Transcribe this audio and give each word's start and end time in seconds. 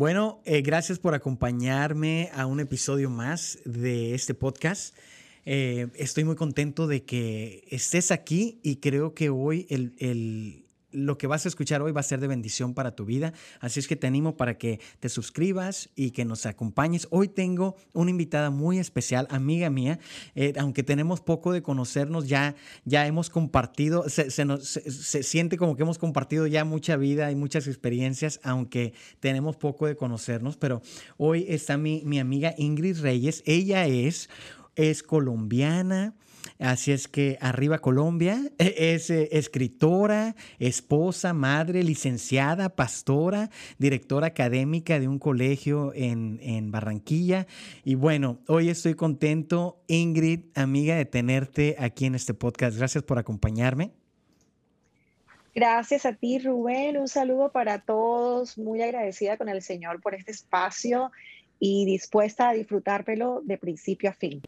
Bueno, 0.00 0.40
eh, 0.46 0.62
gracias 0.62 0.98
por 0.98 1.12
acompañarme 1.12 2.30
a 2.32 2.46
un 2.46 2.58
episodio 2.58 3.10
más 3.10 3.58
de 3.66 4.14
este 4.14 4.32
podcast. 4.32 4.96
Eh, 5.44 5.88
estoy 5.94 6.24
muy 6.24 6.36
contento 6.36 6.86
de 6.86 7.02
que 7.02 7.68
estés 7.70 8.10
aquí 8.10 8.60
y 8.62 8.76
creo 8.76 9.12
que 9.12 9.28
hoy 9.28 9.66
el, 9.68 9.92
el 9.98 10.64
lo 10.92 11.18
que 11.18 11.26
vas 11.26 11.44
a 11.44 11.48
escuchar 11.48 11.82
hoy 11.82 11.92
va 11.92 12.00
a 12.00 12.04
ser 12.04 12.20
de 12.20 12.26
bendición 12.26 12.74
para 12.74 12.94
tu 12.94 13.04
vida. 13.04 13.32
Así 13.60 13.80
es 13.80 13.88
que 13.88 13.96
te 13.96 14.06
animo 14.06 14.36
para 14.36 14.58
que 14.58 14.80
te 15.00 15.08
suscribas 15.08 15.90
y 15.94 16.10
que 16.10 16.24
nos 16.24 16.46
acompañes. 16.46 17.06
Hoy 17.10 17.28
tengo 17.28 17.76
una 17.92 18.10
invitada 18.10 18.50
muy 18.50 18.78
especial, 18.78 19.26
amiga 19.30 19.70
mía. 19.70 19.98
Eh, 20.34 20.52
aunque 20.58 20.82
tenemos 20.82 21.20
poco 21.20 21.52
de 21.52 21.62
conocernos, 21.62 22.28
ya, 22.28 22.54
ya 22.84 23.06
hemos 23.06 23.30
compartido, 23.30 24.08
se, 24.08 24.44
nos, 24.44 24.66
se, 24.66 25.22
siente 25.22 25.56
como 25.56 25.76
que 25.76 25.82
hemos 25.82 25.98
compartido 25.98 26.46
ya 26.46 26.64
mucha 26.64 26.96
vida 26.96 27.30
y 27.30 27.36
muchas 27.36 27.66
experiencias, 27.66 28.40
aunque 28.42 28.92
tenemos 29.20 29.56
poco 29.56 29.86
de 29.86 29.96
conocernos. 29.96 30.56
Pero 30.56 30.82
hoy 31.16 31.46
está 31.48 31.76
mi, 31.76 32.02
mi 32.04 32.18
amiga 32.18 32.54
Ingrid 32.56 33.00
Reyes. 33.00 33.42
Ella 33.46 33.86
es, 33.86 34.28
es 34.76 35.02
colombiana 35.02 36.14
Así 36.58 36.92
es 36.92 37.08
que 37.08 37.38
arriba 37.40 37.78
Colombia 37.78 38.40
es 38.58 39.10
eh, 39.10 39.28
escritora, 39.32 40.34
esposa, 40.58 41.32
madre, 41.32 41.82
licenciada, 41.82 42.76
pastora, 42.76 43.50
directora 43.78 44.28
académica 44.28 45.00
de 45.00 45.08
un 45.08 45.18
colegio 45.18 45.92
en, 45.94 46.38
en, 46.42 46.70
Barranquilla. 46.70 47.46
Y 47.84 47.94
bueno, 47.94 48.40
hoy 48.46 48.68
estoy 48.68 48.94
contento, 48.94 49.82
Ingrid, 49.86 50.40
amiga, 50.54 50.96
de 50.96 51.04
tenerte 51.04 51.76
aquí 51.78 52.06
en 52.06 52.14
este 52.14 52.34
podcast. 52.34 52.76
Gracias 52.76 53.04
por 53.04 53.18
acompañarme. 53.18 53.92
Gracias 55.54 56.06
a 56.06 56.12
ti, 56.12 56.38
Rubén. 56.38 56.96
Un 56.96 57.08
saludo 57.08 57.50
para 57.50 57.80
todos. 57.80 58.56
Muy 58.56 58.82
agradecida 58.82 59.36
con 59.36 59.48
el 59.48 59.62
Señor 59.62 60.00
por 60.00 60.14
este 60.14 60.30
espacio 60.30 61.10
y 61.58 61.84
dispuesta 61.86 62.50
a 62.50 62.52
disfrutármelo 62.52 63.40
de 63.44 63.58
principio 63.58 64.10
a 64.10 64.12
fin. 64.12 64.42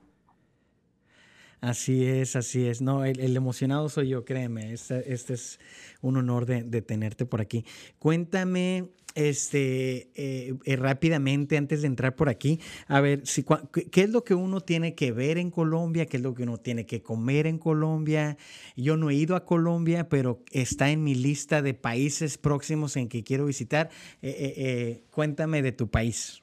Así 1.62 2.04
es, 2.04 2.34
así 2.34 2.66
es. 2.66 2.82
No, 2.82 3.04
el, 3.04 3.36
emocionado 3.36 3.88
soy 3.88 4.08
yo, 4.08 4.24
créeme. 4.24 4.72
Este, 4.72 5.12
es 5.14 5.60
un 6.00 6.16
honor 6.16 6.44
de, 6.44 6.82
tenerte 6.82 7.24
por 7.24 7.40
aquí. 7.40 7.64
Cuéntame, 8.00 8.88
este, 9.14 10.10
eh, 10.16 10.54
eh, 10.64 10.76
rápidamente, 10.76 11.56
antes 11.56 11.82
de 11.82 11.86
entrar 11.86 12.16
por 12.16 12.28
aquí, 12.28 12.58
a 12.88 13.00
ver, 13.00 13.24
si, 13.28 13.44
¿qué 13.92 14.02
es 14.02 14.10
lo 14.10 14.24
que 14.24 14.34
uno 14.34 14.60
tiene 14.60 14.96
que 14.96 15.12
ver 15.12 15.38
en 15.38 15.52
Colombia? 15.52 16.06
¿Qué 16.06 16.16
es 16.16 16.22
lo 16.24 16.34
que 16.34 16.42
uno 16.42 16.58
tiene 16.58 16.84
que 16.84 17.00
comer 17.00 17.46
en 17.46 17.58
Colombia? 17.58 18.36
Yo 18.74 18.96
no 18.96 19.10
he 19.10 19.14
ido 19.14 19.36
a 19.36 19.44
Colombia, 19.44 20.08
pero 20.08 20.42
está 20.50 20.90
en 20.90 21.04
mi 21.04 21.14
lista 21.14 21.62
de 21.62 21.74
países 21.74 22.38
próximos 22.38 22.96
en 22.96 23.08
que 23.08 23.22
quiero 23.22 23.44
visitar. 23.44 23.88
Eh, 24.20 25.04
cuéntame 25.12 25.62
de 25.62 25.70
tu 25.70 25.88
país. 25.88 26.42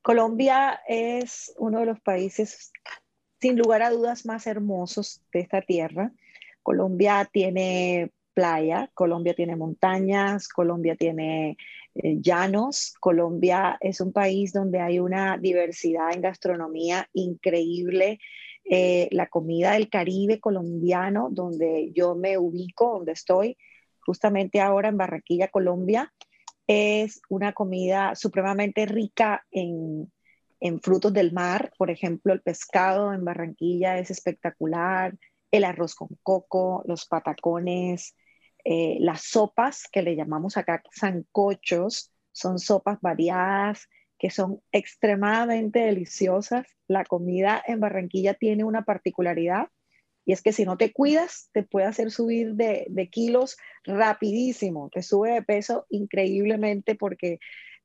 Colombia 0.00 0.80
es 0.88 1.52
uno 1.58 1.80
de 1.80 1.86
los 1.86 2.00
países 2.00 2.72
sin 3.44 3.58
lugar 3.58 3.82
a 3.82 3.90
dudas 3.90 4.24
más 4.24 4.46
hermosos 4.46 5.20
de 5.30 5.40
esta 5.40 5.60
tierra. 5.60 6.10
Colombia 6.62 7.28
tiene 7.30 8.10
playa, 8.32 8.90
Colombia 8.94 9.34
tiene 9.34 9.54
montañas, 9.54 10.48
Colombia 10.48 10.96
tiene 10.96 11.58
eh, 11.94 12.16
llanos, 12.22 12.94
Colombia 13.00 13.76
es 13.82 14.00
un 14.00 14.14
país 14.14 14.54
donde 14.54 14.80
hay 14.80 14.98
una 14.98 15.36
diversidad 15.36 16.14
en 16.14 16.22
gastronomía 16.22 17.06
increíble. 17.12 18.18
Eh, 18.64 19.08
la 19.10 19.26
comida 19.26 19.72
del 19.72 19.90
Caribe 19.90 20.40
colombiano, 20.40 21.28
donde 21.30 21.92
yo 21.94 22.14
me 22.14 22.38
ubico, 22.38 22.94
donde 22.94 23.12
estoy, 23.12 23.58
justamente 24.06 24.62
ahora 24.62 24.88
en 24.88 24.96
Barranquilla, 24.96 25.48
Colombia, 25.48 26.10
es 26.66 27.20
una 27.28 27.52
comida 27.52 28.14
supremamente 28.14 28.86
rica 28.86 29.44
en, 29.50 30.10
en 30.64 30.80
frutos 30.80 31.12
del 31.12 31.30
mar, 31.30 31.72
por 31.76 31.90
ejemplo, 31.90 32.32
el 32.32 32.40
pescado 32.40 33.12
en 33.12 33.22
Barranquilla 33.22 33.98
es 33.98 34.10
espectacular, 34.10 35.14
el 35.50 35.62
arroz 35.62 35.94
con 35.94 36.08
coco, 36.22 36.82
los 36.86 37.04
patacones, 37.04 38.16
eh, 38.64 38.96
las 38.98 39.24
sopas 39.24 39.86
que 39.92 40.00
le 40.00 40.16
llamamos 40.16 40.56
acá 40.56 40.82
sancochos, 40.90 42.10
son 42.32 42.58
sopas 42.58 42.98
variadas 43.02 43.90
que 44.18 44.30
son 44.30 44.62
extremadamente 44.72 45.80
deliciosas. 45.80 46.66
La 46.88 47.04
comida 47.04 47.62
en 47.66 47.80
Barranquilla 47.80 48.32
tiene 48.32 48.64
una 48.64 48.86
particularidad 48.86 49.68
y 50.24 50.32
es 50.32 50.40
que 50.40 50.54
si 50.54 50.64
no 50.64 50.78
te 50.78 50.94
cuidas, 50.94 51.50
te 51.52 51.62
puede 51.62 51.88
hacer 51.88 52.10
subir 52.10 52.54
de, 52.54 52.86
de 52.88 53.10
kilos 53.10 53.58
rapidísimo, 53.84 54.88
te 54.90 55.02
sube 55.02 55.32
de 55.32 55.42
peso 55.42 55.84
increíblemente 55.90 56.94
porque 56.94 57.38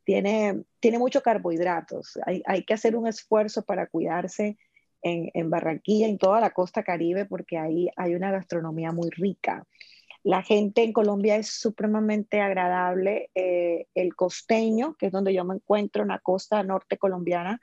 tiene, 0.09 0.63
tiene 0.79 0.97
muchos 0.97 1.21
carbohidratos. 1.21 2.17
Hay, 2.25 2.41
hay, 2.47 2.63
que 2.63 2.73
hacer 2.73 2.95
un 2.95 3.05
esfuerzo 3.05 3.61
para 3.61 3.85
cuidarse 3.85 4.57
en, 5.03 5.29
en, 5.35 5.51
Barranquilla, 5.51 6.07
en 6.07 6.17
toda 6.17 6.41
la 6.41 6.49
costa 6.49 6.81
caribe, 6.81 7.25
porque 7.25 7.59
ahí 7.59 7.91
hay 7.95 8.15
una 8.15 8.31
gastronomía 8.31 8.91
muy 8.91 9.11
rica. 9.11 9.67
La 10.23 10.41
gente 10.41 10.81
en 10.81 10.93
Colombia 10.93 11.35
es 11.35 11.51
supremamente 11.51 12.41
agradable. 12.41 13.29
Eh, 13.35 13.85
el 13.93 14.15
costeño, 14.15 14.95
que 14.95 15.05
es 15.05 15.11
donde 15.11 15.31
yo 15.31 15.45
me 15.45 15.53
encuentro, 15.53 16.01
en 16.01 16.07
la 16.07 16.17
costa 16.17 16.63
norte 16.63 16.97
colombiana, 16.97 17.61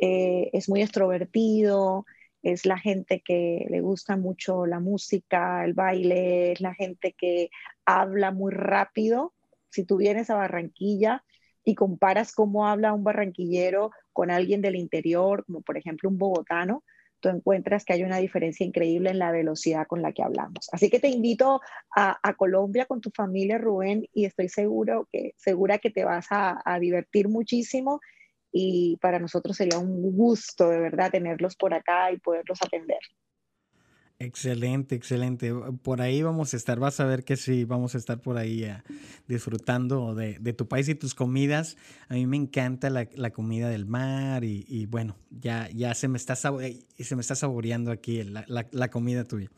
eh, 0.00 0.50
es 0.52 0.68
muy 0.68 0.82
extrovertido, 0.82 2.06
es 2.42 2.66
la 2.66 2.76
gente 2.80 3.22
que 3.24 3.68
le 3.70 3.80
gusta 3.82 4.16
mucho 4.16 4.66
la 4.66 4.80
música, 4.80 5.64
el 5.64 5.74
baile, 5.74 6.50
es 6.50 6.60
la 6.60 6.74
gente 6.74 7.12
que 7.16 7.50
habla 7.84 8.32
muy 8.32 8.52
rápido. 8.52 9.32
Si 9.70 9.84
tú 9.84 9.98
vienes 9.98 10.28
a 10.28 10.34
Barranquilla, 10.34 11.22
y 11.64 11.74
comparas 11.74 12.32
cómo 12.32 12.66
habla 12.68 12.92
un 12.92 13.04
barranquillero 13.04 13.90
con 14.12 14.30
alguien 14.30 14.60
del 14.60 14.76
interior, 14.76 15.44
como 15.46 15.62
por 15.62 15.76
ejemplo 15.76 16.08
un 16.08 16.18
bogotano, 16.18 16.84
tú 17.20 17.30
encuentras 17.30 17.84
que 17.84 17.94
hay 17.94 18.02
una 18.02 18.18
diferencia 18.18 18.66
increíble 18.66 19.10
en 19.10 19.18
la 19.18 19.32
velocidad 19.32 19.86
con 19.86 20.02
la 20.02 20.12
que 20.12 20.22
hablamos. 20.22 20.68
Así 20.72 20.90
que 20.90 21.00
te 21.00 21.08
invito 21.08 21.62
a, 21.96 22.34
Colombia 22.36 22.84
con 22.84 23.00
tu 23.00 23.10
familia, 23.10 23.56
Rubén, 23.56 24.06
y 24.12 24.26
estoy 24.26 24.50
seguro 24.50 25.08
que, 25.10 25.32
segura 25.36 25.78
que 25.78 25.90
te 25.90 26.04
vas 26.04 26.26
a, 26.30 26.60
a 26.64 26.78
divertir 26.78 27.28
muchísimo 27.28 28.00
y 28.52 28.98
para 29.00 29.18
nosotros 29.18 29.56
sería 29.56 29.78
un 29.78 30.14
gusto 30.14 30.68
de 30.68 30.78
verdad 30.78 31.10
tenerlos 31.10 31.56
por 31.56 31.74
acá 31.74 32.12
y 32.12 32.18
poderlos 32.18 32.60
atender. 32.62 33.00
Excelente, 34.24 34.94
excelente. 34.94 35.52
Por 35.82 36.00
ahí 36.00 36.22
vamos 36.22 36.54
a 36.54 36.56
estar, 36.56 36.80
vas 36.80 36.98
a 36.98 37.04
ver 37.04 37.24
que 37.24 37.36
sí, 37.36 37.64
vamos 37.64 37.94
a 37.94 37.98
estar 37.98 38.22
por 38.22 38.38
ahí 38.38 38.64
eh, 38.64 38.82
disfrutando 39.28 40.14
de, 40.14 40.38
tu 40.54 40.66
país 40.66 40.88
y 40.88 40.94
tus 40.94 41.14
comidas. 41.14 41.76
A 42.08 42.14
mí 42.14 42.26
me 42.26 42.38
encanta 42.38 42.88
la, 42.88 43.30
comida 43.30 43.68
del 43.68 43.84
mar 43.84 44.42
y, 44.42 44.86
bueno, 44.86 45.16
ya, 45.30 45.68
se, 45.94 46.08
me 46.08 46.16
está 46.16 46.38
eh, 46.62 46.80
se 46.98 47.22
saboreando 47.22 47.90
aquí 47.90 48.22
la, 48.22 48.90
comida 48.90 49.24
tuya. 49.24 49.50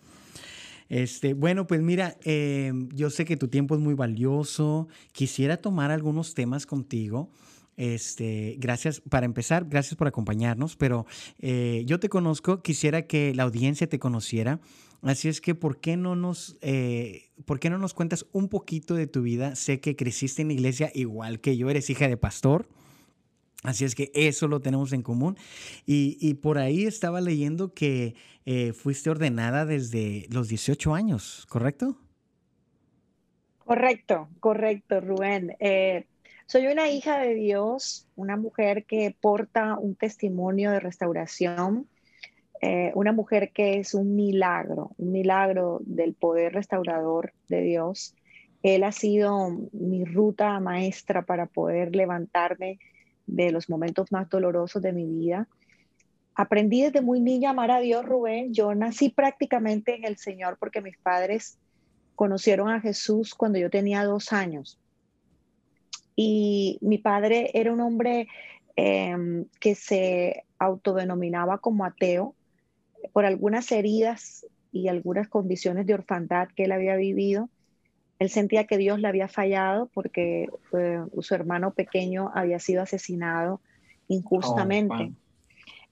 Este, 0.88 1.34
bueno, 1.34 1.68
pues 1.68 1.80
mira, 1.80 2.16
eh, 2.24 2.72
yo 2.92 3.10
sé 3.10 3.24
que 3.24 3.36
tu 3.36 3.46
tiempo 3.46 3.76
es 3.76 3.80
muy 3.80 3.94
valioso. 3.94 4.88
Quisiera 5.12 5.58
tomar 5.58 5.92
algunos 5.92 6.34
temas 6.34 6.66
contigo. 6.66 7.30
Este, 7.76 8.56
gracias, 8.58 9.02
para 9.02 9.26
empezar, 9.26 9.66
gracias 9.68 9.96
por 9.96 10.08
acompañarnos, 10.08 10.76
pero 10.76 11.04
eh, 11.38 11.82
yo 11.86 12.00
te 12.00 12.08
conozco, 12.08 12.62
quisiera 12.62 13.02
que 13.02 13.34
la 13.34 13.42
audiencia 13.42 13.86
te 13.86 13.98
conociera, 13.98 14.60
así 15.02 15.28
es 15.28 15.42
que, 15.42 15.54
¿por 15.54 15.78
qué, 15.78 15.98
no 15.98 16.16
nos, 16.16 16.56
eh, 16.62 17.30
¿por 17.44 17.60
qué 17.60 17.68
no 17.68 17.76
nos 17.76 17.92
cuentas 17.92 18.26
un 18.32 18.48
poquito 18.48 18.94
de 18.94 19.06
tu 19.06 19.22
vida? 19.22 19.56
Sé 19.56 19.80
que 19.80 19.94
creciste 19.94 20.40
en 20.40 20.52
iglesia 20.52 20.90
igual 20.94 21.40
que 21.40 21.58
yo, 21.58 21.68
eres 21.68 21.90
hija 21.90 22.08
de 22.08 22.16
pastor. 22.16 22.66
Así 23.62 23.84
es 23.84 23.94
que 23.94 24.12
eso 24.14 24.46
lo 24.46 24.60
tenemos 24.60 24.92
en 24.92 25.02
común. 25.02 25.36
Y, 25.86 26.34
por 26.34 26.58
ahí 26.58 26.84
estaba 26.84 27.20
leyendo 27.20 27.74
que 27.74 28.14
eh, 28.44 28.72
fuiste 28.72 29.10
ordenada 29.10 29.66
desde 29.66 30.26
los 30.30 30.48
18 30.48 30.94
años, 30.94 31.46
¿correcto? 31.48 31.98
Correcto, 33.64 34.28
correcto, 34.38 35.00
Rubén. 35.00 35.56
Soy 36.48 36.68
una 36.68 36.88
hija 36.88 37.18
de 37.18 37.34
Dios, 37.34 38.06
una 38.14 38.36
mujer 38.36 38.84
que 38.84 39.16
porta 39.20 39.76
un 39.80 39.96
testimonio 39.96 40.70
de 40.70 40.78
restauración, 40.78 41.88
eh, 42.62 42.92
una 42.94 43.12
mujer 43.12 43.50
que 43.50 43.80
es 43.80 43.94
un 43.94 44.14
milagro, 44.14 44.92
un 44.96 45.10
milagro 45.10 45.80
del 45.82 46.14
poder 46.14 46.52
restaurador 46.52 47.32
de 47.48 47.62
Dios. 47.62 48.14
Él 48.62 48.84
ha 48.84 48.92
sido 48.92 49.48
mi 49.72 50.04
ruta 50.04 50.60
maestra 50.60 51.22
para 51.22 51.46
poder 51.46 51.96
levantarme 51.96 52.78
de 53.26 53.50
los 53.50 53.68
momentos 53.68 54.12
más 54.12 54.28
dolorosos 54.28 54.80
de 54.80 54.92
mi 54.92 55.04
vida. 55.04 55.48
Aprendí 56.36 56.82
desde 56.82 57.00
muy 57.00 57.18
niña 57.18 57.48
a 57.48 57.52
amar 57.54 57.72
a 57.72 57.80
Dios, 57.80 58.04
Rubén. 58.04 58.54
Yo 58.54 58.72
nací 58.72 59.08
prácticamente 59.08 59.96
en 59.96 60.04
el 60.04 60.16
Señor 60.16 60.58
porque 60.60 60.80
mis 60.80 60.96
padres 60.96 61.58
conocieron 62.14 62.68
a 62.68 62.80
Jesús 62.80 63.34
cuando 63.34 63.58
yo 63.58 63.68
tenía 63.68 64.04
dos 64.04 64.32
años 64.32 64.78
y 66.16 66.78
mi 66.80 66.96
padre 66.96 67.50
era 67.52 67.72
un 67.72 67.80
hombre 67.80 68.26
em, 68.74 69.44
que 69.60 69.74
se 69.74 70.44
autodenominaba 70.58 71.58
como 71.58 71.84
ateo 71.84 72.34
por 73.12 73.26
algunas 73.26 73.70
heridas 73.70 74.46
y 74.72 74.88
algunas 74.88 75.28
condiciones 75.28 75.86
de 75.86 75.94
orfandad 75.94 76.48
que 76.48 76.64
él 76.64 76.72
había 76.72 76.96
vivido. 76.96 77.50
Él 78.18 78.30
sentía 78.30 78.66
que 78.66 78.78
Dios 78.78 78.98
le 78.98 79.08
había 79.08 79.28
fallado 79.28 79.90
porque 79.92 80.48
su 81.20 81.34
hermano 81.34 81.74
pequeño 81.74 82.30
había 82.34 82.58
sido 82.58 82.82
asesinado 82.82 83.60
injustamente. 84.08 84.94
Oh, 84.94 85.12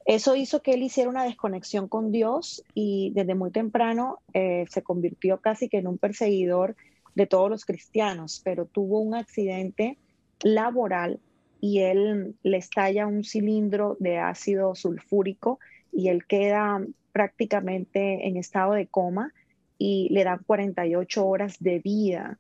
Eso 0.07 0.35
hizo 0.35 0.63
que 0.63 0.73
él 0.73 0.83
hiciera 0.83 1.11
una 1.11 1.25
desconexión 1.25 1.87
con 1.87 2.11
Dios 2.11 2.65
y 2.73 3.13
desde 3.15 3.35
muy 3.35 3.51
temprano 3.51 4.21
eh, 4.33 4.65
se 4.71 4.83
convirtió 4.83 5.41
casi 5.41 5.69
que 5.69 5.79
en 5.79 5.87
un 5.87 5.99
perseguidor 5.99 6.77
de 7.15 7.27
todos 7.27 7.51
los 7.51 7.67
cristianos, 7.67 8.41
pero 8.43 8.65
tuvo 8.65 9.01
un 9.01 9.15
accidente 9.15 9.99
laboral 10.43 11.21
y 11.61 11.81
él 11.81 12.35
le 12.43 12.57
estalla 12.57 13.07
un 13.07 13.25
cilindro 13.25 13.97
de 14.01 14.19
ácido 14.19 14.75
sulfúrico 14.75 15.59
y 15.93 16.09
él 16.09 16.27
queda 16.27 16.85
prácticamente 17.13 18.27
en 18.27 18.37
estado 18.37 18.73
de 18.73 18.87
coma 18.87 19.33
y 19.79 20.09
le 20.11 20.25
dan 20.25 20.43
48 20.45 21.27
horas 21.27 21.57
de 21.61 21.79
vida. 21.79 22.39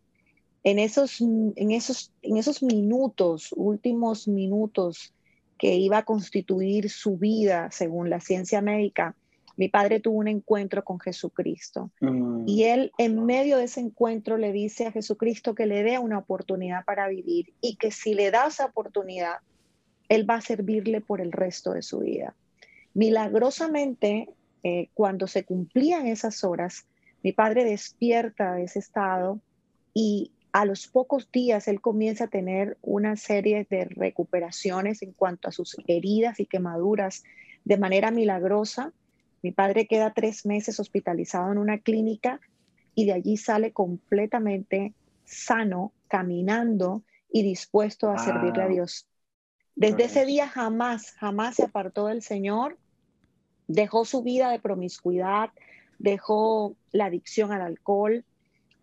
En 0.62 0.78
esos, 0.78 1.20
en 1.20 1.70
esos, 1.70 2.12
en 2.22 2.36
esos 2.36 2.62
minutos, 2.62 3.52
últimos 3.56 4.28
minutos 4.28 5.14
que 5.58 5.76
iba 5.76 5.98
a 5.98 6.04
constituir 6.04 6.90
su 6.90 7.16
vida 7.16 7.70
según 7.70 8.10
la 8.10 8.20
ciencia 8.20 8.60
médica, 8.60 9.14
mi 9.56 9.68
padre 9.68 10.00
tuvo 10.00 10.18
un 10.18 10.28
encuentro 10.28 10.84
con 10.84 10.98
Jesucristo. 10.98 11.90
Mm. 12.00 12.48
Y 12.48 12.64
él 12.64 12.92
en 12.98 13.24
medio 13.24 13.58
de 13.58 13.64
ese 13.64 13.80
encuentro 13.80 14.36
le 14.36 14.52
dice 14.52 14.86
a 14.86 14.92
Jesucristo 14.92 15.54
que 15.54 15.66
le 15.66 15.82
dé 15.82 15.98
una 15.98 16.18
oportunidad 16.18 16.84
para 16.84 17.08
vivir 17.08 17.52
y 17.60 17.76
que 17.76 17.90
si 17.90 18.14
le 18.14 18.30
da 18.30 18.46
esa 18.48 18.66
oportunidad, 18.66 19.36
él 20.08 20.28
va 20.28 20.36
a 20.36 20.40
servirle 20.40 21.00
por 21.00 21.20
el 21.20 21.32
resto 21.32 21.72
de 21.72 21.82
su 21.82 22.00
vida. 22.00 22.34
Milagrosamente, 22.94 24.28
eh, 24.62 24.88
cuando 24.94 25.26
se 25.26 25.44
cumplían 25.44 26.06
esas 26.06 26.44
horas, 26.44 26.86
mi 27.22 27.32
padre 27.32 27.64
despierta 27.64 28.54
de 28.54 28.64
ese 28.64 28.78
estado 28.78 29.40
y 29.92 30.32
a 30.52 30.64
los 30.64 30.86
pocos 30.86 31.30
días 31.32 31.66
él 31.66 31.80
comienza 31.80 32.24
a 32.24 32.28
tener 32.28 32.78
una 32.80 33.16
serie 33.16 33.66
de 33.68 33.86
recuperaciones 33.86 35.02
en 35.02 35.12
cuanto 35.12 35.48
a 35.48 35.52
sus 35.52 35.76
heridas 35.88 36.38
y 36.38 36.46
quemaduras 36.46 37.24
de 37.64 37.76
manera 37.76 38.12
milagrosa. 38.12 38.92
Mi 39.44 39.52
padre 39.52 39.86
queda 39.86 40.14
tres 40.14 40.46
meses 40.46 40.80
hospitalizado 40.80 41.52
en 41.52 41.58
una 41.58 41.76
clínica 41.76 42.40
y 42.94 43.04
de 43.04 43.12
allí 43.12 43.36
sale 43.36 43.72
completamente 43.74 44.94
sano, 45.26 45.92
caminando 46.08 47.02
y 47.30 47.42
dispuesto 47.42 48.08
a 48.08 48.16
servirle 48.16 48.62
a 48.62 48.68
Dios. 48.68 49.06
Desde 49.76 50.04
ese 50.04 50.24
día 50.24 50.48
jamás, 50.48 51.10
jamás 51.18 51.56
se 51.56 51.64
apartó 51.64 52.06
del 52.06 52.22
Señor, 52.22 52.78
dejó 53.68 54.06
su 54.06 54.22
vida 54.22 54.50
de 54.50 54.60
promiscuidad, 54.60 55.50
dejó 55.98 56.74
la 56.90 57.04
adicción 57.04 57.52
al 57.52 57.60
alcohol, 57.60 58.24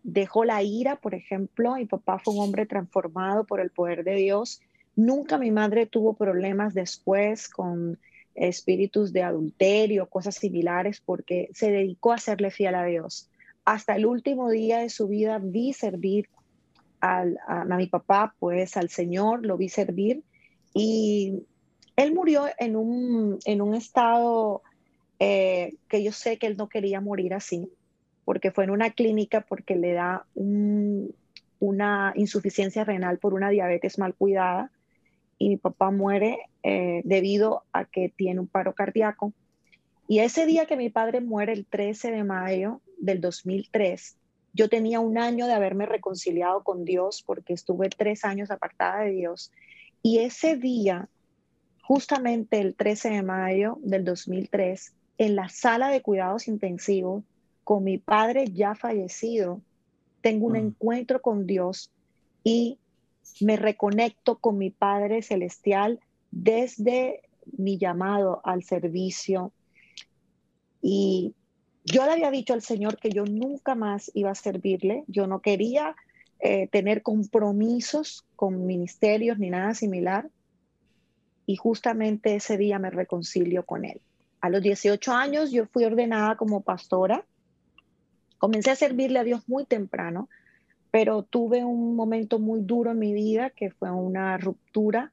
dejó 0.04 0.44
la 0.44 0.62
ira, 0.62 0.94
por 0.94 1.16
ejemplo. 1.16 1.74
Mi 1.74 1.86
papá 1.86 2.20
fue 2.20 2.34
un 2.34 2.40
hombre 2.40 2.66
transformado 2.66 3.42
por 3.42 3.58
el 3.58 3.70
poder 3.70 4.04
de 4.04 4.14
Dios. 4.14 4.60
Nunca 4.94 5.38
mi 5.38 5.50
madre 5.50 5.86
tuvo 5.86 6.14
problemas 6.14 6.72
después 6.72 7.48
con 7.48 7.98
espíritus 8.34 9.12
de 9.12 9.22
adulterio, 9.22 10.08
cosas 10.08 10.34
similares, 10.36 11.00
porque 11.04 11.48
se 11.52 11.70
dedicó 11.70 12.12
a 12.12 12.18
serle 12.18 12.50
fiel 12.50 12.74
a 12.74 12.84
Dios. 12.84 13.28
Hasta 13.64 13.96
el 13.96 14.06
último 14.06 14.50
día 14.50 14.78
de 14.78 14.90
su 14.90 15.08
vida 15.08 15.38
vi 15.38 15.72
servir 15.72 16.28
a, 17.00 17.24
mi 17.76 17.86
papá, 17.86 18.34
pues 18.38 18.76
al 18.76 18.88
Señor, 18.88 19.44
lo 19.44 19.56
vi 19.56 19.68
servir. 19.68 20.22
Y 20.72 21.42
él 21.96 22.14
murió 22.14 22.46
en 22.58 22.76
un, 22.76 23.38
en 23.44 23.60
un 23.60 23.74
estado 23.74 24.62
eh, 25.18 25.74
que 25.88 26.02
yo 26.02 26.12
sé 26.12 26.38
que 26.38 26.46
él 26.46 26.56
no 26.56 26.68
quería 26.68 27.00
morir 27.00 27.34
así, 27.34 27.68
porque 28.24 28.50
fue 28.50 28.64
en 28.64 28.70
una 28.70 28.90
clínica 28.90 29.40
porque 29.40 29.76
le 29.76 29.92
da 29.92 30.26
una 30.34 32.12
insuficiencia 32.16 32.84
renal 32.84 33.18
por 33.18 33.34
una 33.34 33.50
diabetes 33.50 33.98
mal 33.98 34.14
cuidada 34.14 34.70
y 35.42 35.48
mi 35.48 35.56
papá 35.56 35.90
muere 35.90 36.38
eh, 36.62 37.02
debido 37.02 37.64
a 37.72 37.84
que 37.84 38.08
tiene 38.08 38.38
un 38.38 38.46
paro 38.46 38.74
cardíaco. 38.74 39.32
Y 40.06 40.20
ese 40.20 40.46
día 40.46 40.66
que 40.66 40.76
mi 40.76 40.88
padre 40.88 41.20
muere, 41.20 41.52
el 41.52 41.66
13 41.66 42.12
de 42.12 42.22
mayo 42.22 42.80
del 42.98 43.20
2003, 43.20 44.16
yo 44.52 44.68
tenía 44.68 45.00
un 45.00 45.18
año 45.18 45.48
de 45.48 45.54
haberme 45.54 45.84
reconciliado 45.84 46.62
con 46.62 46.84
Dios 46.84 47.24
porque 47.26 47.54
estuve 47.54 47.88
tres 47.88 48.24
años 48.24 48.52
apartada 48.52 49.00
de 49.00 49.10
Dios. 49.10 49.50
Y 50.00 50.18
ese 50.18 50.56
día, 50.56 51.08
justamente 51.82 52.60
el 52.60 52.76
13 52.76 53.10
de 53.10 53.22
mayo 53.24 53.78
del 53.82 54.04
2003, 54.04 54.92
en 55.18 55.34
la 55.34 55.48
sala 55.48 55.88
de 55.88 56.02
cuidados 56.02 56.46
intensivos 56.46 57.24
con 57.64 57.82
mi 57.82 57.98
padre 57.98 58.44
ya 58.46 58.76
fallecido, 58.76 59.60
tengo 60.20 60.46
un 60.46 60.52
mm. 60.52 60.66
encuentro 60.66 61.20
con 61.20 61.48
Dios 61.48 61.90
y 62.44 62.78
me 63.40 63.56
reconecto 63.56 64.38
con 64.38 64.58
mi 64.58 64.70
Padre 64.70 65.22
Celestial 65.22 66.00
desde 66.30 67.22
mi 67.56 67.78
llamado 67.78 68.40
al 68.44 68.62
servicio. 68.62 69.52
Y 70.80 71.34
yo 71.84 72.04
le 72.04 72.12
había 72.12 72.30
dicho 72.30 72.54
al 72.54 72.62
Señor 72.62 72.98
que 72.98 73.10
yo 73.10 73.24
nunca 73.24 73.74
más 73.74 74.10
iba 74.14 74.30
a 74.30 74.36
servirle, 74.36 75.04
yo 75.08 75.26
no 75.26 75.40
quería 75.40 75.96
eh, 76.40 76.68
tener 76.68 77.02
compromisos 77.02 78.24
con 78.36 78.66
ministerios 78.66 79.38
ni 79.38 79.50
nada 79.50 79.74
similar. 79.74 80.28
Y 81.46 81.56
justamente 81.56 82.36
ese 82.36 82.56
día 82.56 82.78
me 82.78 82.90
reconcilio 82.90 83.64
con 83.64 83.84
Él. 83.84 84.00
A 84.40 84.48
los 84.48 84.62
18 84.62 85.12
años 85.12 85.50
yo 85.50 85.66
fui 85.66 85.84
ordenada 85.84 86.36
como 86.36 86.62
pastora. 86.62 87.24
Comencé 88.38 88.70
a 88.70 88.76
servirle 88.76 89.18
a 89.20 89.24
Dios 89.24 89.48
muy 89.48 89.64
temprano, 89.64 90.28
pero 90.92 91.22
tuve 91.22 91.64
un 91.64 91.96
momento 91.96 92.38
muy 92.38 92.60
duro 92.60 92.90
en 92.90 92.98
mi 92.98 93.14
vida 93.14 93.48
que 93.48 93.70
fue 93.70 93.90
una 93.90 94.36
ruptura. 94.36 95.10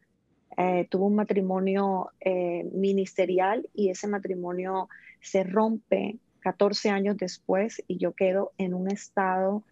Eh, 0.58 0.86
tuve 0.90 1.06
un 1.06 1.16
matrimonio 1.16 2.12
eh, 2.20 2.70
ministerial 2.74 3.68
y 3.74 3.90
ese 3.90 4.06
matrimonio 4.08 4.90
se 5.22 5.46
rompe 5.46 6.18
14 6.42 6.90
años 6.90 7.16
después 7.16 7.82
y 7.88 7.98
yo 7.98 8.12
quedo 8.12 8.52
en 8.58 8.74
un 8.74 8.92
estado 8.92 9.64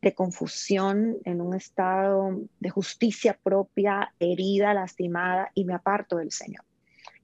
de 0.00 0.14
confusión, 0.14 1.18
en 1.26 1.42
un 1.42 1.54
estado 1.54 2.40
de 2.58 2.70
justicia 2.70 3.38
propia, 3.42 4.14
herida, 4.20 4.72
lastimada 4.72 5.50
y 5.54 5.66
me 5.66 5.74
aparto 5.74 6.16
del 6.16 6.32
Señor. 6.32 6.64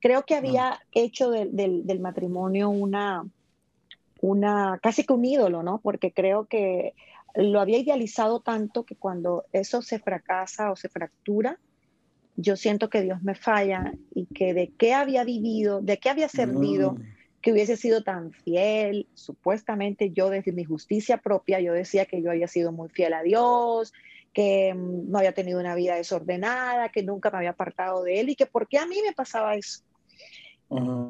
Creo 0.02 0.26
que 0.26 0.34
había 0.34 0.78
hecho 0.92 1.30
del 1.30 2.00
matrimonio 2.00 2.68
una, 2.68 3.24
una, 4.20 4.78
casi 4.82 5.04
que 5.04 5.14
un 5.14 5.24
ídolo, 5.24 5.62
¿no? 5.62 5.78
Porque 5.78 6.12
creo 6.12 6.44
que 6.44 6.92
lo 7.36 7.60
había 7.60 7.78
idealizado 7.78 8.40
tanto 8.40 8.84
que 8.84 8.96
cuando 8.96 9.44
eso 9.52 9.82
se 9.82 9.98
fracasa 9.98 10.70
o 10.72 10.76
se 10.76 10.88
fractura, 10.88 11.58
yo 12.36 12.56
siento 12.56 12.90
que 12.90 13.02
Dios 13.02 13.22
me 13.22 13.34
falla 13.34 13.92
y 14.14 14.26
que 14.26 14.54
de 14.54 14.72
qué 14.76 14.94
había 14.94 15.24
vivido, 15.24 15.80
de 15.80 15.98
qué 15.98 16.10
había 16.10 16.28
servido, 16.28 16.96
que 17.40 17.52
hubiese 17.52 17.76
sido 17.76 18.02
tan 18.02 18.32
fiel. 18.32 19.06
Supuestamente 19.14 20.10
yo 20.10 20.30
desde 20.30 20.52
mi 20.52 20.64
justicia 20.64 21.18
propia, 21.18 21.60
yo 21.60 21.72
decía 21.72 22.06
que 22.06 22.22
yo 22.22 22.30
había 22.30 22.48
sido 22.48 22.72
muy 22.72 22.88
fiel 22.88 23.14
a 23.14 23.22
Dios, 23.22 23.92
que 24.32 24.74
mm, 24.74 25.10
no 25.10 25.18
había 25.18 25.32
tenido 25.32 25.60
una 25.60 25.74
vida 25.74 25.94
desordenada, 25.94 26.90
que 26.90 27.02
nunca 27.02 27.30
me 27.30 27.38
había 27.38 27.50
apartado 27.50 28.02
de 28.02 28.20
Él 28.20 28.30
y 28.30 28.36
que 28.36 28.46
por 28.46 28.68
qué 28.68 28.78
a 28.78 28.86
mí 28.86 28.96
me 29.06 29.14
pasaba 29.14 29.54
eso. 29.54 29.82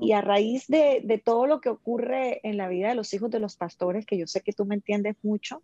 Y 0.03 0.13
a 0.13 0.21
raíz 0.21 0.67
de, 0.69 1.23
todo 1.25 1.47
lo 1.47 1.63
que 1.63 1.71
ocurre 1.71 2.41
en 2.43 2.59
la 2.59 2.69
vida 2.69 2.91
de 2.91 2.95
los 2.95 3.15
hijos 3.15 3.31
de 3.31 3.41
los 3.41 3.57
pastores, 3.57 4.05
que 4.05 4.19
yo 4.19 4.27
sé 4.27 4.43
que 4.43 4.53
tú 4.53 4.67
me 4.67 4.75
entiendes 4.75 5.17
mucho, 5.23 5.63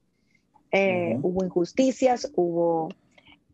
eh, 0.72 1.18
hubo 1.22 1.44
injusticias, 1.44 2.32
hubo 2.34 2.88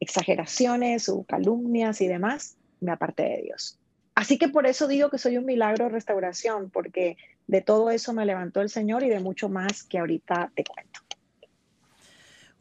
exageraciones, 0.00 1.08
hubo 1.08 1.24
calumnias 1.24 2.00
y 2.00 2.06
demás, 2.06 2.56
me 2.80 2.92
aparté 2.92 3.24
de 3.24 3.42
Dios. 3.42 3.78
Así 4.14 4.38
que 4.38 4.48
por 4.48 4.66
eso 4.66 4.88
digo 4.88 5.10
que 5.10 5.18
soy 5.18 5.36
un 5.36 5.44
milagro 5.44 5.84
de 5.84 5.90
restauración, 5.90 6.70
porque 6.70 7.16
de 7.46 7.60
todo 7.60 7.90
eso 7.90 8.12
me 8.12 8.24
levantó 8.24 8.60
el 8.60 8.68
Señor 8.68 9.02
y 9.02 9.08
de 9.08 9.20
mucho 9.20 9.48
más 9.48 9.82
que 9.82 9.98
ahorita 9.98 10.52
te 10.54 10.64
cuento. 10.64 11.00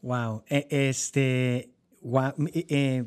Wow, 0.02 0.44
e, 0.48 0.66
este, 0.70 1.70
eh, 2.54 3.04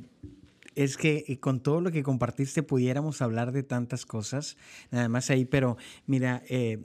es 0.75 0.97
que 0.97 1.39
con 1.39 1.61
todo 1.61 1.81
lo 1.81 1.91
que 1.91 2.03
compartiste 2.03 2.63
pudiéramos 2.63 3.21
hablar 3.21 3.51
de 3.51 3.63
tantas 3.63 4.05
cosas, 4.05 4.57
nada 4.89 5.07
más 5.09 5.29
ahí, 5.29 5.45
pero 5.45 5.77
mira, 6.05 6.43
eh, 6.49 6.79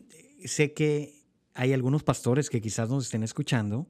sé 0.44 0.72
que 0.72 1.14
hay 1.54 1.72
algunos 1.72 2.02
pastores 2.02 2.50
que 2.50 2.60
quizás 2.60 2.88
nos 2.88 3.06
estén 3.06 3.22
escuchando 3.22 3.86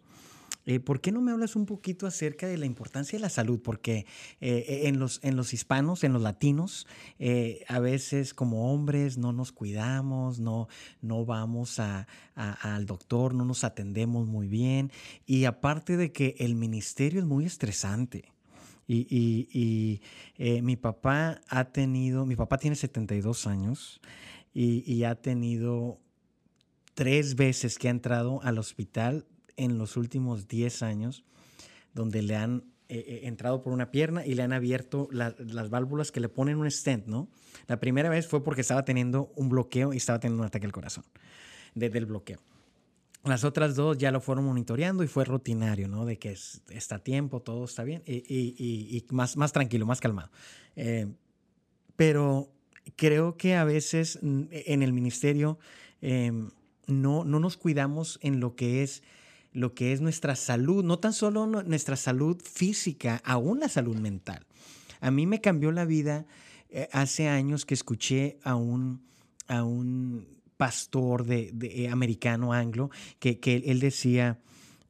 eh, 0.66 0.80
¿Por 0.80 1.00
qué 1.00 1.12
no 1.12 1.20
me 1.20 1.30
hablas 1.30 1.54
un 1.54 1.64
poquito 1.64 2.08
acerca 2.08 2.48
de 2.48 2.58
la 2.58 2.66
importancia 2.66 3.16
de 3.16 3.22
la 3.22 3.28
salud? 3.28 3.60
Porque 3.62 4.04
eh, 4.40 4.82
en, 4.84 4.98
los, 4.98 5.20
en 5.22 5.36
los 5.36 5.54
hispanos, 5.54 6.02
en 6.02 6.12
los 6.12 6.22
latinos, 6.22 6.88
eh, 7.20 7.64
a 7.68 7.78
veces 7.78 8.34
como 8.34 8.72
hombres 8.72 9.16
no 9.16 9.32
nos 9.32 9.52
cuidamos, 9.52 10.40
no, 10.40 10.66
no 11.00 11.24
vamos 11.24 11.78
al 11.78 12.86
doctor, 12.86 13.32
no 13.32 13.44
nos 13.44 13.62
atendemos 13.62 14.26
muy 14.26 14.48
bien. 14.48 14.90
Y 15.24 15.44
aparte 15.44 15.96
de 15.96 16.10
que 16.10 16.34
el 16.38 16.56
ministerio 16.56 17.20
es 17.20 17.26
muy 17.26 17.44
estresante. 17.44 18.32
Y, 18.88 20.00
mi 20.62 20.76
papá 20.76 21.40
ha 21.48 21.64
tenido, 21.66 22.26
mi 22.26 22.36
papá 22.36 22.58
tiene 22.58 22.76
72 22.76 23.46
años 23.46 24.00
y, 24.52 24.84
y 24.92 25.04
ha 25.04 25.14
tenido 25.16 25.98
tres 26.94 27.36
veces 27.36 27.78
que 27.78 27.88
ha 27.88 27.90
entrado 27.90 28.40
al 28.42 28.58
hospital 28.58 29.26
en 29.56 29.78
los 29.78 29.96
últimos 29.96 30.48
10 30.48 30.82
años 30.82 31.24
donde 31.94 32.22
le 32.22 32.36
han 32.36 32.64
eh, 32.88 33.04
eh, 33.08 33.20
entrado 33.24 33.62
por 33.62 33.72
una 33.72 33.90
pierna 33.90 34.24
y 34.24 34.34
le 34.34 34.42
han 34.42 34.52
abierto 34.52 35.08
las 35.10 35.70
válvulas 35.70 36.12
que 36.12 36.20
le 36.20 36.28
ponen 36.28 36.58
un 36.58 36.70
stent, 36.70 37.06
¿no? 37.06 37.28
La 37.66 37.80
primera 37.80 38.08
vez 38.08 38.28
fue 38.28 38.44
porque 38.44 38.60
estaba 38.60 38.84
teniendo 38.84 39.32
un 39.34 39.48
bloqueo 39.48 39.92
y 39.92 39.96
estaba 39.96 40.20
teniendo 40.20 40.42
un 40.42 40.46
ataque 40.46 40.66
al 40.66 40.72
corazón 40.72 41.04
desde 41.74 41.98
el 41.98 42.06
bloqueo. 42.06 42.38
Las 43.24 43.42
otras 43.42 43.74
dos 43.74 43.98
ya 43.98 44.12
lo 44.12 44.20
fueron 44.20 44.44
monitoreando 44.44 45.02
y 45.02 45.08
fue 45.08 45.24
rutinario, 45.24 45.88
¿no? 45.88 46.04
De 46.04 46.16
que 46.16 46.36
está 46.70 46.96
a 46.96 46.98
tiempo, 47.00 47.40
todo 47.40 47.64
está 47.64 47.82
bien 47.82 48.04
y, 48.06 49.04
más, 49.10 49.36
más 49.36 49.52
tranquilo, 49.52 49.84
más 49.84 50.00
calmado. 50.00 50.30
Eh, 50.76 51.08
pero 51.96 52.52
creo 52.94 53.36
que 53.36 53.56
a 53.56 53.64
veces 53.64 54.20
en 54.22 54.82
el 54.82 54.92
ministerio 54.92 55.58
em, 56.02 56.50
no, 56.86 57.24
no 57.24 57.40
nos 57.40 57.56
cuidamos 57.56 58.20
en 58.22 58.38
lo 58.38 58.54
que 58.54 58.84
es 58.84 59.02
lo 59.56 59.72
que 59.72 59.92
es 59.92 60.02
nuestra 60.02 60.36
salud, 60.36 60.84
no 60.84 60.98
tan 60.98 61.14
solo 61.14 61.46
nuestra 61.46 61.96
salud 61.96 62.36
física, 62.42 63.22
aún 63.24 63.58
la 63.58 63.70
salud 63.70 63.96
mental. 63.96 64.44
A 65.00 65.10
mí 65.10 65.26
me 65.26 65.40
cambió 65.40 65.72
la 65.72 65.86
vida 65.86 66.26
eh, 66.68 66.88
hace 66.92 67.28
años 67.28 67.64
que 67.64 67.72
escuché 67.72 68.38
a 68.42 68.54
un, 68.54 69.00
a 69.48 69.64
un 69.64 70.26
pastor 70.58 71.24
de, 71.24 71.54
eh, 71.62 71.88
americano 71.88 72.52
anglo 72.52 72.90
que, 73.18 73.40
él 73.64 73.80
decía, 73.80 74.38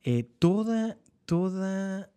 eh, 0.03 0.25
toda, 0.41 0.99
toda, 1.27 2.11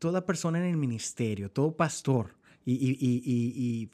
toda 0.00 0.26
persona 0.26 0.58
en 0.58 0.64
el 0.64 0.76
ministerio, 0.76 1.52
todo 1.52 1.76
pastor 1.76 2.34
y, 2.66 3.88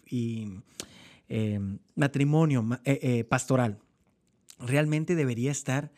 em, 1.29 1.79
matrimonio 1.95 2.67
pastoral 3.29 3.79
realmente 4.59 5.15
debería 5.15 5.51
estar 5.51 5.91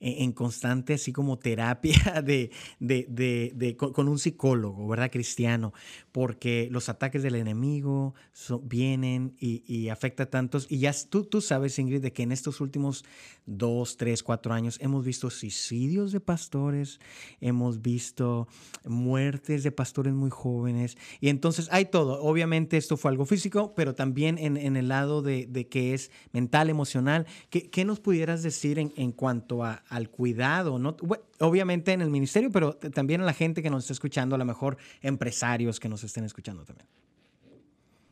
en 0.00 0.32
constante, 0.32 0.94
así 0.94 1.12
como 1.12 1.38
terapia 1.38 2.22
de, 2.24 2.50
de, 2.78 3.76
con, 3.76 4.08
un 4.08 4.18
psicólogo, 4.18 4.88
¿verdad? 4.88 5.10
Cristiano, 5.10 5.74
porque 6.10 6.68
los 6.70 6.88
ataques 6.88 7.22
del 7.22 7.34
enemigo 7.34 8.14
vienen 8.62 9.36
y, 9.38 9.62
y 9.66 9.90
afecta 9.90 10.24
a 10.24 10.30
tantos. 10.30 10.66
Y 10.70 10.78
ya 10.78 10.92
tú, 11.08 11.24
tú 11.24 11.42
sabes, 11.42 11.78
Ingrid, 11.78 12.00
de 12.00 12.12
que 12.12 12.22
en 12.22 12.32
estos 12.32 12.60
últimos 12.62 13.04
dos, 13.44 13.96
tres, 13.96 14.22
cuatro 14.22 14.54
años 14.54 14.78
hemos 14.80 15.04
visto 15.04 15.28
suicidios 15.28 16.12
de 16.12 16.20
pastores, 16.20 16.98
hemos 17.40 17.82
visto 17.82 18.48
muertes 18.84 19.62
de 19.62 19.72
pastores 19.72 20.14
muy 20.14 20.30
jóvenes. 20.30 20.96
Y 21.20 21.28
entonces 21.28 21.68
hay 21.70 21.86
todo. 21.86 22.22
Obviamente 22.22 22.78
esto 22.78 22.96
fue 22.96 23.10
algo 23.10 23.26
físico, 23.26 23.74
pero 23.74 23.94
también 23.94 24.38
en, 24.38 24.56
en 24.56 24.76
el 24.76 24.88
lado 24.88 25.20
de, 25.20 25.68
que 25.70 25.92
es 25.92 26.10
mental, 26.32 26.70
emocional. 26.70 27.26
¿Qué, 27.50 27.68
qué 27.68 27.84
nos 27.84 28.00
pudieras 28.00 28.42
decir 28.42 28.78
en, 28.78 28.94
en 28.96 29.12
cuanto 29.12 29.62
a 29.64 29.82
al 29.90 30.08
cuidado, 30.08 30.78
¿no? 30.78 30.96
obviamente 31.40 31.92
en 31.92 32.00
el 32.00 32.10
ministerio, 32.10 32.50
pero 32.50 32.74
también 32.74 33.20
a 33.20 33.24
la 33.24 33.34
gente 33.34 33.60
que 33.60 33.70
nos 33.70 33.82
está 33.82 33.92
escuchando, 33.92 34.36
a 34.36 34.38
lo 34.38 34.44
mejor 34.44 34.78
empresarios 35.02 35.80
que 35.80 35.88
nos 35.88 36.04
estén 36.04 36.24
escuchando 36.24 36.64
también. 36.64 36.88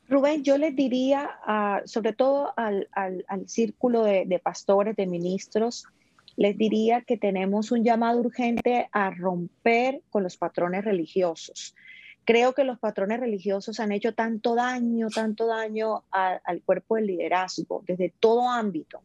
Rubén, 0.09 0.43
yo 0.43 0.57
les 0.57 0.75
diría, 0.75 1.39
sobre 1.85 2.13
todo 2.13 2.53
al, 2.57 2.87
círculo 3.45 4.03
de, 4.03 4.41
pastores, 4.43 4.95
de 4.97 5.07
ministros, 5.07 5.85
les 6.35 6.57
diría 6.57 7.01
que 7.01 7.17
tenemos 7.17 7.71
un 7.71 7.83
llamado 7.83 8.19
urgente 8.19 8.89
a 8.91 9.11
romper 9.11 10.01
con 10.09 10.23
los 10.23 10.35
patrones 10.35 10.83
religiosos. 10.83 11.75
Creo 12.25 12.53
que 12.53 12.65
los 12.65 12.77
patrones 12.77 13.19
religiosos 13.21 13.79
han 13.79 13.91
hecho 13.91 14.13
tanto 14.13 14.53
daño, 14.55 15.07
tanto 15.09 15.47
daño 15.47 16.03
al 16.11 16.61
cuerpo 16.63 16.95
del 16.95 17.07
liderazgo 17.07 17.83
desde 17.87 18.13
todo 18.19 18.49
ámbito. 18.49 19.01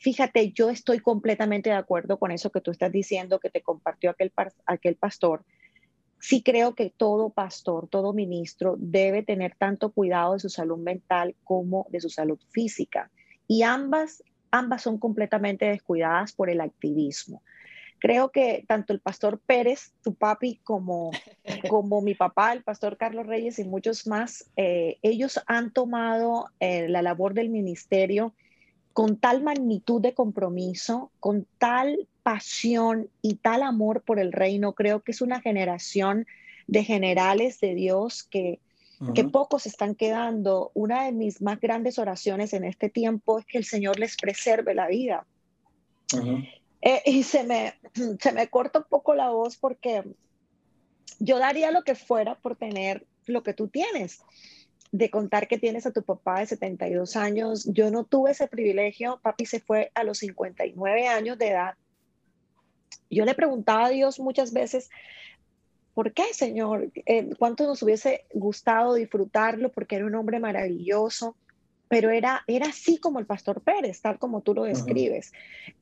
Fíjate, 0.00 0.52
yo 0.52 0.70
estoy 0.70 1.00
completamente 1.00 1.68
de 1.68 1.76
acuerdo 1.76 2.18
con 2.18 2.30
eso 2.30 2.50
que 2.50 2.62
tú 2.62 2.70
estás 2.70 2.90
diciendo, 2.90 3.38
que 3.38 3.50
te 3.50 3.60
compartió 3.60 4.08
aquel, 4.08 4.32
aquel 4.64 4.96
pastor. 4.96 5.44
Sí 6.18 6.42
creo 6.42 6.74
que 6.74 6.88
todo 6.88 7.28
pastor, 7.28 7.86
todo 7.86 8.14
ministro 8.14 8.76
debe 8.78 9.22
tener 9.22 9.56
tanto 9.58 9.92
cuidado 9.92 10.32
de 10.32 10.40
su 10.40 10.48
salud 10.48 10.78
mental 10.78 11.36
como 11.44 11.86
de 11.90 12.00
su 12.00 12.08
salud 12.08 12.38
física. 12.50 13.10
Y 13.46 13.62
ambas, 13.62 14.24
ambas 14.50 14.80
son 14.80 14.96
completamente 14.96 15.66
descuidadas 15.66 16.32
por 16.32 16.48
el 16.48 16.62
activismo. 16.62 17.42
Creo 17.98 18.30
que 18.30 18.64
tanto 18.66 18.94
el 18.94 19.00
pastor 19.00 19.38
Pérez, 19.44 19.92
tu 20.02 20.14
papi, 20.14 20.60
como, 20.64 21.10
como 21.68 22.00
mi 22.00 22.14
papá, 22.14 22.54
el 22.54 22.62
pastor 22.62 22.96
Carlos 22.96 23.26
Reyes 23.26 23.58
y 23.58 23.64
muchos 23.64 24.06
más, 24.06 24.50
eh, 24.56 24.96
ellos 25.02 25.40
han 25.46 25.74
tomado 25.74 26.46
eh, 26.58 26.88
la 26.88 27.02
labor 27.02 27.34
del 27.34 27.50
ministerio 27.50 28.32
con 28.92 29.16
tal 29.16 29.42
magnitud 29.42 30.00
de 30.00 30.14
compromiso, 30.14 31.10
con 31.20 31.46
tal 31.58 32.08
pasión 32.22 33.08
y 33.22 33.36
tal 33.36 33.62
amor 33.62 34.02
por 34.02 34.18
el 34.18 34.32
reino. 34.32 34.74
Creo 34.74 35.00
que 35.00 35.12
es 35.12 35.20
una 35.20 35.40
generación 35.40 36.26
de 36.66 36.84
generales 36.84 37.60
de 37.60 37.74
Dios 37.74 38.24
que, 38.24 38.60
que 39.14 39.24
pocos 39.24 39.66
están 39.66 39.94
quedando. 39.94 40.70
Una 40.74 41.04
de 41.04 41.12
mis 41.12 41.40
más 41.40 41.60
grandes 41.60 41.98
oraciones 41.98 42.52
en 42.52 42.64
este 42.64 42.88
tiempo 42.88 43.38
es 43.38 43.46
que 43.46 43.58
el 43.58 43.64
Señor 43.64 43.98
les 43.98 44.16
preserve 44.16 44.74
la 44.74 44.88
vida. 44.88 45.26
Eh, 46.82 47.02
y 47.06 47.22
se 47.22 47.44
me, 47.44 47.74
se 48.20 48.32
me 48.32 48.48
corta 48.48 48.80
un 48.80 48.86
poco 48.88 49.14
la 49.14 49.30
voz 49.30 49.56
porque 49.56 50.04
yo 51.18 51.38
daría 51.38 51.70
lo 51.70 51.82
que 51.82 51.94
fuera 51.94 52.34
por 52.36 52.56
tener 52.56 53.06
lo 53.26 53.42
que 53.42 53.54
tú 53.54 53.68
tienes 53.68 54.22
de 54.92 55.10
contar 55.10 55.46
que 55.46 55.58
tienes 55.58 55.86
a 55.86 55.92
tu 55.92 56.02
papá 56.02 56.40
de 56.40 56.46
72 56.46 57.16
años. 57.16 57.64
Yo 57.72 57.90
no 57.90 58.04
tuve 58.04 58.32
ese 58.32 58.48
privilegio. 58.48 59.20
Papi 59.22 59.46
se 59.46 59.60
fue 59.60 59.90
a 59.94 60.04
los 60.04 60.18
59 60.18 61.06
años 61.06 61.38
de 61.38 61.48
edad. 61.48 61.74
Yo 63.08 63.24
le 63.24 63.34
preguntaba 63.34 63.86
a 63.86 63.90
Dios 63.90 64.18
muchas 64.18 64.52
veces, 64.52 64.90
¿por 65.94 66.12
qué, 66.12 66.32
Señor? 66.32 66.90
Eh, 67.06 67.30
¿Cuánto 67.38 67.66
nos 67.66 67.82
hubiese 67.82 68.24
gustado 68.32 68.94
disfrutarlo? 68.94 69.70
Porque 69.70 69.96
era 69.96 70.06
un 70.06 70.14
hombre 70.14 70.40
maravilloso, 70.40 71.36
pero 71.88 72.10
era, 72.10 72.42
era 72.46 72.66
así 72.68 72.98
como 72.98 73.18
el 73.18 73.26
pastor 73.26 73.62
Pérez, 73.62 74.00
tal 74.00 74.18
como 74.18 74.42
tú 74.42 74.54
lo 74.54 74.64
describes. 74.64 75.32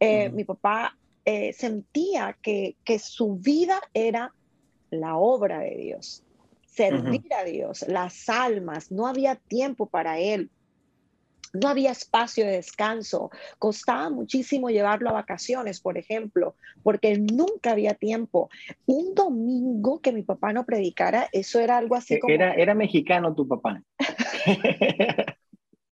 Eh, 0.00 0.30
mi 0.30 0.44
papá 0.44 0.96
eh, 1.24 1.52
sentía 1.52 2.36
que, 2.42 2.76
que 2.84 2.98
su 2.98 3.36
vida 3.36 3.80
era 3.92 4.34
la 4.90 5.16
obra 5.16 5.60
de 5.60 5.76
Dios 5.76 6.24
servir 6.68 7.32
a 7.34 7.44
Dios, 7.44 7.84
las 7.88 8.28
almas, 8.28 8.92
no 8.92 9.06
había 9.06 9.36
tiempo 9.36 9.86
para 9.86 10.18
él. 10.18 10.50
No 11.54 11.68
había 11.68 11.92
espacio 11.92 12.44
de 12.44 12.52
descanso. 12.52 13.30
Costaba 13.58 14.10
muchísimo 14.10 14.68
llevarlo 14.68 15.08
a 15.08 15.14
vacaciones, 15.14 15.80
por 15.80 15.96
ejemplo, 15.96 16.56
porque 16.82 17.18
nunca 17.18 17.70
había 17.72 17.94
tiempo. 17.94 18.50
Un 18.84 19.14
domingo 19.14 20.00
que 20.00 20.12
mi 20.12 20.22
papá 20.22 20.52
no 20.52 20.66
predicara, 20.66 21.28
eso 21.32 21.58
era 21.58 21.78
algo 21.78 21.94
así 21.94 22.14
e-, 22.14 22.20
como... 22.20 22.34
Era, 22.34 22.52
era 22.52 22.74
mexicano 22.74 23.34
tu 23.34 23.48
papá. 23.48 23.82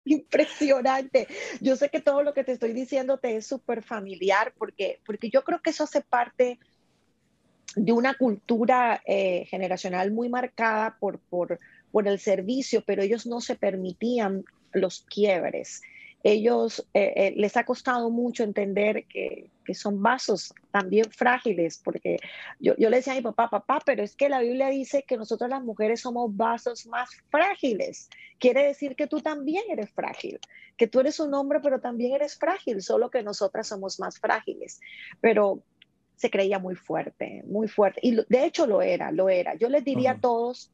Impresionante. 0.03 1.27
Yo 1.61 1.77
sé 1.77 1.89
que 1.89 2.01
todo 2.01 2.21
lo 2.21 2.33
que 2.33 2.43
te 2.43 2.51
estoy 2.51 2.73
diciendo 2.73 3.17
te 3.17 3.37
es 3.37 3.47
súper 3.47 3.81
familiar 3.81 4.53
porque, 4.57 4.99
porque 5.05 5.29
yo 5.29 5.43
creo 5.43 5.61
que 5.61 5.71
eso 5.71 5.85
hace 5.85 6.01
parte 6.01 6.59
de 7.75 7.91
una 7.91 8.13
cultura 8.13 9.01
eh, 9.05 9.45
generacional 9.49 10.11
muy 10.11 10.29
marcada 10.29 10.97
por, 10.99 11.19
por, 11.19 11.59
por, 11.91 12.07
el 12.07 12.19
servicio, 12.19 12.83
pero 12.85 13.03
ellos 13.03 13.25
no 13.25 13.41
se 13.41 13.55
permitían 13.55 14.45
los 14.71 15.01
quiebres. 15.01 15.81
Ellos 16.23 16.87
eh, 16.93 17.13
eh, 17.15 17.33
les 17.37 17.55
ha 17.55 17.65
costado 17.65 18.09
mucho 18.09 18.43
entender 18.43 19.05
que, 19.05 19.51
que, 19.63 19.75
son 19.75 20.01
vasos 20.01 20.55
también 20.71 21.11
frágiles, 21.11 21.79
porque 21.83 22.17
yo, 22.59 22.75
yo 22.77 22.89
le 22.89 22.97
decía 22.97 23.13
a 23.13 23.17
mi 23.17 23.21
papá, 23.21 23.49
papá, 23.49 23.79
pero 23.85 24.01
es 24.01 24.15
que 24.15 24.27
la 24.27 24.39
Biblia 24.39 24.69
dice 24.69 25.03
que 25.03 25.17
nosotros 25.17 25.49
las 25.49 25.63
mujeres 25.63 26.01
somos 26.01 26.35
vasos 26.35 26.87
más 26.87 27.09
frágiles. 27.29 28.09
Quiere 28.39 28.65
decir 28.65 28.95
que 28.95 29.05
tú 29.05 29.21
también 29.21 29.65
eres 29.69 29.91
frágil, 29.91 30.39
que 30.77 30.87
tú 30.87 30.99
eres 30.99 31.19
un 31.19 31.33
hombre, 31.35 31.59
pero 31.61 31.79
también 31.79 32.15
eres 32.15 32.37
frágil, 32.37 32.81
solo 32.81 33.11
que 33.11 33.21
nosotras 33.21 33.67
somos 33.67 33.99
más 33.99 34.19
frágiles. 34.19 34.81
Pero 35.21 35.61
se 36.15 36.29
creía 36.29 36.59
muy 36.59 36.75
fuerte, 36.75 37.43
muy 37.47 37.67
fuerte. 37.67 37.99
Y 38.03 38.15
de 38.15 38.45
hecho 38.45 38.65
lo 38.65 38.81
era, 38.81 39.11
lo 39.11 39.29
era. 39.29 39.55
Yo 39.55 39.69
les 39.69 39.83
diría 39.83 40.11
a 40.11 40.19
todos 40.19 40.71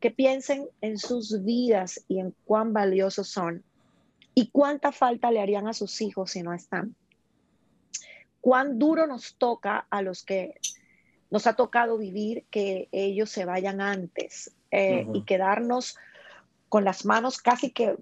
que 0.00 0.10
piensen 0.10 0.68
en 0.80 0.98
sus 0.98 1.44
vidas 1.44 2.04
y 2.08 2.18
en 2.18 2.34
cuán 2.44 2.72
valiosos 2.72 3.28
son 3.28 3.62
y 4.34 4.48
cuánta 4.50 4.92
falta 4.92 5.30
le 5.30 5.40
harían 5.40 5.68
a 5.68 5.74
sus 5.74 6.00
hijos 6.00 6.32
si 6.32 6.42
no 6.42 6.52
están. 6.52 6.94
Cuán 8.40 8.78
duro 8.78 9.06
nos 9.06 9.36
toca 9.36 9.86
a 9.90 10.02
los 10.02 10.24
que 10.24 10.54
nos 11.30 11.46
ha 11.46 11.54
tocado 11.54 11.96
vivir 11.96 12.44
que 12.50 12.88
ellos 12.92 13.30
se 13.30 13.44
vayan 13.44 13.80
antes 13.80 14.52
eh, 14.70 15.06
y 15.14 15.22
quedarnos 15.22 15.96
con 16.68 16.84
las 16.84 17.04
manos 17.04 17.38
casi 17.38 17.70
que 17.70 17.96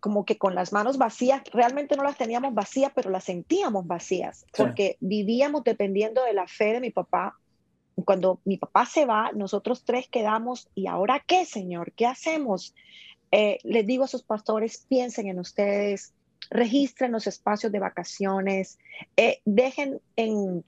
como 0.00 0.24
que 0.24 0.38
con 0.38 0.54
las 0.54 0.72
manos 0.72 0.98
vacías, 0.98 1.42
realmente 1.52 1.96
no 1.96 2.04
las 2.04 2.16
teníamos 2.16 2.54
vacías, 2.54 2.92
pero 2.94 3.10
las 3.10 3.24
sentíamos 3.24 3.86
vacías, 3.86 4.46
porque 4.56 4.96
vivíamos 5.00 5.64
dependiendo 5.64 6.22
de 6.24 6.34
la 6.34 6.46
fe 6.46 6.74
de 6.74 6.80
mi 6.80 6.90
papá. 6.90 7.38
Cuando 8.04 8.40
mi 8.44 8.58
papá 8.58 8.86
se 8.86 9.06
va, 9.06 9.32
nosotros 9.32 9.84
tres 9.84 10.08
quedamos, 10.08 10.68
¿y 10.74 10.86
ahora 10.86 11.22
qué, 11.26 11.44
Señor? 11.44 11.92
¿Qué 11.92 12.06
hacemos? 12.06 12.74
Eh, 13.32 13.58
les 13.64 13.86
digo 13.86 14.04
a 14.04 14.08
sus 14.08 14.22
pastores, 14.22 14.86
piensen 14.88 15.26
en 15.26 15.40
ustedes, 15.40 16.14
registren 16.50 17.12
los 17.12 17.26
espacios 17.26 17.72
de 17.72 17.80
vacaciones, 17.80 18.78
eh, 19.16 19.40
dejen 19.44 20.00
en, 20.16 20.64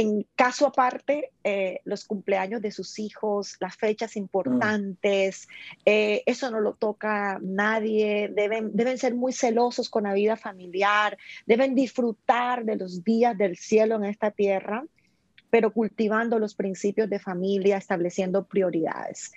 en 0.00 0.26
caso 0.34 0.66
aparte, 0.66 1.30
eh, 1.44 1.80
los 1.84 2.06
cumpleaños 2.06 2.62
de 2.62 2.70
sus 2.70 2.98
hijos, 2.98 3.56
las 3.60 3.76
fechas 3.76 4.16
importantes, 4.16 5.46
eh, 5.84 6.22
eso 6.24 6.50
no 6.50 6.60
lo 6.60 6.72
toca 6.72 7.38
nadie, 7.42 8.30
deben, 8.34 8.74
deben 8.74 8.96
ser 8.96 9.14
muy 9.14 9.34
celosos 9.34 9.90
con 9.90 10.04
la 10.04 10.14
vida 10.14 10.36
familiar, 10.36 11.18
deben 11.44 11.74
disfrutar 11.74 12.64
de 12.64 12.76
los 12.76 13.04
días 13.04 13.36
del 13.36 13.58
cielo 13.58 13.96
en 13.96 14.04
esta 14.04 14.30
tierra, 14.30 14.86
pero 15.50 15.70
cultivando 15.70 16.38
los 16.38 16.54
principios 16.54 17.10
de 17.10 17.18
familia, 17.18 17.76
estableciendo 17.76 18.46
prioridades. 18.46 19.32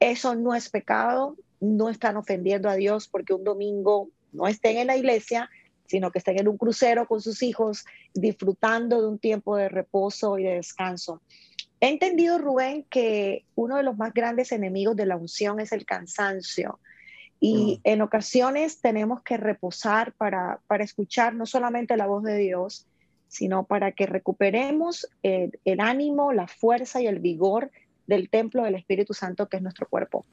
Eso 0.00 0.34
no 0.34 0.52
es 0.52 0.68
pecado, 0.68 1.36
no 1.60 1.90
están 1.90 2.16
ofendiendo 2.16 2.68
a 2.68 2.74
Dios 2.74 3.06
porque 3.06 3.34
un 3.34 3.44
domingo 3.44 4.10
no 4.32 4.48
estén 4.48 4.78
en 4.78 4.88
la 4.88 4.96
iglesia, 4.96 5.48
sino 5.88 6.10
que 6.10 6.18
estén 6.18 6.38
en 6.38 6.48
un 6.48 6.58
crucero 6.58 7.08
con 7.08 7.20
sus 7.20 7.42
hijos, 7.42 7.84
disfrutando 8.14 9.00
de 9.00 9.08
un 9.08 9.18
tiempo 9.18 9.56
de 9.56 9.68
reposo 9.68 10.38
y 10.38 10.44
de 10.44 10.56
descanso. 10.56 11.22
He 11.80 11.88
entendido, 11.88 12.38
Rubén, 12.38 12.84
que 12.90 13.44
uno 13.54 13.76
de 13.76 13.82
los 13.82 13.96
más 13.96 14.12
grandes 14.12 14.52
enemigos 14.52 14.96
de 14.96 15.06
la 15.06 15.16
unción 15.16 15.60
es 15.60 15.72
el 15.72 15.86
cansancio. 15.86 16.78
Y 17.40 17.80
en 17.84 18.02
ocasiones 18.02 18.80
tenemos 18.80 19.22
que 19.22 19.36
reposar 19.36 20.12
para, 20.12 20.60
para 20.66 20.84
escuchar 20.84 21.34
no 21.34 21.46
solamente 21.46 21.96
la 21.96 22.06
voz 22.06 22.24
de 22.24 22.36
Dios, 22.36 22.86
sino 23.28 23.64
para 23.64 23.92
que 23.92 24.06
recuperemos 24.06 25.08
el, 25.22 25.58
el 25.64 25.80
ánimo, 25.80 26.32
la 26.32 26.48
fuerza 26.48 27.00
y 27.00 27.06
el 27.06 27.20
vigor 27.20 27.70
del 28.06 28.28
templo 28.28 28.64
del 28.64 28.74
Espíritu 28.74 29.14
Santo 29.14 29.48
que 29.48 29.58
es 29.58 29.62
nuestro 29.62 29.86
cuerpo. 29.88 30.26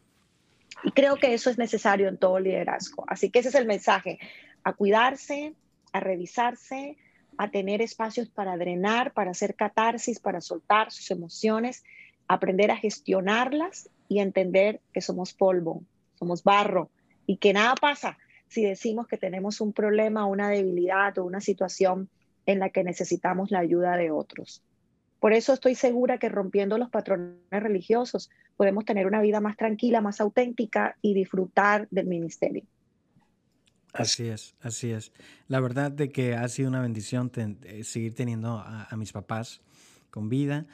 Y 0.83 0.91
creo 0.91 1.15
que 1.17 1.33
eso 1.33 1.49
es 1.49 1.57
necesario 1.57 2.09
en 2.09 2.17
todo 2.17 2.39
liderazgo. 2.39 3.05
Así 3.07 3.29
que 3.29 3.39
ese 3.39 3.49
es 3.49 3.55
el 3.55 3.67
mensaje 3.67 4.19
a 4.65 4.73
cuidarse, 4.73 5.53
a 5.93 6.01
revisarse, 6.01 6.97
a 7.37 7.51
tener 7.51 7.81
espacios 7.81 8.27
para 8.27 8.57
drenar, 8.57 9.13
para 9.13 9.31
hacer 9.31 9.55
catarsis, 9.55 10.19
para 10.19 10.41
soltar 10.41 10.91
sus 10.91 11.11
emociones, 11.11 11.83
aprender 12.27 12.71
a 12.71 12.77
gestionarlas 12.77 13.89
y 14.09 14.19
entender 14.19 14.81
que 14.91 15.01
somos 15.01 15.33
polvo, 15.33 15.83
somos 16.15 16.43
barro 16.43 16.89
y 17.27 17.37
que 17.37 17.53
nada 17.53 17.75
pasa 17.75 18.17
si 18.47 18.63
decimos 18.63 19.07
que 19.07 19.17
tenemos 19.17 19.61
un 19.61 19.71
problema, 19.71 20.25
una 20.25 20.49
debilidad 20.49 21.17
o 21.19 21.25
una 21.25 21.41
situación 21.41 22.09
en 22.45 22.59
la 22.59 22.69
que 22.69 22.83
necesitamos 22.83 23.51
la 23.51 23.59
ayuda 23.59 23.97
de 23.97 24.11
otros. 24.11 24.63
Por 25.19 25.33
eso 25.33 25.53
estoy 25.53 25.75
segura 25.75 26.17
que 26.17 26.29
rompiendo 26.29 26.77
los 26.77 26.89
patrones 26.89 27.37
religiosos 27.51 28.29
podemos 28.57 28.85
tener 28.85 29.05
una 29.07 29.21
vida 29.21 29.41
más 29.41 29.57
tranquila, 29.57 30.01
más 30.01 30.21
auténtica 30.21 30.95
y 31.01 31.13
disfrutar 31.13 31.87
del 31.91 32.07
ministerio. 32.07 32.63
Así 33.95 34.27
es, 34.27 34.55
así 34.61 34.91
es. 34.91 35.13
La 35.47 35.61
verdad 35.61 35.89
de 35.89 36.09
que 36.09 36.35
ha 36.35 36.47
sido 36.49 36.67
una 36.67 36.81
bendición 36.81 37.31
eh, 37.63 37.83
seguir 37.83 38.13
teniendo 38.13 38.59
a, 38.59 38.93
mis 38.97 39.13
papás 39.13 39.61
con 40.09 40.27
vida 40.27 40.67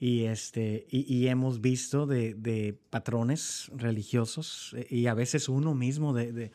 y, 0.00 0.24
este, 0.24 0.86
y, 0.90 1.28
hemos 1.28 1.60
visto 1.60 2.06
de, 2.06 2.76
patrones 2.90 3.70
religiosos 3.74 4.74
eh, 4.76 4.86
y 4.90 5.06
a 5.06 5.14
veces 5.14 5.48
uno 5.48 5.74
mismo 5.74 6.12
de, 6.12 6.50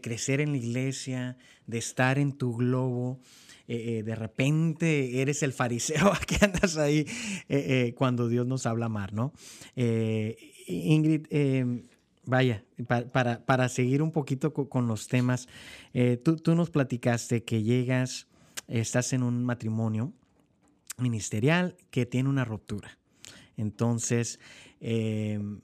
crecer 0.00 0.40
en 0.40 0.52
la 0.52 0.58
iglesia, 0.58 1.36
de 1.66 1.78
estar 1.78 2.18
en 2.18 2.32
tu 2.32 2.56
globo. 2.56 3.20
Eh, 3.68 4.02
de 4.04 4.14
repente 4.16 5.22
eres 5.22 5.42
el 5.42 5.52
fariseo 5.52 6.12
que 6.26 6.44
andas 6.44 6.76
ahí 6.76 7.06
cuando 7.96 8.28
Dios 8.28 8.46
nos 8.46 8.66
habla 8.66 8.88
mal, 8.88 9.10
¿no? 9.12 9.32
Ingrid, 10.66 11.26
em, 11.30 11.82
Vaya, 12.24 12.64
para, 13.10 13.44
para, 13.44 13.68
seguir 13.68 14.00
un 14.00 14.12
poquito 14.12 14.54
con, 14.54 14.86
los 14.86 15.08
temas, 15.08 15.48
eh, 15.92 16.16
tú, 16.16 16.36
tú, 16.36 16.54
nos 16.54 16.70
platicaste 16.70 17.42
que 17.42 17.64
llegas, 17.64 18.28
estás 18.68 19.12
en 19.12 19.24
un 19.24 19.44
matrimonio 19.44 20.12
ministerial 20.98 21.76
que 21.90 22.06
tiene 22.06 22.28
una 22.28 22.44
ruptura. 22.44 22.96
Entonces, 23.56 24.38
em, 24.80 25.62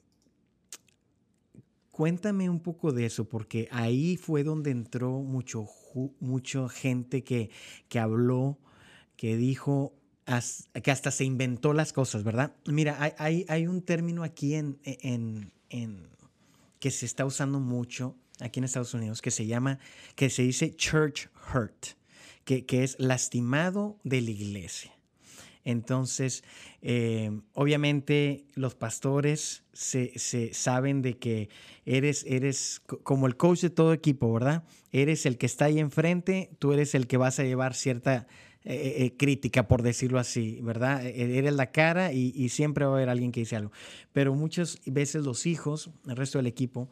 cuéntame 1.92 2.50
un 2.50 2.58
poco 2.58 2.92
de 2.92 3.06
eso, 3.06 3.28
porque 3.28 3.68
ahí 3.70 4.16
fue 4.16 4.42
donde 4.42 4.72
entró 4.72 5.20
mucho, 5.20 5.66
mucha 6.18 6.68
gente 6.68 7.22
que, 7.22 7.50
que 7.88 8.00
habló, 8.00 8.58
que 9.16 9.36
dijo, 9.36 9.94
que 10.82 10.90
hasta 10.90 11.12
se 11.12 11.24
inventó 11.24 11.72
las 11.72 11.92
cosas, 11.92 12.24
¿verdad? 12.24 12.56
Mira, 12.66 12.96
hay, 13.00 13.12
hay, 13.18 13.44
hay 13.48 13.66
un 13.68 13.80
término 13.82 14.24
aquí 14.24 14.54
en, 14.54 14.80
en 14.84 15.52
que 16.78 16.90
se 16.90 17.06
está 17.06 17.24
usando 17.24 17.60
mucho 17.60 18.16
aquí 18.40 18.60
en 18.60 18.64
Estados 18.64 18.94
Unidos, 18.94 19.22
que 19.22 19.30
se 19.30 19.46
llama, 19.46 19.78
que 20.14 20.30
se 20.30 20.42
dice 20.42 20.74
church 20.76 21.28
hurt, 21.54 21.86
que, 22.44 22.64
es 22.70 22.96
lastimado 22.98 23.98
de 24.04 24.22
la 24.22 24.30
iglesia. 24.30 24.92
Entonces, 25.64 26.44
eh, 26.80 27.30
obviamente 27.52 28.46
los 28.54 28.74
pastores 28.74 29.64
se, 29.72 30.54
saben 30.54 31.02
de 31.02 31.18
que 31.18 31.50
eres, 31.84 32.24
eres 32.26 32.80
como 33.02 33.26
el 33.26 33.36
coach 33.36 33.60
de 33.60 33.70
todo 33.70 33.92
equipo, 33.92 34.32
¿verdad? 34.32 34.64
Eres 34.92 35.26
el 35.26 35.36
que 35.36 35.44
está 35.44 35.66
ahí 35.66 35.78
enfrente, 35.78 36.50
tú 36.58 36.72
eres 36.72 36.94
el 36.94 37.06
que 37.06 37.18
vas 37.18 37.38
a 37.38 37.44
llevar 37.44 37.74
cierta 37.74 38.28
eh, 38.64 38.74
eh, 38.74 39.04
eh, 39.04 39.16
crítica, 39.16 39.68
por 39.68 39.82
decirlo 39.82 40.18
así, 40.18 40.58
¿verdad? 40.60 41.06
E, 41.06 41.10
e, 41.10 41.38
eres 41.38 41.54
la 41.54 41.70
cara 41.70 42.12
y, 42.12 42.48
siempre 42.48 42.84
va 42.84 42.90
a 42.90 42.94
haber 42.96 43.08
alguien 43.08 43.30
que 43.30 43.40
dice 43.40 43.54
algo. 43.54 43.70
Pero 44.12 44.34
muchas 44.34 44.80
veces 44.84 45.24
los 45.24 45.46
hijos, 45.46 45.90
el 46.08 46.16
resto 46.16 46.38
del 46.38 46.48
equipo, 46.48 46.90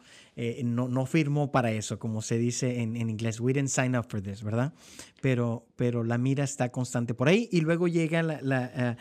no, 0.63 0.87
no, 0.87 1.05
firmó 1.05 1.51
para 1.51 1.71
eso, 1.71 1.99
como 1.99 2.21
se 2.21 2.37
dice 2.37 2.81
en, 2.81 2.95
en, 2.95 3.09
inglés. 3.09 3.39
We 3.39 3.53
didn't 3.53 3.69
sign 3.69 3.97
up 3.97 4.05
for 4.07 4.21
this, 4.21 4.43
¿verdad? 4.43 4.73
Pero, 5.21 5.65
pero 5.75 6.03
la 6.03 6.17
mira 6.17 6.43
está 6.43 6.69
constante 6.69 7.13
por 7.13 7.27
ahí 7.27 7.49
y 7.51 7.61
luego 7.61 7.87
llega 7.87 8.23
la... 8.23 8.97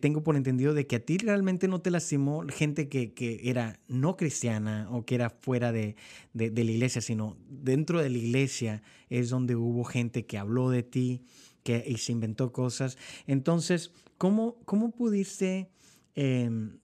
tengo 0.00 0.22
por 0.22 0.34
entendido 0.36 0.74
de 0.74 0.86
que 0.86 0.96
a 0.96 1.00
ti 1.00 1.18
realmente 1.18 1.68
no 1.68 1.80
te 1.80 1.90
lastimó 1.90 2.44
gente 2.48 2.88
que, 2.88 3.12
que 3.12 3.40
era 3.44 3.78
no 3.86 4.16
cristiana 4.16 4.88
o 4.90 5.04
que 5.04 5.14
era 5.14 5.30
fuera 5.30 5.72
de, 5.72 5.94
de, 6.32 6.50
de 6.50 6.64
la 6.64 6.70
iglesia, 6.72 7.00
sino 7.00 7.36
dentro 7.48 8.00
de 8.00 8.10
la 8.10 8.18
iglesia 8.18 8.82
es 9.08 9.28
donde 9.28 9.56
hubo 9.56 9.84
gente 9.84 10.26
que 10.26 10.38
habló 10.38 10.70
de 10.70 10.82
ti, 10.82 11.22
y 11.64 11.98
se 11.98 12.12
inventó 12.12 12.52
cosas. 12.52 12.96
Entonces, 13.26 13.92
¿cómo, 14.16 14.56
cómo 14.64 14.90
pudiste... 14.90 15.70
Em, 16.14 16.78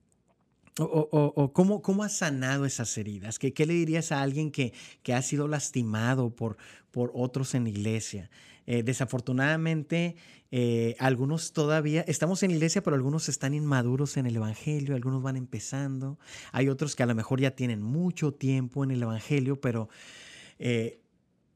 o, 0.76 1.52
cómo, 1.52 1.82
cómo, 1.82 2.02
has 2.02 2.16
sanado 2.18 2.64
esas 2.64 2.98
heridas? 2.98 3.38
¿Qué, 3.38 3.52
qué 3.52 3.64
le 3.64 3.74
dirías 3.74 4.10
a 4.10 4.22
alguien 4.22 4.50
que, 4.50 4.72
que, 5.04 5.14
ha 5.14 5.22
sido 5.22 5.46
lastimado 5.46 6.34
por, 6.34 6.56
por 6.90 7.12
otros 7.14 7.54
en 7.54 7.62
la 7.62 7.70
iglesia? 7.70 8.28
Eh, 8.66 8.82
desafortunadamente, 8.82 10.16
eh, 10.50 10.96
algunos 10.98 11.52
todavía, 11.52 12.02
estamos 12.08 12.42
en 12.42 12.50
la 12.50 12.56
iglesia, 12.56 12.82
pero 12.82 12.96
algunos 12.96 13.28
están 13.28 13.54
inmaduros 13.54 14.16
en 14.16 14.26
el 14.26 14.37
Evangelio, 14.37 14.94
algunos 14.94 15.22
van 15.22 15.37
empezando, 15.37 16.18
hay 16.50 16.68
otros 16.68 16.96
que 16.96 17.02
a 17.02 17.06
lo 17.06 17.14
mejor 17.14 17.40
ya 17.40 17.50
tienen 17.50 17.82
mucho 17.82 18.32
tiempo 18.32 18.82
en 18.82 18.90
el 18.90 19.02
Evangelio, 19.02 19.60
pero 19.60 19.88
eh, 20.58 21.00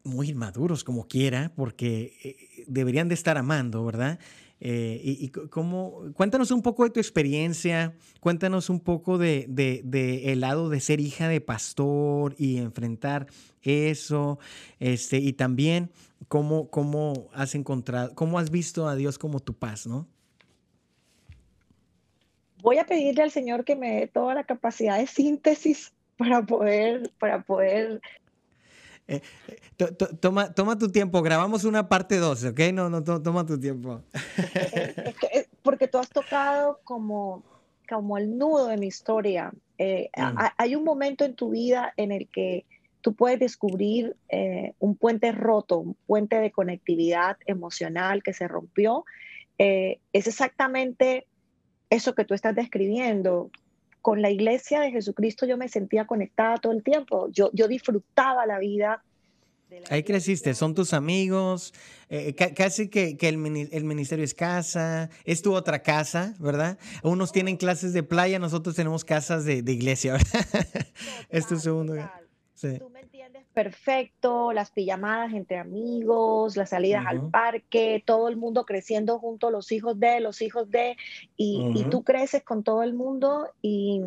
muy 0.08 0.30
inmaduros 0.30 0.84
como 0.84 1.06
quiera, 1.06 1.52
porque 1.54 2.16
eh, 2.24 2.64
deberían 2.66 3.08
de 3.08 3.14
estar 3.14 3.38
amando, 3.38 3.84
¿verdad? 3.84 4.18
Eh, 4.60 5.00
y, 5.04 5.28
cómo, 5.28 6.02
cuéntanos 6.14 6.50
un 6.50 6.62
poco 6.62 6.82
de 6.82 6.90
tu 6.90 6.98
experiencia, 6.98 7.94
cuéntanos 8.18 8.70
un 8.70 8.80
poco 8.80 9.16
de, 9.16 9.46
de, 9.48 10.32
el 10.32 10.40
lado 10.40 10.68
de 10.68 10.80
ser 10.80 10.98
hija 10.98 11.28
de 11.28 11.40
pastor 11.40 12.34
y 12.38 12.58
enfrentar 12.58 13.28
eso, 13.62 14.40
este, 14.80 15.18
y 15.18 15.32
también 15.34 15.90
cómo, 16.26 16.70
cómo 16.70 17.28
has 17.32 17.54
encontrado, 17.54 18.14
cómo 18.16 18.38
has 18.38 18.50
visto 18.50 18.88
a 18.88 18.96
Dios 18.96 19.16
como 19.18 19.38
tu 19.38 19.54
paz, 19.54 19.86
¿no? 19.86 20.08
Voy 22.60 22.78
a 22.78 22.84
pedirle 22.84 23.22
al 23.22 23.30
Señor 23.30 23.64
que 23.64 23.76
me 23.76 24.00
dé 24.00 24.06
toda 24.08 24.34
la 24.34 24.42
capacidad 24.42 24.98
de 24.98 25.06
síntesis 25.06 25.92
para 26.16 26.44
poder, 26.44 27.12
para 27.20 27.42
poder 27.42 28.00
eh, 29.08 29.22
toma, 30.20 30.52
toma 30.52 30.78
tu 30.78 30.92
tiempo, 30.92 31.22
grabamos 31.22 31.64
una 31.64 31.88
parte 31.88 32.18
2, 32.18 32.44
¿ok? 32.44 32.60
No, 32.74 32.90
no, 32.90 33.02
toma 33.02 33.46
tu 33.46 33.58
tiempo. 33.58 34.02
porque 35.62 35.88
tú 35.88 35.98
has 35.98 36.10
tocado 36.10 36.80
como, 36.84 37.42
como 37.88 38.18
el 38.18 38.36
nudo 38.36 38.68
de 38.68 38.76
mi 38.76 38.86
historia. 38.86 39.50
Eh, 39.78 40.10
mm. 40.14 40.38
Hay 40.58 40.76
un 40.76 40.84
momento 40.84 41.24
en 41.24 41.34
tu 41.34 41.50
vida 41.50 41.94
en 41.96 42.12
el 42.12 42.28
que 42.28 42.66
tú 43.00 43.14
puedes 43.14 43.40
descubrir 43.40 44.14
eh, 44.28 44.74
un 44.78 44.94
puente 44.94 45.32
roto, 45.32 45.78
un 45.78 45.96
puente 46.06 46.36
de 46.36 46.52
conectividad 46.52 47.38
emocional 47.46 48.22
que 48.22 48.34
se 48.34 48.46
rompió. 48.46 49.06
es 49.56 50.26
exactamente 50.26 51.26
eso 51.88 52.14
que 52.14 52.26
tú 52.26 52.34
estás 52.34 52.54
describiendo 52.54 53.50
con 54.02 54.22
la 54.22 54.30
iglesia 54.30 54.80
de 54.80 54.90
Jesucristo 54.90 55.46
yo 55.46 55.56
me 55.56 55.68
sentía 55.68 56.06
conectada 56.06 56.56
todo 56.56 56.72
el 56.72 56.82
tiempo. 56.82 57.28
Yo, 57.30 57.50
yo 57.52 57.68
disfrutaba 57.68 58.46
la 58.46 58.58
vida. 58.58 59.02
Ahí 59.90 60.02
creciste, 60.02 60.54
son 60.54 60.74
tus 60.74 60.94
amigos, 60.94 61.74
eh, 62.08 62.34
casi 62.34 62.88
que, 62.88 63.18
que 63.18 63.28
el, 63.28 63.36
ministerio 63.36 64.24
es 64.24 64.32
casa, 64.32 65.10
es 65.26 65.42
tu 65.42 65.52
otra 65.52 65.82
casa, 65.82 66.34
¿verdad? 66.38 66.78
Unos 67.02 67.32
tienen 67.32 67.58
clases 67.58 67.92
de 67.92 68.02
playa, 68.02 68.38
nosotros 68.38 68.74
tenemos 68.74 69.04
casas 69.04 69.44
de, 69.44 69.58
iglesia, 69.58 70.12
¿verdad? 70.14 70.46
es 71.28 71.46
tu 71.46 71.58
segundo. 71.58 71.94
Sí. 72.54 72.78
Perfecto, 73.58 74.52
las 74.52 74.70
pijamadas 74.70 75.32
entre 75.32 75.58
amigos, 75.58 76.56
las 76.56 76.70
salidas 76.70 77.04
al 77.08 77.28
parque, 77.28 78.00
todo 78.06 78.28
el 78.28 78.36
mundo 78.36 78.64
creciendo 78.64 79.18
junto, 79.18 79.50
los 79.50 79.72
hijos 79.72 79.98
de, 79.98 80.20
los 80.20 80.42
hijos 80.42 80.70
de, 80.70 80.96
y, 81.36 81.84
tú 81.90 82.04
creces 82.04 82.44
con 82.44 82.62
todo 82.62 82.84
el 82.84 82.94
mundo 82.94 83.48
y 83.60 84.04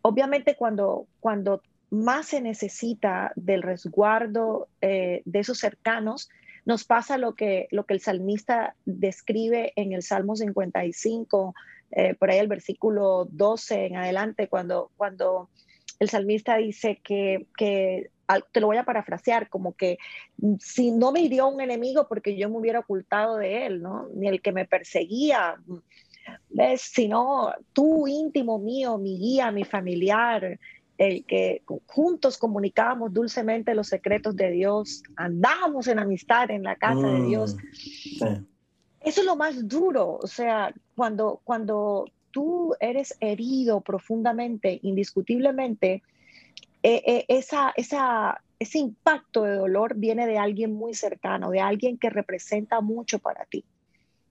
obviamente 0.00 0.54
cuando, 0.54 1.08
cuando 1.18 1.60
más 1.90 2.26
se 2.26 2.40
necesita 2.40 3.32
del 3.34 3.62
resguardo 3.62 4.68
eh, 4.80 5.22
de 5.24 5.40
esos 5.40 5.58
cercanos, 5.58 6.28
nos 6.64 6.84
pasa 6.84 7.18
lo 7.18 7.34
que, 7.34 7.66
lo 7.72 7.84
que 7.84 7.94
el 7.94 8.00
salmista 8.00 8.76
describe 8.84 9.72
en 9.74 9.92
el 9.92 10.04
Salmo 10.04 10.36
55, 10.36 11.52
eh, 11.90 12.14
por 12.14 12.30
ahí 12.30 12.38
el 12.38 12.46
versículo 12.46 13.26
12 13.32 13.86
en 13.86 13.96
adelante, 13.96 14.46
cuando, 14.46 14.92
cuando 14.96 15.48
el 15.98 16.08
salmista 16.08 16.56
dice 16.56 17.00
que, 17.02 17.46
que, 17.56 18.10
te 18.52 18.60
lo 18.60 18.66
voy 18.66 18.76
a 18.76 18.84
parafrasear, 18.84 19.48
como 19.48 19.74
que 19.74 19.98
mm, 20.38 20.54
si 20.60 20.90
no 20.90 21.12
me 21.12 21.20
hirió 21.20 21.48
un 21.48 21.60
enemigo 21.60 22.06
porque 22.08 22.36
yo 22.36 22.48
me 22.50 22.58
hubiera 22.58 22.80
ocultado 22.80 23.36
de 23.36 23.66
él, 23.66 23.82
¿no? 23.82 24.08
Ni 24.14 24.28
el 24.28 24.42
que 24.42 24.52
me 24.52 24.66
perseguía, 24.66 25.56
¿ves? 26.50 26.82
Sino 26.82 27.52
tú 27.72 28.06
íntimo 28.06 28.58
mío, 28.58 28.98
mi 28.98 29.18
guía, 29.18 29.50
mi 29.50 29.64
familiar, 29.64 30.58
el 30.98 31.24
que 31.24 31.62
juntos 31.86 32.36
comunicábamos 32.36 33.12
dulcemente 33.12 33.74
los 33.74 33.86
secretos 33.86 34.34
de 34.36 34.50
Dios, 34.50 35.02
andábamos 35.16 35.86
en 35.86 36.00
amistad 36.00 36.50
en 36.50 36.64
la 36.64 36.76
casa 36.76 37.06
de 37.06 37.22
Dios. 37.22 37.56
Mm, 38.20 38.44
Eso 39.00 39.20
es 39.20 39.26
lo 39.26 39.36
más 39.36 39.66
duro, 39.66 40.18
o 40.20 40.26
sea, 40.26 40.74
cuando, 40.96 41.40
cuando 41.44 42.04
tú 42.30 42.74
eres 42.80 43.16
herido 43.20 43.80
profundamente, 43.80 44.78
indiscutiblemente, 44.82 46.02
eh, 46.82 47.02
eh, 47.06 47.24
esa, 47.28 47.72
esa, 47.76 48.42
ese 48.58 48.78
impacto 48.78 49.42
de 49.42 49.56
dolor 49.56 49.96
viene 49.96 50.26
de 50.26 50.38
alguien 50.38 50.72
muy 50.72 50.94
cercano, 50.94 51.50
de 51.50 51.60
alguien 51.60 51.98
que 51.98 52.10
representa 52.10 52.80
mucho 52.80 53.18
para 53.18 53.44
ti. 53.46 53.64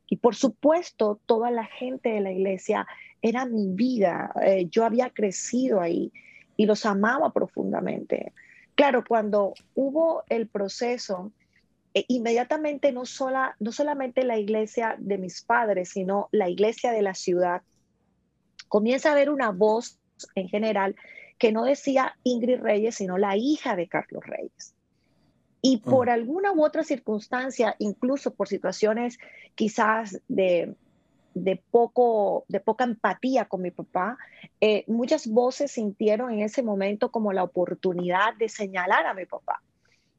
Y 0.10 0.18
por 0.18 0.36
supuesto, 0.36 1.20
toda 1.26 1.52
la 1.52 1.66
gente 1.66 2.10
de 2.10 2.22
la 2.22 2.32
iglesia 2.32 2.88
era 3.22 3.46
mi 3.46 3.68
vida, 3.68 4.32
eh, 4.42 4.68
yo 4.70 4.86
había 4.86 5.10
crecido 5.10 5.82
ahí 5.82 6.14
y 6.56 6.66
los 6.66 6.86
amaba 6.86 7.32
profundamente. 7.34 8.32
Claro, 8.76 9.04
cuando 9.06 9.54
hubo 9.76 10.24
el 10.30 10.48
proceso, 10.48 11.32
inmediatamente 12.08 12.92
no, 12.92 13.06
sola, 13.06 13.56
no 13.60 13.72
solamente 13.72 14.24
la 14.24 14.38
iglesia 14.38 14.96
de 15.00 15.18
mis 15.18 15.42
padres, 15.42 15.90
sino 15.90 16.30
la 16.32 16.48
iglesia 16.48 16.92
de 16.92 17.02
la 17.02 17.16
ciudad, 17.16 17.64
comienza 18.68 19.10
a 19.10 19.12
haber 19.14 19.30
una 19.30 19.52
voz 19.52 20.00
en 20.36 20.50
general 20.50 20.96
que 21.38 21.52
no 21.52 21.64
decía 21.64 22.18
Ingrid 22.24 22.62
Reyes, 22.62 22.96
sino 22.96 23.18
la 23.18 23.38
hija 23.38 23.76
de 23.76 23.88
Carlos 23.88 24.26
Reyes. 24.26 24.74
Y 25.62 25.78
mm. 25.78 25.82
por 25.82 26.10
alguna 26.10 26.52
u 26.52 26.64
otra 26.64 26.84
circunstancia, 26.84 27.76
incluso 27.80 28.34
por 28.34 28.48
situaciones 28.48 29.20
quizás 29.56 30.22
de, 30.28 30.76
de, 31.34 31.62
poco, 31.70 32.46
de 32.48 32.60
poca 32.60 32.84
empatía 32.84 33.46
con 33.46 33.62
mi 33.62 33.72
papá, 33.72 34.18
eh, 34.62 34.84
muchas 34.88 35.28
voces 35.28 35.72
sintieron 35.72 36.32
en 36.32 36.42
ese 36.42 36.64
momento 36.64 37.12
como 37.12 37.34
la 37.34 37.44
oportunidad 37.44 38.36
de 38.38 38.50
señalar 38.50 39.06
a 39.06 39.14
mi 39.14 39.26
papá 39.26 39.62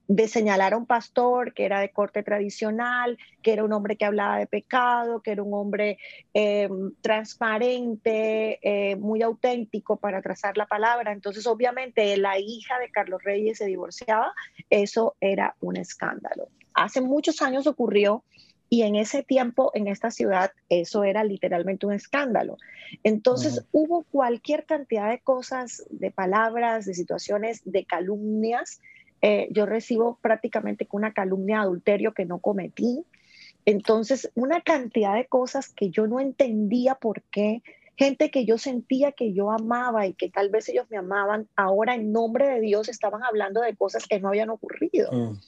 de 0.09 0.27
señalar 0.27 0.73
a 0.73 0.79
un 0.79 0.87
pastor 0.87 1.53
que 1.53 1.67
era 1.67 1.81
de 1.81 1.91
corte 1.91 2.23
tradicional, 2.23 3.19
que 3.43 3.53
era 3.53 3.63
un 3.63 3.73
hombre 3.75 3.97
que 3.97 4.07
hablaba 4.07 4.39
de 4.39 4.47
pecado, 4.47 5.21
que 5.21 5.33
era 5.33 5.43
un 5.43 5.53
hombre 5.53 5.99
em, 6.33 6.93
transparente, 7.03 8.59
eh, 8.63 8.97
muy 8.97 9.23
auténtico 9.23 9.97
para 9.99 10.23
trazar 10.23 10.57
la 10.57 10.67
palabra. 10.67 11.13
Entonces, 11.13 11.47
obviamente, 11.47 12.17
la 12.17 12.39
hija 12.39 12.79
de 12.79 12.91
Carlos 12.91 13.23
Reyes 13.23 13.59
se 13.59 13.67
divorciaba, 13.67 14.33
eso 14.71 15.15
era 15.21 15.55
un 15.61 15.77
escándalo. 15.77 16.49
Hace 16.73 17.03
muchos 17.03 17.43
años 17.43 17.67
ocurrió 17.67 18.25
y 18.71 18.83
en 18.83 18.97
ese 18.97 19.23
tiempo, 19.23 19.71
en 19.75 19.89
esta 19.89 20.11
ciudad, 20.11 20.53
eso 20.69 21.05
era 21.05 21.25
literalmente 21.25 21.87
un 21.87 21.93
escándalo. 21.93 22.57
Entonces 23.03 23.65
hubo 23.73 24.05
cualquier 24.05 24.65
cantidad 24.65 25.11
de 25.11 25.21
cosas, 25.21 25.85
de 25.91 26.11
palabras, 26.11 26.85
de 26.85 26.95
situaciones, 26.95 27.63
de 27.65 27.85
calumnias. 27.85 28.81
Eh, 29.21 29.49
yo 29.51 29.67
recibo 29.67 30.19
prácticamente 30.23 30.87
una 30.93 31.13
calumnia 31.13 31.57
de 31.57 31.63
adulterio 31.63 32.15
que 32.15 32.25
no 32.25 32.39
cometí. 32.39 33.05
Entonces, 33.65 34.31
una 34.35 34.61
cantidad 34.61 35.15
de 35.15 35.27
cosas 35.27 35.73
que 35.73 35.91
yo 35.91 36.07
no 36.07 36.21
entendía 36.21 36.95
por 36.95 37.23
qué. 37.23 37.63
Gente 37.97 38.31
que 38.31 38.45
yo 38.45 38.59
sentía 38.59 39.11
que 39.13 39.33
yo 39.33 39.51
amaba 39.51 40.07
y 40.07 40.15
que 40.15 40.31
tal 40.31 40.51
vez 40.51 40.69
ellos 40.69 40.87
me 40.89 40.97
amaban, 40.97 41.49
ahora 41.57 41.97
en 41.97 42.13
nombre 42.13 42.49
de 42.49 42.61
Dios 42.61 42.89
estaban 42.89 43.25
hablando 43.25 43.61
de 43.61 43.75
cosas 43.75 44.07
que 44.07 44.21
no 44.21 44.29
habían 44.29 44.51
ocurrido. 44.51 45.11
Mm. 45.11 45.41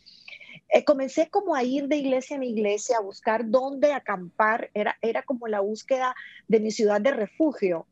Eh, 0.72 0.84
comencé 0.84 1.28
como 1.30 1.54
a 1.54 1.62
ir 1.64 1.88
de 1.88 1.96
iglesia 1.96 2.36
en 2.36 2.42
iglesia, 2.42 2.98
a 2.98 3.02
buscar 3.02 3.48
dónde 3.48 3.92
acampar, 3.92 4.70
era, 4.74 4.96
era 5.00 5.22
como 5.22 5.48
la 5.48 5.60
búsqueda 5.60 6.14
de 6.48 6.60
mi 6.60 6.70
ciudad 6.70 7.00
de 7.00 7.12
refugio. 7.12 7.86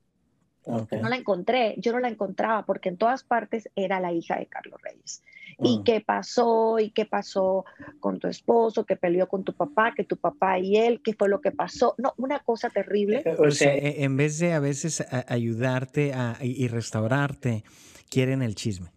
No 0.66 1.08
la 1.08 1.16
encontré, 1.16 1.74
yo 1.78 1.92
no 1.92 1.98
la 1.98 2.08
encontraba 2.08 2.66
porque 2.66 2.90
en 2.90 2.98
todas 2.98 3.24
partes 3.24 3.70
era 3.74 4.00
la 4.00 4.12
hija 4.12 4.38
de 4.38 4.46
Carlos 4.46 4.80
Reyes. 4.82 5.22
¿Y 5.60 5.78
mm. 5.78 5.84
qué 5.84 6.00
pasó? 6.00 6.78
¿Y 6.78 6.90
qué 6.90 7.06
pasó 7.06 7.64
con 8.00 8.18
tu 8.18 8.28
esposo? 8.28 8.84
¿Qué 8.84 8.96
peleó 8.96 9.28
con 9.28 9.44
tu 9.44 9.54
papá? 9.54 9.94
¿Que 9.96 10.04
tu 10.04 10.16
papá 10.16 10.58
y 10.58 10.76
él? 10.76 11.00
¿Qué 11.02 11.14
fue 11.14 11.28
lo 11.28 11.40
que 11.40 11.52
pasó? 11.52 11.94
No, 11.98 12.12
una 12.18 12.40
cosa 12.40 12.68
terrible. 12.70 13.22
Eh, 13.24 13.36
o 13.38 13.50
sea, 13.50 13.74
e, 13.74 14.04
en 14.04 14.16
vez 14.16 14.38
de 14.38 14.52
a 14.52 14.60
veces 14.60 15.04
ayudarte 15.26 16.12
a, 16.12 16.36
y 16.42 16.68
restaurarte, 16.68 17.64
quieren 18.10 18.42
el 18.42 18.54
chisme. 18.54 18.90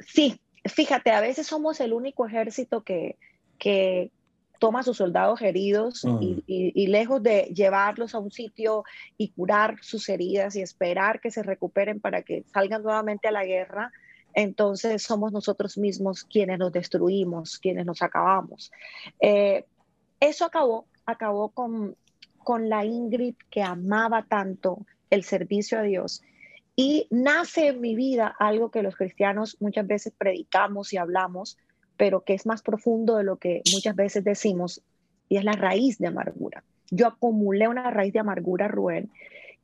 Sí, 0.00 0.40
fíjate, 0.64 1.10
a 1.10 1.20
veces 1.20 1.46
somos 1.46 1.80
el 1.80 1.92
único 1.92 2.26
ejército 2.26 2.82
que, 2.82 3.16
que 3.58 4.10
toma 4.58 4.80
a 4.80 4.82
sus 4.82 4.96
soldados 4.96 5.40
heridos 5.42 6.04
y, 6.20 6.86
lejos 6.86 7.22
de 7.22 7.52
llevarlos 7.54 8.14
a 8.14 8.18
un 8.18 8.30
sitio 8.30 8.84
y 9.16 9.28
curar 9.28 9.76
sus 9.82 10.08
heridas 10.08 10.56
y 10.56 10.62
esperar 10.62 11.20
que 11.20 11.30
se 11.30 11.42
recuperen 11.42 12.00
para 12.00 12.22
que 12.22 12.44
salgan 12.52 12.82
nuevamente 12.82 13.28
a 13.28 13.32
la 13.32 13.44
guerra, 13.44 13.92
entonces 14.34 15.02
somos 15.02 15.32
nosotros 15.32 15.78
mismos 15.78 16.24
quienes 16.24 16.58
nos 16.58 16.72
destruimos, 16.72 17.58
quienes 17.58 17.86
nos 17.86 18.02
acabamos. 18.02 18.70
Eh, 19.20 19.64
eso 20.20 20.44
acabó, 20.44 20.86
acabó 21.04 21.50
con, 21.50 21.96
con 22.38 22.68
la 22.68 22.84
Ingrid 22.84 23.34
que 23.50 23.62
amaba 23.62 24.22
tanto 24.22 24.86
el 25.10 25.24
servicio 25.24 25.78
a 25.78 25.82
Dios 25.82 26.22
y 26.76 27.08
nace 27.10 27.68
en 27.68 27.80
mi 27.80 27.96
vida 27.96 28.36
algo 28.38 28.70
que 28.70 28.82
los 28.82 28.96
cristianos 28.96 29.56
muchas 29.60 29.86
veces 29.86 30.12
predicamos 30.16 30.92
y 30.92 30.98
hablamos, 30.98 31.56
pero 31.96 32.22
que 32.22 32.34
es 32.34 32.46
más 32.46 32.62
profundo 32.62 33.16
de 33.16 33.24
lo 33.24 33.36
que 33.36 33.62
muchas 33.72 33.96
veces 33.96 34.24
decimos, 34.24 34.82
y 35.28 35.36
es 35.36 35.44
la 35.44 35.52
raíz 35.52 35.98
de 35.98 36.06
amargura. 36.06 36.62
Yo 36.90 37.06
acumulé 37.06 37.68
una 37.68 37.90
raíz 37.90 38.12
de 38.12 38.20
amargura, 38.20 38.68
Rubén, 38.68 39.10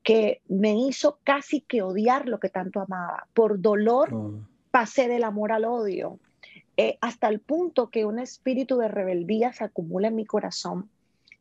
que 0.03 0.41
me 0.49 0.75
hizo 0.75 1.19
casi 1.23 1.61
que 1.61 1.83
odiar 1.83 2.29
lo 2.29 2.41
que 2.41 2.49
tanto 2.49 2.81
amaba. 2.81 3.27
Por 3.35 3.61
dolor 3.61 4.13
mm. 4.13 4.47
pasé 4.71 5.09
del 5.09 5.25
amor 5.25 5.53
al 5.53 5.65
odio, 5.65 6.19
eh, 6.77 6.99
hasta 7.01 7.29
el 7.29 7.41
punto 7.41 7.91
que 7.91 8.05
un 8.05 8.19
espíritu 8.19 8.79
de 8.79 8.89
rebeldía 8.89 9.53
se 9.53 9.65
acumula 9.65 10.09
en 10.09 10.17
mi 10.17 10.25
corazón 10.25 10.89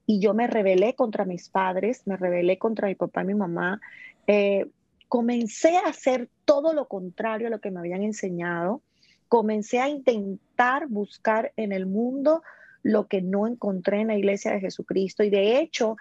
y 0.06 0.20
yo 0.20 0.34
me 0.34 0.48
rebelé 0.48 0.94
contra 0.94 1.26
mis 1.26 1.50
padres, 1.50 2.06
me 2.06 2.18
rebelé 2.18 2.58
contra 2.58 2.90
mi 2.90 2.96
papá 2.96 3.24
y 3.24 3.28
mi 3.28 3.34
mamá. 3.34 3.80
Eh, 4.28 4.70
comencé 5.08 5.78
a 5.78 5.90
hacer 5.90 6.30
todo 6.46 6.74
lo 6.74 6.88
contrario 6.88 7.48
a 7.48 7.50
lo 7.50 7.62
que 7.62 7.72
me 7.72 7.80
habían 7.80 8.04
enseñado. 8.04 8.82
Comencé 9.32 9.80
a 9.80 9.88
intentar 9.88 10.88
buscar 10.88 11.54
en 11.56 11.72
el 11.72 11.86
mundo 11.86 12.44
lo 12.84 13.08
que 13.08 13.22
no 13.22 13.48
encontré 13.48 14.02
en 14.02 14.08
la 14.08 14.18
iglesia 14.18 14.52
de 14.52 14.60
Jesucristo. 14.60 15.24
Y 15.24 15.30
de 15.30 15.60
hecho, 15.60 15.96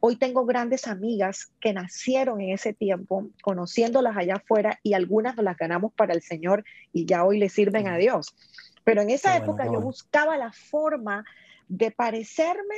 hoy 0.00 0.16
tengo 0.16 0.46
grandes 0.46 0.86
amigas 0.86 1.52
que 1.60 1.74
nacieron 1.74 2.40
en 2.40 2.54
ese 2.54 2.72
tiempo, 2.72 3.28
conociéndolas 3.42 4.16
allá 4.16 4.36
afuera, 4.36 4.80
y 4.82 4.94
algunas 4.94 5.36
nos 5.36 5.44
las 5.44 5.58
ganamos 5.58 5.92
para 5.92 6.14
el 6.14 6.22
Señor 6.22 6.64
y 6.94 7.04
ya 7.04 7.26
hoy 7.26 7.38
le 7.38 7.50
sirven 7.50 7.88
a 7.88 7.98
Dios. 7.98 8.34
Pero 8.84 9.02
en 9.02 9.10
esa 9.10 9.36
época 9.36 9.66
yo 9.66 9.82
buscaba 9.82 10.38
la 10.38 10.52
forma 10.52 11.26
de 11.68 11.90
parecerme 11.90 12.76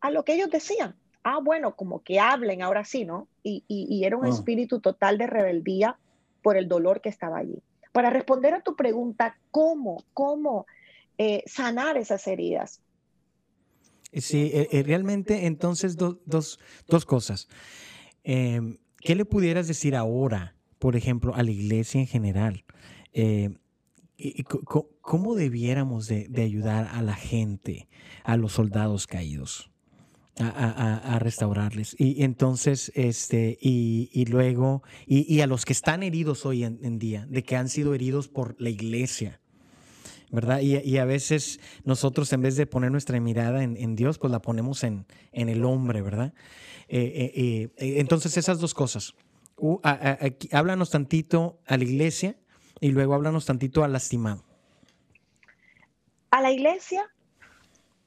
a 0.00 0.10
lo 0.10 0.26
que 0.26 0.34
ellos 0.34 0.50
decían 0.50 0.94
ah, 1.22 1.38
bueno, 1.42 1.74
como 1.76 2.02
que 2.02 2.20
hablen 2.20 2.62
ahora 2.62 2.84
sí, 2.84 3.04
¿no? 3.04 3.28
Y, 3.42 4.02
era 4.04 4.16
un 4.16 4.26
ah. 4.26 4.30
espíritu 4.30 4.80
total 4.80 5.18
de 5.18 5.26
rebeldía 5.26 5.98
por 6.42 6.56
el 6.56 6.68
dolor 6.68 7.00
que 7.00 7.08
estaba 7.08 7.38
allí. 7.38 7.62
Para 7.92 8.10
responder 8.10 8.54
a 8.54 8.62
tu 8.62 8.76
pregunta, 8.76 9.38
¿cómo, 9.50 10.04
cómo 10.12 10.66
eh, 11.18 11.42
sanar 11.46 11.96
esas 11.96 12.26
heridas? 12.26 12.80
Sí, 14.12 14.50
eh, 14.52 14.68
eh, 14.72 14.82
realmente 14.82 15.46
entonces 15.46 15.96
dos, 15.96 16.58
cosas. 17.06 17.48
Em, 18.24 18.78
¿Qué 18.98 19.14
le 19.14 19.24
pudieras 19.24 19.66
decir 19.68 19.96
ahora, 19.96 20.56
por 20.78 20.96
ejemplo, 20.96 21.34
a 21.34 21.42
la 21.42 21.50
iglesia 21.50 22.00
en 22.00 22.06
general? 22.06 22.64
¿Cómo 25.00 25.34
debiéramos 25.34 26.06
de 26.06 26.42
ayudar 26.42 26.88
a 26.92 27.02
la 27.02 27.14
gente, 27.14 27.88
a 28.24 28.36
los 28.36 28.52
soldados 28.52 29.06
caídos? 29.06 29.69
A, 30.40 31.18
restaurarles. 31.18 31.94
Y 31.98 32.22
entonces, 32.24 32.90
este, 32.94 33.58
y, 33.60 34.24
luego, 34.26 34.82
y, 35.06 35.40
a 35.40 35.46
los 35.46 35.64
que 35.64 35.72
están 35.72 36.02
heridos 36.02 36.46
hoy 36.46 36.64
en, 36.64 36.98
día, 36.98 37.26
de 37.28 37.42
que 37.42 37.56
han 37.56 37.68
sido 37.68 37.94
heridos 37.94 38.28
por 38.28 38.60
la 38.60 38.70
iglesia, 38.70 39.40
¿verdad? 40.30 40.60
Y, 40.60 40.98
a 40.98 41.04
veces 41.04 41.60
nosotros 41.84 42.32
en 42.32 42.42
vez 42.42 42.56
de 42.56 42.66
poner 42.66 42.90
nuestra 42.90 43.18
mirada 43.20 43.62
en, 43.62 43.96
Dios, 43.96 44.18
pues 44.18 44.30
la 44.30 44.40
ponemos 44.40 44.84
en, 44.84 45.06
el 45.32 45.64
hombre, 45.64 46.02
¿verdad? 46.02 46.34
Eh, 46.88 47.70
eh, 47.76 47.98
entonces 47.98 48.36
esas 48.36 48.58
dos 48.58 48.74
cosas. 48.74 49.14
háblanos 50.52 50.90
tantito 50.90 51.60
a 51.66 51.76
la 51.76 51.84
iglesia 51.84 52.36
y 52.80 52.90
luego 52.90 53.14
háblanos 53.14 53.46
tantito 53.46 53.84
al 53.84 53.92
lastimado. 53.92 54.44
A 56.30 56.40
la 56.40 56.52
iglesia, 56.52 57.02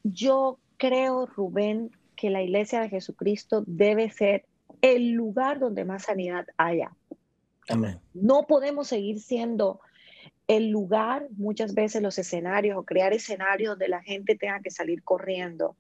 yo 0.04 0.58
creo, 0.78 1.26
Rubén, 1.26 1.92
que 2.14 2.30
la 2.30 2.42
iglesia 2.42 2.82
de 2.82 2.90
Jesucristo 2.90 3.64
debe 3.68 4.10
ser 4.10 4.46
el 4.82 5.12
lugar 5.12 5.60
donde 5.60 5.86
más 5.86 6.04
sanidad 6.04 6.46
haya. 6.58 6.92
Amén. 7.70 8.00
No 8.14 8.46
podemos 8.48 8.88
seguir 8.88 9.20
siendo 9.20 9.80
el 10.48 10.70
lugar, 10.70 11.28
muchas 11.38 11.74
veces 11.74 12.02
los 12.02 12.18
escenarios 12.18 12.78
o 12.78 12.84
crear 12.84 13.14
escenarios 13.14 13.72
donde 13.72 13.88
la 13.88 14.02
gente 14.02 14.36
tenga 14.36 14.60
que 14.60 14.72
salir 14.72 15.04
corriendo. 15.04 15.76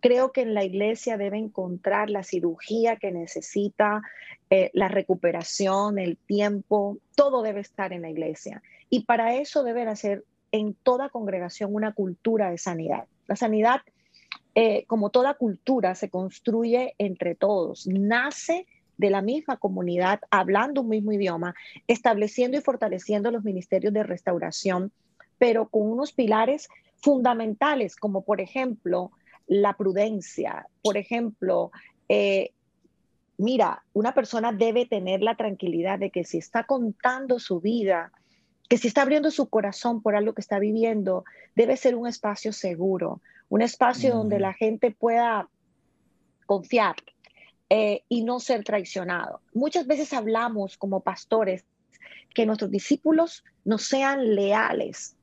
Creo 0.00 0.32
que 0.32 0.42
en 0.42 0.54
la 0.54 0.64
iglesia 0.64 1.16
debe 1.16 1.38
encontrar 1.38 2.10
la 2.10 2.24
cirugía 2.24 2.96
que 2.96 3.12
necesita, 3.12 4.02
eh, 4.50 4.70
la 4.74 4.88
recuperación, 4.88 6.00
el 6.00 6.16
tiempo, 6.16 6.98
todo 7.14 7.42
debe 7.42 7.60
estar 7.60 7.92
en 7.92 8.02
la 8.02 8.10
iglesia. 8.10 8.62
Y 8.90 9.04
para 9.04 9.36
eso 9.36 9.62
debe 9.62 9.82
hacer 9.82 10.24
en 10.50 10.74
toda 10.74 11.08
congregación 11.08 11.72
una 11.72 11.92
cultura 11.92 12.50
de 12.50 12.58
sanidad. 12.58 13.06
La 13.28 13.36
sanidad, 13.36 13.80
eh, 14.54 14.84
como 14.86 15.10
toda 15.10 15.34
cultura, 15.34 15.94
se 15.94 16.10
construye 16.10 16.94
entre 16.98 17.34
todos, 17.34 17.86
nace 17.86 18.66
de 18.98 19.10
la 19.10 19.22
misma 19.22 19.56
comunidad, 19.56 20.20
hablando 20.30 20.82
un 20.82 20.90
mismo 20.90 21.12
idioma, 21.12 21.54
estableciendo 21.88 22.58
y 22.58 22.60
fortaleciendo 22.60 23.30
los 23.30 23.44
ministerios 23.44 23.92
de 23.92 24.02
restauración, 24.02 24.92
pero 25.38 25.68
con 25.68 25.90
unos 25.90 26.12
pilares 26.12 26.68
fundamentales, 27.00 27.96
como 27.96 28.22
por 28.22 28.40
ejemplo 28.40 29.10
la 29.46 29.72
prudencia, 29.72 30.66
por 30.82 30.96
ejemplo, 30.96 31.72
eh, 32.08 32.52
mira, 33.38 33.82
una 33.92 34.14
persona 34.14 34.52
debe 34.52 34.86
tener 34.86 35.22
la 35.22 35.34
tranquilidad 35.34 35.98
de 35.98 36.10
que 36.10 36.24
si 36.24 36.38
está 36.38 36.64
contando 36.64 37.38
su 37.38 37.60
vida, 37.60 38.12
que 38.68 38.78
si 38.78 38.88
está 38.88 39.02
abriendo 39.02 39.30
su 39.30 39.48
corazón 39.48 40.00
por 40.00 40.14
algo 40.14 40.32
que 40.32 40.40
está 40.40 40.58
viviendo, 40.58 41.24
debe 41.56 41.76
ser 41.76 41.96
un 41.96 42.06
espacio 42.06 42.52
seguro, 42.52 43.20
un 43.52 43.60
espacio 43.60 44.14
donde 44.14 44.40
la 44.40 44.54
gente 44.54 44.92
pueda 44.92 45.46
confiar, 46.46 46.96
eh, 47.68 48.02
y 48.08 48.24
no 48.24 48.40
ser 48.40 48.64
traicionado. 48.64 49.42
Muchas 49.52 49.86
veces 49.86 50.14
hablamos 50.14 50.78
como 50.78 51.00
pastores 51.00 51.66
que 52.34 52.46
nuestros 52.46 52.70
discípulos 52.70 53.44
no 53.66 53.76
sean 53.76 54.34
leales 54.34 55.16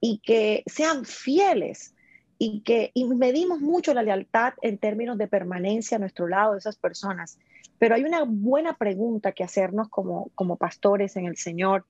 y 0.00 0.18
que 0.18 0.62
sean 0.66 1.04
fieles 1.04 1.92
y 2.38 2.60
que 2.60 2.92
y 2.94 3.04
medimos 3.04 3.60
mucho 3.60 3.94
la 3.94 4.04
lealtad 4.04 4.54
en 4.62 4.78
términos 4.78 5.18
de 5.18 5.26
permanencia 5.26 5.96
a 5.96 6.00
nuestro 6.00 6.28
lado 6.28 6.52
de 6.52 6.60
esas 6.60 6.76
personas. 6.76 7.36
Pero 7.80 7.96
hay 7.96 8.04
una 8.04 8.22
buena 8.24 8.76
pregunta 8.76 9.32
que 9.32 9.42
hacernos 9.42 9.88
como, 9.88 10.30
como 10.36 10.56
pastores 10.56 11.16
en 11.16 11.26
el 11.26 11.36
Señor. 11.36 11.84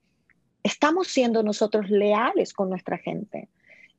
¿Estamos 0.63 1.07
siendo 1.07 1.43
nosotros 1.43 1.91
leales 1.91 2.51
con 2.51 2.71
nuestra 2.71 2.97
gente? 2.97 3.47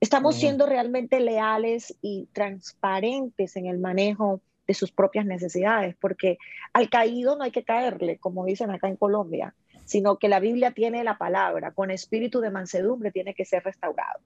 ¿Estamos 0.04 0.36
siendo 0.36 0.66
realmente 0.66 1.18
leales 1.18 1.96
y 2.02 2.28
transparentes 2.34 3.56
en 3.56 3.64
el 3.64 3.78
manejo 3.78 4.42
de 4.66 4.74
sus 4.74 4.92
propias 4.92 5.24
necesidades, 5.24 5.96
porque 5.98 6.36
al 6.74 6.90
caído 6.90 7.36
no 7.36 7.44
hay 7.44 7.52
que 7.52 7.64
caerle, 7.64 8.18
como 8.18 8.44
dicen 8.44 8.70
acá 8.70 8.86
en 8.86 8.96
Colombia, 8.96 9.54
sino 9.86 10.18
que 10.18 10.28
la 10.28 10.40
Biblia 10.40 10.72
tiene 10.72 11.04
la 11.04 11.16
palabra, 11.16 11.70
con 11.70 11.90
espíritu 11.90 12.40
de 12.40 12.50
mansedumbre 12.50 13.12
tiene 13.12 13.32
que 13.32 13.46
ser 13.46 13.64
restaurado. 13.64 14.20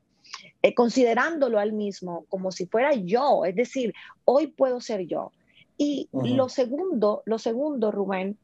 Eh, 0.62 0.75
considerándolo 0.75 1.61
al 1.61 1.73
mismo 1.73 2.25
como 2.29 2.51
si 2.51 2.67
fuera 2.67 2.93
yo, 2.95 3.45
es 3.45 3.55
decir, 3.55 3.95
hoy 4.25 4.49
puedo 4.49 4.81
ser 4.81 5.07
yo. 5.07 5.31
Y 5.77 6.09
lo 6.12 6.49
segundo, 6.49 7.23
lo 7.25 7.38
segundo, 7.38 7.93
Rubén, 7.93 8.37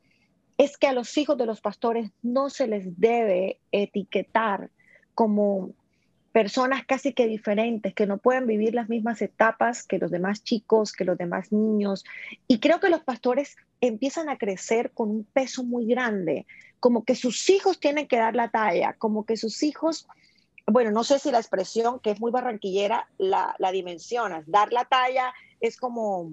es 0.57 0.79
que 0.79 0.87
a 0.87 0.93
los 0.93 1.19
hijos 1.19 1.37
de 1.37 1.47
los 1.47 1.61
pastores 1.61 2.13
no 2.23 2.49
se 2.49 2.69
les 2.69 3.01
debe 3.01 3.59
etiquetar 3.73 4.71
como 5.17 5.73
personas 6.35 6.85
casi 6.85 7.13
que 7.13 7.29
diferentes, 7.29 7.95
que 7.95 8.09
no 8.09 8.19
pueden 8.19 8.49
vivir 8.49 8.75
las 8.75 8.89
mismas 8.89 9.23
etapas 9.23 9.85
que 9.85 10.01
los 10.01 10.11
demás 10.11 10.43
chicos, 10.43 10.93
que 10.93 11.05
los 11.05 11.17
demás 11.17 11.53
niños. 11.53 12.05
Y 12.49 12.59
creo 12.59 12.81
que 12.81 12.89
los 12.89 13.05
pastores 13.05 13.55
empiezan 13.81 14.29
a 14.29 14.37
crecer 14.37 14.91
con 14.91 15.11
un 15.11 15.23
peso 15.23 15.63
muy 15.63 15.87
grande, 15.87 16.45
como 16.81 17.05
que 17.05 17.15
sus 17.15 17.49
hijos 17.51 17.79
tienen 17.79 18.09
que 18.09 18.17
dar 18.17 18.35
la 18.35 18.51
talla, 18.51 18.95
como 18.99 19.25
que 19.25 19.37
sus 19.37 19.63
hijos, 19.63 20.09
bueno, 20.67 20.91
no 20.91 21.05
sé 21.05 21.21
si 21.21 21.31
la 21.31 21.39
expresión 21.39 22.01
que 22.01 22.11
es 22.11 22.21
muy 22.21 22.33
barranquillera 22.33 23.09
la, 23.17 23.55
la 23.61 23.71
dimensionas, 23.71 24.43
dar 24.49 24.73
la 24.73 24.87
talla 24.87 25.33
es 25.61 25.77
como, 25.77 26.33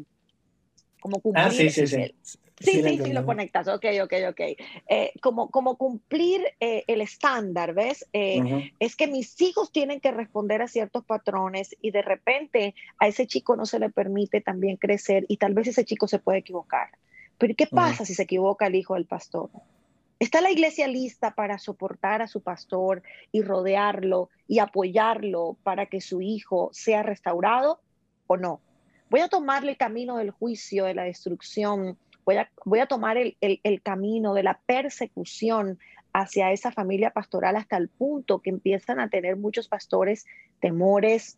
como 0.99 1.19
cumplir. 1.19 1.45
Ah, 1.45 1.51
sí, 1.51 1.69
sí, 1.69 1.85
sí. 1.85 2.15
Sí, 2.61 2.81
sí, 2.83 2.99
sí, 3.03 3.13
lo 3.13 3.25
conectas. 3.25 3.67
Ok, 3.67 3.85
ok, 4.03 4.13
ok. 4.29 4.41
Eh, 4.87 5.13
como, 5.21 5.49
como 5.49 5.77
cumplir 5.77 6.41
eh, 6.59 6.83
el 6.87 7.01
estándar, 7.01 7.73
¿ves? 7.73 8.07
Eh, 8.13 8.71
es 8.79 8.95
que 8.95 9.07
mis 9.07 9.39
hijos 9.41 9.71
tienen 9.71 9.99
que 9.99 10.11
responder 10.11 10.61
a 10.61 10.67
ciertos 10.67 11.03
patrones 11.05 11.75
y 11.81 11.91
de 11.91 12.01
repente 12.01 12.75
a 12.99 13.07
ese 13.07 13.27
chico 13.27 13.55
no 13.55 13.65
se 13.65 13.79
le 13.79 13.89
permite 13.89 14.41
también 14.41 14.77
crecer 14.77 15.25
y 15.27 15.37
tal 15.37 15.53
vez 15.53 15.67
ese 15.67 15.85
chico 15.85 16.07
se 16.07 16.19
puede 16.19 16.39
equivocar. 16.39 16.89
Pero 17.37 17.55
¿qué 17.55 17.67
pasa 17.67 18.05
si 18.05 18.13
se 18.13 18.23
equivoca 18.23 18.67
el 18.67 18.75
hijo 18.75 18.93
del 18.93 19.05
pastor? 19.05 19.49
¿Está 20.19 20.39
la 20.39 20.51
iglesia 20.51 20.87
lista 20.87 21.33
para 21.33 21.57
soportar 21.57 22.21
a 22.21 22.27
su 22.27 22.41
pastor 22.41 23.01
y 23.31 23.41
rodearlo 23.41 24.29
y 24.47 24.59
apoyarlo 24.59 25.57
para 25.63 25.87
que 25.87 25.99
su 25.99 26.21
hijo 26.21 26.69
sea 26.73 27.01
restaurado 27.01 27.81
o 28.27 28.37
no? 28.37 28.61
Voy 29.09 29.21
a 29.21 29.27
tomarle 29.27 29.71
el 29.71 29.77
camino 29.77 30.17
del 30.17 30.29
juicio, 30.29 30.85
de 30.85 30.93
la 30.93 31.03
destrucción, 31.03 31.97
voy 32.65 32.79
a, 32.79 32.85
tomar 32.85 33.17
el, 33.17 33.81
camino 33.83 34.33
de 34.33 34.43
la 34.43 34.59
persecución 34.65 35.79
hacia 36.13 36.51
esa 36.51 36.71
familia 36.71 37.11
pastoral 37.11 37.55
hasta 37.55 37.77
el 37.77 37.87
punto 37.87 38.39
que 38.39 38.49
empiezan 38.49 38.99
a 38.99 39.09
tener 39.09 39.37
muchos 39.37 39.67
pastores 39.67 40.25
temores, 40.59 41.37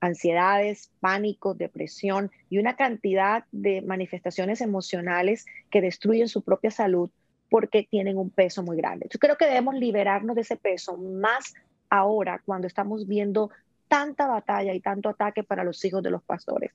ansiedades, 0.00 0.90
pánicos, 1.00 1.58
depresión 1.58 2.30
y 2.50 2.58
una 2.58 2.76
cantidad 2.76 3.44
de 3.52 3.82
manifestaciones 3.82 4.60
emocionales 4.60 5.46
que 5.70 5.80
destruyen 5.80 6.28
su 6.28 6.42
propia 6.42 6.70
salud 6.70 7.10
porque 7.50 7.86
tienen 7.88 8.18
un 8.18 8.30
peso 8.30 8.62
muy 8.62 8.76
grande. 8.76 9.08
Yo 9.10 9.18
creo 9.18 9.36
que 9.36 9.46
debemos 9.46 9.74
liberarnos 9.74 10.34
de 10.36 10.42
ese 10.42 10.56
peso 10.56 10.96
más 10.96 11.54
ahora 11.88 12.42
cuando 12.44 12.66
estamos 12.66 13.06
viendo 13.06 13.50
tanta 13.88 14.26
batalla 14.26 14.74
y 14.74 14.80
tanto 14.80 15.08
ataque 15.08 15.44
para 15.44 15.64
los 15.64 15.84
hijos 15.84 16.02
de 16.02 16.10
los 16.10 16.22
pastores. 16.22 16.72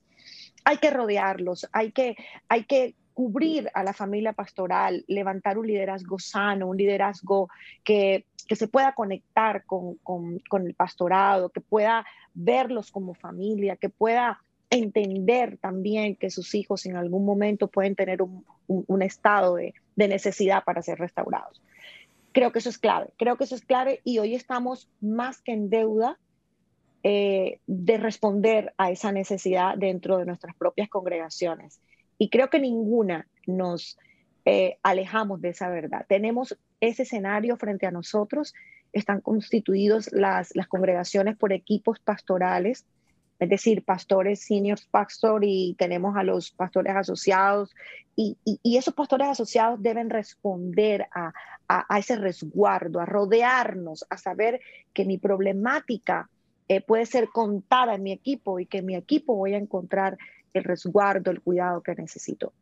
Hay 0.64 0.78
que 0.78 0.90
rodearlos, 0.90 1.68
hay 1.72 1.92
que, 1.92 2.16
hay 2.48 2.64
que 2.64 2.96
cubrir 3.20 3.70
a 3.74 3.84
la 3.84 3.92
familia 3.92 4.32
pastoral, 4.32 5.04
levantar 5.10 5.58
un 5.58 5.68
liderazgo 5.68 6.18
sano, 6.20 6.70
un 6.70 6.78
liderazgo 6.78 7.50
que, 7.84 8.24
se 8.50 8.68
pueda 8.70 8.94
conectar 8.94 9.66
con, 9.66 10.00
el 10.54 10.74
pastorado, 10.74 11.50
que 11.50 11.60
pueda 11.60 12.06
verlos 12.34 12.92
como 12.92 13.14
familia, 13.14 13.76
que 13.76 13.90
pueda 13.90 14.40
entender 14.70 15.58
también 15.58 16.16
que 16.16 16.30
sus 16.30 16.56
hijos 16.56 16.86
en 16.86 16.96
algún 16.96 17.26
momento 17.26 17.68
pueden 17.68 17.94
tener 17.94 18.22
un, 18.22 19.02
estado 19.02 19.56
de, 19.56 19.74
necesidad 19.98 20.64
para 20.64 20.82
ser 20.82 20.98
restaurados. 20.98 21.62
Creo 22.32 22.54
que 22.54 22.60
eso 22.60 22.70
es 22.70 22.78
clave, 22.78 23.10
creo 23.18 23.36
que 23.36 23.44
eso 23.44 23.56
es 23.56 23.66
clave 23.66 24.00
y 24.06 24.20
hoy 24.20 24.34
estamos 24.34 24.88
más 25.02 25.42
que 25.42 25.52
en 25.52 25.70
deuda 25.70 26.18
eh, 27.04 27.60
de 27.68 27.98
responder 27.98 28.74
a 28.78 28.92
esa 28.92 29.12
necesidad 29.12 29.76
dentro 29.78 30.20
de 30.20 30.26
nuestras 30.26 30.56
propias 30.56 30.88
congregaciones. 30.88 31.82
Y 32.20 32.30
creo 32.30 32.52
que 32.52 32.60
ninguna 32.60 33.28
nos 33.48 33.98
eh, 34.46 34.78
alejamos 34.84 35.42
de 35.42 35.50
esa 35.50 35.70
verdad. 35.70 36.06
Tenemos 36.08 36.56
ese 36.82 37.04
escenario 37.04 37.58
frente 37.58 37.88
a 37.88 37.92
nosotros, 37.92 38.54
están 38.94 39.22
constituidos 39.22 40.12
las, 40.12 40.56
las 40.56 40.68
congregaciones 40.68 41.38
por 41.38 41.54
equipos 41.54 42.00
pastorales, 42.00 42.86
es 43.40 43.50
decir, 43.50 43.84
pastores, 43.86 44.42
seniors 44.42 44.86
pastor 44.86 45.44
y 45.46 45.76
tenemos 45.78 46.18
a 46.18 46.24
los 46.24 46.52
pastores 46.52 46.94
asociados 46.96 47.74
y, 48.16 48.38
y, 48.44 48.78
esos 48.78 48.94
pastores 48.94 49.30
asociados 49.30 49.82
deben 49.82 50.10
responder 50.10 51.08
a, 51.14 51.32
a, 51.70 52.00
ese 52.00 52.18
resguardo, 52.18 53.00
a 53.00 53.06
rodearnos, 53.06 54.06
a 54.10 54.18
saber 54.18 54.60
que 54.94 55.06
mi 55.06 55.18
problemática 55.18 56.30
eh, 56.68 56.82
puede 56.82 57.06
ser 57.06 57.30
contada 57.30 57.96
en 57.96 58.04
mi 58.04 58.12
equipo 58.12 58.60
y 58.60 58.66
que 58.66 58.80
en 58.80 58.88
mi 58.88 58.96
equipo 58.96 59.36
voy 59.36 59.54
a 59.54 59.58
encontrar 59.58 60.18
el 60.54 60.64
resguardo, 60.64 61.32
el 61.32 61.42
cuidado 61.42 61.82
que 61.82 61.96
necesito. 61.96 62.54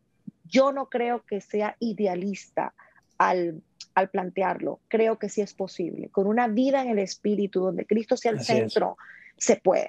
Yo 0.46 0.72
no 0.72 0.90
creo 0.90 1.24
que 1.26 1.42
sea 1.42 1.76
idealista 1.80 2.74
al, 3.18 3.62
plantearlo, 4.12 4.80
creo 4.88 5.18
que 5.18 5.28
sí 5.28 5.42
es 5.42 5.54
posible. 5.54 6.10
Con 6.10 6.28
una 6.28 6.48
vida 6.48 6.84
en 6.84 6.90
el 6.90 7.00
Espíritu, 7.00 7.62
donde 7.62 7.86
Cristo 7.86 8.16
sea 8.16 8.32
el 8.32 8.42
centro, 8.42 8.96
se 9.38 9.56
puede. 9.56 9.88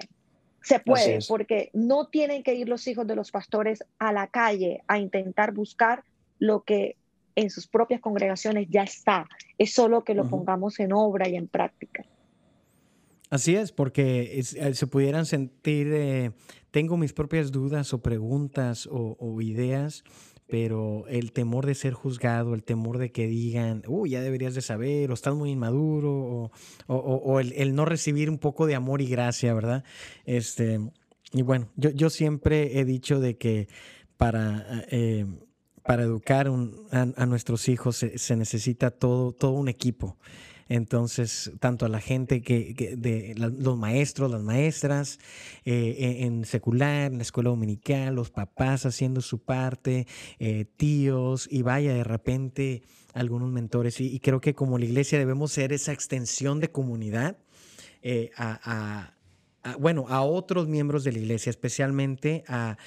Se 0.63 0.79
puede, 0.79 1.19
porque 1.27 1.69
no 1.73 2.07
tienen 2.07 2.43
que 2.43 2.55
ir 2.55 2.67
los 2.67 2.87
hijos 2.87 3.07
de 3.07 3.15
los 3.15 3.31
pastores 3.31 3.83
a 3.99 4.11
la 4.11 4.27
calle 4.27 4.81
a 4.87 4.97
intentar 4.97 5.53
buscar 5.53 6.03
lo 6.39 6.63
que 6.63 6.97
en 7.35 7.49
sus 7.49 7.67
propias 7.67 8.01
congregaciones 8.01 8.67
ya 8.69 8.83
está. 8.83 9.27
Es 9.57 9.73
solo 9.73 10.03
que 10.03 10.13
lo 10.13 10.27
pongamos 10.27 10.79
en 10.79 10.91
obra 10.91 11.29
y 11.29 11.35
en 11.35 11.47
práctica. 11.47 12.03
Así 13.29 13.55
es, 13.55 13.71
porque 13.71 14.39
eh, 14.39 14.73
se 14.73 14.87
pudieran 14.87 15.25
sentir, 15.25 15.87
eh, 15.93 16.31
tengo 16.71 16.97
mis 16.97 17.13
propias 17.13 17.51
dudas 17.51 17.93
o 17.93 18.01
preguntas 18.01 18.87
o, 18.91 19.41
ideas, 19.41 20.03
pero 20.47 21.05
el 21.07 21.31
temor 21.31 21.65
de 21.65 21.75
ser 21.75 21.93
juzgado, 21.93 22.53
el 22.53 22.63
temor 22.63 22.97
de 22.97 23.11
que 23.11 23.27
digan, 23.27 23.83
uy, 23.87 24.11
ya 24.11 24.21
deberías 24.21 24.55
de 24.55 24.61
saber, 24.61 25.11
o 25.11 25.13
estás 25.13 25.35
muy 25.35 25.51
inmaduro, 25.51 26.51
o, 26.87 27.39
el, 27.39 27.75
no 27.75 27.85
recibir 27.85 28.29
un 28.29 28.39
poco 28.39 28.65
de 28.65 28.75
amor 28.75 29.01
y 29.01 29.07
gracia, 29.07 29.53
¿verdad? 29.53 29.83
Este, 30.25 30.79
y 31.33 31.41
bueno, 31.43 31.69
yo, 31.75 32.09
siempre 32.09 32.79
he 32.79 32.85
dicho 32.85 33.19
de 33.19 33.37
que 33.37 33.67
para... 34.17 34.85
Eh, 34.89 35.25
para 35.81 36.03
educar 36.03 36.45
a, 36.91 37.25
nuestros 37.25 37.67
hijos 37.67 37.95
se, 37.95 38.35
necesita 38.35 38.91
todo, 38.91 39.31
todo 39.31 39.53
un 39.53 39.69
equipo. 39.69 40.17
Entonces, 40.69 41.51
tanto 41.59 41.85
a 41.85 41.89
la 41.89 41.99
gente 41.99 42.41
que, 42.41 42.95
de 42.95 43.33
los 43.35 43.77
maestros, 43.77 44.29
las 44.29 44.43
maestras, 44.43 45.19
eh, 45.65 45.95
e, 45.97 46.25
en 46.25 46.45
secular, 46.45 47.11
en 47.11 47.17
la 47.17 47.23
escuela 47.23 47.49
dominical, 47.49 48.15
los 48.15 48.29
papás 48.29 48.85
haciendo 48.85 49.21
su 49.21 49.39
parte, 49.39 50.05
eh, 50.37 50.65
tíos, 50.77 51.47
y 51.51 51.63
vaya, 51.63 51.93
de 51.93 52.03
repente 52.03 52.83
algunos 53.13 53.51
mentores. 53.51 53.99
Y, 53.99 54.19
creo 54.19 54.41
que 54.41 54.53
como 54.53 54.77
la 54.77 54.85
iglesia 54.85 55.17
debemos 55.17 55.51
ser 55.51 55.73
esa 55.73 55.91
extensión 55.91 56.59
de 56.59 56.71
comunidad 56.71 57.37
eh, 58.03 58.29
a 58.37 59.18
bueno, 59.77 60.05
a 60.07 60.21
otros 60.21 60.67
miembros 60.67 61.03
de 61.03 61.11
la 61.11 61.19
iglesia, 61.19 61.49
especialmente 61.49 62.43
a, 62.47 62.77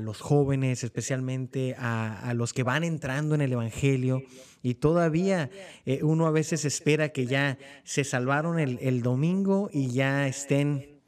los 0.00 0.20
jóvenes, 0.20 0.84
especialmente 0.84 1.74
a, 1.78 2.32
los 2.34 2.52
que 2.52 2.62
van 2.62 2.84
entrando 2.84 3.34
en 3.34 3.40
el 3.40 3.52
Evangelio. 3.52 4.22
Y 4.62 4.74
todavía 4.74 5.50
eh, 5.86 6.00
uno 6.02 6.26
a 6.26 6.30
veces 6.30 6.64
espera 6.64 7.08
que 7.10 7.26
ya 7.26 7.58
se 7.84 8.04
salvaron 8.04 8.58
el, 8.58 9.02
domingo 9.02 9.70
y 9.72 9.90
ya 9.90 10.26
estén 10.26 11.00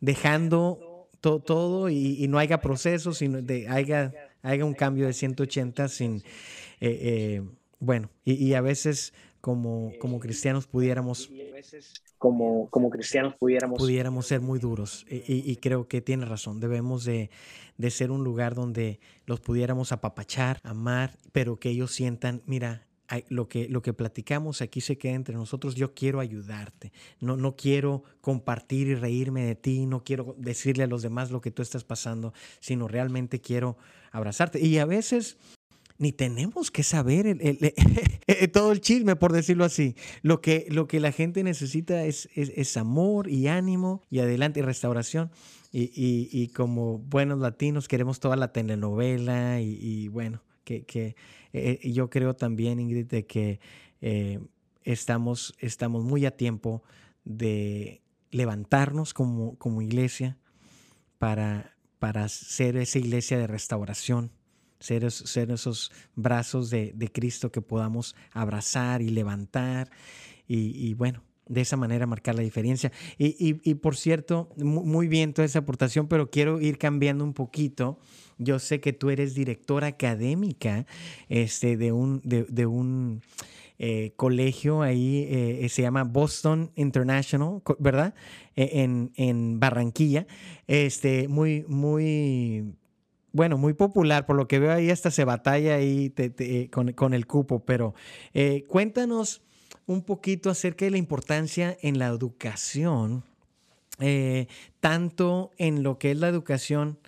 dejando 0.00 1.08
todo 1.20 1.88
y, 1.88 2.26
no 2.28 2.38
haya 2.38 2.60
procesos, 2.60 3.18
sino 3.18 3.42
de, 3.42 3.68
haya, 3.68 4.12
haya 4.42 4.64
un 4.64 4.74
cambio 4.74 5.06
de 5.06 5.12
180 5.12 5.88
sin, 5.88 6.16
eh, 6.16 6.22
eh, 6.80 7.42
bueno, 7.78 8.10
y, 8.24 8.54
a 8.54 8.60
veces 8.60 9.12
como, 9.42 9.92
como 9.98 10.20
cristianos 10.20 10.66
pudiéramos 10.68 11.28
como, 12.16 12.70
como 12.70 12.88
cristianos 12.88 13.34
pudiéramos... 13.34 13.78
Pudiéramos 13.78 14.28
ser 14.28 14.40
muy 14.40 14.60
duros 14.60 15.04
y, 15.10 15.56
creo 15.56 15.88
que 15.88 16.00
tiene 16.00 16.24
razón. 16.24 16.60
Debemos 16.60 17.04
de, 17.04 17.30
ser 17.90 18.12
un 18.12 18.22
lugar 18.22 18.54
donde 18.54 19.00
los 19.26 19.40
pudiéramos 19.40 19.90
apapachar, 19.90 20.60
amar, 20.62 21.18
pero 21.32 21.58
que 21.58 21.70
ellos 21.70 21.90
sientan, 21.90 22.40
mira, 22.46 22.86
lo 23.28 23.48
que, 23.48 23.68
lo 23.68 23.82
que 23.82 23.92
platicamos 23.92 24.62
aquí 24.62 24.80
se 24.80 24.98
queda 24.98 25.14
entre 25.14 25.34
nosotros. 25.34 25.74
Yo 25.74 25.94
quiero 25.94 26.20
ayudarte. 26.20 26.92
No, 27.18 27.36
no 27.36 27.56
quiero 27.56 28.04
compartir 28.20 28.86
y 28.86 28.94
reírme 28.94 29.44
de 29.44 29.56
ti. 29.56 29.86
No 29.86 30.04
quiero 30.04 30.36
decirle 30.38 30.84
a 30.84 30.86
los 30.86 31.02
demás 31.02 31.32
lo 31.32 31.40
que 31.40 31.50
tú 31.50 31.60
estás 31.60 31.82
pasando, 31.82 32.32
sino 32.60 32.86
realmente 32.86 33.40
quiero 33.40 33.76
abrazarte. 34.12 34.64
Y 34.64 34.78
a 34.78 34.86
veces 34.86 35.38
ni 36.02 36.10
tenemos 36.10 36.72
que 36.72 36.82
saber 36.82 37.28
el, 37.28 37.74
todo 38.52 38.72
el 38.72 38.80
chisme, 38.80 39.14
por 39.14 39.32
decirlo 39.32 39.64
así. 39.64 39.94
Lo 40.22 40.40
que, 40.40 40.66
lo 40.68 40.88
que 40.88 40.98
la 40.98 41.12
gente 41.12 41.44
necesita 41.44 42.04
es, 42.04 42.28
es, 42.34 42.76
amor 42.76 43.30
y 43.30 43.46
ánimo 43.46 44.02
y 44.10 44.18
adelante 44.18 44.58
y 44.58 44.62
restauración. 44.64 45.30
Y, 45.70 46.28
y, 46.30 46.48
como 46.48 46.98
buenos 46.98 47.38
latinos 47.38 47.86
queremos 47.86 48.18
toda 48.18 48.34
la 48.34 48.52
telenovela 48.52 49.60
y, 49.60 50.08
bueno, 50.08 50.42
que, 50.64 50.84
que 50.84 51.14
eh, 51.52 51.78
yo 51.92 52.10
creo 52.10 52.34
también, 52.34 52.80
Ingrid, 52.80 53.06
de 53.06 53.24
que 53.24 53.60
eh, 54.00 54.40
estamos, 54.82 55.54
estamos 55.60 56.02
muy 56.02 56.26
a 56.26 56.36
tiempo 56.36 56.82
de 57.24 58.02
levantarnos 58.32 59.14
como, 59.14 59.56
como 59.56 59.82
iglesia 59.82 60.36
para, 61.18 61.76
para 62.00 62.28
ser 62.28 62.76
esa 62.76 62.98
iglesia 62.98 63.38
de 63.38 63.46
restauración 63.46 64.32
ser, 64.82 65.04
esos 65.04 65.92
brazos 66.14 66.70
de, 66.70 67.10
Cristo 67.12 67.50
que 67.50 67.62
podamos 67.62 68.14
abrazar 68.32 69.02
y 69.02 69.10
levantar 69.10 69.90
y, 70.46 70.92
bueno, 70.94 71.22
de 71.46 71.62
esa 71.62 71.76
manera 71.76 72.06
marcar 72.06 72.34
la 72.34 72.42
diferencia. 72.42 72.92
Y, 73.18 73.74
por 73.76 73.96
cierto, 73.96 74.50
muy 74.56 75.08
bien 75.08 75.32
toda 75.32 75.46
esa 75.46 75.60
aportación, 75.60 76.08
pero 76.08 76.30
quiero 76.30 76.60
ir 76.60 76.78
cambiando 76.78 77.24
un 77.24 77.32
poquito. 77.32 77.98
Yo 78.38 78.58
sé 78.58 78.80
que 78.80 78.92
tú 78.92 79.10
eres 79.10 79.34
directora 79.34 79.86
académica 79.86 80.86
este, 81.28 81.76
de 81.76 81.92
un, 81.92 83.22
eh, 83.78 84.12
colegio 84.16 84.82
ahí, 84.82 85.26
eh, 85.28 85.66
se 85.68 85.82
llama 85.82 86.04
Boston 86.04 86.70
International, 86.76 87.62
¿verdad? 87.78 88.14
E, 88.54 88.82
en, 88.82 89.12
en 89.16 89.58
Barranquilla. 89.58 90.26
Este, 90.66 91.28
muy, 91.28 91.64
muy 91.66 92.74
bueno, 93.32 93.56
muy 93.56 93.72
popular, 93.72 94.26
por 94.26 94.36
lo 94.36 94.46
que 94.46 94.58
veo 94.58 94.72
ahí 94.72 94.90
hasta 94.90 95.10
se 95.10 95.24
batalla 95.24 95.74
ahí 95.74 96.12
con, 96.70 97.14
el 97.14 97.26
cupo, 97.26 97.64
pero 97.64 97.94
eh, 98.34 98.64
cuéntanos 98.68 99.42
un 99.86 100.02
poquito 100.02 100.50
acerca 100.50 100.84
de 100.84 100.92
la 100.92 100.98
importancia 100.98 101.76
en 101.80 101.98
la 101.98 102.06
educación, 102.06 103.24
eh, 104.00 104.46
tanto 104.80 105.50
en 105.58 105.82
lo 105.82 105.98
que 105.98 106.10
es 106.10 106.18
la 106.18 106.28
educación 106.28 106.98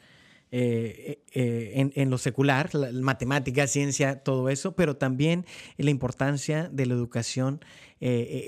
eh, 0.50 1.22
en, 1.32 2.10
lo 2.10 2.16
secular, 2.16 2.74
la, 2.74 2.90
matemática, 2.92 3.66
ciencia, 3.66 4.22
todo 4.22 4.48
eso, 4.48 4.74
pero 4.74 4.96
también 4.96 5.44
en 5.76 5.84
la 5.84 5.90
importancia 5.90 6.68
de 6.72 6.86
la 6.86 6.94
educación 6.94 7.60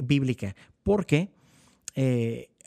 bíblica, 0.03 0.55
porque 0.83 1.31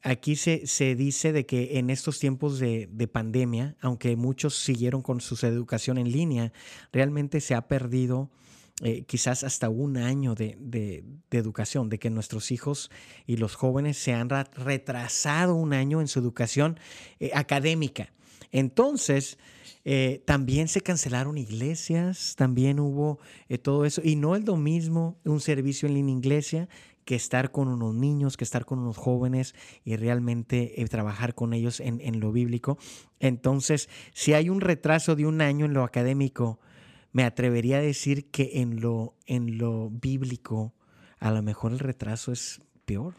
aquí 0.03 0.35
se, 0.35 0.95
dice 0.95 1.31
de 1.31 1.45
que 1.45 1.77
en 1.79 1.89
estos 1.89 2.19
tiempos 2.19 2.59
de, 2.59 3.09
pandemia, 3.11 3.75
aunque 3.81 4.15
muchos 4.15 4.55
siguieron 4.55 5.01
con 5.01 5.21
su 5.21 5.35
educación 5.45 5.97
en 5.97 6.11
línea, 6.11 6.53
realmente 6.91 7.41
se 7.41 7.55
ha 7.55 7.67
perdido 7.67 8.29
eh, 8.81 9.03
quizás 9.03 9.43
hasta 9.43 9.69
un 9.69 9.97
año 9.97 10.35
de, 10.35 11.03
educación, 11.31 11.89
de 11.89 11.99
que 11.99 12.09
nuestros 12.09 12.51
hijos 12.51 12.89
y 13.27 13.37
los 13.37 13.55
jóvenes 13.55 13.97
se 13.97 14.13
han 14.13 14.29
retrasado 14.29 15.55
un 15.55 15.73
año 15.73 16.01
en 16.01 16.07
su 16.07 16.19
educación 16.19 16.79
eh, 17.19 17.31
académica. 17.33 18.13
Entonces, 18.51 19.37
eh, 19.85 20.23
también 20.25 20.67
se 20.67 20.81
cancelaron 20.81 21.37
iglesias, 21.37 22.35
también 22.37 22.79
hubo 22.79 23.19
todo 23.61 23.85
eso, 23.85 24.01
y 24.03 24.15
no 24.15 24.35
es 24.35 24.45
lo 24.45 24.55
mismo 24.55 25.17
un 25.25 25.41
servicio 25.41 25.87
en 25.87 25.95
línea 25.95 26.17
iglesia 26.17 26.69
que 27.09 27.15
estar 27.15 27.49
con 27.49 27.69
unos 27.69 27.95
niños, 27.95 28.37
que 28.37 28.43
estar 28.43 28.65
con 28.65 28.77
unos 28.77 28.95
jóvenes 28.95 29.55
y 29.83 29.95
realmente 29.95 30.79
eh, 30.79 30.87
trabajar 30.87 31.33
con 31.33 31.53
ellos 31.53 31.79
en, 31.79 32.19
lo 32.19 32.31
bíblico. 32.31 32.77
Entonces, 33.19 33.89
si 34.13 34.35
hay 34.35 34.47
un 34.47 34.61
retraso 34.61 35.15
de 35.15 35.25
un 35.25 35.41
año 35.41 35.65
en 35.65 35.73
lo 35.73 35.83
académico, 35.83 36.59
me 37.11 37.23
atrevería 37.23 37.77
a 37.77 37.81
decir 37.81 38.29
que 38.29 38.61
en 38.61 38.79
lo, 38.79 39.15
en 39.25 39.57
lo 39.57 39.89
bíblico, 39.89 40.75
a 41.17 41.31
lo 41.31 41.41
mejor 41.41 41.71
el 41.71 41.79
retraso 41.79 42.31
es 42.31 42.61
peor. 42.85 43.15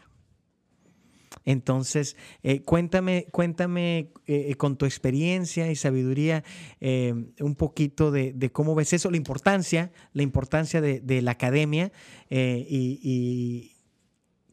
Entonces, 1.43 2.15
eh, 2.43 2.61
cuéntame, 2.61 3.27
cuéntame 3.31 4.13
eh, 4.25 4.55
con 4.55 4.77
tu 4.77 4.85
experiencia 4.85 5.69
y 5.69 5.75
sabiduría 5.75 6.45
un 6.79 7.55
poquito 7.57 8.09
de, 8.11 8.51
cómo 8.53 8.73
ves 8.73 8.93
eso, 8.93 9.11
la 9.11 9.17
importancia, 9.17 9.91
la 10.13 10.23
importancia 10.23 10.79
de, 10.79 11.21
la 11.21 11.31
academia 11.31 11.91
y, 12.29 13.70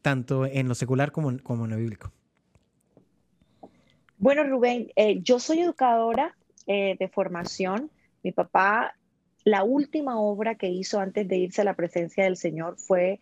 tanto 0.03 0.47
en 0.47 0.69
lo 0.69 0.75
secular 0.75 1.13
como, 1.13 1.39
como 1.43 1.65
en 1.65 1.71
lo 1.71 1.77
bíblico? 1.77 2.13
Bueno, 4.19 4.45
Rubén, 4.45 4.91
eh, 4.97 5.21
yo 5.23 5.39
soy 5.39 5.61
educadora 5.61 6.37
eh, 6.67 6.97
de 6.99 7.09
formación. 7.09 7.91
Mi 8.23 8.33
papá, 8.33 8.95
la 9.45 9.63
última 9.63 10.21
obra 10.21 10.57
que 10.57 10.69
hizo 10.69 10.99
antes 10.99 11.29
de 11.29 11.37
irse 11.37 11.61
a 11.61 11.65
la 11.65 11.75
presencia 11.75 12.25
del 12.25 12.37
Señor 12.37 12.77
fue 12.79 13.21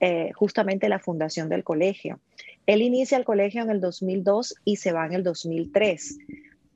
eh, 0.00 0.32
justamente 0.34 0.88
la 0.88 0.98
fundación 0.98 1.48
del 1.48 1.64
colegio. 1.64 2.20
Él 2.66 2.82
inicia 2.82 3.16
el 3.16 3.24
colegio 3.24 3.62
en 3.62 3.70
el 3.70 3.80
2002 3.80 4.56
y 4.64 4.76
se 4.76 4.92
va 4.92 5.06
en 5.06 5.14
el 5.14 5.22
2003. 5.22 6.18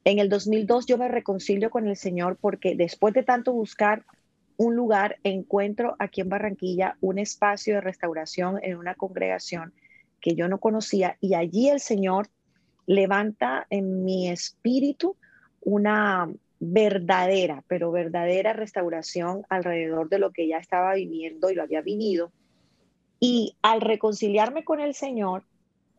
En 0.04 0.18
el 0.18 0.30
2002 0.30 0.87
yo 0.87 0.96
me 0.96 1.08
reconcilio 1.08 1.68
con 1.68 1.87
el 1.87 1.96
Señor 1.96 2.38
porque 2.40 2.74
después 2.74 3.12
de 3.12 3.22
tanto 3.22 3.52
buscar 3.52 4.04
un 4.59 4.75
lugar, 4.75 5.19
encuentro 5.23 5.94
aquí 6.00 6.21
en 6.21 6.29
Barranquilla 6.29 6.96
un 7.00 7.19
espacio 7.19 7.77
de 7.77 7.81
restauración 7.81 8.59
en 8.63 8.77
una 8.77 8.96
congregación 8.96 9.73
que 10.21 10.35
yo 10.35 10.48
no 10.48 10.59
conocía 10.59 11.17
y 11.21 11.35
allí 11.35 11.69
el 11.69 11.81
Señor 11.81 12.29
levanta 12.85 13.67
en 13.71 14.04
mi 14.04 14.29
espíritu 14.29 15.17
una 15.61 16.29
verdadera, 16.59 17.63
pero 17.69 17.92
verdadera 17.92 18.52
restauración 18.52 19.42
alrededor 19.48 20.09
de 20.09 20.19
lo 20.19 20.33
que 20.33 20.48
ya 20.48 20.59
estaba 20.59 20.94
viviendo 20.94 21.50
y 21.50 21.54
lo 21.54 21.63
había 21.63 21.81
venido. 21.81 22.33
Y 23.21 23.56
al 23.63 23.81
reconciliarme 23.81 24.65
con 24.65 24.81
el 24.81 24.94
Señor, 24.94 25.44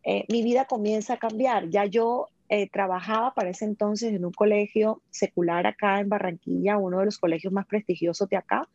eh, 0.04 0.26
mi 0.28 0.44
vida 0.44 0.66
comienza 0.66 1.14
a 1.14 1.18
cambiar. 1.18 1.70
Ya 1.70 1.86
yo 1.86 2.28
eh, 2.50 2.70
trabajaba 2.70 3.34
para 3.34 3.52
ese 3.52 3.66
entonces 3.66 4.12
en 4.12 4.26
un 4.26 4.34
colegio 4.34 5.02
secular 5.12 5.68
acá 5.68 6.00
en 6.00 6.10
Barranquilla, 6.10 6.78
uno 6.78 7.00
de 7.00 7.06
los 7.06 7.20
colegios 7.20 7.54
más 7.54 7.68
prestigiosos 7.68 8.28
de 8.28 8.38
acá, 8.38 8.68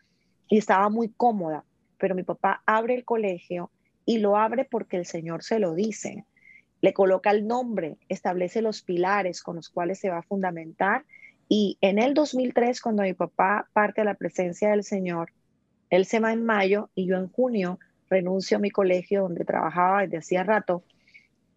y 0.49 0.59
estaba 0.59 0.89
muy 0.91 1.09
cómoda, 1.09 1.65
pero 1.99 2.15
mi 2.15 2.23
papá 2.23 2.63
abre 2.67 2.95
el 2.95 3.05
colegio 3.05 3.71
y 4.07 4.19
lo 4.19 4.37
abre 4.37 4.65
porque 4.65 4.97
el 4.97 5.07
Señor 5.07 5.43
se 5.43 5.59
lo 5.59 5.75
dice. 5.75 6.25
le 6.81 6.93
coloca 6.93 7.31
el 7.31 7.47
nombre, 7.47 7.97
establece 8.11 8.61
los 8.61 8.83
pilares 8.83 9.43
con 9.43 9.57
los 9.57 9.71
cuales 9.71 9.99
se 9.99 10.11
va 10.11 10.19
a 10.19 10.23
fundamentar. 10.23 11.05
Y 11.49 11.79
en 11.81 11.99
el 11.99 12.13
2003, 12.13 12.81
cuando 12.83 13.03
mi 13.03 13.15
papá 13.15 13.69
parte 13.73 14.03
a 14.03 14.05
la 14.05 14.15
presencia 14.15 14.69
del 14.71 14.85
Señor, 14.85 15.33
él 15.89 16.05
se 16.05 16.21
va 16.21 16.33
en 16.33 16.45
mayo 16.45 16.91
y 16.95 17.07
yo 17.07 17.17
en 17.17 17.29
junio 17.29 17.79
renuncio 18.11 18.59
a 18.59 18.61
mi 18.61 18.71
colegio 18.71 19.23
donde 19.23 19.47
trabajaba 19.47 20.03
desde 20.03 20.19
hacía 20.19 20.45
rato 20.45 20.85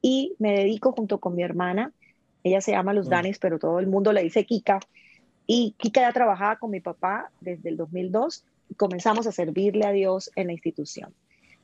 y 0.01 0.35
me 0.39 0.53
dedico 0.53 0.91
junto 0.91 1.19
con 1.19 1.35
mi 1.35 1.43
hermana, 1.43 1.91
ella 2.43 2.61
se 2.61 2.71
llama 2.71 2.93
Luz 2.93 3.07
mm. 3.07 3.09
Danis, 3.09 3.39
pero 3.39 3.59
todo 3.59 3.79
el 3.79 3.87
mundo 3.87 4.13
le 4.13 4.23
dice 4.23 4.45
Kika, 4.45 4.79
y 5.45 5.75
Kika 5.77 6.01
ya 6.01 6.13
trabajaba 6.13 6.57
con 6.57 6.71
mi 6.71 6.81
papá 6.81 7.31
desde 7.39 7.69
el 7.69 7.77
2002 7.77 8.43
y 8.69 8.75
comenzamos 8.75 9.27
a 9.27 9.31
servirle 9.31 9.85
a 9.85 9.91
Dios 9.91 10.29
en 10.35 10.47
la 10.47 10.53
institución. 10.53 11.13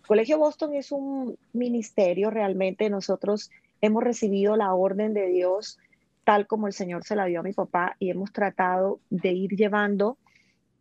Colegio 0.07 0.37
Boston 0.37 0.73
es 0.73 0.91
un 0.91 1.37
ministerio, 1.53 2.29
realmente 2.29 2.89
nosotros 2.89 3.51
hemos 3.81 4.03
recibido 4.03 4.55
la 4.55 4.73
orden 4.73 5.13
de 5.13 5.27
Dios 5.27 5.79
tal 6.23 6.47
como 6.47 6.67
el 6.67 6.73
Señor 6.73 7.03
se 7.03 7.15
la 7.15 7.25
dio 7.25 7.41
a 7.41 7.43
mi 7.43 7.53
papá 7.53 7.95
y 7.99 8.09
hemos 8.09 8.31
tratado 8.31 8.99
de 9.09 9.31
ir 9.33 9.51
llevando 9.51 10.17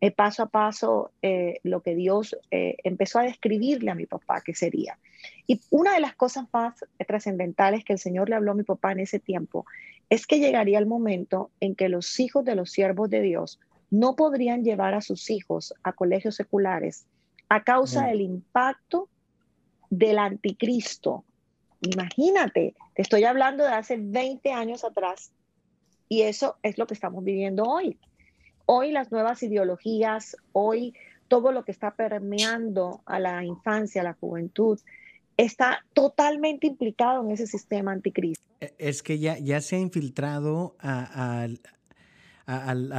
eh, 0.03 0.11
paso 0.11 0.42
a 0.42 0.46
paso 0.46 1.12
eh, 1.22 1.61
lo 1.62 1.80
que 1.80 1.94
Dios 1.94 2.36
eh, 2.50 2.74
empezó 2.82 3.20
a 3.20 3.22
describirle 3.22 3.92
a 3.92 3.94
mi 3.94 4.07
papá 4.07 4.40
que 4.40 4.53
sería. 4.53 4.98
Y 5.46 5.61
una 5.70 5.94
de 5.94 6.00
las 6.00 6.16
cosas 6.16 6.46
más 6.53 6.74
trascendentales 7.07 7.84
que 7.84 7.92
el 7.92 8.00
Señor 8.00 8.28
le 8.28 8.34
habló 8.34 8.50
a 8.50 8.57
mi 8.57 8.64
papá 8.64 8.90
en 8.90 8.98
ese 8.98 9.20
tiempo 9.20 9.64
es 10.11 10.26
que 10.26 10.40
llegaría 10.40 10.80
el 10.80 10.86
momento 10.86 11.53
en 11.61 11.76
que 11.76 11.88
los 11.88 12.18
hijos 12.18 12.44
de 12.44 12.57
los 12.57 12.72
siervos 12.72 13.11
de 13.11 13.20
Dios 13.20 13.61
no 13.90 14.16
podrían 14.16 14.64
llevar 14.64 14.94
a 14.94 15.03
sus 15.03 15.30
hijos 15.30 15.72
a 15.84 15.92
colegios 15.92 16.34
seculares 16.34 17.07
a 17.48 17.62
causa 17.62 18.07
del 18.07 18.22
impacto 18.22 19.09
del 19.88 20.18
anticristo. 20.18 21.24
Imagínate, 21.80 22.74
te 22.94 23.03
estoy 23.03 23.22
hablando 23.22 23.62
de 23.62 23.70
hace 23.70 23.98
20 24.00 24.50
años 24.50 24.82
atrás 24.82 25.30
y 26.09 26.22
eso 26.22 26.57
es 26.64 26.76
lo 26.76 26.88
que 26.88 26.94
estamos 26.94 27.22
viviendo 27.22 27.62
hoy. 27.62 28.00
Hoy 28.66 28.92
las 28.92 29.10
nuevas 29.10 29.42
ideologías, 29.42 30.36
hoy 30.52 30.94
todo 31.28 31.52
lo 31.52 31.64
que 31.64 31.72
está 31.72 31.94
permeando 31.94 33.00
a 33.06 33.18
la 33.18 33.42
infancia, 33.44 34.02
a 34.02 34.04
la 34.04 34.12
juventud, 34.14 34.78
está 35.36 35.84
totalmente 35.94 36.66
implicado 36.66 37.24
en 37.24 37.30
ese 37.30 37.46
sistema 37.46 37.92
anticristo. 37.92 38.44
E, 38.60 38.74
es 38.78 39.02
que 39.02 39.18
ya, 39.18 39.38
ya 39.38 39.60
se 39.60 39.76
ha 39.76 39.78
infiltrado 39.78 40.76
a, 40.78 41.48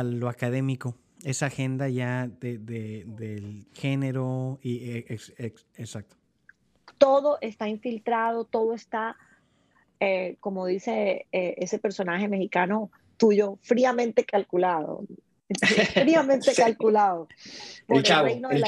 lo 0.03 0.30
académico, 0.30 0.95
esa 1.24 1.45
agenda 1.45 1.89
ya 1.89 2.28
del 2.28 3.68
género 3.74 4.59
y 4.61 4.89
e, 4.89 5.05
exacto. 5.76 6.18
Todo 6.97 7.38
está 7.41 7.68
infiltrado, 7.70 8.45
todo 8.45 8.74
está, 8.74 9.16
eh, 9.99 10.38
como 10.39 10.66
dice 10.66 11.28
eh, 11.32 11.55
ese 11.57 11.78
personaje 11.80 12.28
mexicano 12.28 12.89
tuyo, 13.18 13.59
fríamente 13.61 14.26
calculado 14.26 15.05
fríamente 15.94 16.54
calculado. 16.56 17.28
Por 17.88 17.98
el, 17.98 18.04
chavo, 18.04 18.28
el, 18.52 18.64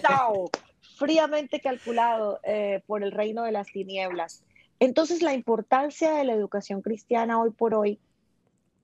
chavo. 0.00 0.50
fríamente 0.96 1.60
calculado 1.60 2.40
eh, 2.42 2.82
por 2.86 3.02
el 3.02 3.12
reino 3.12 3.44
de 3.44 3.52
las 3.52 3.68
tinieblas. 3.68 4.44
Entonces 4.78 5.22
la 5.22 5.34
importancia 5.34 6.12
de 6.12 6.24
la 6.24 6.32
educación 6.32 6.80
cristiana 6.80 7.40
hoy 7.40 7.50
por 7.50 7.74
hoy 7.74 7.98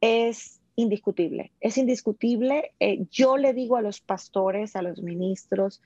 es 0.01 0.61
indiscutible, 0.77 1.53
es 1.61 1.79
indiscutible. 1.79 2.73
Eh, 2.81 3.07
yo 3.11 3.39
le 3.39 3.55
digo 3.55 3.77
a 3.77 3.83
los 3.83 4.01
pastores, 4.01 4.77
a 4.77 4.83
los 4.83 5.03
ministros, 5.03 5.81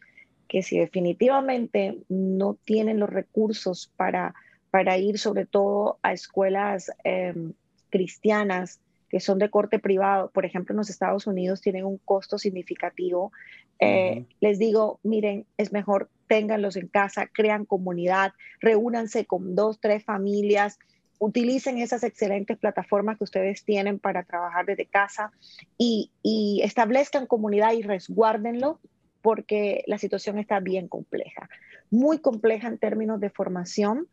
que 0.49 0.63
si 0.63 0.79
definitivamente 0.79 1.99
no 2.09 2.57
tienen 2.65 2.99
los 2.99 3.09
recursos 3.09 3.93
para, 3.97 4.35
para 4.73 4.99
ir 4.99 5.21
sobre 5.21 5.47
todo 5.47 6.01
a 6.03 6.13
escuelas 6.13 6.91
em, 7.05 7.53
cristianas, 7.89 8.81
que 9.11 9.21
son 9.21 9.39
de 9.39 9.51
corte 9.51 9.81
privado, 9.81 10.31
por 10.31 10.47
ejemplo, 10.47 10.73
en 10.73 10.79
los 10.79 10.89
Estados 10.89 11.27
Unidos 11.27 11.61
tienen 11.61 11.85
un 11.85 11.99
costo 11.99 12.39
significativo. 12.39 13.33
Eh, 13.81 14.25
les 14.41 14.59
digo, 14.59 15.01
miren, 15.03 15.47
es 15.57 15.73
mejor 15.73 16.09
ténganlos 16.29 16.77
en 16.77 16.87
casa, 16.87 17.27
crean 17.27 17.65
comunidad, 17.65 18.33
reúnanse 18.61 19.27
con 19.27 19.57
dos, 19.57 19.81
tres 19.81 20.05
familias, 20.05 20.79
utilicen 21.19 21.79
esas 21.79 22.05
excelentes 22.05 22.57
plataformas 22.57 23.19
que 23.19 23.25
ustedes 23.25 23.65
tienen 23.65 23.99
para 23.99 24.23
trabajar 24.23 24.65
desde 24.65 24.87
casa 24.87 25.33
y, 25.77 26.13
y 26.23 26.61
establezcan 26.63 27.27
comunidad 27.27 27.73
y 27.73 27.83
resguárdenlo 27.83 28.79
porque 29.23 29.83
la 29.87 29.99
situación 29.99 30.39
está 30.39 30.61
bien 30.61 30.87
compleja, 30.87 31.51
muy 31.91 32.21
compleja 32.21 32.69
en 32.69 32.79
términos 32.79 33.21
de 33.21 33.29
formación 33.29 34.07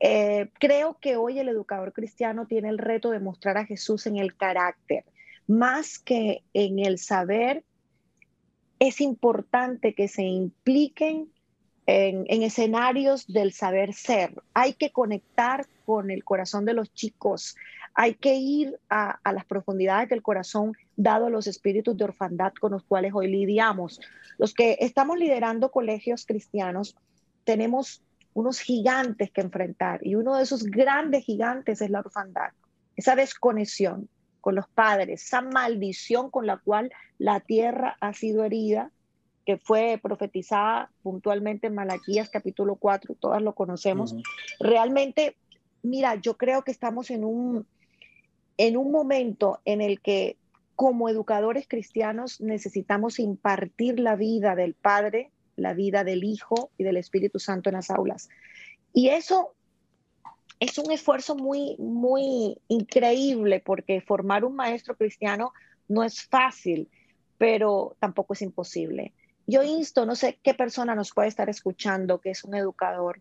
eh, 0.00 0.50
creo 0.58 0.98
que 1.00 1.16
hoy 1.16 1.38
el 1.38 1.48
educador 1.48 1.92
cristiano 1.92 2.46
tiene 2.46 2.68
el 2.68 2.78
reto 2.78 3.10
de 3.10 3.20
mostrar 3.20 3.56
a 3.56 3.66
Jesús 3.66 4.06
en 4.06 4.16
el 4.16 4.36
carácter, 4.36 5.04
más 5.46 5.98
que 5.98 6.42
en 6.52 6.78
el 6.78 6.98
saber. 6.98 7.64
Es 8.78 9.00
importante 9.00 9.94
que 9.94 10.08
se 10.08 10.22
impliquen 10.22 11.30
en, 11.86 12.42
escenarios 12.42 13.26
del 13.26 13.52
saber 13.52 13.92
ser. 13.92 14.34
Hay 14.52 14.74
que 14.74 14.90
conectar 14.90 15.66
con 15.84 16.10
el 16.10 16.24
corazón 16.24 16.64
de 16.64 16.74
los 16.74 16.92
chicos. 16.92 17.56
Hay 17.94 18.14
que 18.14 18.34
ir 18.34 18.78
a, 18.88 19.20
a 19.22 19.32
las 19.32 19.44
profundidades 19.44 20.08
del 20.08 20.22
corazón, 20.22 20.72
dado 20.96 21.30
los 21.30 21.46
espíritus 21.46 21.96
de 21.96 22.04
orfandad 22.04 22.52
con 22.54 22.72
los 22.72 22.82
cuales 22.82 23.12
hoy 23.14 23.28
lidiamos. 23.28 24.00
Los 24.38 24.54
que 24.54 24.78
estamos 24.80 25.18
liderando 25.18 25.70
colegios 25.70 26.26
cristianos, 26.26 26.96
tenemos 27.44 28.02
unos 28.34 28.60
gigantes 28.60 29.30
que 29.30 29.40
enfrentar 29.40 30.00
y 30.06 30.16
uno 30.16 30.36
de 30.36 30.42
esos 30.42 30.64
grandes 30.64 31.24
gigantes 31.24 31.80
es 31.80 31.90
la 31.90 32.00
orfandad, 32.00 32.50
esa 32.96 33.16
desconexión 33.16 34.08
con 34.40 34.56
los 34.56 34.68
padres, 34.68 35.22
esa 35.22 35.40
maldición 35.40 36.30
con 36.30 36.46
la 36.46 36.58
cual 36.58 36.92
la 37.18 37.40
tierra 37.40 37.96
ha 38.00 38.12
sido 38.12 38.44
herida, 38.44 38.90
que 39.46 39.56
fue 39.56 39.98
profetizada 40.02 40.90
puntualmente 41.02 41.68
en 41.68 41.74
Malaquías 41.74 42.28
capítulo 42.28 42.76
4, 42.76 43.14
todas 43.14 43.40
lo 43.40 43.54
conocemos. 43.54 44.14
Realmente, 44.58 45.36
mira, 45.82 46.16
yo 46.16 46.36
creo 46.36 46.62
que 46.62 46.72
estamos 46.72 47.10
en 47.10 47.24
un, 47.24 47.66
en 48.56 48.76
un 48.76 48.90
momento 48.90 49.60
en 49.64 49.80
el 49.80 50.00
que 50.00 50.36
como 50.76 51.08
educadores 51.08 51.66
cristianos 51.68 52.40
necesitamos 52.40 53.18
impartir 53.18 54.00
la 54.00 54.16
vida 54.16 54.56
del 54.56 54.74
Padre 54.74 55.30
la 55.56 55.74
vida 55.74 56.04
del 56.04 56.24
Hijo 56.24 56.70
y 56.78 56.84
del 56.84 56.96
Espíritu 56.96 57.38
Santo 57.38 57.68
en 57.68 57.76
las 57.76 57.90
aulas. 57.90 58.28
Y 58.92 59.08
eso 59.08 59.54
es 60.60 60.78
un 60.78 60.92
esfuerzo 60.92 61.34
muy, 61.34 61.76
muy 61.78 62.58
increíble 62.68 63.60
porque 63.64 64.00
formar 64.00 64.44
un 64.44 64.56
maestro 64.56 64.96
cristiano 64.96 65.52
no 65.88 66.02
es 66.04 66.22
fácil, 66.22 66.88
pero 67.38 67.96
tampoco 67.98 68.34
es 68.34 68.42
imposible. 68.42 69.12
Yo 69.46 69.62
insto, 69.62 70.06
no 70.06 70.14
sé 70.14 70.38
qué 70.42 70.54
persona 70.54 70.94
nos 70.94 71.12
puede 71.12 71.28
estar 71.28 71.50
escuchando 71.50 72.20
que 72.20 72.30
es 72.30 72.44
un 72.44 72.54
educador. 72.54 73.20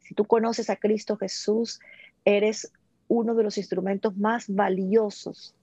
Si 0.00 0.14
tú 0.14 0.24
conoces 0.24 0.68
a 0.70 0.76
Cristo 0.76 1.16
Jesús, 1.16 1.80
eres 2.24 2.72
uno 3.08 3.34
de 3.34 3.44
los 3.44 3.58
instrumentos 3.58 4.16
más 4.16 4.46
valiosos 4.48 5.54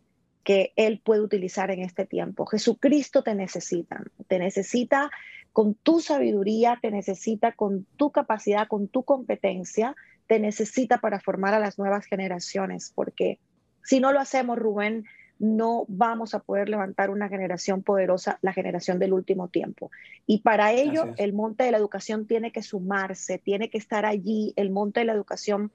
que 0.43 0.73
Él 0.75 1.01
puede 1.03 1.21
utilizar 1.21 1.71
en 1.71 1.81
este 1.81 2.05
tiempo. 2.05 2.45
Jesucristo 2.45 3.23
te 3.23 3.35
necesita, 3.35 4.03
te 4.27 4.39
necesita 4.39 5.11
con 5.53 5.75
tu 5.75 5.99
sabiduría, 5.99 6.79
te 6.81 6.91
necesita 6.91 7.51
con 7.51 7.85
tu 7.97 8.11
capacidad, 8.11 8.67
con 8.67 8.87
tu 8.87 9.03
competencia, 9.03 9.95
te 10.27 10.39
necesita 10.39 10.99
para 10.99 11.19
formar 11.19 11.53
a 11.53 11.59
las 11.59 11.77
nuevas 11.77 12.05
generaciones, 12.05 12.91
porque 12.95 13.39
si 13.83 13.99
no 13.99 14.13
lo 14.13 14.19
hacemos, 14.19 14.57
Rubén, 14.57 15.05
no 15.39 15.85
vamos 15.87 16.35
a 16.35 16.39
poder 16.39 16.69
levantar 16.69 17.09
una 17.09 17.27
generación 17.27 17.81
poderosa, 17.81 18.37
la 18.43 18.53
generación 18.53 18.99
del 18.99 19.11
último 19.11 19.47
tiempo. 19.47 19.89
Y 20.27 20.41
para 20.41 20.71
ello, 20.71 21.15
el 21.17 21.33
monte 21.33 21.63
de 21.63 21.71
la 21.71 21.79
educación 21.79 22.27
tiene 22.27 22.51
que 22.51 22.61
sumarse, 22.61 23.39
tiene 23.39 23.69
que 23.69 23.79
estar 23.79 24.05
allí, 24.05 24.53
el 24.55 24.69
monte 24.69 24.99
de 24.99 25.07
la 25.07 25.13
educación 25.13 25.71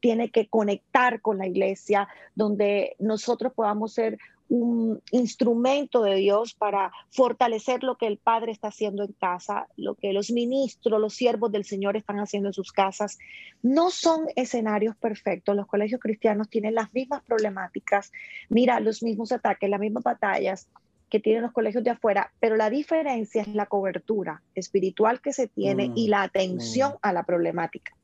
tiene 0.00 0.30
que 0.30 0.48
conectar 0.48 1.20
con 1.20 1.36
la 1.36 1.46
iglesia, 1.46 2.08
donde 2.34 2.96
nosotros 2.98 3.52
podamos 3.52 3.92
ser 3.92 4.18
un 4.50 5.00
instrumento 5.12 6.02
de 6.02 6.16
Dios 6.16 6.54
para 6.54 6.92
fortalecer 7.10 7.84
lo 7.84 7.96
que 7.96 8.08
el 8.08 8.18
Padre 8.18 8.50
está 8.50 8.68
haciendo 8.68 9.04
en 9.04 9.12
casa, 9.12 9.68
lo 9.76 9.94
que 9.94 10.12
los 10.12 10.32
ministros, 10.32 11.00
los 11.00 11.14
siervos 11.14 11.52
del 11.52 11.64
Señor 11.64 11.96
están 11.96 12.18
haciendo 12.18 12.48
en 12.48 12.52
sus 12.52 12.72
casas. 12.72 13.16
No 13.62 13.90
son 13.90 14.26
escenarios 14.34 14.96
perfectos. 14.96 15.54
Los 15.54 15.68
colegios 15.68 16.00
cristianos 16.00 16.50
tienen 16.50 16.74
las 16.74 16.92
mismas 16.92 17.22
problemáticas, 17.22 18.10
mira, 18.48 18.80
los 18.80 19.04
mismos 19.04 19.30
ataques, 19.30 19.70
las 19.70 19.80
mismas 19.80 20.02
batallas 20.02 20.68
que 21.08 21.20
tienen 21.20 21.42
los 21.42 21.52
colegios 21.52 21.84
de 21.84 21.90
afuera, 21.90 22.32
pero 22.40 22.56
la 22.56 22.70
diferencia 22.70 23.42
es 23.42 23.48
la 23.48 23.66
cobertura 23.66 24.42
espiritual 24.56 25.20
que 25.20 25.32
se 25.32 25.46
tiene 25.46 25.92
y 25.94 26.06
mm, 26.06 26.10
la 26.10 26.22
atención 26.22 26.92
mm. 26.92 26.98
a 27.02 27.12
la 27.12 27.22
problemática. 27.22 27.96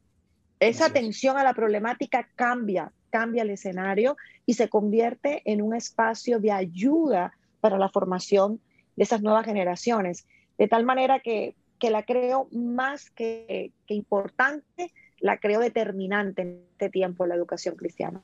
Esa 0.60 0.86
atención 0.86 1.36
a 1.38 1.44
la 1.44 1.54
problemática 1.54 2.28
cambia 2.34 2.92
cambia 3.10 3.42
el 3.42 3.50
escenario 3.50 4.16
y 4.44 4.54
se 4.54 4.68
convierte 4.68 5.42
en 5.44 5.62
un 5.62 5.74
espacio 5.74 6.40
de 6.40 6.52
ayuda 6.52 7.32
para 7.60 7.78
la 7.78 7.88
formación 7.88 8.60
de 8.96 9.04
esas 9.04 9.22
nuevas 9.22 9.44
generaciones. 9.44 10.26
De 10.58 10.68
tal 10.68 10.84
manera 10.84 11.20
que, 11.20 11.54
que 11.78 11.90
la 11.90 12.04
creo 12.04 12.48
más 12.52 13.10
que, 13.10 13.72
importante 13.88 14.92
la 15.18 15.38
creo 15.38 15.60
determinante 15.60 16.42
en 16.42 16.62
este 16.72 16.90
tiempo 16.90 17.26
la 17.26 17.34
educación 17.34 17.76
cristiana. 17.76 18.22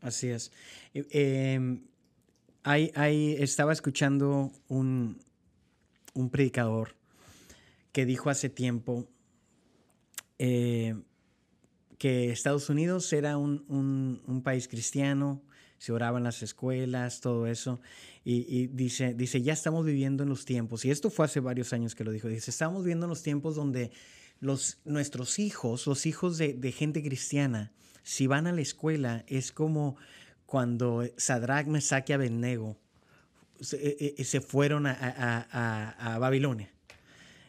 Así 0.00 0.28
es. 0.28 0.52
Eh, 0.94 1.78
hay, 2.62 3.36
estaba 3.38 3.72
escuchando 3.72 4.50
un, 4.68 5.18
un, 6.14 6.30
predicador 6.30 6.96
que 7.92 8.04
dijo 8.04 8.28
hace 8.28 8.48
tiempo 8.48 9.06
eh, 10.38 10.94
que 11.98 12.30
Estados 12.30 12.68
Unidos 12.68 13.12
era 13.12 13.38
un, 13.38 13.64
un, 14.26 14.42
país 14.42 14.68
cristiano, 14.68 15.42
se 15.78 15.92
oraba 15.92 16.18
en 16.18 16.24
las 16.24 16.42
escuelas, 16.42 17.20
todo 17.20 17.46
eso, 17.46 17.80
y, 18.24 18.66
dice, 18.68 19.14
dice, 19.14 19.40
ya 19.42 19.52
estamos 19.52 19.84
viviendo 19.86 20.24
en 20.24 20.28
los 20.28 20.44
tiempos, 20.44 20.84
y 20.84 20.90
esto 20.90 21.10
fue 21.10 21.26
hace 21.26 21.40
varios 21.40 21.72
años 21.72 21.94
que 21.94 22.04
lo 22.04 22.10
dijo, 22.10 22.28
dice, 22.28 22.50
estamos 22.50 22.82
viviendo 22.82 23.06
en 23.06 23.10
los 23.10 23.22
tiempos 23.22 23.54
donde 23.54 23.90
los, 24.40 24.78
nuestros 24.84 25.38
hijos, 25.38 25.86
los 25.86 26.06
hijos 26.06 26.38
de, 26.38 26.72
gente 26.72 27.02
cristiana, 27.02 27.72
si 28.02 28.26
van 28.26 28.46
a 28.46 28.52
la 28.52 28.60
escuela, 28.60 29.24
es 29.26 29.52
como 29.52 29.96
cuando 30.44 31.04
Sadrach, 31.16 31.66
Mesach 31.66 32.08
y 32.08 32.12
Abednego 32.12 32.76
se, 33.60 33.76
eh, 33.76 34.14
eh, 34.18 34.24
se 34.24 34.40
fueron 34.40 34.86
a, 34.86 34.92
a, 34.92 36.14
a, 36.14 36.18
Babilonia. 36.18 36.70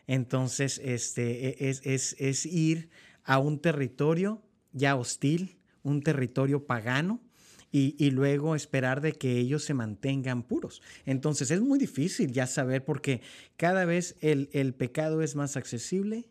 Entonces, 0.08 0.80
este, 0.84 1.50
e, 1.50 1.70
es, 1.70 1.82
es, 1.84 2.16
es, 2.18 2.46
ir 2.46 2.90
a 3.28 3.38
un 3.38 3.60
territorio 3.60 4.42
ya 4.72 4.96
hostil, 4.96 5.60
un 5.84 6.02
territorio 6.02 6.66
pagano, 6.66 7.22
y, 7.70 7.96
y, 8.04 8.12
luego 8.12 8.56
esperar 8.56 9.02
de 9.02 9.12
que 9.12 9.38
ellos 9.38 9.66
se 9.66 9.74
mantengan 9.74 10.42
puros. 10.42 10.82
Entonces, 11.06 11.52
es 11.52 11.60
muy 11.60 11.78
difícil 11.78 12.32
ya 12.32 12.48
saber 12.48 12.86
porque 12.86 13.22
cada 13.58 13.84
vez 13.84 14.16
el, 14.22 14.50
el 14.54 14.74
pecado 14.74 15.22
es 15.22 15.36
más 15.36 15.58
accesible 15.58 16.30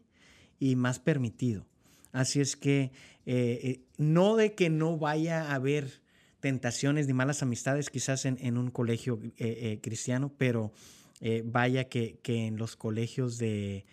y 0.59 0.77
más 0.77 0.99
permitido. 0.99 1.67
Así 2.11 2.41
es 2.41 2.57
que 2.57 2.91
eh, 3.27 3.83
no 3.99 4.37
de 4.37 4.55
que 4.55 4.71
no 4.71 4.97
vaya 4.97 5.51
a 5.51 5.55
haber 5.57 6.01
tentaciones 6.41 7.07
ni 7.07 7.13
malas 7.13 7.43
amistades 7.43 7.91
quizás 7.91 8.25
en, 8.25 8.57
un 8.57 8.71
colegio 8.71 9.19
eh, 9.23 9.33
eh, 9.39 9.81
cristiano, 9.83 10.33
pero 10.39 10.73
eh, 11.21 11.43
vaya 11.45 11.89
que, 11.89 12.21
en 12.25 12.57
los 12.57 12.77
colegios 12.77 13.39
de, 13.39 13.85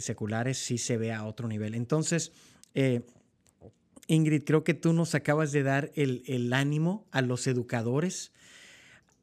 seculares 0.00 0.58
sí 0.58 0.78
se 0.78 0.96
ve 0.96 1.12
a 1.12 1.24
otro 1.24 1.48
nivel. 1.48 1.74
Entonces, 1.74 2.32
Ingrid, 4.08 4.44
creo 4.44 4.64
que 4.64 4.74
tú 4.74 4.92
nos 4.92 5.14
acabas 5.14 5.52
de 5.52 5.62
dar 5.62 5.90
el, 5.94 6.52
ánimo 6.52 7.06
a 7.10 7.22
los 7.22 7.46
educadores 7.46 8.32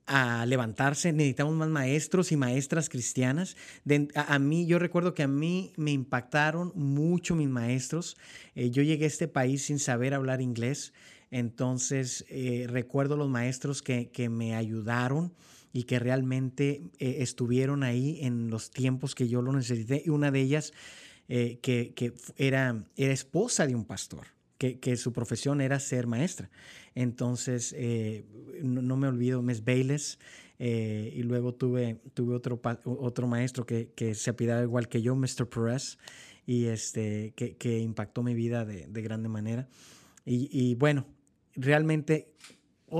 a 0.05 0.45
levantarse. 0.45 1.13
Necesitamos 1.13 1.55
más 1.55 1.69
maestros 1.69 2.31
y 2.31 2.37
maestras 2.37 2.89
cristianas. 2.89 3.55
a, 4.15 4.39
mí, 4.39 4.65
yo 4.65 4.79
recuerdo 4.79 5.13
que 5.13 5.23
a 5.23 5.27
mí 5.27 5.71
me 5.77 5.91
impactaron 5.91 6.73
mucho 6.75 7.35
mis 7.35 7.49
maestros. 7.49 8.17
yo 8.55 8.83
llegué 8.83 9.05
a 9.05 9.07
este 9.07 9.27
país 9.27 9.63
sin 9.65 9.79
saber 9.79 10.13
hablar 10.13 10.41
inglés. 10.41 10.93
Entonces, 11.31 12.25
eh, 12.29 12.67
recuerdo 12.69 13.15
los 13.15 13.29
maestros 13.29 13.81
que, 13.81 14.29
me 14.29 14.55
ayudaron 14.55 15.33
y 15.73 15.83
que 15.83 15.99
realmente 15.99 16.83
eh, 16.99 17.17
estuvieron 17.19 17.83
ahí 17.83 18.19
en 18.21 18.49
los 18.49 18.71
tiempos 18.71 19.15
que 19.15 19.27
yo 19.27 19.41
lo 19.41 19.51
necesité. 19.51 20.01
Y 20.05 20.09
una 20.09 20.31
de 20.31 20.39
ellas, 20.39 20.71
eh, 21.27 21.59
que, 21.61 22.13
era, 22.37 22.85
era 22.95 23.13
esposa 23.13 23.67
de 23.67 23.75
un 23.75 23.83
pastor. 23.83 24.27
Que, 24.57 24.95
su 24.95 25.11
profesión 25.11 25.59
era 25.59 25.77
ser 25.81 26.07
maestra. 26.07 26.49
Entonces, 26.95 27.75
no, 28.61 28.95
me 28.95 29.09
olvido, 29.09 29.41
Miss 29.41 29.61
Bayless, 29.61 30.19
y 30.57 31.21
luego 31.23 31.53
tuve, 31.53 31.99
tuve 32.13 32.33
otro, 32.33 32.61
otro 32.85 33.27
maestro 33.27 33.65
que, 33.65 34.15
se 34.15 34.29
apidaba 34.29 34.63
igual 34.63 34.87
que 34.87 35.01
yo, 35.01 35.17
Mr. 35.17 35.49
Perez, 35.49 35.97
y 36.45 36.67
este, 36.67 37.33
que, 37.35 37.79
impactó 37.79 38.23
mi 38.23 38.35
vida 38.35 38.63
de, 38.63 38.87
de 38.87 39.01
grande 39.01 39.27
manera. 39.27 39.67
Y, 40.25 40.47
y, 40.49 40.75
bueno, 40.75 41.05
realmente 41.55 42.33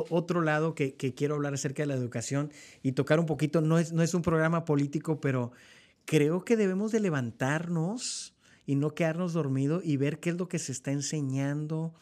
otro 0.10 0.42
lado 0.42 0.76
que, 0.76 0.96
quiero 0.96 1.36
hablar 1.36 1.54
acerca 1.54 1.84
de 1.84 1.88
la 1.88 1.96
educación 1.96 2.52
y 2.82 2.94
tocar 2.94 3.20
un 3.20 3.26
poquito, 3.26 3.62
no 3.62 3.80
es, 3.80 3.94
no 3.94 4.04
es 4.04 4.14
un 4.14 4.22
programa 4.22 4.66
político, 4.66 5.22
pero 5.22 5.52
creo 6.06 6.44
que 6.44 6.58
debemos 6.58 6.92
de 6.92 7.00
levantarnos 7.00 8.34
y 8.66 8.76
no 8.76 8.96
quedarnos 8.96 9.34
dormidos 9.34 9.84
y 9.86 9.98
ver 9.98 10.20
qué 10.20 10.32
es 10.32 10.38
lo 10.38 10.48
que 10.48 10.60
se 10.60 10.72
está 10.72 10.92
enseñando, 10.92 11.94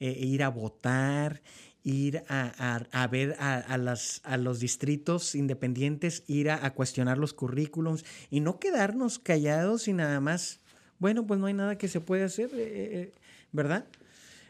eh, 0.00 0.18
e 0.20 0.26
ir 0.26 0.42
a 0.42 0.48
votar, 0.48 1.42
ir 1.84 2.22
a, 2.28 3.08
ver 3.10 3.36
a, 3.38 3.76
las, 3.76 4.20
a, 4.24 4.36
los 4.36 4.60
distritos 4.60 5.34
independientes, 5.34 6.22
ir 6.26 6.50
a, 6.50 6.70
cuestionar 6.74 7.18
los 7.18 7.34
currículums 7.34 8.04
y 8.30 8.40
no 8.40 8.58
quedarnos 8.58 9.18
callados 9.18 9.88
y 9.88 9.92
nada 9.92 10.20
más, 10.20 10.60
bueno, 10.98 11.26
pues 11.26 11.40
no 11.40 11.46
hay 11.46 11.54
nada 11.54 11.78
que 11.78 11.88
se 11.88 12.00
puede 12.00 12.24
hacer, 12.24 12.50
eh, 12.54 12.60
eh, 12.60 13.14
¿verdad? 13.50 13.86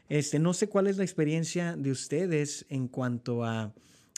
Este, 0.09 0.39
no 0.39 0.53
sé 0.53 0.69
cuál 0.69 0.87
es 0.87 0.97
la 0.97 1.05
experiencia 1.05 1.77
de 1.77 1.91
ustedes 1.91 2.67
en 2.69 2.89
cuanto 2.89 3.45
a, 3.45 3.73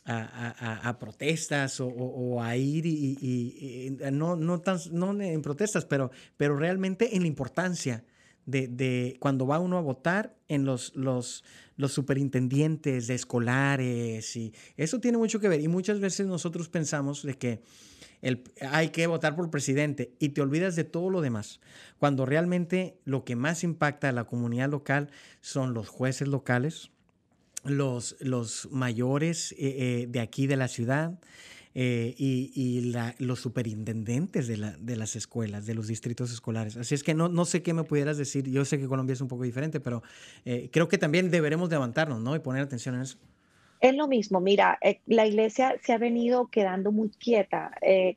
a, 0.04 0.96
protestas 0.98 1.80
o, 1.80 2.42
a 2.42 2.56
ir 2.56 2.86
y, 2.86 3.96
no, 4.12 4.36
no, 4.36 4.60
tan, 4.60 4.78
no 4.92 5.20
en 5.20 5.42
protestas, 5.42 5.84
pero, 5.84 6.10
pero 6.36 6.56
realmente 6.56 7.16
en 7.16 7.22
la 7.22 7.28
importancia 7.28 8.04
de, 8.46 8.68
de, 8.68 9.16
cuando 9.20 9.46
va 9.46 9.58
uno 9.58 9.78
a 9.78 9.80
votar 9.80 10.36
en 10.48 10.64
los, 10.64 10.94
los, 10.94 11.44
los 11.76 11.92
superintendientes 11.92 13.06
de 13.06 13.14
escolares 13.14 14.36
y 14.36 14.52
eso 14.76 15.00
tiene 15.00 15.18
mucho 15.18 15.40
que 15.40 15.48
ver. 15.48 15.60
Y 15.60 15.68
muchas 15.68 16.00
veces 16.00 16.26
nosotros 16.26 16.68
pensamos 16.68 17.22
de 17.22 17.34
que 17.34 17.62
hay 18.70 18.88
que 18.88 19.06
votar 19.06 19.36
por 19.36 19.44
el 19.44 19.50
presidente 19.50 20.14
y 20.18 20.30
te 20.30 20.40
olvidas 20.40 20.76
de 20.76 20.84
todo 20.84 21.10
lo 21.10 21.20
demás, 21.20 21.60
cuando 21.98 22.24
realmente 22.24 22.98
lo 23.04 23.24
que 23.24 23.36
más 23.36 23.64
impacta 23.64 24.08
a 24.08 24.12
la 24.12 24.24
comunidad 24.24 24.70
local 24.70 25.10
son 25.40 25.74
los 25.74 25.88
jueces 25.88 26.28
locales, 26.28 26.90
los, 27.64 28.16
los 28.20 28.68
mayores 28.70 29.52
eh, 29.52 29.56
eh, 29.58 30.06
de 30.08 30.20
aquí 30.20 30.46
de 30.46 30.56
la 30.56 30.68
ciudad, 30.68 31.18
eh, 31.74 32.14
y, 32.16 32.92
los 33.18 33.40
superintendentes 33.40 34.46
de, 34.46 34.56
la, 34.56 34.70
de, 34.78 34.96
las 34.96 35.16
escuelas, 35.16 35.66
de 35.66 35.74
los 35.74 35.88
distritos 35.88 36.32
escolares. 36.32 36.76
Así 36.76 36.94
es 36.94 37.02
que 37.02 37.14
no, 37.14 37.28
no 37.28 37.44
sé 37.44 37.62
qué 37.62 37.74
me 37.74 37.84
pudieras 37.84 38.16
decir. 38.16 38.48
Yo 38.48 38.64
sé 38.64 38.78
que 38.78 38.86
Colombia 38.86 39.14
es 39.14 39.20
un 39.20 39.28
poco 39.28 39.42
diferente, 39.42 39.80
pero 39.80 40.02
creo 40.70 40.88
que 40.88 40.98
también 40.98 41.30
deberemos 41.30 41.70
levantarnos 41.70 42.20
¿no? 42.20 42.36
y 42.36 42.38
poner 42.38 42.62
atención 42.62 42.94
en 42.94 43.02
eso. 43.02 43.18
Es 43.84 43.94
lo 43.94 44.08
mismo, 44.08 44.40
mira, 44.40 44.78
eh, 44.80 45.00
la 45.04 45.26
iglesia 45.26 45.76
se 45.82 45.92
ha 45.92 45.98
venido 45.98 46.46
quedando 46.46 46.90
muy 46.90 47.10
quieta. 47.10 47.70
Eh, 47.82 48.16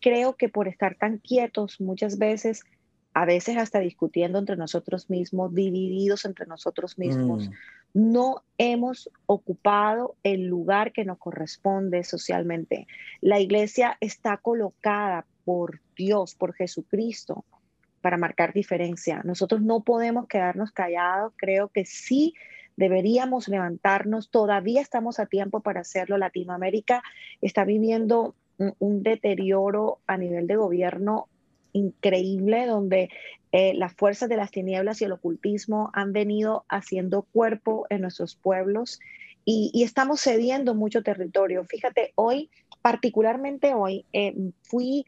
creo 0.00 0.36
que 0.36 0.48
por 0.48 0.68
estar 0.68 0.94
tan 0.94 1.18
quietos 1.18 1.80
muchas 1.80 2.16
veces, 2.16 2.62
a 3.12 3.24
veces 3.24 3.56
hasta 3.56 3.80
discutiendo 3.80 4.38
entre 4.38 4.56
nosotros 4.56 5.10
mismos, 5.10 5.52
divididos 5.52 6.24
entre 6.26 6.46
nosotros 6.46 6.96
mismos, 6.96 7.48
mm. 7.48 7.52
No 7.92 8.42
hemos 8.58 9.10
ocupado 9.26 10.16
el 10.22 10.46
lugar 10.46 10.92
que 10.92 11.04
nos 11.04 11.18
corresponde 11.18 12.04
socialmente. 12.04 12.86
La 13.20 13.40
iglesia 13.40 13.96
está 14.00 14.36
colocada 14.36 15.26
por 15.44 15.80
Dios, 15.96 16.34
por 16.34 16.54
Jesucristo, 16.54 17.44
para 18.00 18.16
marcar 18.16 18.52
diferencia. 18.52 19.22
Nosotros 19.24 19.62
no 19.62 19.80
podemos 19.80 20.26
quedarnos 20.26 20.70
callados. 20.72 21.32
Creo 21.36 21.68
que 21.68 21.84
sí 21.84 22.34
deberíamos 22.76 23.48
levantarnos, 23.48 24.30
todavía 24.30 24.80
estamos 24.80 25.20
a 25.20 25.26
tiempo 25.26 25.60
para 25.60 25.80
hacerlo. 25.80 26.16
Latinoamérica 26.16 27.02
está 27.42 27.64
viviendo 27.64 28.34
un, 28.78 29.02
deterioro 29.02 29.98
a 30.06 30.16
nivel 30.16 30.46
de 30.46 30.56
gobierno 30.56 31.28
increíble 31.72 32.66
donde 32.66 33.10
eh, 33.52 33.74
las 33.74 33.94
fuerzas 33.94 34.28
de 34.28 34.36
las 34.36 34.50
tinieblas 34.50 35.00
y 35.00 35.04
el 35.04 35.12
ocultismo 35.12 35.90
han 35.92 36.12
venido 36.12 36.64
haciendo 36.68 37.22
cuerpo 37.22 37.86
en 37.90 38.02
nuestros 38.02 38.36
pueblos 38.36 39.00
y, 39.44 39.82
estamos 39.82 40.20
cediendo 40.20 40.74
mucho 40.74 41.02
territorio. 41.02 41.64
Fíjate, 41.64 42.12
hoy, 42.14 42.50
particularmente 42.82 43.74
hoy, 43.74 44.04
eh, 44.12 44.34
fui 44.62 45.06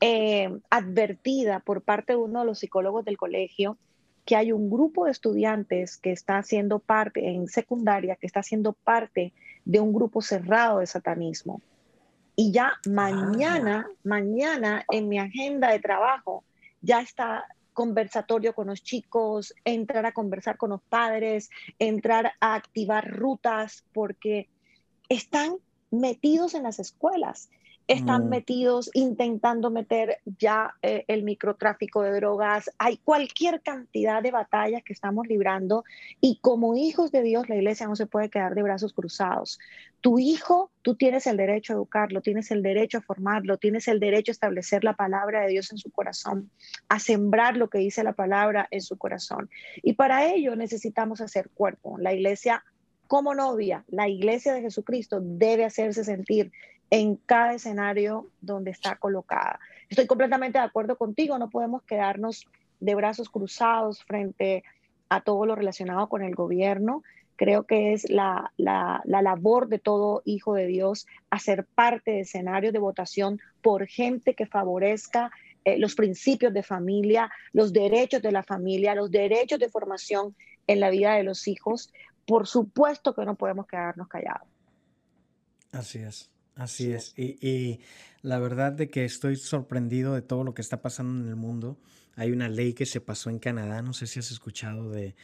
eh, 0.00 0.56
advertida 0.70 1.60
por 1.60 1.82
parte 1.82 2.12
de 2.12 2.18
uno 2.18 2.40
de 2.40 2.46
los 2.46 2.58
psicólogos 2.58 3.04
del 3.04 3.16
colegio 3.16 3.78
que 4.24 4.36
hay 4.36 4.52
un 4.52 4.70
grupo 4.70 5.04
de 5.04 5.10
estudiantes 5.10 5.98
que 5.98 6.12
está 6.12 6.38
haciendo 6.38 6.78
parte 6.78 7.28
en 7.28 7.48
secundaria, 7.48 8.16
que 8.16 8.26
está 8.26 8.40
haciendo 8.40 8.72
parte 8.72 9.32
de 9.64 9.80
un 9.80 9.92
grupo 9.92 10.22
cerrado 10.22 10.78
de 10.78 10.86
satanismo. 10.86 11.60
Y 12.36 12.52
ya 12.52 12.74
mañana, 12.88 13.86
ah. 13.88 13.92
mañana 14.02 14.84
en 14.90 15.08
mi 15.08 15.18
agenda 15.18 15.70
de 15.70 15.78
trabajo 15.78 16.44
ya 16.80 17.00
está 17.00 17.44
conversatorio 17.74 18.54
con 18.54 18.68
los 18.68 18.82
chicos, 18.82 19.54
entrar 19.64 20.06
a 20.06 20.12
conversar 20.12 20.56
con 20.56 20.70
los 20.70 20.80
padres, 20.82 21.50
entrar 21.78 22.32
a 22.40 22.54
activar 22.54 23.10
rutas, 23.10 23.84
porque 23.92 24.48
están 25.08 25.56
metidos 25.90 26.54
en 26.54 26.62
las 26.62 26.78
escuelas. 26.78 27.50
Están 27.86 28.28
metidos 28.30 28.90
intentando 28.94 29.70
meter 29.70 30.18
ya 30.38 30.74
eh, 30.82 31.04
el 31.08 31.22
microtráfico 31.22 32.02
de 32.02 32.12
drogas. 32.12 32.70
Hay 32.78 32.96
cualquier 32.98 33.60
cantidad 33.60 34.22
de 34.22 34.30
batallas 34.30 34.82
que 34.82 34.94
estamos 34.94 35.26
librando 35.26 35.84
y 36.20 36.38
como 36.40 36.76
hijos 36.76 37.12
de 37.12 37.22
Dios 37.22 37.48
la 37.48 37.56
iglesia 37.56 37.86
no 37.86 37.96
se 37.96 38.06
puede 38.06 38.30
quedar 38.30 38.54
de 38.54 38.62
brazos 38.62 38.94
cruzados. 38.94 39.58
Tu 40.00 40.18
hijo, 40.18 40.70
tú 40.82 40.96
tienes 40.96 41.26
el 41.26 41.36
derecho 41.36 41.72
a 41.72 41.76
educarlo, 41.76 42.22
tienes 42.22 42.50
el 42.50 42.62
derecho 42.62 42.98
a 42.98 43.02
formarlo, 43.02 43.58
tienes 43.58 43.86
el 43.88 44.00
derecho 44.00 44.30
a 44.30 44.34
establecer 44.34 44.82
la 44.84 44.94
palabra 44.94 45.42
de 45.42 45.48
Dios 45.48 45.70
en 45.70 45.78
su 45.78 45.90
corazón, 45.90 46.50
a 46.88 46.98
sembrar 46.98 47.56
lo 47.56 47.68
que 47.68 47.78
dice 47.78 48.02
la 48.02 48.12
palabra 48.14 48.66
en 48.70 48.80
su 48.80 48.96
corazón. 48.96 49.50
Y 49.82 49.94
para 49.94 50.26
ello 50.26 50.56
necesitamos 50.56 51.20
hacer 51.20 51.50
cuerpo. 51.54 51.98
La 51.98 52.14
iglesia 52.14 52.64
como 53.06 53.34
novia, 53.34 53.84
la 53.88 54.08
iglesia 54.08 54.54
de 54.54 54.62
Jesucristo 54.62 55.20
debe 55.22 55.64
hacerse 55.64 56.04
sentir 56.04 56.50
en 56.90 57.16
cada 57.16 57.54
escenario 57.54 58.28
donde 58.40 58.70
está 58.70 58.96
colocada. 58.96 59.58
Estoy 59.88 60.06
completamente 60.06 60.58
de 60.58 60.64
acuerdo 60.64 60.96
contigo, 60.96 61.38
no 61.38 61.50
podemos 61.50 61.82
quedarnos 61.82 62.46
de 62.80 62.94
brazos 62.94 63.28
cruzados 63.28 64.02
frente 64.04 64.64
a 65.08 65.20
todo 65.22 65.46
lo 65.46 65.54
relacionado 65.54 66.08
con 66.08 66.22
el 66.22 66.34
gobierno. 66.34 67.02
Creo 67.36 67.64
que 67.64 67.92
es 67.92 68.08
la, 68.10 68.52
labor 68.56 69.68
de 69.68 69.78
todo 69.78 70.22
hijo 70.24 70.54
de 70.54 70.66
Dios 70.66 71.06
hacer 71.30 71.66
parte 71.74 72.12
de 72.12 72.20
escenarios 72.20 72.72
de 72.72 72.78
votación 72.78 73.40
por 73.60 73.86
gente 73.86 74.34
que 74.34 74.46
favorezca 74.46 75.30
eh, 75.64 75.78
los 75.78 75.94
principios 75.94 76.52
de 76.52 76.62
familia, 76.62 77.30
los 77.52 77.72
derechos 77.72 78.22
de 78.22 78.32
la 78.32 78.42
familia, 78.42 78.94
los 78.94 79.10
derechos 79.10 79.58
de 79.58 79.68
formación 79.68 80.36
en 80.66 80.78
la 80.78 80.90
vida 80.90 81.14
de 81.14 81.24
los 81.24 81.48
hijos. 81.48 81.92
Por 82.26 82.46
supuesto 82.46 83.14
que 83.14 83.24
no 83.24 83.34
podemos 83.34 83.66
quedarnos 83.66 84.08
callados. 84.08 84.48
Así 85.72 85.98
es. 85.98 86.33
Así 86.56 86.92
es. 86.92 87.14
Y, 87.16 87.80
la 88.22 88.38
verdad 88.38 88.72
de 88.72 88.88
que 88.88 89.04
estoy 89.04 89.36
sorprendido 89.36 90.14
de 90.14 90.22
todo 90.22 90.44
lo 90.44 90.54
que 90.54 90.62
está 90.62 90.80
pasando 90.80 91.22
en 91.22 91.28
el 91.28 91.36
mundo. 91.36 91.78
Hay 92.16 92.30
una 92.30 92.48
ley 92.48 92.72
que 92.72 92.86
se 92.86 93.00
pasó 93.00 93.28
en 93.28 93.38
Canadá, 93.38 93.82
no 93.82 93.92
sé 93.92 94.06
si 94.06 94.18
has 94.18 94.30
escuchado 94.30 94.90
de, 94.90 95.14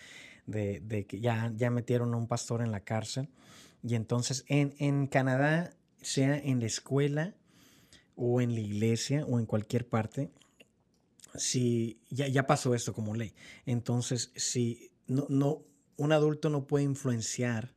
que 0.51 1.20
ya, 1.20 1.51
ya 1.57 1.70
metieron 1.70 2.12
a 2.12 2.16
un 2.18 2.26
pastor 2.26 2.62
en 2.62 2.72
la 2.72 2.81
cárcel. 2.81 3.28
Y 3.83 3.95
entonces 3.95 4.45
en, 4.49 4.74
en 4.78 5.07
Canadá, 5.07 5.72
sea 6.03 6.37
en 6.37 6.61
la 6.61 6.66
escuela 6.66 7.35
o 8.16 8.41
en 8.41 8.55
la 8.55 8.61
iglesia 8.61 9.24
o 9.26 9.39
en 9.39 9.47
cualquier 9.47 9.89
parte, 9.89 10.31
si 11.37 12.01
ya, 12.11 12.28
ya 12.28 12.47
pasó 12.47 12.74
esto 12.74 12.93
como 12.93 13.14
ley. 13.14 13.33
Entonces, 13.64 14.33
si 14.35 14.91
no, 15.07 15.26
no, 15.28 15.62
un 15.97 16.12
adulto 16.12 16.51
no 16.51 16.66
puede 16.66 16.85
influenciar 16.85 17.72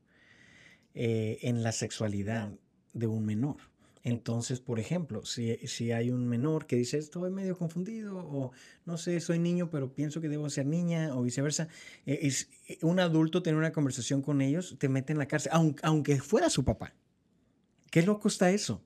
eh, 0.95 1.39
en 1.43 1.63
la 1.63 1.71
sexualidad 1.71 2.51
de 2.93 3.07
un 3.07 3.25
menor. 3.25 3.57
Entonces, 4.03 4.59
por 4.59 4.79
ejemplo, 4.79 5.25
si, 5.25 5.55
si, 5.65 5.93
hay 5.93 6.11
un 6.11 6.27
menor 6.27 6.65
que 6.65 6.75
dice 6.75 6.97
estoy 6.97 7.31
medio 7.31 7.57
confundido 7.57 8.17
o 8.17 8.51
no 8.85 8.97
sé, 8.97 9.21
soy 9.21 9.39
niño 9.39 9.69
pero 9.69 9.93
pienso 9.93 10.19
que 10.19 10.27
debo 10.27 10.49
ser 10.49 10.65
niña 10.65 11.15
o 11.15 11.23
viceversa, 11.23 11.69
eh, 12.05 12.19
es, 12.23 12.49
eh, 12.67 12.77
un 12.81 12.99
adulto 12.99 13.41
tener 13.41 13.57
una 13.57 13.71
conversación 13.71 14.21
con 14.21 14.41
ellos 14.41 14.75
te 14.77 14.89
mete 14.89 15.13
en 15.13 15.19
la 15.19 15.27
cárcel, 15.27 15.53
aunque, 15.55 15.81
aunque 15.85 16.19
fuera 16.19 16.49
su 16.49 16.65
papá. 16.65 16.93
¿Qué 17.91 18.01
loco 18.01 18.27
está 18.27 18.51
eso? 18.51 18.81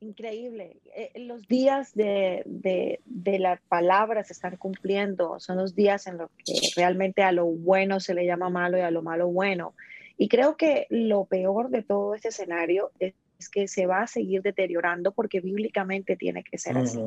Increíble. 0.00 0.80
Eh, 0.96 1.12
los 1.16 1.46
días 1.46 1.94
de, 1.94 2.42
de, 2.46 3.00
de 3.04 3.38
la 3.38 3.60
palabra 3.68 4.24
se 4.24 4.32
están 4.32 4.56
cumpliendo. 4.56 5.40
Son 5.40 5.58
los 5.58 5.74
días 5.74 6.06
en 6.06 6.18
los 6.18 6.30
que 6.38 6.54
realmente 6.76 7.22
a 7.22 7.32
lo 7.32 7.46
bueno 7.46 8.00
se 8.00 8.14
le 8.14 8.24
llama 8.24 8.48
malo 8.48 8.78
y 8.78 8.82
a 8.82 8.90
lo 8.90 9.02
malo 9.02 9.28
bueno. 9.28 9.74
Y 10.16 10.28
creo 10.28 10.56
que 10.56 10.86
lo 10.88 11.24
peor 11.24 11.70
de 11.70 11.82
todo 11.82 12.14
este 12.14 12.28
escenario 12.28 12.92
es 12.98 13.14
que 13.48 13.68
se 13.68 13.86
va 13.86 14.02
a 14.02 14.06
seguir 14.06 14.42
deteriorando 14.42 15.12
porque 15.12 15.40
bíblicamente 15.40 16.16
tiene 16.16 16.44
que 16.44 16.58
ser 16.58 16.78
así. 16.78 17.00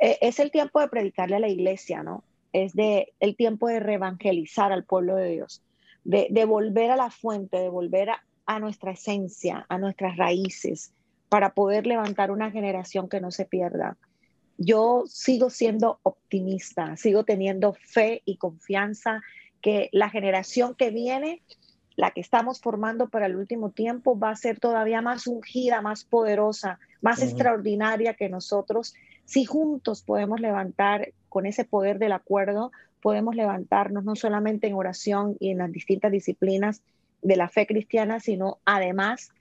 Eh, 0.00 0.18
es 0.20 0.38
el 0.38 0.50
tiempo 0.50 0.80
de 0.80 0.88
predicarle 0.88 1.36
a 1.36 1.40
la 1.40 1.48
iglesia, 1.48 2.02
¿no? 2.02 2.24
Es 2.52 2.74
de, 2.74 3.12
el 3.20 3.36
tiempo 3.36 3.68
de 3.68 3.80
reevangelizar 3.80 4.72
al 4.72 4.84
pueblo 4.84 5.16
de 5.16 5.30
Dios, 5.30 5.62
de, 6.04 6.28
de 6.30 6.44
volver 6.44 6.90
a 6.90 6.96
la 6.96 7.10
fuente, 7.10 7.58
de 7.58 7.68
volver 7.68 8.10
a, 8.10 8.24
a 8.46 8.58
nuestra 8.58 8.92
esencia, 8.92 9.66
a 9.68 9.78
nuestras 9.78 10.16
raíces, 10.16 10.92
para 11.28 11.52
poder 11.52 11.86
levantar 11.86 12.30
una 12.30 12.50
generación 12.50 13.08
que 13.08 13.20
no 13.20 13.30
se 13.30 13.44
pierda. 13.44 13.96
Yo 14.56 15.04
sigo 15.06 15.50
siendo 15.50 16.00
optimista, 16.02 16.96
sigo 16.96 17.24
teniendo 17.24 17.74
fe 17.74 18.22
y 18.24 18.36
confianza 18.36 19.22
que 19.60 19.88
la 19.92 20.10
generación 20.10 20.74
que 20.74 20.90
viene 20.90 21.42
la 21.98 22.12
que 22.12 22.20
estamos 22.20 22.60
formando 22.60 23.08
para 23.08 23.26
el 23.26 23.34
último 23.34 23.70
tiempo 23.70 24.16
va 24.16 24.30
a 24.30 24.36
ser 24.36 24.60
todavía 24.60 25.02
más 25.02 25.26
ungida, 25.26 25.82
más 25.82 26.04
poderosa, 26.04 26.78
más 27.00 27.20
extraordinaria 27.24 28.14
que 28.14 28.28
nosotros. 28.28 28.94
Si 29.24 29.44
juntos 29.44 30.04
podemos 30.04 30.38
levantar 30.38 31.12
con 31.28 31.44
ese 31.44 31.64
poder 31.64 31.98
del 31.98 32.12
acuerdo, 32.12 32.70
podemos 33.02 33.34
levantarnos 33.34 34.04
no 34.04 34.14
solamente 34.14 34.68
en 34.68 34.74
oración 34.74 35.36
y 35.40 35.50
en 35.50 35.58
las 35.58 35.72
distintas 35.72 36.12
disciplinas 36.12 36.82
de 37.20 37.34
la 37.34 37.48
fe 37.48 37.66
cristiana, 37.66 38.20
sino 38.20 38.58
además 38.64 39.32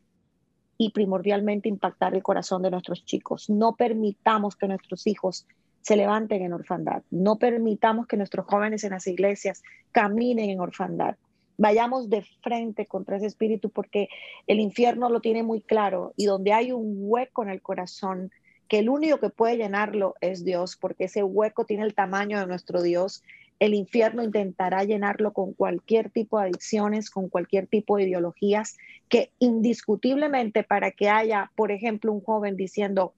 y 0.80 0.90
primordialmente 0.94 1.70
impactar 1.70 2.16
el 2.16 2.24
corazón 2.24 2.64
de 2.64 2.72
nuestros 2.72 3.06
chicos. 3.06 3.52
No 3.52 3.76
permitamos 3.76 4.56
que 4.56 4.68
nuestros 4.68 5.06
hijos 5.06 5.46
se 5.82 5.96
levanten 5.96 6.42
en 6.42 6.54
orfandad. 6.54 7.04
No 7.12 7.36
permitamos 7.36 8.08
que 8.08 8.18
nuestros 8.18 8.48
jóvenes 8.48 8.84
en 8.84 8.94
las 8.94 9.06
iglesias 9.06 9.62
caminen 9.92 10.50
en 10.50 10.60
orfandad 10.60 11.18
vayamos 11.58 12.10
de 12.10 12.24
frente 12.42 12.86
contra 12.86 13.18
ese 13.18 13.26
espíritu 13.26 13.70
porque 13.70 14.10
el 14.46 14.60
infierno 14.60 15.10
lo 15.10 15.22
tiene 15.22 15.44
muy 15.44 15.62
claro 15.62 16.14
y 16.16 16.26
donde 16.26 16.54
hay 16.54 16.72
un 16.72 16.96
hueco 16.98 17.44
en 17.44 17.50
el 17.50 17.62
corazón, 17.62 18.32
que 18.68 18.80
el 18.80 18.90
único 18.90 19.20
que 19.20 19.30
puede 19.30 19.58
llenarlo 19.58 20.16
es 20.22 20.44
Dios, 20.44 20.76
porque 20.76 21.06
ese 21.06 21.24
hueco 21.24 21.66
tiene 21.66 21.84
el 21.84 21.94
tamaño 21.94 22.40
de 22.40 22.48
nuestro 22.48 22.82
Dios. 22.82 23.24
El 23.60 23.74
infierno 23.74 24.24
intentará 24.24 24.84
llenarlo 24.84 25.34
con 25.34 25.54
cualquier 25.54 26.10
tipo 26.12 26.38
de 26.38 26.46
adicciones, 26.48 27.10
con 27.10 27.30
cualquier 27.30 27.68
tipo 27.68 27.98
de 27.98 28.04
ideologías, 28.04 28.78
que 29.10 29.32
indiscutiblemente 29.40 30.64
para 30.64 30.92
que 30.92 31.10
haya, 31.10 31.52
por 31.56 31.72
ejemplo, 31.72 32.12
un 32.12 32.22
joven 32.22 32.56
diciendo, 32.56 33.14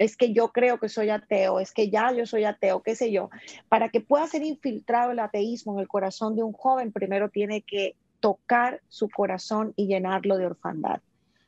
es 0.00 0.16
que 0.16 0.32
yo 0.32 0.48
creo 0.48 0.80
que 0.80 0.88
soy 0.88 1.10
ateo, 1.10 1.60
es 1.60 1.72
que 1.72 1.90
ya 1.90 2.10
yo 2.10 2.24
soy 2.24 2.44
ateo, 2.44 2.82
qué 2.82 2.96
sé 2.96 3.12
yo. 3.12 3.28
Para 3.68 3.90
que 3.90 4.00
pueda 4.00 4.26
ser 4.26 4.42
infiltrado 4.42 5.10
el 5.10 5.18
ateísmo 5.18 5.74
en 5.74 5.80
el 5.80 5.88
corazón 5.88 6.34
de 6.36 6.42
un 6.42 6.54
joven, 6.54 6.90
primero 6.90 7.28
tiene 7.28 7.60
que 7.60 7.96
tocar 8.18 8.80
su 8.88 9.10
corazón 9.10 9.74
y 9.76 9.88
llenarlo 9.88 10.38
de 10.38 10.46
orfandad. 10.46 11.02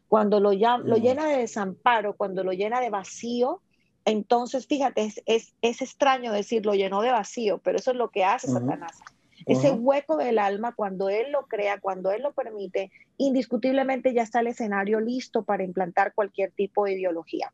Cuando 0.07 0.39
lo, 0.39 0.53
lo 0.53 0.99
mm. 0.99 1.01
llena 1.01 1.27
de 1.29 1.39
desamparo, 1.39 2.15
cuando 2.15 2.45
lo 2.45 2.53
llena 2.53 2.83
de 2.83 2.91
vacío, 2.91 3.63
entonces 4.05 4.67
fíjate, 4.67 5.11
es, 5.25 5.55
es, 5.63 5.81
extraño 5.81 6.31
decir 6.31 6.67
lo 6.67 6.75
llenó 6.75 7.01
de 7.01 7.11
vacío, 7.11 7.57
pero 7.57 7.79
eso 7.79 7.93
es 7.93 7.97
lo 7.97 8.11
que 8.11 8.23
hace 8.23 8.49
Satanás. 8.49 9.01
Ese 9.47 9.71
hueco 9.71 10.19
del 10.19 10.39
alma, 10.39 10.75
cuando 10.75 11.09
él 11.09 11.33
lo 11.33 11.47
crea, 11.47 11.81
cuando 11.81 12.11
él 12.11 12.21
lo 12.21 12.33
permite, 12.33 12.91
indiscutiblemente 13.17 14.13
ya 14.13 14.23
está 14.23 14.41
el 14.41 14.49
escenario 14.49 15.01
listo 15.01 15.43
para 15.43 15.65
implantar 15.65 16.13
cualquier 16.13 16.53
tipo 16.53 16.85
de 16.85 16.93
ideología 16.93 17.51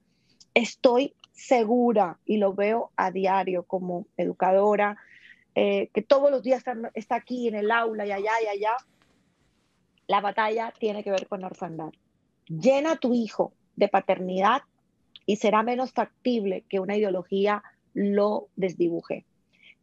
estoy 0.55 1.15
segura 1.33 2.19
y 2.27 2.39
lo 2.39 2.53
veo 2.53 2.91
a 2.97 3.11
diario 3.11 3.63
como 3.63 4.07
educadora, 4.17 4.97
eh, 5.55 5.89
que 5.95 6.03
todos 6.03 6.31
los 6.31 6.43
días 6.43 6.65
está, 6.95 7.15
aquí 7.17 7.49
en 7.49 7.55
el 7.55 7.71
aula 7.71 8.07
y 8.07 8.13
allá 8.13 8.33
y 8.45 8.47
allá. 8.49 8.77
La 10.07 10.21
batalla 10.21 10.73
tiene 10.79 11.05
que 11.05 11.11
ver 11.11 11.29
con 11.29 11.41
la 11.41 11.47
orfandad. 11.47 11.91
Llena 12.49 12.93
a 12.93 12.97
tu 12.97 13.15
hijo 13.15 13.53
de 13.77 13.89
paternidad 13.89 14.63
y 15.27 15.37
será 15.37 15.63
menos 15.63 15.93
factible 15.93 16.65
que 16.69 16.81
una 16.81 16.97
ideología 16.97 17.63
lo 17.95 18.49
desdibuje. 18.57 19.25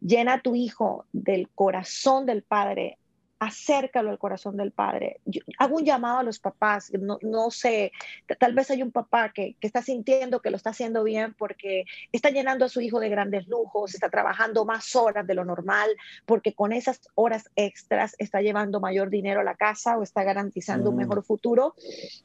Llena 0.01 0.33
a 0.33 0.41
tu 0.41 0.55
hijo 0.55 1.05
del 1.13 1.49
corazón 1.49 2.25
del 2.25 2.43
Padre 2.43 2.97
acércalo 3.39 4.11
al 4.11 4.17
corazón 4.17 4.55
del 4.55 4.71
padre. 4.71 5.19
hago 5.57 5.75
un 5.75 5.85
llamado 5.85 6.19
a 6.19 6.23
los 6.23 6.39
papás, 6.39 6.91
no, 6.93 7.17
no 7.21 7.51
sé, 7.51 7.91
tal 8.39 8.53
vez 8.53 8.71
hay 8.71 8.81
un 8.81 8.91
papá 8.91 9.31
que, 9.33 9.55
que, 9.59 9.67
está 9.67 9.81
sintiendo 9.81 10.41
que 10.41 10.49
lo 10.49 10.57
está 10.57 10.69
haciendo 10.69 11.03
bien 11.03 11.33
porque 11.33 11.83
está 12.11 12.29
llenando 12.29 12.65
a 12.65 12.69
su 12.69 12.81
hijo 12.81 12.99
de 12.99 13.09
grandes 13.09 13.47
lujos, 13.47 13.93
está 13.93 14.09
trabajando 14.09 14.65
más 14.65 14.95
horas 14.95 15.27
de 15.27 15.33
lo 15.33 15.43
normal, 15.43 15.89
porque 16.25 16.53
con 16.53 16.71
esas 16.71 17.01
horas 17.15 17.49
extras 17.55 18.15
está 18.19 18.41
llevando 18.41 18.79
mayor 18.79 19.09
dinero 19.09 19.41
a 19.41 19.43
la 19.43 19.55
casa 19.55 19.97
o 19.97 20.03
está 20.03 20.23
garantizando 20.23 20.89
un 20.89 20.95
mm. 20.95 20.99
mejor 20.99 21.23
futuro. 21.23 21.75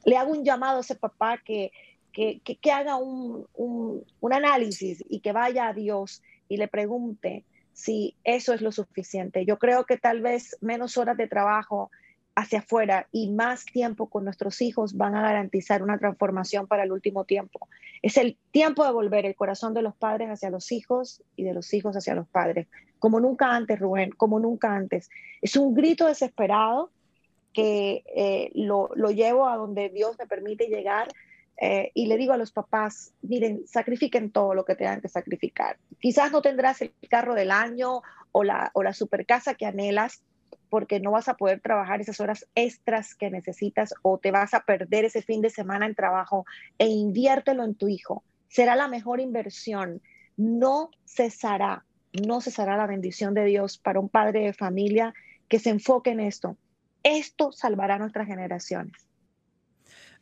Le 0.05 0.17
hago 0.17 0.31
un 0.31 0.45
llamado 0.45 0.77
a 0.77 0.81
ese 0.81 0.95
papá 0.95 1.39
que, 1.43 1.71
que, 2.13 2.39
que 2.39 2.71
haga 2.71 2.95
un, 2.95 3.47
un, 3.53 4.05
un 4.19 4.33
análisis 4.33 5.03
y 5.09 5.19
que 5.19 5.33
vaya 5.33 5.67
a 5.67 5.73
Dios 5.73 6.21
y 6.47 6.57
le 6.57 6.67
pregunte, 6.67 7.45
si 7.81 8.15
eso 8.23 8.53
es 8.53 8.61
lo 8.61 8.71
suficiente. 8.71 9.45
Yo 9.45 9.57
creo 9.57 9.85
que 9.85 9.97
tal 9.97 10.21
vez 10.21 10.55
menos 10.61 10.97
horas 10.97 11.17
de 11.17 11.27
trabajo 11.27 11.89
hacia 12.35 12.59
afuera 12.59 13.07
y 13.11 13.29
más 13.31 13.65
tiempo 13.65 14.07
con 14.07 14.23
nuestros 14.23 14.61
hijos 14.61 14.95
van 14.95 15.15
a 15.15 15.21
garantizar 15.21 15.81
una 15.81 15.97
transformación 15.97 16.67
para 16.67 16.83
el 16.83 16.91
último 16.91 17.25
tiempo. 17.25 17.67
Es 18.01 18.17
el 18.17 18.37
tiempo 18.51 18.85
de 18.85 18.91
volver 18.91 19.25
el 19.25 19.35
corazón 19.35 19.73
de 19.73 19.81
los 19.81 19.95
padres 19.95 20.29
hacia 20.29 20.51
los 20.51 20.71
hijos 20.71 21.23
y 21.35 21.43
de 21.43 21.53
los 21.53 21.73
hijos 21.73 21.95
hacia 21.97 22.15
los 22.15 22.27
padres, 22.27 22.67
como 22.99 23.19
nunca 23.19 23.53
antes, 23.55 23.79
Rubén, 23.79 24.11
como 24.11 24.39
nunca 24.39 24.73
antes. 24.73 25.09
Es 25.41 25.55
un 25.55 25.73
grito 25.73 26.05
desesperado 26.05 26.91
que 27.51 28.03
eh, 28.15 28.51
lo, 28.53 28.91
lo, 28.95 29.09
llevo 29.09 29.49
a 29.49 29.57
donde 29.57 29.89
Dios 29.89 30.17
me 30.17 30.27
permite 30.27 30.67
llegar 30.67 31.09
eh, 31.63 31.91
y 31.93 32.07
le 32.07 32.17
digo 32.17 32.33
a 32.33 32.37
los 32.37 32.51
papás, 32.51 33.13
miren, 33.21 33.67
sacrifiquen 33.67 34.31
todo 34.31 34.55
lo 34.55 34.65
que 34.65 34.73
tengan 34.73 34.99
que 34.99 35.07
sacrificar. 35.07 35.77
Quizás 35.99 36.31
no 36.31 36.41
tendrás 36.41 36.81
el 36.81 36.91
carro 37.07 37.35
del 37.35 37.51
año 37.51 38.01
o 38.31 38.43
la, 38.43 38.71
o 38.73 38.81
la 38.81 38.93
super 38.93 39.27
casa 39.27 39.53
que 39.53 39.67
anhelas, 39.67 40.23
porque 40.71 40.99
no 40.99 41.11
vas 41.11 41.27
a 41.27 41.35
poder 41.35 41.59
trabajar 41.59 42.01
esas 42.01 42.19
horas 42.19 42.47
extras 42.55 43.13
que 43.13 43.29
necesitas 43.29 43.93
o 44.01 44.17
te 44.17 44.31
vas 44.31 44.55
a 44.55 44.61
perder 44.61 45.05
ese 45.05 45.21
fin 45.21 45.41
de 45.41 45.51
semana 45.51 45.85
en 45.85 45.93
trabajo 45.93 46.45
e 46.79 46.87
inviértelo 46.87 47.63
en 47.63 47.75
tu 47.75 47.87
hijo. 47.87 48.23
Será 48.47 48.75
la 48.75 48.87
mejor 48.87 49.19
inversión. 49.19 50.01
No 50.37 50.89
cesará, 51.05 51.85
no 52.25 52.41
cesará 52.41 52.75
la 52.75 52.87
bendición 52.87 53.35
de 53.35 53.45
Dios 53.45 53.77
para 53.77 53.99
un 53.99 54.09
padre 54.09 54.39
de 54.45 54.53
familia 54.53 55.13
que 55.47 55.59
se 55.59 55.69
enfoque 55.69 56.09
en 56.09 56.21
esto. 56.21 56.57
Esto 57.03 57.51
salvará 57.51 57.95
a 57.95 57.99
nuestras 57.99 58.25
generaciones. 58.25 59.10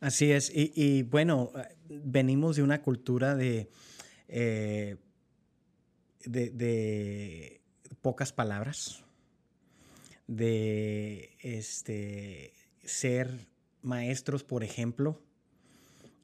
Así 0.00 0.32
es. 0.32 0.50
Y, 0.54 1.02
bueno, 1.02 1.52
venimos 1.88 2.56
de 2.56 2.62
una 2.62 2.80
cultura 2.80 3.36
de, 3.36 3.70
eh, 4.28 4.96
de, 6.24 7.60
pocas 8.00 8.32
palabras, 8.32 9.04
de 10.26 11.36
este, 11.40 12.54
ser 12.82 13.30
maestros, 13.82 14.42
por 14.42 14.64
ejemplo, 14.64 15.20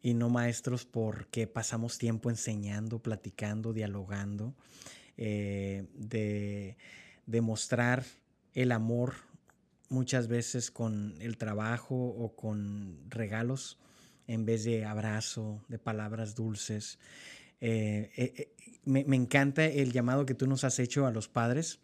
y 0.03 0.14
no 0.14 0.31
maestros 0.31 0.87
porque 0.87 1.47
pasamos 1.47 1.99
tiempo 1.99 2.31
enseñando, 2.31 2.99
platicando, 3.01 3.74
dialogando, 3.74 4.55
eh, 5.18 5.85
de 5.95 6.79
demostrar 7.27 8.05
el 8.55 8.72
amor 8.72 9.14
muchas 9.89 10.28
veces 10.28 10.70
con 10.70 11.16
el 11.20 11.37
trabajo 11.37 11.95
o 11.95 12.34
con 12.34 12.99
regalos 13.09 13.78
en 14.26 14.45
vez 14.45 14.64
de 14.64 14.84
abrazo, 14.84 15.62
de 15.68 15.78
palabras 15.78 16.34
dulces. 16.34 16.99
Eh, 17.61 18.11
eh, 18.16 18.32
eh, 18.37 18.53
me, 18.84 19.16
encanta 19.16 19.64
el 19.64 19.93
llamado 19.93 20.26
que 20.26 20.34
tú 20.34 20.47
nos 20.47 20.64
has 20.64 20.78
hecho 20.78 21.07
a 21.07 21.11
los 21.11 21.28
padres 21.28 21.80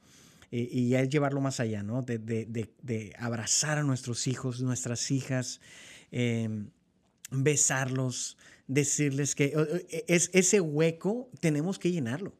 y 0.50 0.94
es 0.94 1.08
llevarlo 1.08 1.40
más 1.40 1.60
allá, 1.60 1.82
¿no? 1.82 2.02
De, 2.02 3.14
abrazar 3.18 3.78
a 3.78 3.82
nuestros 3.82 4.26
hijos, 4.26 4.60
nuestras 4.60 5.10
hijas, 5.10 5.62
em, 6.10 6.68
besarlos, 7.30 8.36
decirles 8.66 9.34
que 9.34 9.54
es, 10.08 10.28
ese 10.34 10.60
hueco 10.60 11.30
tenemos 11.40 11.78
que 11.78 11.90
llenarlo. 11.90 12.34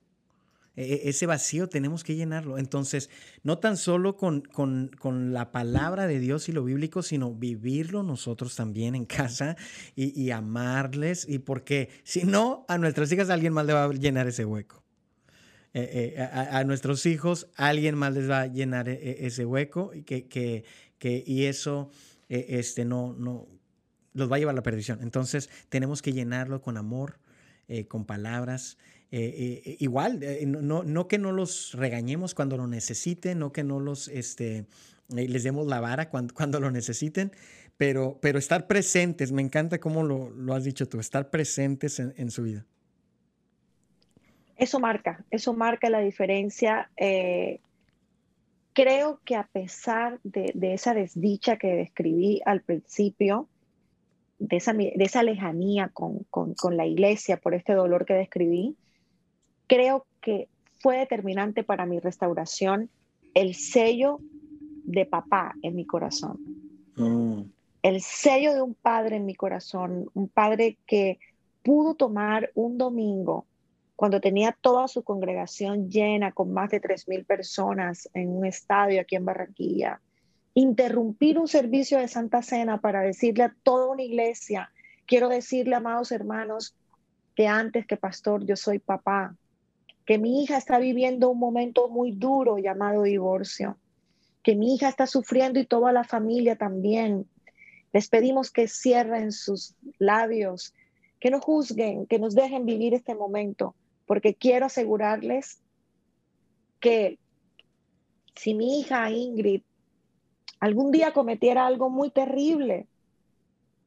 E, 0.77 0.95
e, 0.95 1.09
ese 1.11 1.27
vacío 1.27 1.69
tenemos 1.69 2.05
que 2.05 2.17
llenarlo. 2.17 2.59
Entonces, 2.59 3.11
no 3.43 3.59
tan 3.59 3.77
solo 3.77 4.17
con, 4.17 4.43
la 5.33 5.53
palabra 5.53 6.07
de 6.07 6.19
Dios 6.19 6.49
y 6.49 6.53
lo 6.53 6.65
bíblico, 6.65 7.03
sino 7.03 7.35
vivirlo 7.35 8.03
nosotros 8.03 8.57
también 8.57 8.95
en 8.95 9.05
casa 9.05 9.57
y, 9.95 10.31
amarles. 10.31 11.29
Y 11.29 11.39
porque 11.39 11.91
si 12.05 12.25
no, 12.25 12.65
a 12.69 12.79
nuestras 12.79 13.11
hijas 13.13 13.31
alguien 13.31 13.53
más 13.53 13.67
le 13.67 13.73
va 13.73 13.85
a 13.85 13.93
llenar 13.93 14.27
ese 14.27 14.45
hueco. 14.45 14.83
Eh, 15.75 16.15
eh, 16.17 16.23
a, 16.23 16.65
nuestros 16.65 17.07
hijos 17.07 17.49
alguien 17.57 17.97
más 17.97 18.13
les 18.13 18.29
va 18.29 18.43
a 18.43 18.47
llenar 18.47 18.91
e, 18.91 19.27
ese 19.27 19.47
hueco 19.47 19.93
y, 19.95 20.03
que, 20.03 20.29
que, 20.29 21.25
y 21.27 21.45
eso 21.47 21.91
este, 22.29 22.85
no, 22.85 23.15
no 23.15 23.47
los 24.15 24.31
va 24.31 24.37
a 24.37 24.39
llevar 24.39 24.55
a 24.55 24.57
la 24.57 24.63
perdición. 24.63 25.01
Entonces, 25.03 25.51
tenemos 25.69 26.03
que 26.03 26.13
llenarlo 26.13 26.61
con 26.61 26.77
amor, 26.77 27.19
eh, 27.69 27.87
con 27.87 28.05
palabras. 28.05 28.79
Eh, 29.15 29.63
eh, 29.67 29.77
igual, 29.81 30.23
eh, 30.23 30.47
no, 30.47 30.85
no, 30.85 31.07
que 31.07 31.19
no 31.19 31.33
los 31.33 31.75
regañemos 31.75 32.35
cuando 32.35 32.57
lo 32.57 32.67
necesiten, 32.67 33.41
no 33.41 33.53
que 33.53 33.63
no 33.63 33.79
los 33.79 34.09
este, 34.09 34.65
les 35.11 35.43
demos 35.43 35.67
la 35.67 35.81
vara 35.81 36.09
cuando, 36.09 36.33
cuando 36.35 36.59
lo 36.61 36.71
necesiten, 36.71 37.31
pero, 37.77 38.19
pero 38.23 38.39
estar 38.39 38.67
presentes, 38.67 39.31
me 39.31 39.43
encanta 39.43 39.79
cómo 39.81 40.03
lo, 40.03 40.31
lo 40.31 40.55
has 40.55 40.65
dicho 40.65 40.89
tú, 40.89 40.99
estar 40.99 41.29
presentes 41.29 42.01
en, 42.01 42.31
su 42.31 42.43
vida. 42.45 42.65
Eso 44.57 44.81
marca, 44.81 45.23
eso 45.31 45.53
marca 45.53 45.91
la 45.91 46.01
diferencia. 46.01 46.91
creo 48.73 49.21
que 49.27 49.37
a 49.37 49.47
pesar 49.47 50.21
de, 50.25 50.53
de, 50.55 50.73
esa 50.73 50.95
desdicha 50.95 51.59
que 51.59 51.75
describí 51.75 52.41
al 52.47 52.63
principio, 52.63 53.47
de 54.39 54.57
esa, 54.57 54.73
de 54.73 54.95
esa 54.97 55.23
lejanía 55.23 55.91
con, 55.91 56.25
con, 56.31 56.55
con 56.55 56.79
la 56.79 56.87
iglesia 56.87 57.37
por 57.37 57.53
este 57.53 57.75
dolor 57.75 58.07
que 58.07 58.15
describí, 58.15 58.75
creo 59.73 60.07
que 60.21 60.49
fue 60.81 60.99
determinante 60.99 61.65
para 61.65 61.87
mi 61.87 61.99
restauración 61.99 62.91
el 63.33 63.55
sello 63.55 64.19
de 64.85 65.07
papá 65.07 65.55
en 65.63 65.75
mi 65.75 65.87
corazón. 65.87 66.39
Mm. 66.97 67.45
El 67.83 68.03
sello 68.03 68.53
de 68.53 68.61
un 68.61 68.75
padre 68.75 69.17
en 69.17 69.25
mi 69.25 69.35
corazón, 69.35 70.11
un 70.13 70.29
padre 70.29 70.77
que 70.87 71.19
pudo 71.63 71.95
tomar 71.95 72.51
un 72.55 72.77
domingo 72.77 73.47
cuando 73.97 74.21
tenía 74.21 74.55
toda 74.61 74.89
su 74.89 75.05
congregación 75.05 75.89
llena 75.89 76.33
con 76.33 76.53
más 76.53 76.71
de 76.71 76.83
3.000 76.83 77.25
personas 77.25 78.11
en 78.13 78.29
un 78.29 78.45
estadio 78.45 79.01
aquí 79.01 79.17
en 79.17 79.25
Barranquilla, 79.25 80.03
interrumpir 80.53 81.39
un 81.39 81.49
servicio 81.49 81.99
de 81.99 82.09
Santa 82.09 82.43
Cena 82.43 82.79
para 82.79 83.01
decirle 83.01 83.45
a 83.45 83.57
toda 83.63 83.89
una 83.89 84.03
iglesia, 84.03 84.71
quiero 85.07 85.31
decirle, 85.31 85.77
amados 85.77 86.13
hermanos, 86.13 86.77
que 87.35 87.47
antes 87.47 87.87
que 87.87 87.97
pastor 87.97 88.45
yo 88.45 88.57
soy 88.57 88.79
papá, 88.79 89.35
que 90.13 90.19
mi 90.19 90.43
hija 90.43 90.59
está 90.59 90.79
viviendo 90.79 91.31
un 91.31 91.39
momento 91.39 91.89
muy 91.89 92.13
duro 92.13 92.59
llamado 92.59 93.05
divorcio, 93.05 93.79
que 94.43 94.55
mi 94.55 94.75
hija 94.75 94.91
está 94.91 95.07
sufriendo 95.07 95.59
y 95.59 95.65
toda 95.65 95.91
la 95.91 96.05
familia 96.05 96.55
también. 96.55 97.27
Les 97.95 98.11
pedimos 98.11 98.51
que 98.51 98.69
cierren 98.69 99.33
sus 99.33 99.75
labios, 99.99 100.75
que 101.19 101.31
no 101.31 101.41
juzguen, 101.41 102.05
que 102.07 102.19
nos 102.19 102.35
dejen 102.35 102.67
vivir 102.67 102.93
este 102.93 103.15
momento, 103.15 103.75
porque 104.05 104.35
quiero 104.35 104.67
asegurarles 104.67 105.63
que 106.79 107.19
si 108.37 108.53
mi 108.53 108.81
hija 108.81 109.11
Ingrid 109.11 109.63
algún 110.61 110.91
día 110.91 111.15
cometiera 111.15 111.67
algo 111.67 111.89
muy 111.89 112.11
terrible, 112.11 112.87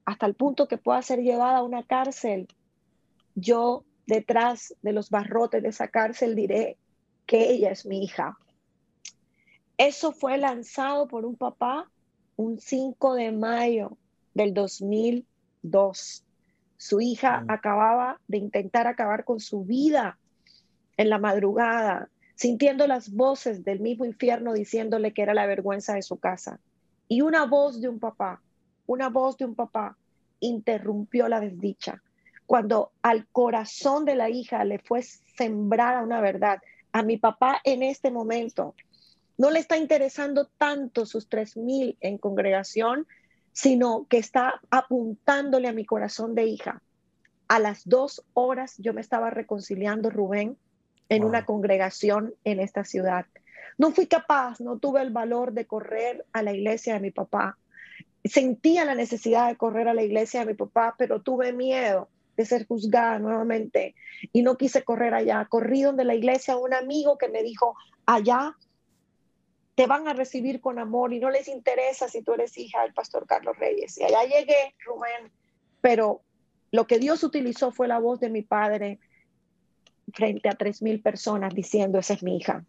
hasta 0.05 0.25
el 0.25 0.33
punto 0.33 0.67
que 0.67 0.79
pueda 0.79 1.03
ser 1.03 1.19
llevada 1.19 1.59
a 1.59 1.63
una 1.63 1.83
cárcel, 1.83 2.47
yo 3.35 3.83
detrás 4.05 4.75
de 4.81 4.93
los 4.93 5.09
barrotes 5.09 5.63
de 5.63 5.69
esa 5.69 5.87
cárcel 5.87 6.35
diré 6.35 6.77
que 7.25 7.49
ella 7.49 7.71
es 7.71 7.85
mi 7.85 8.03
hija. 8.03 8.37
Eso 9.77 10.11
fue 10.11 10.37
lanzado 10.37 11.07
por 11.07 11.25
un 11.25 11.35
papá 11.35 11.89
un 12.35 12.59
5 12.59 13.15
de 13.15 13.31
mayo 13.31 13.97
del 14.33 14.53
2002. 14.53 16.23
Su 16.77 17.01
hija 17.01 17.41
mm. 17.41 17.51
acababa 17.51 18.19
de 18.27 18.37
intentar 18.37 18.87
acabar 18.87 19.25
con 19.25 19.39
su 19.39 19.63
vida 19.63 20.17
en 20.97 21.09
la 21.09 21.17
madrugada, 21.17 22.09
sintiendo 22.35 22.87
las 22.87 23.11
voces 23.11 23.63
del 23.63 23.79
mismo 23.79 24.05
infierno 24.05 24.53
diciéndole 24.53 25.13
que 25.13 25.21
era 25.21 25.33
la 25.33 25.45
vergüenza 25.45 25.95
de 25.95 26.01
su 26.01 26.17
casa. 26.17 26.59
Y 27.07 27.21
una 27.21 27.45
voz 27.45 27.81
de 27.81 27.89
un 27.89 27.99
papá, 27.99 28.41
una 28.85 29.09
voz 29.09 29.37
de 29.37 29.45
un 29.45 29.55
papá 29.55 29.97
interrumpió 30.39 31.27
la 31.27 31.39
desdicha 31.39 32.01
cuando 32.45 32.91
al 33.01 33.27
corazón 33.27 34.05
de 34.05 34.15
la 34.15 34.29
hija 34.29 34.63
le 34.65 34.79
fue 34.79 35.01
sembrada 35.01 36.03
una 36.03 36.21
verdad. 36.21 36.59
A 36.91 37.03
mi 37.03 37.17
papá 37.17 37.59
en 37.63 37.83
este 37.83 38.11
momento 38.11 38.75
no 39.37 39.51
le 39.51 39.59
está 39.59 39.77
interesando 39.77 40.47
tanto 40.57 41.05
sus 41.05 41.27
tres 41.27 41.57
mil 41.57 41.97
en 41.99 42.17
congregación, 42.17 43.07
sino 43.51 44.05
que 44.09 44.17
está 44.17 44.61
apuntándole 44.69 45.67
a 45.67 45.73
mi 45.73 45.85
corazón 45.85 46.35
de 46.35 46.45
hija. 46.45 46.81
A 47.47 47.59
las 47.59 47.87
dos 47.87 48.23
horas 48.33 48.75
yo 48.77 48.93
me 48.93 49.01
estaba 49.01 49.29
reconciliando, 49.29 50.09
Rubén, 50.09 50.57
en 51.09 51.23
una 51.23 51.45
congregación 51.45 52.33
en 52.43 52.59
esta 52.59 52.83
ciudad. 52.83 53.25
No 53.77 53.91
fui 53.91 54.07
capaz, 54.07 54.61
no 54.61 54.77
tuve 54.77 55.01
el 55.01 55.11
valor 55.11 55.51
de 55.51 55.67
correr 55.67 56.25
a 56.31 56.41
la 56.41 56.53
iglesia 56.53 56.93
de 56.93 57.01
mi 57.01 57.11
papá. 57.11 57.57
Sentía 58.23 58.85
la 58.85 58.95
necesidad 58.95 59.49
de 59.49 59.57
correr 59.57 59.87
a 59.87 59.93
la 59.93 60.03
iglesia 60.03 60.39
de 60.39 60.47
mi 60.47 60.53
papá, 60.53 60.95
pero 60.97 61.21
tuve 61.21 61.53
miedo 61.53 62.09
de 62.35 62.45
ser 62.45 62.67
juzgada 62.67 63.19
nuevamente 63.19 63.95
y 64.31 64.41
no 64.41 64.57
quise 64.57 64.83
correr 64.83 65.13
allá. 65.13 65.45
Corrí 65.49 65.81
donde 65.81 66.03
la 66.03 66.15
iglesia, 66.15 66.57
un 66.57 66.73
amigo 66.73 67.17
que 67.17 67.29
me 67.29 67.43
dijo, 67.43 67.75
allá 68.05 68.55
te 69.75 69.87
van 69.87 70.07
a 70.07 70.13
recibir 70.13 70.61
con 70.61 70.79
amor 70.79 71.13
y 71.13 71.19
no 71.19 71.29
les 71.29 71.47
interesa 71.47 72.07
si 72.07 72.21
tú 72.21 72.33
eres 72.33 72.57
hija 72.57 72.81
del 72.83 72.93
pastor 72.93 73.27
Carlos 73.27 73.57
Reyes. 73.57 73.97
Y 73.97 74.03
allá 74.03 74.23
llegué, 74.23 74.73
Rubén, 74.85 75.31
pero 75.81 76.21
lo 76.71 76.87
que 76.87 76.97
Dios 76.97 77.23
utilizó 77.23 77.71
fue 77.71 77.87
la 77.87 77.99
voz 77.99 78.19
de 78.19 78.29
mi 78.29 78.41
padre 78.41 78.99
frente 80.13 80.49
a 80.49 80.53
tres 80.53 80.81
mil 80.81 81.01
personas 81.01 81.53
diciendo, 81.53 81.99
esa 81.99 82.13
es 82.13 82.23
mi 82.23 82.37
hija. 82.37 82.65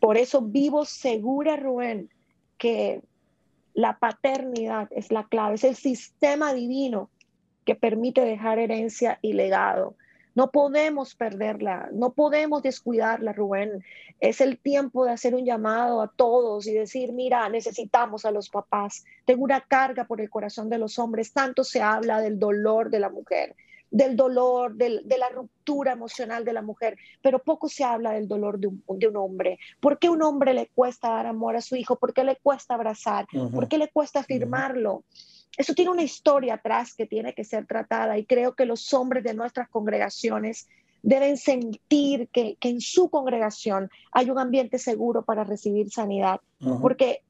Por 0.00 0.16
eso 0.16 0.42
vivo 0.42 0.84
segura, 0.84 1.56
Rubén, 1.56 2.10
que 2.58 3.00
la 3.74 3.98
paternidad 3.98 4.88
es 4.90 5.10
la 5.10 5.26
clave, 5.28 5.54
es 5.54 5.64
el 5.64 5.76
sistema 5.76 6.52
divino 6.52 7.10
que 7.64 7.74
permite 7.74 8.20
dejar 8.22 8.58
herencia 8.58 9.18
y 9.22 9.32
legado. 9.32 9.96
No 10.34 10.50
podemos 10.50 11.14
perderla, 11.14 11.88
no 11.92 12.12
podemos 12.12 12.62
descuidarla, 12.62 13.32
Rubén. 13.32 13.84
Es 14.18 14.40
el 14.40 14.58
tiempo 14.58 15.04
de 15.04 15.12
hacer 15.12 15.34
un 15.34 15.44
llamado 15.44 16.02
a 16.02 16.08
todos 16.08 16.66
y 16.66 16.72
decir, 16.72 17.12
mira, 17.12 17.48
necesitamos 17.48 18.24
a 18.24 18.32
los 18.32 18.50
papás. 18.50 19.04
Tengo 19.24 19.44
una 19.44 19.60
carga 19.60 20.04
por 20.04 20.20
el 20.20 20.30
corazón 20.30 20.68
de 20.68 20.78
los 20.78 20.98
hombres. 20.98 21.32
Tanto 21.32 21.62
se 21.62 21.82
habla 21.82 22.20
del 22.20 22.40
dolor 22.40 22.90
de 22.90 22.98
la 22.98 23.10
mujer, 23.10 23.54
del 23.92 24.16
dolor, 24.16 24.74
de 24.74 25.04
la 25.16 25.28
ruptura 25.28 25.92
emocional 25.92 26.44
de 26.44 26.52
la 26.52 26.62
mujer, 26.62 26.96
pero 27.22 27.38
poco 27.38 27.68
se 27.68 27.84
habla 27.84 28.10
del 28.10 28.26
dolor 28.26 28.58
de 28.58 28.66
un, 28.66 28.82
de 28.88 29.06
un, 29.06 29.16
hombre. 29.16 29.60
¿Por 29.78 30.00
qué 30.00 30.08
a 30.08 30.10
un 30.10 30.22
hombre 30.22 30.52
le 30.52 30.66
cuesta 30.74 31.10
dar 31.10 31.26
amor 31.26 31.54
a 31.54 31.60
su 31.60 31.76
hijo? 31.76 31.94
¿Por 31.94 32.12
qué 32.12 32.24
le 32.24 32.36
cuesta 32.36 32.74
abrazar? 32.74 33.26
¿Por 33.30 33.68
qué 33.68 33.78
le 33.78 33.88
cuesta 33.88 34.18
afirmarlo? 34.18 35.04
Eso 35.56 35.74
tiene 35.74 35.90
una 35.90 36.02
historia 36.02 36.54
atrás 36.54 36.94
que 36.94 37.06
tiene 37.06 37.34
que 37.34 37.44
ser 37.44 37.66
tratada 37.66 38.18
y 38.18 38.24
creo 38.24 38.54
que 38.54 38.66
los 38.66 38.92
hombres 38.92 39.24
de 39.24 39.34
nuestras 39.34 39.68
congregaciones 39.68 40.68
deben 41.02 41.36
sentir 41.36 42.28
que, 42.28 42.56
que 42.58 42.70
en 42.70 42.80
su 42.80 43.10
congregación 43.10 43.90
hay 44.10 44.30
un 44.30 44.38
ambiente 44.38 44.78
seguro 44.78 45.22
para 45.22 45.44
recibir 45.44 45.90
sanidad, 45.90 46.40
porque 46.80 47.22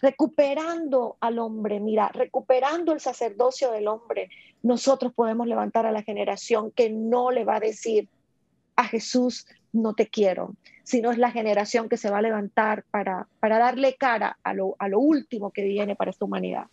recuperando 0.00 1.16
al 1.20 1.38
hombre, 1.38 1.78
mira, 1.78 2.08
recuperando 2.08 2.92
el 2.92 3.00
sacerdocio 3.00 3.70
del 3.70 3.86
hombre, 3.86 4.30
nosotros 4.62 5.12
podemos 5.12 5.46
levantar 5.46 5.86
a 5.86 5.92
la 5.92 6.02
generación 6.02 6.70
que 6.70 6.88
no 6.88 7.30
le 7.30 7.44
va 7.44 7.56
a 7.56 7.60
decir 7.60 8.08
a 8.76 8.84
Jesús, 8.84 9.46
no 9.72 9.92
te 9.92 10.06
quiero, 10.06 10.54
sino 10.84 11.10
es 11.10 11.18
la 11.18 11.30
generación 11.30 11.88
que 11.88 11.98
se 11.98 12.10
va 12.10 12.18
a 12.18 12.22
levantar 12.22 12.84
para, 12.90 13.28
para 13.40 13.58
darle 13.58 13.96
cara 13.96 14.38
a 14.42 14.54
lo, 14.54 14.74
a 14.78 14.88
lo 14.88 15.00
último 15.00 15.50
que 15.50 15.64
viene 15.64 15.96
para 15.96 16.10
esta 16.10 16.24
humanidad. 16.24 16.66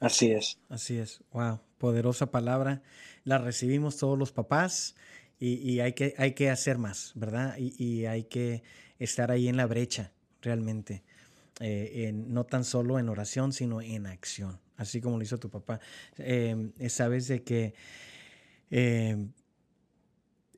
Así 0.00 0.30
es. 0.30 0.58
Así 0.68 0.98
es. 0.98 1.20
Wow, 1.32 1.60
poderosa 1.78 2.30
palabra. 2.30 2.82
La 3.24 3.38
recibimos 3.38 3.96
todos 3.96 4.18
los 4.18 4.32
papás 4.32 4.94
y, 5.38 5.80
hay, 5.80 5.92
que, 5.92 6.14
hay 6.16 6.32
que 6.32 6.50
hacer 6.50 6.78
más, 6.78 7.12
¿verdad? 7.14 7.56
Y, 7.58 8.06
hay 8.06 8.24
que 8.24 8.62
estar 8.98 9.30
ahí 9.30 9.48
en 9.48 9.56
la 9.56 9.66
brecha, 9.66 10.12
realmente. 10.40 11.02
Eh, 11.60 12.12
no 12.14 12.44
tan 12.44 12.64
solo 12.64 12.98
en 12.98 13.08
oración, 13.08 13.52
sino 13.52 13.80
en 13.80 14.06
acción, 14.06 14.58
así 14.76 15.00
como 15.00 15.18
lo 15.18 15.22
hizo 15.22 15.38
tu 15.38 15.50
papá. 15.50 15.80
Em, 16.18 16.72
sabes 16.88 17.28
de 17.28 17.42
que 17.42 17.74
em, 18.70 19.32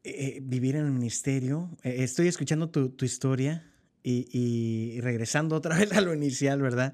eh, 0.04 0.38
vivir 0.42 0.76
en 0.76 0.86
el 0.86 0.92
ministerio, 0.92 1.68
eh, 1.82 1.96
estoy 1.98 2.28
escuchando 2.28 2.70
tu, 2.70 3.04
historia 3.04 3.68
y, 4.02 5.00
regresando 5.00 5.56
otra 5.56 5.76
vez 5.78 5.92
a 5.92 6.00
lo 6.00 6.14
inicial, 6.14 6.62
¿verdad? 6.62 6.92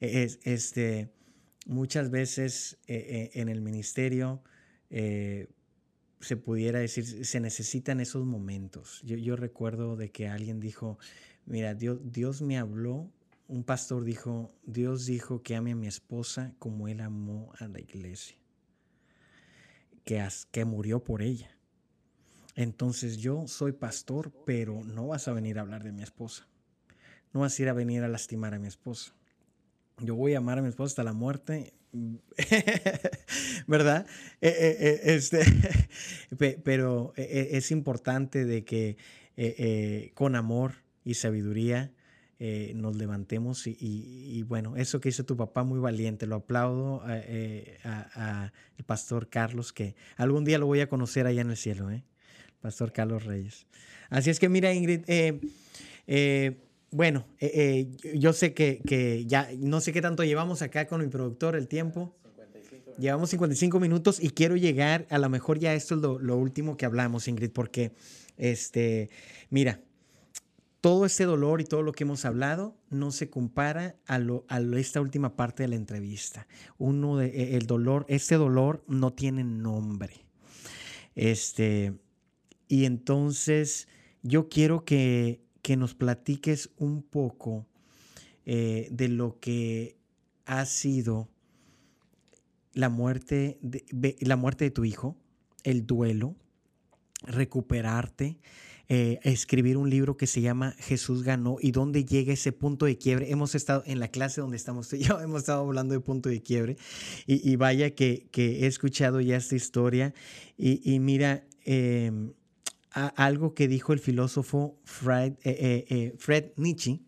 Es, 0.00 0.40
este 0.44 1.10
muchas 1.64 2.10
veces 2.10 2.78
eh, 2.86 3.30
eh, 3.34 3.40
en 3.40 3.48
el 3.48 3.60
ministerio 3.60 4.42
eh, 4.90 5.48
se 6.20 6.36
pudiera 6.36 6.78
decir, 6.78 7.24
se 7.24 7.40
necesitan 7.40 8.00
esos 8.00 8.24
momentos. 8.24 9.02
Yo, 9.02 9.36
recuerdo 9.36 9.96
de 9.96 10.10
que 10.10 10.28
alguien 10.28 10.60
dijo, 10.60 10.98
mira, 11.46 11.74
Dios, 11.74 11.98
Dios 12.02 12.42
me 12.42 12.58
habló, 12.58 13.10
un 13.46 13.62
pastor 13.62 14.04
dijo, 14.04 14.54
Dios 14.64 15.06
dijo 15.06 15.42
que 15.42 15.54
ame 15.54 15.72
a 15.72 15.76
mi 15.76 15.86
esposa 15.86 16.54
como 16.58 16.88
él 16.88 17.00
amó 17.00 17.52
a 17.58 17.68
la 17.68 17.80
iglesia, 17.80 18.36
que, 20.04 20.26
que 20.50 20.64
murió 20.64 21.04
por 21.04 21.20
ella. 21.20 21.50
Entonces 22.56 23.18
yo 23.18 23.46
soy 23.46 23.72
pastor, 23.72 24.32
pero 24.46 24.82
no 24.84 25.08
vas 25.08 25.28
a 25.28 25.32
venir 25.32 25.58
a 25.58 25.62
hablar 25.62 25.82
de 25.82 25.92
mi 25.92 26.02
esposa. 26.02 26.46
No 27.32 27.40
vas 27.40 27.58
a 27.58 27.62
ir 27.62 27.68
a 27.68 27.72
venir 27.72 28.02
a 28.04 28.08
lastimar 28.08 28.54
a 28.54 28.58
mi 28.58 28.68
esposa 28.68 29.12
yo 29.98 30.14
voy 30.14 30.34
a 30.34 30.38
amar 30.38 30.58
a 30.58 30.62
mi 30.62 30.68
esposa 30.68 30.92
hasta 30.92 31.04
la 31.04 31.12
muerte, 31.12 31.74
¿verdad? 33.66 34.06
Eh, 34.40 34.48
eh, 34.48 34.76
eh, 34.80 35.00
este, 35.04 35.42
pero 36.64 37.12
es 37.16 37.70
importante 37.70 38.44
de 38.44 38.64
que 38.64 38.96
con 40.14 40.36
amor 40.36 40.74
y 41.04 41.14
sabiduría 41.14 41.92
nos 42.74 42.96
levantemos 42.96 43.66
y, 43.66 44.42
bueno, 44.42 44.76
eso 44.76 45.00
que 45.00 45.08
hizo 45.08 45.24
tu 45.24 45.36
papá 45.36 45.64
muy 45.64 45.78
valiente, 45.78 46.26
lo 46.26 46.36
aplaudo 46.36 47.02
al 47.04 48.52
pastor 48.86 49.28
Carlos, 49.28 49.72
que 49.72 49.94
algún 50.16 50.44
día 50.44 50.58
lo 50.58 50.66
voy 50.66 50.80
a 50.80 50.88
conocer 50.88 51.26
allá 51.26 51.40
en 51.40 51.50
el 51.50 51.56
cielo, 51.56 51.90
¿eh? 51.90 52.04
Pastor 52.60 52.92
Carlos 52.92 53.24
Reyes. 53.24 53.66
Así 54.08 54.30
es 54.30 54.40
que 54.40 54.48
mira, 54.48 54.72
Ingrid, 54.72 55.04
bueno, 56.94 57.26
eh, 57.40 57.88
eh, 58.04 58.18
yo 58.18 58.32
sé 58.32 58.54
que, 58.54 59.24
ya 59.26 59.48
no 59.58 59.80
sé 59.80 59.92
qué 59.92 60.00
tanto 60.00 60.22
llevamos 60.22 60.62
acá 60.62 60.86
con 60.86 61.00
mi 61.00 61.08
productor 61.08 61.56
el 61.56 61.66
tiempo. 61.66 62.14
Llevamos 62.98 63.30
55 63.30 63.80
minutos 63.80 64.22
y 64.22 64.30
quiero 64.30 64.54
llegar, 64.54 65.04
a 65.10 65.18
lo 65.18 65.28
mejor 65.28 65.58
ya 65.58 65.74
esto 65.74 65.96
es 65.96 66.00
lo, 66.00 66.36
último 66.36 66.76
que 66.76 66.86
hablamos, 66.86 67.26
Ingrid, 67.26 67.50
porque, 67.50 67.90
este, 68.36 69.10
mira, 69.50 69.80
todo 70.80 71.04
este 71.04 71.24
dolor 71.24 71.60
y 71.60 71.64
todo 71.64 71.82
lo 71.82 71.90
que 71.90 72.04
hemos 72.04 72.24
hablado 72.24 72.76
no 72.90 73.10
se 73.10 73.28
compara 73.28 73.96
a, 74.06 74.20
lo, 74.20 74.44
a 74.46 74.60
esta 74.60 75.00
última 75.00 75.34
parte 75.34 75.64
de 75.64 75.70
la 75.70 75.74
entrevista. 75.74 76.46
Uno 76.78 77.16
de, 77.16 77.26
e, 77.26 77.56
el 77.56 77.66
dolor, 77.66 78.06
este 78.08 78.36
dolor 78.36 78.84
no 78.86 79.12
tiene 79.12 79.42
nombre. 79.42 80.14
Este, 81.16 81.92
y 82.68 82.84
entonces 82.84 83.88
yo 84.22 84.48
quiero 84.48 84.84
que 84.84 85.43
que 85.64 85.78
nos 85.78 85.94
platiques 85.94 86.68
un 86.76 87.02
poco 87.02 87.66
eh, 88.44 88.86
de 88.90 89.08
lo 89.08 89.40
que 89.40 89.96
ha 90.44 90.66
sido 90.66 91.30
la 92.74 92.90
muerte, 92.90 93.58
de, 93.62 94.16
la 94.20 94.36
muerte 94.36 94.66
de 94.66 94.70
tu 94.70 94.84
hijo, 94.84 95.16
el 95.62 95.86
duelo, 95.86 96.36
recuperarte, 97.22 98.36
eh, 98.90 99.20
escribir 99.22 99.78
un 99.78 99.88
libro 99.88 100.18
que 100.18 100.26
se 100.26 100.42
llama 100.42 100.76
Jesús 100.80 101.22
ganó 101.22 101.56
y 101.58 101.70
dónde 101.70 102.04
llega 102.04 102.34
ese 102.34 102.52
punto 102.52 102.84
de 102.84 102.98
quiebre. 102.98 103.30
Hemos 103.30 103.54
estado 103.54 103.82
en 103.86 104.00
la 104.00 104.08
clase 104.08 104.42
donde 104.42 104.58
estamos 104.58 104.90
tú 104.90 104.96
y 104.96 105.04
yo, 105.04 105.18
hemos 105.22 105.40
estado 105.40 105.62
hablando 105.62 105.94
de 105.94 106.00
punto 106.00 106.28
de 106.28 106.42
quiebre 106.42 106.76
y, 107.26 107.56
vaya 107.56 107.94
que, 107.94 108.28
he 108.34 108.66
escuchado 108.66 109.22
ya 109.22 109.38
esta 109.38 109.56
historia 109.56 110.12
y, 110.58 110.98
mira, 111.00 111.42
algo 112.94 113.54
que 113.54 113.66
dijo 113.68 113.92
el 113.92 113.98
filósofo 113.98 114.78
Fred, 114.84 115.32
eh, 115.42 115.56
eh, 115.58 115.84
eh, 115.88 116.14
Fred, 116.16 116.52
Nietzsche, 116.56 117.00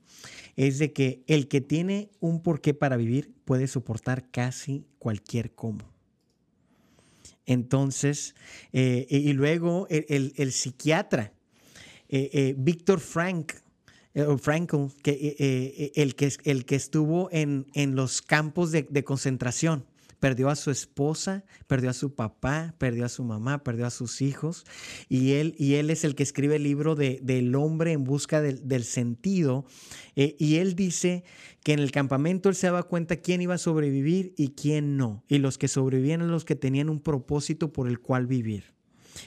es 0.57 0.79
de 0.79 0.93
que 0.93 1.23
el 1.27 1.49
que 1.49 1.61
tiene 1.61 2.11
un 2.19 2.43
porqué 2.43 2.75
para 2.75 2.97
vivir 2.97 3.33
puede 3.45 3.69
soportar 3.69 4.31
casi 4.31 4.85
cualquier 4.99 5.53
cómo. 5.53 5.93
Entonces, 7.45 8.35
y 8.73 9.33
luego 9.35 9.87
el, 9.89 10.53
psiquiatra, 10.53 11.33
Víctor 12.57 12.99
Frank, 12.99 13.53
Frankl, 14.39 14.87
que, 15.03 15.93
el, 15.95 16.17
que, 16.17 16.33
el 16.43 16.65
que 16.65 16.75
estuvo 16.75 17.29
en, 17.31 17.67
en 17.75 17.95
los 17.95 18.21
campos 18.21 18.73
de, 18.73 18.83
de 18.91 19.05
concentración, 19.05 19.85
Perdió 20.21 20.49
a 20.49 20.57
su 20.57 20.71
esposa, 20.71 21.45
perdió 21.67 21.91
a 21.91 21.93
su 21.93 22.15
papá, 22.15 22.75
perdió 22.79 23.05
a 23.05 23.09
su 23.09 23.23
mamá, 23.25 23.63
perdió 23.63 23.87
a 23.87 23.91
sus 23.91 24.23
hijos. 24.23 24.65
Y 25.09 25.33
él, 25.33 25.55
y 25.59 25.75
él 25.75 25.91
es 25.91 26.05
el 26.05 26.15
que 26.15 26.23
escribe 26.23 26.57
el 26.57 26.63
libro 26.63 26.95
de, 26.95 27.21
del 27.23 27.55
hombre 27.55 27.93
en 27.93 28.05
busca 28.05 28.41
del, 28.41 28.85
sentido. 28.85 29.67
Eh, 30.15 30.37
y 30.39 30.57
él 30.57 30.75
dice 30.75 31.25
que 31.63 31.73
en 31.73 31.81
el 31.81 31.91
campamento 31.91 32.49
él 32.49 32.55
se 32.55 32.69
daba 32.69 32.85
cuenta 32.85 33.17
quién 33.17 33.41
iba 33.41 33.55
a 33.55 33.59
sobrevivir 33.59 34.35
y 34.37 34.49
quién 34.49 34.97
no. 34.97 35.25
Y 35.29 35.39
los 35.39 35.59
que 35.59 35.69
sobrevivían 35.69 36.21
eran 36.21 36.31
los 36.31 36.45
que 36.45 36.57
tenían 36.57 36.89
un 36.89 37.01
propósito 37.01 37.73
por 37.73 37.89
el 37.89 38.01
cual 38.01 38.27
vivir. 38.27 38.75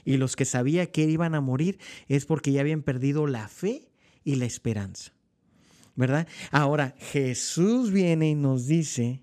Y 0.05 0.17
los 0.17 0.35
que 0.35 0.45
sabía 0.45 0.91
que 0.91 1.03
iban 1.03 1.35
a 1.35 1.41
morir 1.41 1.79
es 2.07 2.25
porque 2.25 2.51
ya 2.51 2.61
habían 2.61 2.83
perdido 2.83 3.27
la 3.27 3.47
fe 3.47 3.89
y 4.23 4.35
la 4.35 4.45
esperanza. 4.45 5.13
¿Verdad? 5.95 6.27
Ahora, 6.51 6.95
Jesús 6.97 7.91
viene 7.91 8.29
y 8.29 8.35
nos 8.35 8.67
dice 8.67 9.21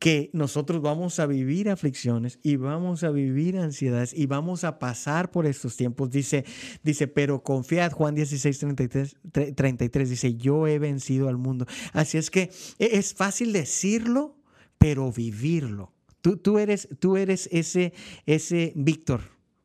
que 0.00 0.30
nosotros 0.32 0.80
vamos 0.80 1.20
a 1.20 1.26
vivir 1.26 1.68
aflicciones 1.68 2.38
y 2.42 2.56
vamos 2.56 3.04
a 3.04 3.10
vivir 3.10 3.58
ansiedades 3.58 4.14
y 4.14 4.24
vamos 4.24 4.64
a 4.64 4.78
pasar 4.78 5.30
por 5.30 5.44
estos 5.44 5.76
tiempos. 5.76 6.10
Dice, 6.10 6.46
dice, 6.82 7.06
pero 7.06 7.42
confiad, 7.42 7.92
Juan 7.92 8.14
16, 8.14 8.58
33, 8.58 9.16
33 9.54 10.08
dice, 10.08 10.34
yo 10.36 10.66
he 10.66 10.78
vencido 10.78 11.28
al 11.28 11.36
mundo. 11.36 11.66
Así 11.92 12.16
es 12.16 12.30
que 12.30 12.50
e, 12.78 12.96
es 12.96 13.12
fácil 13.12 13.52
decirlo, 13.52 14.38
pero 14.78 15.12
vivirlo. 15.12 15.92
Tú, 16.22 16.38
tú, 16.38 16.58
eres, 16.58 16.88
tú 16.98 17.18
eres 17.18 17.50
ese, 17.52 17.92
ese 18.24 18.72
Víctor, 18.76 19.20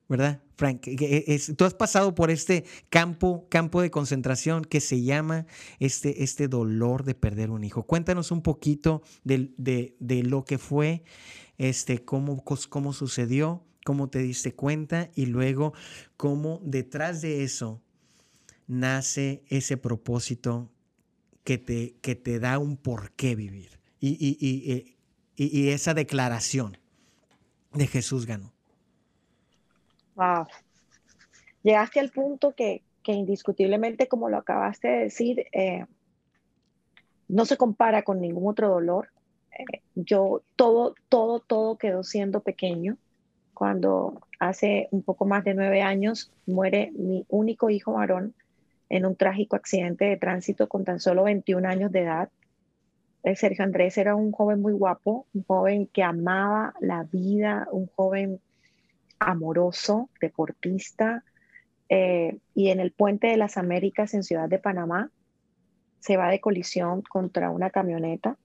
¿verdad? 0.08 0.41
Frank, 0.56 0.88
tú 1.58 1.66
has 1.66 1.74
pasado 1.74 2.16
por 2.16 2.32
este 2.32 2.64
campo, 2.89 3.47
campo 3.49 3.82
de 3.82 3.91
concentración 3.91 4.64
que 4.64 4.80
se 4.80 5.03
llama 5.03 5.45
este, 5.80 6.24
este 6.24 6.47
dolor 6.47 7.03
de 7.03 7.16
perder 7.16 7.49
un 7.49 7.64
hijo. 7.64 7.84
Cuéntanos 7.84 8.32
un 8.32 8.41
poquito 8.41 9.01
de, 9.24 9.93
lo 9.99 10.45
que 10.45 10.58
fue, 10.58 11.03
este, 11.58 12.06
cómo, 12.06 12.43
cómo 12.70 12.93
sucedió, 12.93 13.66
cómo 13.84 14.10
te 14.10 14.20
diste 14.20 14.53
cuenta 14.53 15.10
y 15.16 15.26
luego 15.26 15.74
cómo 16.18 16.62
detrás 16.64 17.22
de 17.22 17.43
eso 17.43 17.82
nace 18.68 19.43
ese 19.47 19.78
propósito 19.78 20.72
que 21.43 21.58
te, 21.58 21.97
que 22.01 22.16
te 22.16 22.39
da 22.39 22.60
un 22.60 22.78
por 22.78 23.12
qué 23.12 23.36
vivir. 23.36 23.80
Y, 23.99 24.18
y, 24.20 24.95
y 25.36 25.70
esa 25.70 25.93
declaración 25.93 26.78
de 27.74 27.88
Jesús 27.88 28.26
ganó. 28.26 28.55
Wow, 30.16 30.47
llegaste 31.63 31.99
al 31.99 32.09
punto 32.09 32.53
que, 32.53 32.84
que 33.03 33.11
indiscutiblemente, 33.11 34.07
como 34.07 34.30
lo 34.30 34.38
acabaste 34.38 34.88
de 34.88 34.99
decir, 34.99 35.45
eh, 35.51 35.86
no 37.28 37.45
se 37.45 37.57
compara 37.57 38.03
con 38.03 38.22
ningún 38.22 38.49
otro 38.49 38.70
dolor. 38.70 39.09
Eh, 39.51 39.82
yo, 39.95 40.41
todo, 40.55 40.95
todo, 41.09 41.39
todo 41.39 41.78
quedó 41.78 42.03
siendo 42.03 42.41
pequeño 42.41 42.97
cuando 43.53 44.22
hace 44.39 44.88
un 44.91 45.01
poco 45.01 45.26
más 45.26 45.43
de 45.43 45.53
nueve 45.53 45.82
años 45.82 46.32
muere 46.45 46.91
mi 46.93 47.26
único 47.30 47.70
hijo 47.70 47.93
varón 47.93 48.36
en 48.89 49.05
un 49.05 49.16
trágico 49.16 49.55
accidente 49.55 50.05
de 50.05 50.18
tránsito 50.18 50.68
con 50.68 50.84
tan 50.84 50.99
solo 50.99 51.24
21 51.24 51.68
años 51.68 51.91
de 51.91 52.01
edad. 52.01 52.30
El 53.24 53.38
Sergio 53.38 53.63
Andrés 53.63 53.97
era 53.97 54.16
un 54.16 54.32
joven 54.32 54.61
muy 54.61 54.74
guapo, 54.74 55.26
un 55.34 55.43
joven 55.43 55.88
que 55.88 56.03
amaba 56.03 56.76
la 56.80 57.03
vida, 57.03 57.68
un 57.72 57.88
joven 57.88 58.39
amoroso, 59.20 60.09
deportista, 60.20 61.24
eh, 61.89 62.39
y 62.53 62.70
en 62.70 62.80
el 62.80 62.91
puente 62.91 63.28
de 63.28 63.38
las 63.38 63.57
Américas 63.57 64.13
en 64.13 64.24
Ciudad 64.24 64.49
de 64.49 64.59
Panamá 64.59 65.11
se 65.99 66.18
va 66.18 66.30
de 66.30 66.39
colisión 66.39 67.01
contra 67.01 67.49
una 67.49 67.70
camioneta 67.70 68.38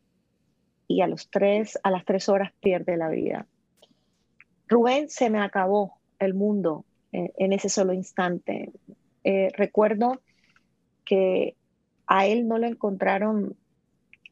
y 0.87 1.03
a, 1.03 1.07
los 1.07 1.31
tres, 1.31 1.79
a 1.83 1.91
las 1.91 2.05
tres 2.05 2.29
horas 2.29 2.53
pierde 2.61 2.97
la 2.97 3.09
vida. 3.09 3.47
Rubén, 4.69 5.09
se 5.09 5.31
me 5.31 5.41
acabó 5.41 5.99
el 6.19 6.35
mundo 6.35 6.85
eh, 7.13 7.33
en 7.39 7.53
ese 7.53 7.69
solo 7.69 7.93
instante. 7.93 8.71
Eh, 9.25 9.51
recuerdo 9.57 10.21
que 11.05 11.57
a 12.07 12.27
él 12.27 12.49
no 12.49 12.59
le 12.59 12.69
encontraron 12.69 13.57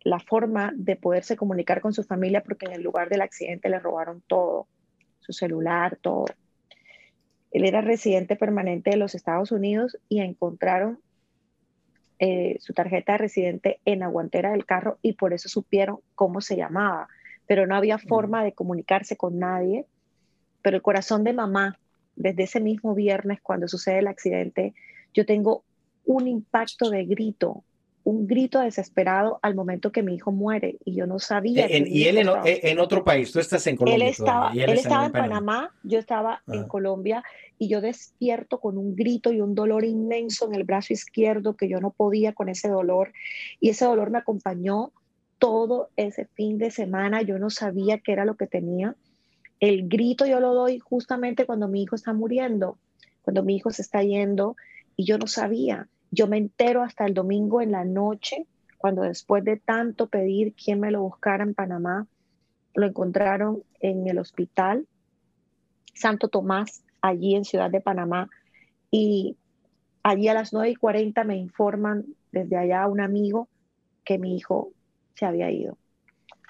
la 0.02 0.20
forma 0.20 0.72
de 0.74 0.96
poderse 0.96 1.36
comunicar 1.36 1.80
con 1.80 1.92
su 1.92 2.02
familia 2.02 2.42
porque 2.42 2.66
en 2.66 2.72
el 2.72 2.82
lugar 2.82 3.08
del 3.08 3.20
accidente 3.20 3.68
le 3.68 3.78
robaron 3.78 4.22
todo, 4.26 4.66
su 5.28 5.34
celular, 5.34 5.98
todo. 6.00 6.24
Él 7.50 7.66
era 7.66 7.82
residente 7.82 8.34
permanente 8.34 8.90
de 8.90 8.96
los 8.96 9.14
Estados 9.14 9.52
Unidos 9.52 9.98
y 10.08 10.20
encontraron 10.20 11.00
eh, 12.18 12.56
su 12.60 12.72
tarjeta 12.72 13.12
de 13.12 13.18
residente 13.18 13.80
en 13.84 14.00
la 14.00 14.08
guantera 14.08 14.52
del 14.52 14.64
carro 14.64 14.98
y 15.02 15.12
por 15.12 15.34
eso 15.34 15.50
supieron 15.50 15.98
cómo 16.14 16.40
se 16.40 16.56
llamaba. 16.56 17.08
Pero 17.46 17.66
no 17.66 17.76
había 17.76 17.98
forma 17.98 18.42
de 18.42 18.52
comunicarse 18.52 19.16
con 19.16 19.38
nadie. 19.38 19.84
Pero 20.62 20.76
el 20.76 20.82
corazón 20.82 21.24
de 21.24 21.34
mamá, 21.34 21.78
desde 22.16 22.44
ese 22.44 22.60
mismo 22.60 22.94
viernes 22.94 23.40
cuando 23.42 23.68
sucede 23.68 23.98
el 23.98 24.06
accidente, 24.06 24.74
yo 25.12 25.26
tengo 25.26 25.62
un 26.06 26.26
impacto 26.26 26.88
de 26.88 27.04
grito 27.04 27.64
un 28.08 28.26
grito 28.26 28.60
desesperado 28.60 29.38
al 29.42 29.54
momento 29.54 29.92
que 29.92 30.02
mi 30.02 30.14
hijo 30.14 30.32
muere 30.32 30.78
y 30.82 30.94
yo 30.94 31.06
no 31.06 31.18
sabía. 31.18 31.66
y 31.70 32.04
él 32.04 32.16
en, 32.16 32.78
otro 32.78 33.04
país, 33.04 33.30
tú 33.30 33.38
estás 33.38 33.66
en 33.66 33.76
Colombia. 33.76 34.02
Él 34.02 34.10
estaba, 34.10 34.50
él, 34.54 34.70
estaba 34.70 35.04
en 35.04 35.12
Panamá. 35.12 35.74
yo 35.82 35.98
estaba 35.98 36.42
en 36.48 36.60
ah. 36.60 36.68
Colombia 36.68 37.22
y 37.58 37.68
yo 37.68 37.82
despierto 37.82 38.60
con 38.60 38.78
un 38.78 38.96
grito 38.96 39.30
y 39.30 39.42
un 39.42 39.54
dolor 39.54 39.84
inmenso 39.84 40.46
en 40.46 40.54
el 40.54 40.64
brazo 40.64 40.94
izquierdo 40.94 41.54
que 41.54 41.68
yo 41.68 41.80
no 41.80 41.90
podía 41.90 42.32
con 42.32 42.48
ese 42.48 42.70
dolor 42.70 43.12
y 43.60 43.68
ese 43.68 43.84
dolor 43.84 44.08
me 44.08 44.16
acompañó 44.16 44.90
todo 45.38 45.90
ese 45.96 46.24
fin 46.32 46.56
de 46.56 46.70
semana, 46.70 47.20
yo 47.20 47.38
no 47.38 47.50
sabía 47.50 47.98
qué 47.98 48.12
era 48.12 48.24
lo 48.24 48.36
que 48.36 48.46
tenía. 48.46 48.96
El 49.60 49.86
grito 49.86 50.24
yo 50.24 50.40
lo 50.40 50.54
doy 50.54 50.78
justamente 50.78 51.44
cuando 51.44 51.68
mi 51.68 51.82
hijo 51.82 51.94
está 51.94 52.14
muriendo, 52.14 52.78
cuando 53.20 53.42
mi 53.42 53.56
hijo 53.56 53.70
se 53.70 53.82
está 53.82 54.02
yendo 54.02 54.56
y 54.96 55.04
yo 55.04 55.18
no 55.18 55.26
sabía 55.26 55.88
yo 56.10 56.26
me 56.26 56.38
entero 56.38 56.82
hasta 56.82 57.06
el 57.06 57.14
domingo 57.14 57.60
en 57.60 57.72
la 57.72 57.84
noche, 57.84 58.46
cuando 58.76 59.02
después 59.02 59.44
de 59.44 59.56
tanto 59.56 60.06
pedir 60.06 60.54
quién 60.54 60.80
me 60.80 60.90
lo 60.90 61.02
buscara 61.02 61.42
en 61.42 61.54
Panamá, 61.54 62.06
lo 62.74 62.86
encontraron 62.86 63.62
en 63.80 64.06
el 64.06 64.18
hospital 64.18 64.86
Santo 65.98 66.28
Tomás, 66.28 66.84
allí 67.00 67.34
en 67.34 67.44
Ciudad 67.44 67.70
de 67.70 67.80
Panamá. 67.80 68.30
Y 68.90 69.36
allí 70.02 70.28
a 70.28 70.34
las 70.34 70.52
9 70.52 70.70
y 70.70 70.76
40 70.76 71.24
me 71.24 71.36
informan 71.36 72.04
desde 72.30 72.56
allá 72.56 72.86
un 72.86 73.00
amigo 73.00 73.48
que 74.04 74.18
mi 74.18 74.36
hijo 74.36 74.70
se 75.14 75.26
había 75.26 75.50
ido. 75.50 75.76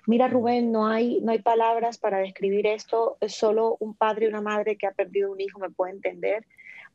Mira, 0.06 0.28
Rubén, 0.28 0.72
no 0.72 0.86
hay, 0.86 1.20
no 1.22 1.32
hay 1.32 1.40
palabras 1.40 1.98
para 1.98 2.18
describir 2.18 2.66
esto. 2.66 3.16
Es 3.20 3.34
solo 3.34 3.76
un 3.80 3.94
padre 3.94 4.26
y 4.26 4.28
una 4.28 4.40
madre 4.40 4.76
que 4.76 4.86
ha 4.86 4.92
perdido 4.92 5.32
un 5.32 5.40
hijo 5.40 5.58
me 5.58 5.70
puede 5.70 5.92
entender. 5.92 6.46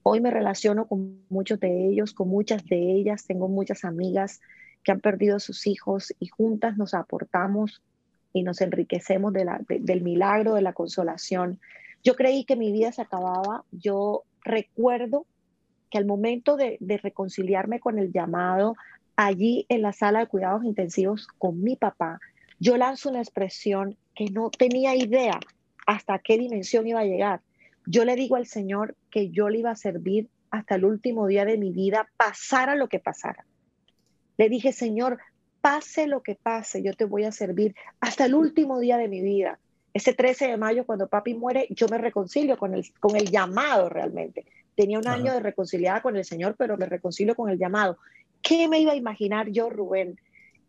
Hoy 0.05 0.19
me 0.19 0.31
relaciono 0.31 0.85
con 0.85 1.23
muchos 1.29 1.61
de 1.61 1.87
ellos, 1.87 2.13
con 2.13 2.27
muchas 2.27 2.65
de 2.65 2.91
ellas, 2.91 3.25
tengo 3.25 3.47
muchas 3.47 3.85
amigas 3.85 4.41
que 4.83 4.91
han 4.91 4.99
perdido 4.99 5.39
sus 5.39 5.65
hijos 5.65 6.13
y 6.19 6.27
juntas 6.27 6.77
nos 6.77 6.93
aportamos 6.93 7.81
y 8.33 8.43
nos 8.43 8.59
enriquecemos 8.59 9.31
del 9.31 10.01
milagro, 10.01 10.55
de 10.55 10.61
la 10.61 10.73
consolación. 10.73 11.61
Yo 12.03 12.15
creí 12.15 12.43
que 12.43 12.57
mi 12.57 12.73
vida 12.73 12.91
se 12.91 13.01
acababa, 13.01 13.63
yo 13.71 14.23
recuerdo 14.43 15.25
que 15.89 15.99
al 15.99 16.05
momento 16.05 16.57
de, 16.57 16.75
de 16.81 16.97
reconciliarme 16.97 17.79
con 17.79 17.97
el 17.97 18.11
llamado, 18.11 18.75
allí 19.15 19.65
en 19.69 19.83
la 19.83 19.93
sala 19.93 20.19
de 20.19 20.27
cuidados 20.27 20.65
intensivos 20.65 21.27
con 21.37 21.63
mi 21.63 21.77
papá, 21.77 22.19
yo 22.59 22.75
lanzo 22.75 23.09
una 23.09 23.21
expresión 23.21 23.95
que 24.15 24.25
no 24.25 24.49
tenía 24.49 24.95
idea 24.95 25.39
hasta 25.87 26.19
qué 26.19 26.37
dimensión 26.37 26.87
iba 26.87 26.99
a 26.99 27.05
llegar 27.05 27.41
yo 27.85 28.05
le 28.05 28.15
digo 28.15 28.35
al 28.35 28.47
Señor 28.47 28.95
que 29.09 29.29
yo 29.29 29.49
le 29.49 29.59
iba 29.59 29.71
a 29.71 29.75
servir 29.75 30.29
hasta 30.51 30.75
el 30.75 30.85
último 30.85 31.27
día 31.27 31.45
de 31.45 31.57
mi 31.57 31.71
vida, 31.71 32.07
pasara 32.17 32.75
lo 32.75 32.87
que 32.87 32.99
pasara. 32.99 33.45
Le 34.37 34.49
dije, 34.49 34.71
Señor, 34.71 35.19
pase 35.61 36.07
lo 36.07 36.21
que 36.21 36.35
pase, 36.35 36.83
yo 36.83 36.93
te 36.93 37.05
voy 37.05 37.23
a 37.23 37.31
servir 37.31 37.75
hasta 37.99 38.25
el 38.25 38.35
último 38.35 38.79
día 38.79 38.97
de 38.97 39.07
mi 39.07 39.21
vida. 39.21 39.59
Ese 39.93 40.13
13 40.13 40.47
de 40.47 40.57
mayo, 40.57 40.85
cuando 40.85 41.07
papi 41.07 41.33
muere, 41.33 41.67
yo 41.69 41.87
me 41.87 41.97
reconcilio 41.97 42.57
con 42.57 42.73
el, 42.73 42.91
con 42.99 43.15
el 43.15 43.29
llamado 43.29 43.89
realmente. 43.89 44.45
Tenía 44.75 44.97
un 44.97 45.07
año 45.07 45.33
de 45.33 45.39
reconciliada 45.39 46.01
con 46.01 46.15
el 46.17 46.25
Señor, 46.25 46.55
pero 46.57 46.77
me 46.77 46.87
reconcilio 46.87 47.35
con 47.35 47.49
el 47.49 47.59
llamado. 47.59 47.97
¿Qué 48.41 48.67
me 48.67 48.79
iba 48.79 48.93
a 48.93 48.95
imaginar 48.95 49.49
yo, 49.49 49.69
Rubén? 49.69 50.19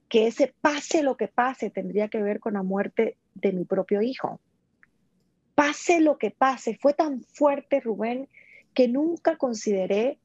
Que 0.09 0.27
ese 0.27 0.55
pase 0.61 1.03
lo 1.03 1.17
que 1.17 1.29
pase 1.29 1.71
tendría 1.71 2.09
que 2.09 2.23
ver 2.23 2.39
con 2.39 2.55
la 2.55 2.63
muerte 2.63 3.17
de 3.35 3.53
mi 3.53 3.65
propio 3.65 4.03
hijo 4.03 4.41
pase 5.55 6.01
lo 6.01 6.19
que 6.19 6.31
pase, 6.31 6.79
fue 6.81 6.95
tan 6.95 7.21
fuerte 7.23 7.81
Rubén 7.81 8.29
que 8.75 8.89
nunca 8.89 9.37
consideré 9.37 10.19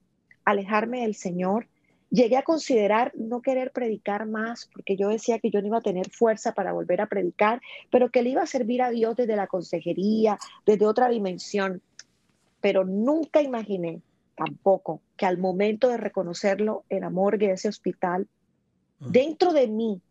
alejarme 0.45 1.01
del 1.01 1.15
Señor. 1.15 1.67
Llegué 2.09 2.37
a 2.37 2.43
considerar 2.43 3.11
no 3.15 3.41
querer 3.41 3.71
predicar 3.71 4.25
más 4.25 4.67
porque 4.73 4.95
yo 4.95 5.09
decía 5.09 5.37
que 5.37 5.51
yo 5.51 5.61
no 5.61 5.67
iba 5.67 5.77
a 5.77 5.81
tener 5.81 6.09
fuerza 6.09 6.53
para 6.53 6.73
volver 6.73 7.01
a 7.01 7.07
predicar, 7.07 7.61
pero 7.91 8.09
que 8.09 8.23
le 8.23 8.31
iba 8.31 8.41
a 8.41 8.47
servir 8.47 8.81
a 8.81 8.89
Dios 8.89 9.15
desde 9.15 9.35
la 9.35 9.47
consejería, 9.47 10.39
desde 10.65 10.87
otra 10.87 11.09
dimensión. 11.09 11.81
Pero 12.61 12.83
nunca 12.83 13.41
imaginé 13.41 14.01
tampoco 14.35 15.01
que 15.15 15.27
al 15.27 15.37
momento 15.37 15.89
de 15.89 15.97
reconocerlo 15.97 16.83
en 16.89 17.01
la 17.01 17.09
morgue 17.09 17.47
de 17.47 17.53
ese 17.53 17.69
hospital, 17.69 18.27
dentro 18.99 19.53
de 19.53 19.67
mí 19.67 20.01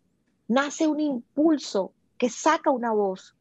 nace 0.47 0.87
un 0.87 1.01
impulso 1.01 1.93
que 2.17 2.31
saca 2.31 2.71
una 2.71 2.93
voz 2.93 3.35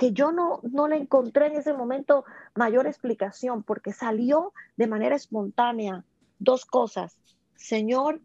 que 0.00 0.12
yo 0.14 0.32
no, 0.32 0.60
no 0.62 0.88
le 0.88 0.96
encontré 0.96 1.48
en 1.48 1.56
ese 1.56 1.74
momento 1.74 2.24
mayor 2.54 2.86
explicación, 2.86 3.62
porque 3.62 3.92
salió 3.92 4.54
de 4.78 4.86
manera 4.86 5.14
espontánea 5.14 6.06
dos 6.38 6.64
cosas. 6.64 7.18
Señor, 7.54 8.22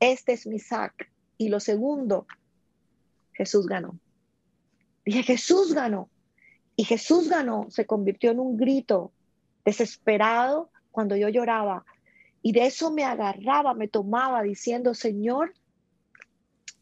este 0.00 0.32
es 0.32 0.46
mi 0.46 0.58
sac. 0.58 1.12
Y 1.36 1.50
lo 1.50 1.60
segundo, 1.60 2.26
Jesús 3.34 3.66
ganó. 3.66 3.98
Dije, 5.04 5.22
Jesús 5.24 5.74
ganó. 5.74 6.08
Y 6.74 6.84
Jesús 6.84 7.28
ganó, 7.28 7.66
se 7.68 7.84
convirtió 7.84 8.30
en 8.30 8.40
un 8.40 8.56
grito 8.56 9.12
desesperado 9.62 10.70
cuando 10.90 11.16
yo 11.16 11.28
lloraba. 11.28 11.84
Y 12.40 12.52
de 12.52 12.64
eso 12.64 12.90
me 12.90 13.04
agarraba, 13.04 13.74
me 13.74 13.88
tomaba 13.88 14.42
diciendo, 14.42 14.94
Señor, 14.94 15.52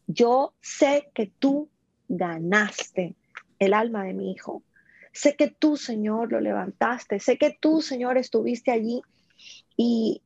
yo 0.07 0.53
sé 0.61 1.11
que 1.13 1.27
tú 1.27 1.67
ganaste 2.07 3.17
el 3.65 3.73
alma 3.73 4.03
de 4.03 4.13
mi 4.13 4.31
hijo. 4.31 4.63
Sé 5.11 5.35
que 5.35 5.47
tú, 5.47 5.77
Señor, 5.77 6.31
lo 6.31 6.39
levantaste. 6.39 7.19
Sé 7.19 7.37
que 7.37 7.55
tú, 7.59 7.81
Señor, 7.81 8.17
estuviste 8.17 8.71
allí. 8.71 9.01
Y 9.77 10.21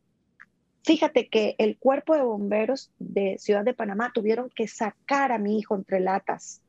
fíjate 0.83 1.27
que 1.27 1.55
el 1.57 1.77
cuerpo 1.77 2.15
de 2.15 2.23
bomberos 2.23 2.91
de 2.99 3.37
Ciudad 3.39 3.65
de 3.65 3.73
Panamá 3.73 4.11
tuvieron 4.13 4.49
que 4.49 4.67
sacar 4.67 5.31
a 5.31 5.37
mi 5.37 5.59
hijo 5.59 5.75
entre 5.75 5.99
latas 5.99 6.61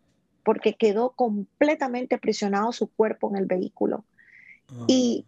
porque 0.49 0.75
quedó 0.75 1.11
completamente 1.11 2.15
aprisionado 2.15 2.73
su 2.73 2.87
cuerpo 2.87 3.29
en 3.31 3.37
el 3.37 3.47
vehículo. 3.47 4.07
Ah. 4.71 4.85
Y 4.87 5.27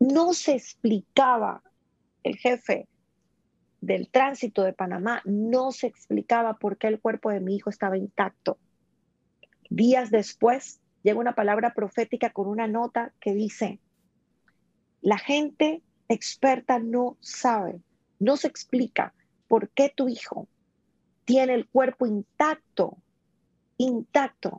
no 0.00 0.32
se 0.32 0.54
explicaba 0.54 1.62
el 2.22 2.36
jefe 2.36 2.88
del 3.80 4.08
tránsito 4.08 4.62
de 4.62 4.72
Panamá, 4.72 5.20
no 5.26 5.72
se 5.72 5.86
explicaba 5.86 6.54
por 6.54 6.78
qué 6.78 6.88
el 6.88 7.00
cuerpo 7.00 7.30
de 7.30 7.40
mi 7.40 7.56
hijo 7.56 7.70
estaba 7.70 7.98
intacto. 7.98 8.58
Días 9.70 10.10
después 10.10 10.80
llega 11.02 11.18
una 11.18 11.34
palabra 11.34 11.74
profética 11.74 12.30
con 12.30 12.48
una 12.48 12.66
nota 12.66 13.12
que 13.20 13.34
dice, 13.34 13.80
la 15.00 15.18
gente 15.18 15.82
experta 16.08 16.78
no 16.78 17.16
sabe, 17.20 17.80
no 18.18 18.36
se 18.36 18.48
explica 18.48 19.14
por 19.48 19.68
qué 19.70 19.92
tu 19.94 20.08
hijo 20.08 20.48
tiene 21.24 21.54
el 21.54 21.66
cuerpo 21.68 22.06
intacto, 22.06 22.96
intacto, 23.78 24.58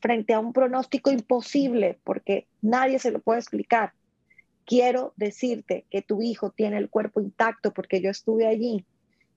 frente 0.00 0.32
a 0.32 0.40
un 0.40 0.52
pronóstico 0.52 1.10
imposible, 1.10 1.98
porque 2.04 2.46
nadie 2.62 2.98
se 2.98 3.10
lo 3.10 3.20
puede 3.20 3.40
explicar, 3.40 3.92
quiero 4.64 5.12
decirte 5.16 5.86
que 5.90 6.02
tu 6.02 6.22
hijo 6.22 6.50
tiene 6.50 6.76
el 6.76 6.90
cuerpo 6.90 7.20
intacto 7.20 7.72
porque 7.72 8.00
yo 8.00 8.10
estuve 8.10 8.46
allí, 8.46 8.84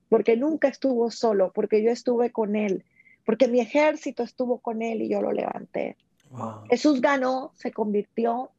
porque 0.08 0.36
nunca 0.36 0.68
estuvo 0.68 1.10
solo, 1.10 1.52
porque 1.52 1.82
yo 1.82 1.90
estuve 1.90 2.30
con 2.30 2.54
él, 2.54 2.84
porque 3.24 3.48
mi 3.48 3.60
ejército 3.60 4.22
estuvo 4.22 4.58
con 4.58 4.82
él 4.82 5.02
y 5.02 5.08
yo 5.08 5.22
lo 5.22 5.32
levanté. 5.32 5.96
Jesús 6.70 7.00
ganó, 7.00 7.52
se 7.54 7.72
convirtió 7.72 8.50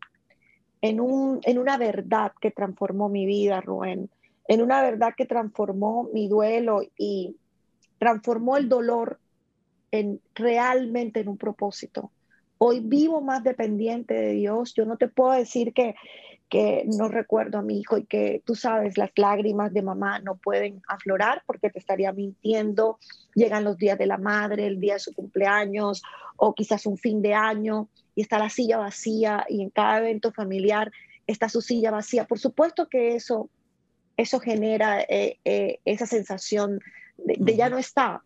en, 0.81 0.99
un, 0.99 1.39
en 1.43 1.57
una 1.57 1.77
verdad 1.77 2.33
que 2.39 2.51
transformó 2.51 3.09
mi 3.09 3.25
vida, 3.25 3.61
Rubén, 3.61 4.09
en 4.47 4.61
una 4.61 4.81
verdad 4.81 5.13
que 5.15 5.25
transformó 5.25 6.09
mi 6.13 6.27
duelo 6.27 6.81
y 6.97 7.35
transformó 7.97 8.57
el 8.57 8.69
dolor 8.69 9.19
en 9.91 10.21
realmente 10.35 11.21
en 11.21 11.29
un 11.29 11.37
propósito. 11.37 12.11
Hoy 12.65 12.79
vivo 12.79 13.19
más 13.19 13.43
dependiente 13.43 14.13
de 14.13 14.31
Dios. 14.31 14.73
Yo 14.73 14.85
no 14.85 14.95
te 14.95 15.09
puedo 15.09 15.33
decir 15.33 15.73
que, 15.73 15.95
que 16.47 16.85
no 16.85 17.09
recuerdo 17.09 17.57
a 17.57 17.61
mi 17.61 17.77
hijo 17.77 17.97
y 17.97 18.05
que 18.05 18.41
tú 18.45 18.55
sabes, 18.55 18.97
las 18.97 19.11
lágrimas 19.17 19.73
de 19.73 19.81
mamá 19.81 20.19
no 20.19 20.37
pueden 20.37 20.81
aflorar 20.87 21.43
porque 21.45 21.69
te 21.69 21.79
estaría 21.79 22.13
mintiendo. 22.13 22.99
Llegan 23.35 23.65
los 23.65 23.77
días 23.77 23.97
de 23.97 24.05
la 24.05 24.17
madre, 24.17 24.65
el 24.65 24.79
día 24.79 24.93
de 24.93 25.01
su 25.01 25.13
cumpleaños 25.13 26.03
o 26.37 26.55
quizás 26.55 26.85
un 26.85 26.97
fin 26.97 27.21
de 27.21 27.33
año 27.33 27.89
y 28.15 28.21
está 28.21 28.39
la 28.39 28.49
silla 28.49 28.77
vacía 28.77 29.45
y 29.49 29.61
en 29.61 29.69
cada 29.69 29.99
evento 29.99 30.31
familiar 30.31 30.89
está 31.27 31.49
su 31.49 31.59
silla 31.59 31.91
vacía. 31.91 32.23
Por 32.23 32.39
supuesto 32.39 32.87
que 32.87 33.15
eso, 33.15 33.49
eso 34.15 34.39
genera 34.39 35.01
eh, 35.01 35.37
eh, 35.43 35.79
esa 35.83 36.05
sensación 36.05 36.79
de, 37.17 37.57
ya 37.57 37.67
no 37.67 37.77
está, 37.77 38.23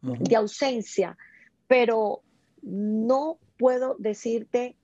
de 0.00 0.36
ausencia, 0.36 1.18
pero 1.66 2.20
no 2.62 3.38
puedo 3.56 3.96
decirte 3.98 4.76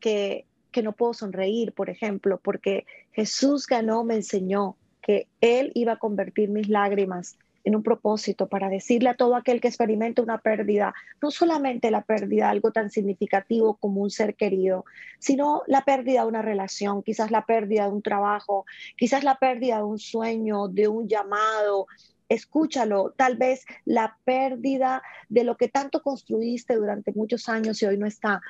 que, 0.00 0.46
que 0.70 0.82
no 0.82 0.92
puedo 0.92 1.14
sonreír, 1.14 1.72
por 1.72 1.90
ejemplo, 1.90 2.40
porque 2.42 2.86
Jesús 3.12 3.66
ganó, 3.66 4.04
me 4.04 4.16
enseñó 4.16 4.76
que 5.02 5.28
Él 5.40 5.72
iba 5.74 5.92
a 5.92 5.98
convertir 5.98 6.50
mis 6.50 6.68
lágrimas 6.68 7.38
en 7.64 7.76
un 7.76 7.82
propósito 7.82 8.48
para 8.48 8.68
decirle 8.68 9.10
a 9.10 9.16
todo 9.16 9.36
aquel 9.36 9.60
que 9.60 9.68
experimenta 9.68 10.22
una 10.22 10.38
pérdida, 10.38 10.94
no 11.20 11.30
solamente 11.30 11.90
la 11.90 12.02
pérdida 12.02 12.48
algo 12.48 12.72
tan 12.72 12.90
significativo 12.90 13.74
como 13.76 14.00
un 14.00 14.10
ser 14.10 14.34
querido, 14.34 14.84
sino 15.18 15.62
la 15.66 15.84
pérdida 15.84 16.22
de 16.22 16.28
una 16.28 16.42
relación, 16.42 17.02
quizás 17.02 17.30
la 17.30 17.44
pérdida 17.44 17.84
de 17.84 17.92
un 17.92 18.02
trabajo, 18.02 18.64
quizás 18.96 19.24
la 19.24 19.36
pérdida 19.36 19.78
de 19.78 19.84
un 19.84 19.98
sueño, 19.98 20.68
de 20.68 20.88
un 20.88 21.08
llamado, 21.08 21.86
escúchalo, 22.30 23.12
tal 23.16 23.36
vez 23.36 23.66
la 23.84 24.16
pérdida 24.24 25.02
de 25.28 25.44
lo 25.44 25.56
que 25.56 25.68
tanto 25.68 26.02
construiste 26.02 26.76
durante 26.76 27.12
muchos 27.12 27.48
años 27.50 27.82
y 27.82 27.86
hoy 27.86 27.98
no 27.98 28.06
está. 28.06 28.40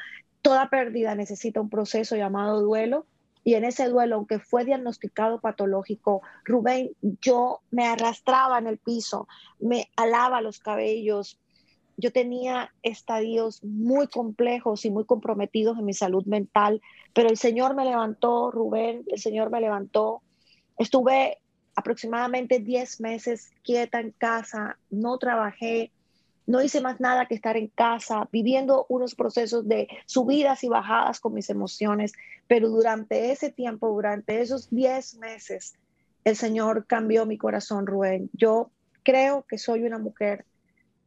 Toda 0.43 0.71
pérdida 0.71 1.15
necesita 1.17 1.61
un 1.61 1.71
proceso 1.71 2.15
llamado 2.15 2.61
duelo 2.61 3.07
y 3.43 3.55
en 3.55 3.65
ese 3.65 3.89
duelo, 3.89 4.17
aunque 4.17 4.39
fue 4.39 4.65
diagnosticado 4.65 5.41
patológico, 5.41 6.21
Rubén, 6.45 6.91
yo 7.23 7.61
me 7.71 7.87
arrastraba 7.87 8.59
en 8.59 8.67
el 8.67 8.79
piso, 8.79 9.27
me 9.59 9.89
alaba 9.97 10.43
los 10.43 10.59
cabellos, 10.59 11.39
yo 11.97 12.13
tenía 12.13 12.73
estadios 12.83 13.65
muy 13.65 14.09
complejos 14.09 14.85
y 14.85 14.91
muy 14.91 15.07
comprometidos 15.07 15.79
en 15.79 15.87
mi 15.87 15.95
salud 15.95 16.25
mental, 16.27 16.83
pero 17.15 17.31
el 17.31 17.39
Señor 17.39 17.75
me 17.75 17.87
levantó, 17.87 18.51
Rubén, 18.51 19.05
el 19.09 19.19
Señor 19.19 19.51
me 19.51 19.61
levantó. 19.61 20.23
Estuve 20.77 21.39
aproximadamente 21.81 22.61
10 22.61 23.01
meses 23.01 23.51
quieta 23.65 24.01
en 24.01 24.13
casa, 24.13 24.79
no 24.91 25.19
trabajé, 25.19 25.91
no 26.47 26.63
hice 26.63 26.81
más 26.81 27.01
nada 27.01 27.27
que 27.27 27.35
estar 27.35 27.57
en 27.57 27.69
casa, 27.69 28.29
viviendo 28.33 28.87
unos 28.89 29.15
procesos 29.15 29.67
de 29.69 29.89
subidas 30.07 30.63
y 30.65 30.69
bajadas 30.69 31.21
con 31.21 31.35
mis 31.35 31.51
emociones, 31.51 32.13
pero 32.47 32.69
durante 32.69 33.31
ese 33.33 33.51
tiempo, 33.51 33.89
durante 33.89 34.41
esos 34.41 34.69
10 34.71 35.17
meses, 35.19 35.75
el 36.25 36.37
Señor 36.37 36.87
cambió 36.87 37.25
mi 37.25 37.39
corazón, 37.39 37.87
Rubén. 37.87 38.31
Yo 38.33 38.71
creo 39.03 39.45
que 39.49 39.59
soy 39.59 39.85
una 39.85 39.99
mujer 39.99 40.45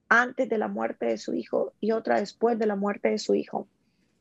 antes 0.10 0.50
de 0.50 0.58
la 0.58 0.68
muerte 0.68 1.06
de 1.06 1.18
su 1.18 1.34
hijo 1.34 1.74
y 1.80 1.92
otra 1.92 2.20
después 2.20 2.58
de 2.58 2.66
la 2.66 2.76
muerte 2.76 3.10
de 3.10 3.20
su 3.20 3.36
hijo. 3.36 3.68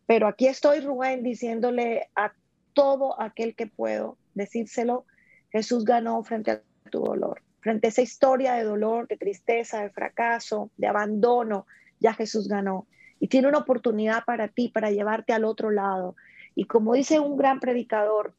Pero 0.07 0.26
aquí 0.26 0.46
estoy, 0.46 0.80
Rubén, 0.80 1.22
diciéndole 1.22 2.11
a 2.14 2.32
todo 2.74 3.20
aquel 3.20 3.55
que 3.55 3.66
puedo 3.66 4.18
decírselo 4.34 5.07
Jesús 5.53 5.84
ganó 5.84 6.22
frente 6.24 6.50
a 6.50 6.62
tu 6.90 7.00
dolor, 7.00 7.42
frente 7.61 7.86
a 7.86 7.90
esa 7.90 8.03
historia 8.03 8.55
de 8.55 8.64
dolor, 8.64 9.07
de 9.07 9.16
tristeza, 9.16 9.82
de 9.82 9.90
fracaso, 9.90 10.70
de 10.76 10.88
abandono, 10.88 11.66
ya 12.00 12.14
Jesús 12.14 12.48
ganó. 12.48 12.86
Y 13.20 13.28
tiene 13.28 13.48
una 13.48 13.59
oportunidad 13.59 14.24
para 14.24 14.48
ti, 14.48 14.68
para 14.68 14.90
llevarte 14.90 15.32
al 15.32 15.44
otro 15.44 15.70
lado. 15.70 16.16
Y 16.55 16.64
como 16.64 16.94
dice 16.94 17.20
un 17.20 17.36
gran 17.36 17.61
predicador, 17.61 18.34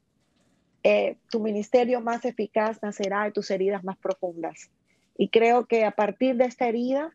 eh, 0.83 1.15
tu 1.29 1.39
ministerio 1.39 2.01
más 2.01 2.25
eficaz 2.25 2.83
nacerá 2.83 3.23
de 3.23 3.31
tus 3.31 3.49
heridas 3.51 3.83
más 3.83 3.97
profundas. 3.97 4.69
Y 5.17 5.29
creo 5.29 5.65
que 5.65 5.85
a 5.85 5.91
partir 5.91 6.35
de 6.35 6.45
esta 6.45 6.67
herida, 6.67 7.13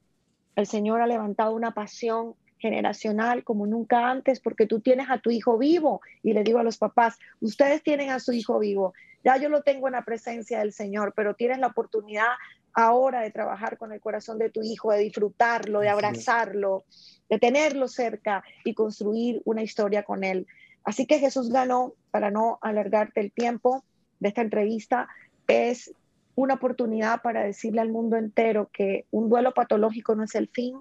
el 0.56 0.66
Señor 0.66 1.02
ha 1.02 1.06
levantado 1.06 1.54
una 1.54 1.72
pasión 1.72 2.34
generacional 2.58 3.44
como 3.44 3.66
nunca 3.66 4.10
antes, 4.10 4.40
porque 4.40 4.66
tú 4.66 4.80
tienes 4.80 5.10
a 5.10 5.18
tu 5.18 5.30
hijo 5.30 5.58
vivo. 5.58 6.00
Y 6.22 6.32
le 6.32 6.44
digo 6.44 6.58
a 6.58 6.64
los 6.64 6.78
papás, 6.78 7.18
ustedes 7.40 7.82
tienen 7.82 8.10
a 8.10 8.20
su 8.20 8.32
hijo 8.32 8.58
vivo. 8.58 8.94
Ya 9.24 9.36
yo 9.36 9.48
lo 9.48 9.62
tengo 9.62 9.88
en 9.88 9.92
la 9.92 10.04
presencia 10.04 10.60
del 10.60 10.72
Señor, 10.72 11.12
pero 11.14 11.34
tienes 11.34 11.58
la 11.58 11.68
oportunidad 11.68 12.28
ahora 12.74 13.22
de 13.22 13.30
trabajar 13.30 13.76
con 13.76 13.92
el 13.92 14.00
corazón 14.00 14.38
de 14.38 14.50
tu 14.50 14.62
hijo, 14.62 14.92
de 14.92 15.00
disfrutarlo, 15.00 15.80
de 15.80 15.88
abrazarlo, 15.88 16.84
de 17.28 17.38
tenerlo 17.38 17.88
cerca 17.88 18.44
y 18.64 18.74
construir 18.74 19.42
una 19.44 19.62
historia 19.62 20.04
con 20.04 20.22
él. 20.22 20.46
Así 20.84 21.06
que 21.06 21.18
Jesús 21.18 21.50
ganó, 21.50 21.94
para 22.10 22.30
no 22.30 22.58
alargarte 22.62 23.20
el 23.20 23.32
tiempo 23.32 23.84
de 24.20 24.28
esta 24.28 24.42
entrevista, 24.42 25.08
es 25.48 25.92
una 26.34 26.54
oportunidad 26.54 27.20
para 27.20 27.42
decirle 27.42 27.80
al 27.80 27.90
mundo 27.90 28.16
entero 28.16 28.70
que 28.72 29.06
un 29.10 29.28
duelo 29.28 29.52
patológico 29.52 30.14
no 30.14 30.22
es 30.22 30.34
el 30.36 30.48
fin, 30.48 30.76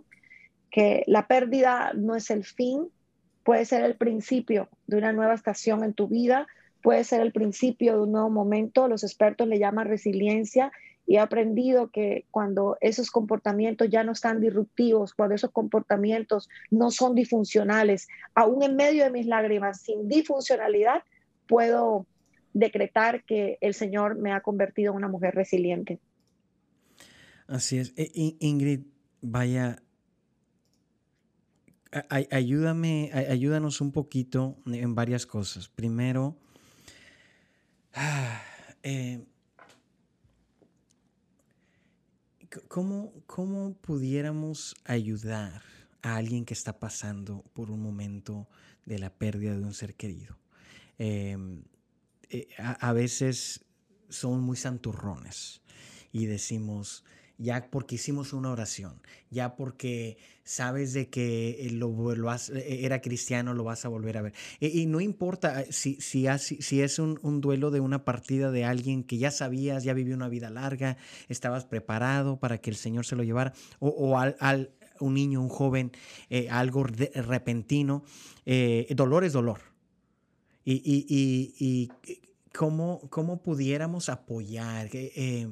que 0.70 1.04
la 1.08 1.28
pérdida 1.28 1.94
no 1.96 2.16
es 2.16 2.30
el 2.30 2.44
fin, 2.46 2.90
puede 3.44 3.66
ser 3.66 3.84
el 3.84 3.96
principio 3.96 4.70
de 4.86 4.98
una 4.98 5.14
nueva 5.14 5.34
estación 5.34 5.84
en 5.84 5.94
tu 5.94 6.08
vida, 6.08 6.48
puede 6.82 7.04
ser 7.04 7.22
el 7.22 7.32
principio 7.32 7.94
de 7.94 8.04
un 8.04 8.12
nuevo 8.12 8.30
momento. 8.30 8.88
Los 8.88 9.04
expertos 9.04 9.48
le 9.48 9.60
llaman 9.60 9.88
resiliencia 9.88 10.72
y 11.06 11.16
he 11.16 11.20
aprendido 11.20 11.90
que 11.90 12.26
cuando 12.32 12.78
esos 12.82 13.12
comportamientos 13.12 13.90
ya 13.90 14.04
no 14.04 14.12
están 14.12 14.42
disruptivos, 14.42 15.14
cuando 15.14 15.36
esos 15.36 15.52
comportamientos 15.52 16.50
no 16.70 16.92
son 16.92 17.16
disfuncionales, 17.16 18.08
aún 18.36 18.62
en 18.62 18.76
medio 18.76 19.06
de 19.06 19.12
mis 19.12 19.26
lágrimas, 19.26 19.82
sin 19.82 20.10
disfuncionalidad, 20.10 21.04
puedo 21.48 22.06
decretar 22.54 23.24
que 23.24 23.58
el 23.62 23.74
Señor 23.74 24.18
me 24.18 24.34
ha 24.34 24.42
convertido 24.42 24.92
en 24.92 24.98
una 24.98 25.08
mujer 25.08 25.34
resiliente. 25.34 26.00
Así 27.48 27.78
es. 27.78 27.94
E, 27.96 28.36
Ingrid, 28.40 28.82
vaya, 29.22 29.82
ayúdame, 32.10 33.12
ayúdanos 33.14 33.80
un 33.80 33.94
poquito 33.94 34.58
en 34.66 34.94
varias 34.96 35.26
cosas. 35.26 35.70
Primero, 35.70 36.36
eh, 38.84 39.26
¿cómo, 42.68 43.14
¿cómo, 43.26 43.74
pudiéramos 43.76 44.76
ayudar 44.86 45.62
a 46.02 46.16
alguien 46.16 46.46
que 46.46 46.54
está 46.54 46.80
pasando 46.80 47.44
por 47.54 47.72
un 47.72 47.82
momento 47.82 48.48
de 48.86 49.00
la 49.00 49.10
pérdida 49.10 49.58
de 49.58 49.64
un 49.64 49.74
ser 49.74 49.96
querido? 49.96 50.38
Em, 51.00 51.64
eh, 52.30 52.48
a, 52.58 52.94
veces 52.94 53.66
son 54.10 54.42
muy 54.42 54.58
santurrones 54.58 55.62
y 56.12 56.26
decimos, 56.26 57.04
ya 57.38 57.70
porque 57.70 57.96
hicimos 57.96 58.34
una 58.34 58.52
oración, 58.52 59.02
ya 59.30 59.56
porque 59.56 60.18
sabes 60.44 60.94
de 60.94 61.10
que 61.10 61.70
lo, 61.74 62.16
lo 62.16 62.34
e, 62.34 62.86
era 62.86 63.02
cristiano, 63.02 63.54
lo 63.54 63.64
vas 63.64 63.86
a 63.86 63.90
volver 63.90 64.18
a 64.18 64.22
ver. 64.24 64.34
Y, 64.60 64.86
no 64.88 65.02
importa 65.02 65.62
eh, 65.62 65.72
si, 65.72 66.02
si, 66.02 66.28
si 66.40 66.82
es 66.82 67.00
un, 67.00 67.20
un, 67.22 67.42
duelo 67.42 67.70
de 67.70 67.80
una 67.80 68.06
partida 68.06 68.52
de 68.52 68.66
alguien 68.66 69.04
que 69.04 69.18
ya 69.18 69.32
sabías, 69.32 69.84
ya 69.84 69.94
vivió 69.94 70.16
una 70.16 70.30
vida 70.30 70.50
larga, 70.50 70.98
estabas 71.28 71.66
preparado 71.66 72.40
para 72.40 72.58
que 72.60 72.70
el 72.70 72.76
Señor 72.76 73.06
se 73.06 73.16
lo 73.16 73.24
llevara, 73.24 73.54
o, 73.80 73.90
o 73.90 74.18
al, 74.18 74.36
al, 74.40 74.72
un 75.00 75.14
niño, 75.14 75.42
un 75.42 75.50
joven, 75.50 75.92
eh, 76.30 76.50
algo 76.50 76.84
repentino, 76.84 78.04
eh, 78.46 78.88
dolor 78.96 79.24
es 79.24 79.34
dolor. 79.34 79.62
Y, 80.66 80.74
y, 80.74 81.06
y, 81.08 81.56
y 81.60 81.92
cómo, 82.54 83.02
cómo, 83.10 83.42
pudiéramos 83.42 84.10
apoyar. 84.10 84.90
Eh, 84.92 85.48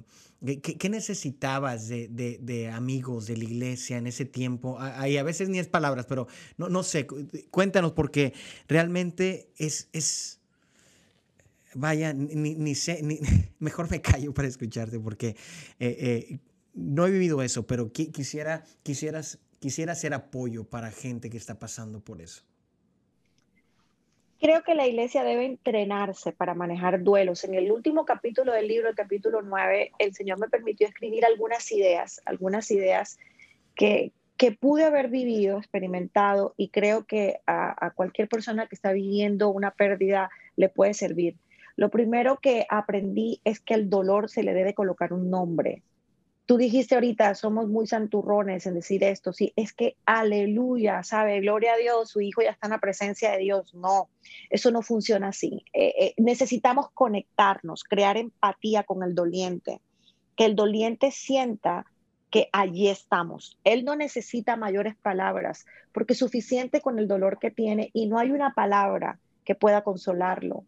¿Qué, 0.46 0.90
necesitabas 0.90 1.88
de, 1.88 2.72
amigos 2.74 3.26
de 3.28 3.38
la 3.38 3.44
iglesia 3.44 3.98
en 3.98 4.08
ese 4.08 4.26
tiempo? 4.26 4.78
Ahí 4.80 5.18
a 5.18 5.24
veces 5.24 5.50
ni 5.50 5.60
es 5.60 5.68
palabras, 5.68 6.06
pero 6.06 6.28
no, 6.58 6.70
no 6.70 6.84
sé, 6.84 7.08
cuéntanos 7.50 7.94
porque 7.94 8.34
realmente 8.68 9.50
es, 9.58 9.90
es 9.92 10.40
vaya, 11.74 12.14
ni, 12.14 12.76
sé, 12.76 13.02
mejor 13.60 13.90
me 13.90 14.02
callo 14.02 14.34
para 14.34 14.48
escucharte 14.48 15.00
porque 15.00 15.36
eh, 15.80 16.28
eh, 16.30 16.40
no 16.74 17.08
he 17.08 17.12
vivido 17.12 17.42
eso, 17.42 17.66
pero 17.66 17.92
quisiera, 17.92 18.64
quisieras, 18.84 19.40
quisiera 19.60 19.94
hacer 19.94 20.14
apoyo 20.14 20.64
para 20.64 20.92
gente 20.92 21.30
que 21.30 21.38
está 21.38 21.60
pasando 21.60 22.00
por 22.02 22.22
eso. 22.22 22.44
Creo 24.46 24.62
que 24.62 24.76
la 24.76 24.86
iglesia 24.86 25.24
debe 25.24 25.44
entrenarse 25.44 26.32
para 26.32 26.54
manejar 26.54 27.02
duelos. 27.02 27.44
En 27.46 27.56
el 27.56 27.72
último 27.72 28.06
capítulo 28.06 28.54
del 28.54 28.68
libro, 28.68 28.88
el 28.88 28.96
capítulo 28.96 29.42
9, 29.42 29.94
el 29.98 30.14
Señor 30.14 30.38
me 30.38 30.50
permitió 30.50 30.88
escribir 30.88 31.26
algunas 31.26 31.72
ideas, 31.72 32.22
algunas 32.26 32.70
ideas 32.70 33.18
que, 33.74 34.12
que 34.38 34.52
pude 34.52 34.84
haber 34.84 35.08
vivido, 35.08 35.58
experimentado, 35.58 36.54
y 36.58 36.70
creo 36.70 37.06
que 37.06 37.40
a, 37.48 37.88
a 37.88 37.90
cualquier 37.90 38.28
persona 38.28 38.68
que 38.68 38.76
está 38.76 38.92
viviendo 38.92 39.50
una 39.50 39.72
pérdida 39.72 40.30
le 40.58 40.70
puede 40.70 40.94
servir. 40.94 41.38
Lo 41.76 41.90
primero 41.90 42.38
que 42.38 42.68
aprendí 42.70 43.42
es 43.46 43.60
que 43.60 43.74
el 43.74 43.90
dolor 43.90 44.30
se 44.30 44.44
le 44.44 44.54
debe 44.54 44.76
colocar 44.76 45.12
un 45.12 45.32
nombre. 45.32 45.82
Tú 46.46 46.58
dijiste 46.58 46.94
ahorita, 46.94 47.34
somos 47.34 47.68
muy 47.70 47.88
santurrones 47.88 48.68
en 48.68 48.76
decir 48.76 49.04
esto, 49.04 49.34
sí, 49.34 49.52
es 49.56 49.74
que 49.74 49.98
aleluya, 50.06 51.02
¿sabe? 51.02 51.40
Gloria 51.40 51.74
a 51.74 51.78
Dios, 51.78 52.12
su 52.12 52.22
hijo 52.22 52.44
ya 52.44 52.52
está 52.52 52.68
en 52.68 52.74
la 52.74 52.80
presencia 52.80 53.32
de 53.32 53.40
Dios. 53.40 53.74
No, 53.74 54.10
eso 54.52 54.70
no 54.70 54.84
funciona 54.84 55.30
así. 55.30 55.66
Eh, 55.74 55.94
eh, 56.00 56.14
necesitamos 56.18 56.92
conectarnos, 56.94 57.84
crear 57.84 58.18
empatía 58.18 58.84
con 58.84 59.02
el 59.02 59.16
doliente, 59.16 59.82
que 60.36 60.46
el 60.46 60.56
doliente 60.56 61.10
sienta 61.10 61.88
que 62.30 62.48
allí 62.54 62.90
estamos. 62.90 63.58
Él 63.64 63.84
no 63.84 63.96
necesita 63.96 64.56
mayores 64.56 64.96
palabras, 64.96 65.66
porque 65.94 66.14
suficiente 66.14 66.80
con 66.80 67.00
el 67.00 67.08
dolor 67.08 67.40
que 67.40 67.50
tiene 67.50 67.90
y 67.92 68.06
no 68.06 68.20
hay 68.20 68.30
una 68.30 68.54
palabra 68.54 69.20
que 69.46 69.56
pueda 69.56 69.84
consolarlo. 69.84 70.64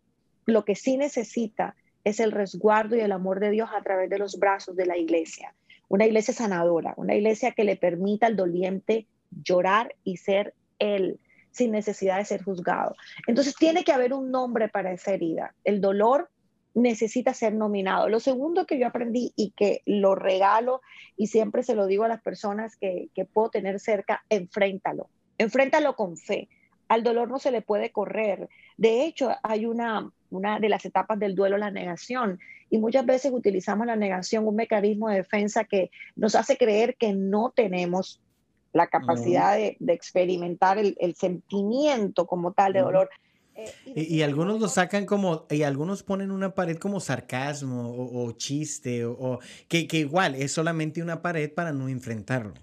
Lo 0.47 0.65
que 0.65 0.73
sí 0.73 0.97
necesita 0.97 1.75
es 2.03 2.19
el 2.19 2.31
resguardo 2.31 2.95
y 2.95 3.01
el 3.01 3.11
amor 3.11 3.39
de 3.39 3.51
Dios 3.51 3.69
a 3.75 3.83
través 3.83 4.09
de 4.09 4.17
los 4.17 4.39
brazos 4.39 4.75
de 4.75 4.87
la 4.87 4.97
iglesia 4.97 5.53
una 5.89 6.05
iglesia 6.05 6.33
sanadora, 6.33 6.93
una 6.97 7.15
iglesia 7.15 7.51
que 7.51 7.63
le 7.63 7.75
permita 7.75 8.27
al 8.27 8.35
doliente 8.35 9.07
llorar 9.43 9.95
y 10.03 10.17
ser 10.17 10.53
él 10.79 11.19
sin 11.51 11.71
necesidad 11.71 12.17
de 12.17 12.25
ser 12.25 12.43
juzgado. 12.43 12.95
Entonces 13.25 13.55
tiene 13.55 13.83
que 13.83 13.91
haber 13.91 14.13
un 14.13 14.31
nombre 14.31 14.69
para 14.69 14.91
esa 14.91 15.13
herida. 15.13 15.55
El 15.63 15.81
dolor 15.81 16.29
necesita 16.75 17.33
ser 17.33 17.55
nominado. 17.55 18.07
Lo 18.07 18.19
segundo 18.19 18.67
que 18.67 18.77
yo 18.77 18.85
aprendí 18.85 19.33
y 19.35 19.51
que 19.51 19.81
lo 19.85 20.13
regalo 20.13 20.81
y 21.17 21.27
siempre 21.27 21.63
se 21.63 21.73
lo 21.73 21.87
digo 21.87 22.03
a 22.03 22.07
las 22.07 22.21
personas 22.21 22.77
que, 22.77 23.09
puedo 23.33 23.49
tener 23.49 23.79
cerca, 23.79 24.23
enfréntalo. 24.29 25.09
Enfréntalo 25.39 25.95
con 25.95 26.17
fe. 26.17 26.47
Al 26.87 27.03
dolor 27.03 27.29
no 27.29 27.39
se 27.39 27.51
le 27.51 27.61
puede 27.63 27.91
correr. 27.91 28.47
De 28.77 29.05
hecho, 29.05 29.31
hay 29.41 29.65
una, 29.65 30.11
una 30.29 30.59
de 30.59 30.69
las 30.69 30.85
etapas 30.85 31.19
del 31.19 31.35
duelo, 31.35 31.57
la 31.57 31.71
negación. 31.71 32.39
Y 32.69 32.77
muchas 32.77 33.05
veces 33.05 33.31
utilizamos 33.31 33.87
la 33.87 33.95
negación, 33.95 34.47
un 34.47 34.55
mecanismo 34.55 35.09
de 35.09 35.17
defensa 35.17 35.63
que 35.63 35.89
nos 36.15 36.35
hace 36.35 36.57
creer 36.57 36.95
que 36.97 37.13
no 37.13 37.53
tenemos 37.55 38.21
la 38.73 38.87
capacidad 38.87 39.55
de, 39.55 39.77
experimentar 39.87 40.77
el, 40.77 41.15
sentimiento 41.15 42.27
como 42.27 42.53
tal 42.53 42.73
de 42.73 42.81
dolor. 42.81 43.09
Eh, 43.55 43.71
y, 43.95 44.21
algunos 44.21 44.59
lo 44.59 44.67
sacan 44.67 45.05
como, 45.05 45.47
y 45.49 45.63
algunos 45.63 46.03
ponen 46.03 46.29
una 46.29 46.53
pared 46.53 46.77
como 46.77 46.99
sarcasmo 46.99 47.91
o, 47.97 48.31
chiste, 48.33 49.03
o, 49.05 49.39
que, 49.67 49.87
que 49.87 49.97
igual 49.99 50.35
es 50.35 50.51
solamente 50.51 51.01
una 51.01 51.21
pared 51.21 51.51
para 51.51 51.73
no 51.73 51.89
enfrentarlo. 51.89 52.53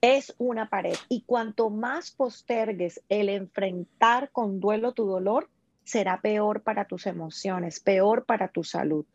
Es 0.00 0.34
una 0.38 0.68
pared. 0.68 0.96
Y 1.08 1.22
cuanto 1.22 1.70
más 1.70 2.10
postergues 2.10 3.00
el 3.08 3.28
enfrentar 3.28 4.30
con 4.30 4.60
duelo 4.60 4.92
tu 4.92 5.06
dolor, 5.06 5.48
será 5.88 6.20
peor 6.20 6.62
para 6.62 6.84
tus 6.84 7.06
emociones, 7.06 7.80
peor 7.80 8.24
para 8.26 8.48
tu 8.48 8.62
salud. 8.62 9.06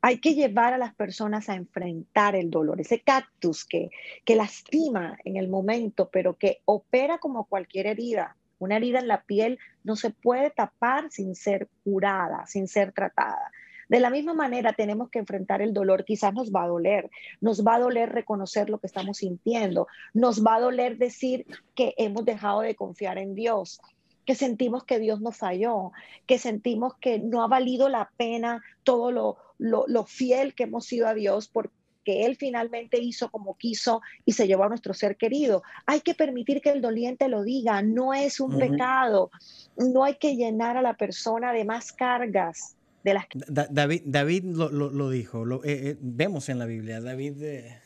Hay 0.00 0.18
que 0.18 0.34
llevar 0.34 0.72
a 0.72 0.78
las 0.78 0.94
personas 0.94 1.48
a 1.48 1.54
enfrentar 1.54 2.34
el 2.34 2.50
dolor, 2.50 2.80
ese 2.80 3.00
cactus 3.00 3.64
que, 3.64 3.90
que 4.24 4.34
lastima 4.34 5.18
en 5.24 5.36
el 5.36 5.48
momento, 5.48 6.08
pero 6.10 6.36
que 6.36 6.60
opera 6.64 7.18
como 7.18 7.44
cualquier 7.44 7.86
herida. 7.86 8.36
Una 8.58 8.76
herida 8.76 8.98
en 8.98 9.08
la 9.08 9.22
piel 9.22 9.58
no 9.84 9.94
se 9.94 10.10
puede 10.10 10.50
tapar 10.50 11.10
sin 11.10 11.34
ser 11.34 11.68
curada, 11.84 12.46
sin 12.46 12.66
ser 12.66 12.92
tratada. 12.92 13.50
De 13.92 14.00
la 14.00 14.08
misma 14.08 14.32
manera 14.32 14.72
tenemos 14.72 15.10
que 15.10 15.18
enfrentar 15.18 15.60
el 15.60 15.74
dolor, 15.74 16.06
quizás 16.06 16.32
nos 16.32 16.50
va 16.50 16.64
a 16.64 16.68
doler, 16.68 17.10
nos 17.42 17.62
va 17.62 17.74
a 17.74 17.78
doler 17.78 18.10
reconocer 18.10 18.70
lo 18.70 18.78
que 18.78 18.86
estamos 18.86 19.18
sintiendo, 19.18 19.86
nos 20.14 20.42
va 20.42 20.54
a 20.54 20.60
doler 20.60 20.96
decir 20.96 21.44
que 21.74 21.92
hemos 21.98 22.24
dejado 22.24 22.62
de 22.62 22.74
confiar 22.74 23.18
en 23.18 23.34
Dios, 23.34 23.82
que 24.24 24.34
sentimos 24.34 24.84
que 24.84 24.98
Dios 24.98 25.20
nos 25.20 25.36
falló, 25.36 25.92
que 26.26 26.38
sentimos 26.38 26.94
que 27.00 27.18
no 27.18 27.42
ha 27.42 27.48
valido 27.48 27.88
la 27.88 28.10
pena 28.16 28.62
todo 28.84 29.10
lo, 29.10 29.36
lo, 29.58 30.04
fiel 30.04 30.54
que 30.54 30.64
hemos 30.64 30.86
sido 30.86 31.06
a 31.06 31.14
Dios 31.14 31.48
porque 31.48 31.70
Él 32.06 32.36
finalmente 32.36 33.00
hizo 33.00 33.30
como 33.30 33.56
quiso 33.56 34.00
y 34.24 34.32
se 34.32 34.46
llevó 34.46 34.64
a 34.64 34.68
nuestro 34.68 34.94
ser 34.94 35.16
querido. 35.16 35.62
Hay 35.86 36.00
que 36.00 36.14
permitir 36.14 36.60
que 36.60 36.70
el 36.70 36.80
doliente 36.80 37.28
lo 37.28 37.42
diga, 37.42 37.82
no 37.82 38.14
es 38.14 38.40
un 38.40 38.58
pecado, 38.58 39.30
no 39.76 40.04
hay 40.04 40.16
que 40.16 40.36
llenar 40.36 40.76
a 40.76 40.82
la 40.82 40.94
persona 40.94 41.52
de 41.52 41.64
más 41.64 41.92
cargas. 41.92 42.76
De 43.04 43.14
las... 43.14 43.26
David, 43.48 44.02
David 44.04 44.44
lo, 44.44 45.10
dijo, 45.10 45.44
lo, 45.44 45.64
eh, 45.64 45.90
eh, 45.90 45.96
vemos 46.00 46.48
en 46.48 46.58
la 46.58 46.66
Biblia, 46.66 47.00
David... 47.00 47.42
Eh, 47.42 47.78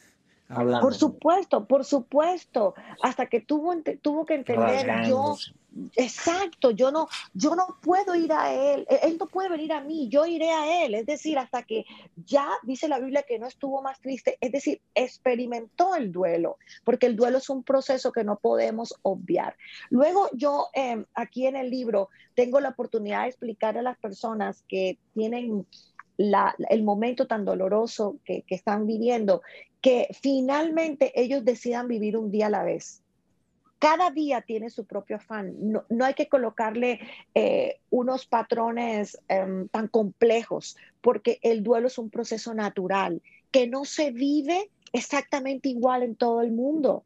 por 0.48 0.94
supuesto, 0.94 1.66
por 1.66 1.84
supuesto, 1.84 2.74
hasta 3.02 3.26
que 3.26 3.40
tuvo, 3.40 3.74
tuvo 4.00 4.24
que 4.24 4.34
entender, 4.34 5.08
yo, 5.08 5.36
exacto, 5.94 6.70
yo 6.70 6.90
no, 6.90 7.08
yo 7.34 7.54
no 7.54 7.78
puedo 7.82 8.14
ir 8.14 8.32
a 8.32 8.52
él, 8.52 8.86
e, 8.88 9.00
él 9.02 9.16
no 9.18 9.26
puede 9.26 9.48
venir 9.48 9.72
a 9.72 9.80
mí, 9.80 10.08
yo 10.08 10.26
iré 10.26 10.50
a 10.50 10.84
él, 10.84 10.94
es 10.94 11.06
decir, 11.06 11.38
hasta 11.38 11.62
que 11.62 11.84
ya 12.16 12.48
dice 12.62 12.88
la 12.88 12.98
Biblia 12.98 13.24
que 13.24 13.38
no 13.38 13.46
estuvo 13.46 13.82
más 13.82 14.00
triste, 14.00 14.38
es 14.40 14.52
decir, 14.52 14.80
experimentó 14.94 15.94
el 15.94 16.12
duelo, 16.12 16.58
porque 16.84 17.06
el 17.06 17.16
duelo 17.16 17.38
es 17.38 17.48
un 17.50 17.62
proceso 17.62 18.12
que 18.12 18.24
no 18.24 18.38
podemos 18.38 18.94
obviar. 19.02 19.56
Luego 19.90 20.28
yo 20.32 20.68
em, 20.72 21.04
aquí 21.14 21.46
en 21.46 21.56
el 21.56 21.70
libro 21.70 22.08
tengo 22.34 22.60
la 22.60 22.70
oportunidad 22.70 23.22
de 23.22 23.28
explicar 23.28 23.78
a 23.78 23.82
las 23.82 23.98
personas 23.98 24.62
que 24.68 24.98
tienen 25.14 25.66
el 26.18 26.82
momento 26.82 27.26
tan 27.26 27.44
doloroso 27.44 28.18
que, 28.24 28.44
están 28.48 28.86
viviendo, 28.86 29.42
que 29.80 30.08
finalmente 30.20 31.12
ellos 31.14 31.44
decidan 31.44 31.88
vivir 31.88 32.16
un 32.16 32.30
día 32.30 32.46
a 32.46 32.50
la 32.50 32.64
vez. 32.64 33.02
Cada 33.78 34.10
día 34.10 34.40
tiene 34.40 34.70
su 34.70 34.86
propio 34.86 35.16
afán. 35.16 35.54
No, 35.58 36.04
hay 36.04 36.14
que 36.14 36.28
colocarle 36.28 37.00
eh, 37.34 37.80
unos 37.90 38.26
patrones 38.26 39.18
em, 39.28 39.68
tan 39.68 39.88
complejos, 39.88 40.76
porque 41.00 41.38
el 41.42 41.62
duelo 41.62 41.88
es 41.88 41.98
un 41.98 42.10
proceso 42.10 42.54
natural 42.54 43.22
que 43.50 43.66
no 43.66 43.84
se 43.84 44.10
vive 44.10 44.70
exactamente 44.92 45.68
igual 45.68 46.02
en 46.02 46.16
todo 46.16 46.40
el 46.40 46.52
mundo 46.52 47.04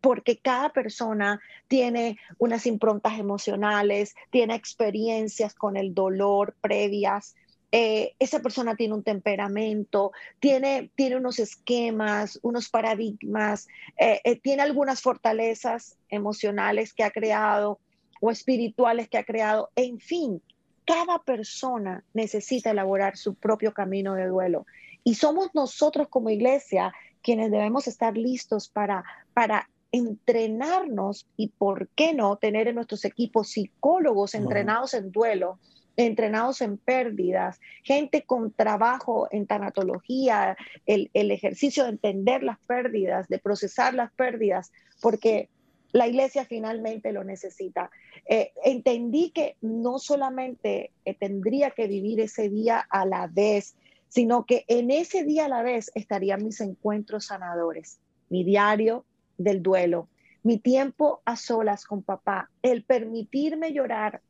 porque 0.00 0.38
cada 0.38 0.70
persona 0.70 1.40
tiene 1.66 2.18
unas 2.38 2.66
improntas 2.66 3.18
emocionales, 3.18 4.14
tiene 4.30 4.54
experiencias 4.54 5.54
con 5.54 5.76
el 5.76 5.94
dolor 5.94 6.54
previas, 6.60 7.34
eh, 7.70 8.14
esa 8.18 8.40
persona 8.40 8.76
tiene 8.76 8.94
un 8.94 9.02
temperamento, 9.02 10.12
tiene, 10.40 10.90
tiene 10.94 11.16
unos 11.16 11.38
esquemas, 11.38 12.38
unos 12.42 12.70
paradigmas, 12.70 13.68
eh, 13.98 14.20
eh, 14.24 14.36
tiene 14.40 14.62
algunas 14.62 15.02
fortalezas 15.02 15.96
emocionales 16.08 16.94
que 16.94 17.04
ha 17.04 17.10
creado 17.10 17.78
o 18.20 18.30
espirituales 18.30 19.08
que 19.08 19.18
ha 19.18 19.24
creado. 19.24 19.70
En 19.76 20.00
fin, 20.00 20.40
cada 20.86 21.18
persona 21.18 22.04
necesita 22.14 22.70
elaborar 22.70 23.18
su 23.18 23.34
propio 23.34 23.74
camino 23.74 24.14
de 24.14 24.26
duelo. 24.26 24.64
Y 25.04 25.14
somos 25.14 25.54
nosotros 25.54 26.08
como 26.08 26.30
iglesia 26.30 26.92
quienes 27.22 27.50
debemos 27.50 27.86
estar 27.86 28.16
listos 28.16 28.68
para, 28.70 29.04
para 29.34 29.68
entrenarnos 29.92 31.26
y, 31.36 31.48
¿por 31.48 31.88
qué 31.88 32.14
no?, 32.14 32.36
tener 32.36 32.68
en 32.68 32.76
nuestros 32.76 33.04
equipos 33.04 33.50
psicólogos 33.50 34.34
entrenados 34.34 34.94
en 34.94 35.12
duelo 35.12 35.58
entrenados 35.98 36.60
en 36.60 36.78
pérdidas, 36.78 37.60
gente 37.82 38.22
con 38.22 38.52
trabajo 38.52 39.26
en 39.32 39.46
tanatología, 39.46 40.56
el, 40.86 41.10
ejercicio 41.12 41.82
de 41.84 41.90
entender 41.90 42.44
las 42.44 42.58
pérdidas, 42.60 43.26
de 43.28 43.40
procesar 43.40 43.94
las 43.94 44.12
pérdidas, 44.12 44.70
porque 45.02 45.48
la 45.90 46.06
iglesia 46.06 46.44
finalmente 46.44 47.12
lo 47.12 47.24
necesita. 47.24 47.90
Eh, 48.28 48.52
entendí 48.64 49.30
que 49.30 49.56
no 49.60 49.98
solamente 49.98 50.92
eh, 51.04 51.14
tendría 51.14 51.72
que 51.72 51.88
vivir 51.88 52.20
ese 52.20 52.48
día 52.48 52.78
a 52.78 53.04
la 53.04 53.26
vez, 53.26 53.74
sino 54.08 54.46
que 54.46 54.64
en 54.68 54.92
ese 54.92 55.24
día 55.24 55.46
a 55.46 55.48
la 55.48 55.62
vez 55.62 55.90
estarían 55.96 56.44
mis 56.44 56.60
encuentros 56.60 57.26
sanadores, 57.26 57.98
mi 58.28 58.44
diario 58.44 59.04
del 59.36 59.64
duelo, 59.64 60.08
mi 60.44 60.58
tiempo 60.58 61.22
a 61.24 61.34
solas 61.34 61.84
con 61.84 62.04
papá, 62.04 62.50
el 62.62 62.84
permitirme 62.84 63.72
llorar 63.72 64.22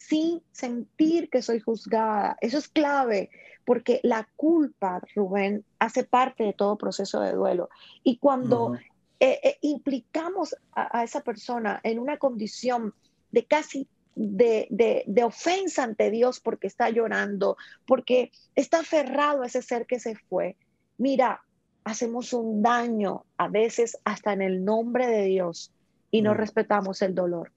sin 0.00 0.42
sentir 0.50 1.28
que 1.28 1.42
soy 1.42 1.60
juzgada. 1.60 2.38
Eso 2.40 2.56
es 2.56 2.68
clave, 2.68 3.28
porque 3.66 4.00
la 4.02 4.26
culpa, 4.34 5.02
Rubén, 5.14 5.62
hace 5.78 6.04
parte 6.04 6.42
de 6.42 6.54
todo 6.54 6.78
proceso 6.78 7.20
de 7.20 7.32
duelo. 7.32 7.68
Y 8.02 8.16
cuando 8.16 8.76
eh, 9.20 9.38
eh, 9.42 9.58
implicamos 9.60 10.56
a, 10.72 11.04
esa 11.04 11.20
persona 11.20 11.80
en 11.82 11.98
una 11.98 12.16
condición 12.16 12.94
de 13.30 13.44
casi 13.44 13.88
de, 14.14 14.68
de, 15.06 15.22
ofensa 15.22 15.84
ante 15.84 16.10
Dios 16.10 16.40
porque 16.40 16.66
está 16.66 16.88
llorando, 16.88 17.58
porque 17.86 18.32
está 18.56 18.80
aferrado 18.80 19.42
a 19.42 19.46
ese 19.46 19.60
ser 19.60 19.86
que 19.86 20.00
se 20.00 20.16
fue, 20.16 20.56
mira, 20.96 21.42
hacemos 21.84 22.32
un 22.32 22.62
daño 22.62 23.26
a 23.36 23.48
veces 23.48 23.98
hasta 24.04 24.32
en 24.32 24.40
el 24.40 24.64
nombre 24.64 25.06
de 25.06 25.24
Dios 25.24 25.72
y 26.10 26.22
no 26.22 26.32
respetamos 26.32 27.02
el 27.02 27.14
dolor. 27.14 27.52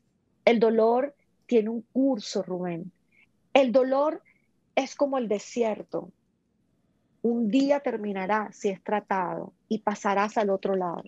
El 0.46 0.60
dolor 0.60 1.16
tiene 1.46 1.70
un 1.70 1.82
curso, 1.82 2.42
Rubén. 2.44 2.92
El 3.54 3.72
dolor 3.72 4.22
es 4.76 4.96
como 4.96 5.18
el 5.18 5.28
desierto. 5.28 6.12
Un 7.22 7.50
día 7.50 7.80
terminará 7.80 8.50
si 8.52 8.70
es 8.70 8.84
tratado 8.84 9.54
y 9.70 9.80
pasarás 9.80 10.38
al 10.38 10.50
otro 10.50 10.76
lado. 10.76 11.04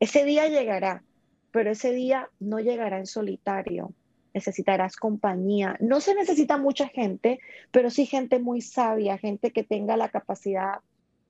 Ese 0.00 0.24
día 0.24 0.48
llegará, 0.48 1.04
pero 1.52 1.70
ese 1.70 1.92
día 1.92 2.28
no 2.40 2.58
llegará 2.58 2.98
en 2.98 3.06
solitario. 3.06 3.92
Necesitarás 4.34 4.96
compañía. 4.96 5.76
No 5.80 6.00
se 6.00 6.14
necesita 6.14 6.56
mucha 6.56 6.88
gente, 6.88 7.38
pero 7.70 7.90
sí 7.90 8.06
gente 8.06 8.38
muy 8.38 8.62
sabia, 8.62 9.18
gente 9.18 9.52
que 9.52 9.62
tenga 9.62 9.96
la 9.96 10.08
capacidad 10.08 10.80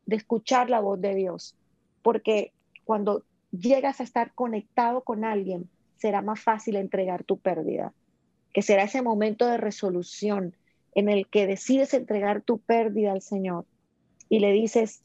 de 0.06 0.16
escuchar 0.16 0.70
la 0.70 0.80
voz 0.80 1.00
de 1.00 1.14
Dios. 1.14 1.56
Porque 2.02 2.52
cuando 2.84 3.24
llegas 3.50 4.00
a 4.00 4.04
estar 4.04 4.32
conectado 4.32 5.02
con 5.02 5.24
alguien, 5.24 5.68
será 5.96 6.22
más 6.22 6.40
fácil 6.40 6.76
entregar 6.76 7.24
tu 7.24 7.38
pérdida, 7.38 7.92
que 8.52 8.62
será 8.62 8.84
ese 8.84 9.02
momento 9.02 9.46
de 9.46 9.56
resolución 9.56 10.54
en 10.94 11.08
el 11.08 11.26
que 11.26 11.46
decides 11.46 11.94
entregar 11.94 12.42
tu 12.42 12.58
pérdida 12.58 13.12
al 13.12 13.22
Señor 13.22 13.64
y 14.28 14.40
le 14.40 14.52
dices, 14.52 15.02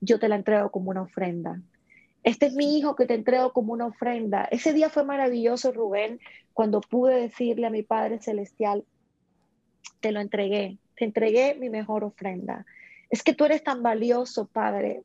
yo 0.00 0.18
te 0.18 0.28
la 0.28 0.36
entrego 0.36 0.70
como 0.70 0.90
una 0.90 1.02
ofrenda. 1.02 1.60
Este 2.22 2.46
es 2.46 2.54
mi 2.54 2.78
hijo 2.78 2.96
que 2.96 3.06
te 3.06 3.14
entrego 3.14 3.52
como 3.52 3.72
una 3.72 3.86
ofrenda. 3.86 4.44
Ese 4.50 4.72
día 4.72 4.90
fue 4.90 5.04
maravilloso, 5.04 5.72
Rubén, 5.72 6.20
cuando 6.52 6.80
pude 6.80 7.14
decirle 7.20 7.66
a 7.66 7.70
mi 7.70 7.82
Padre 7.82 8.20
Celestial, 8.20 8.84
te 10.00 10.12
lo 10.12 10.20
entregué, 10.20 10.78
te 10.96 11.06
entregué 11.06 11.56
mi 11.58 11.70
mejor 11.70 12.04
ofrenda. 12.04 12.66
Es 13.08 13.22
que 13.22 13.34
tú 13.34 13.44
eres 13.44 13.64
tan 13.64 13.82
valioso, 13.82 14.46
Padre, 14.46 15.02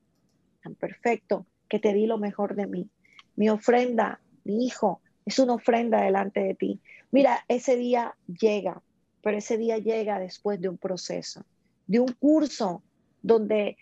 tan 0.62 0.76
perfecto, 0.76 1.46
que 1.70 1.80
te 1.80 1.94
di 1.94 2.06
lo 2.06 2.18
mejor 2.18 2.56
de 2.56 2.68
mí. 2.68 2.90
Mi 3.36 3.50
ofrenda, 3.50 4.20
mi 4.44 4.66
hijo, 4.66 5.02
es 5.26 5.40
una 5.40 5.56
ofrenda 5.56 6.02
delante 6.02 6.42
de 6.42 6.56
ti. 6.56 6.80
Mira, 7.12 7.44
ese 7.48 7.76
día 7.76 8.16
llega, 8.28 8.82
pero 9.22 9.38
ese 9.38 9.58
día 9.58 9.78
llega 9.78 10.20
después 10.20 10.62
de 10.62 10.70
un 10.70 10.78
proceso, 10.78 11.44
de 11.88 12.00
un 12.00 12.14
curso 12.14 12.84
donde 13.22 13.78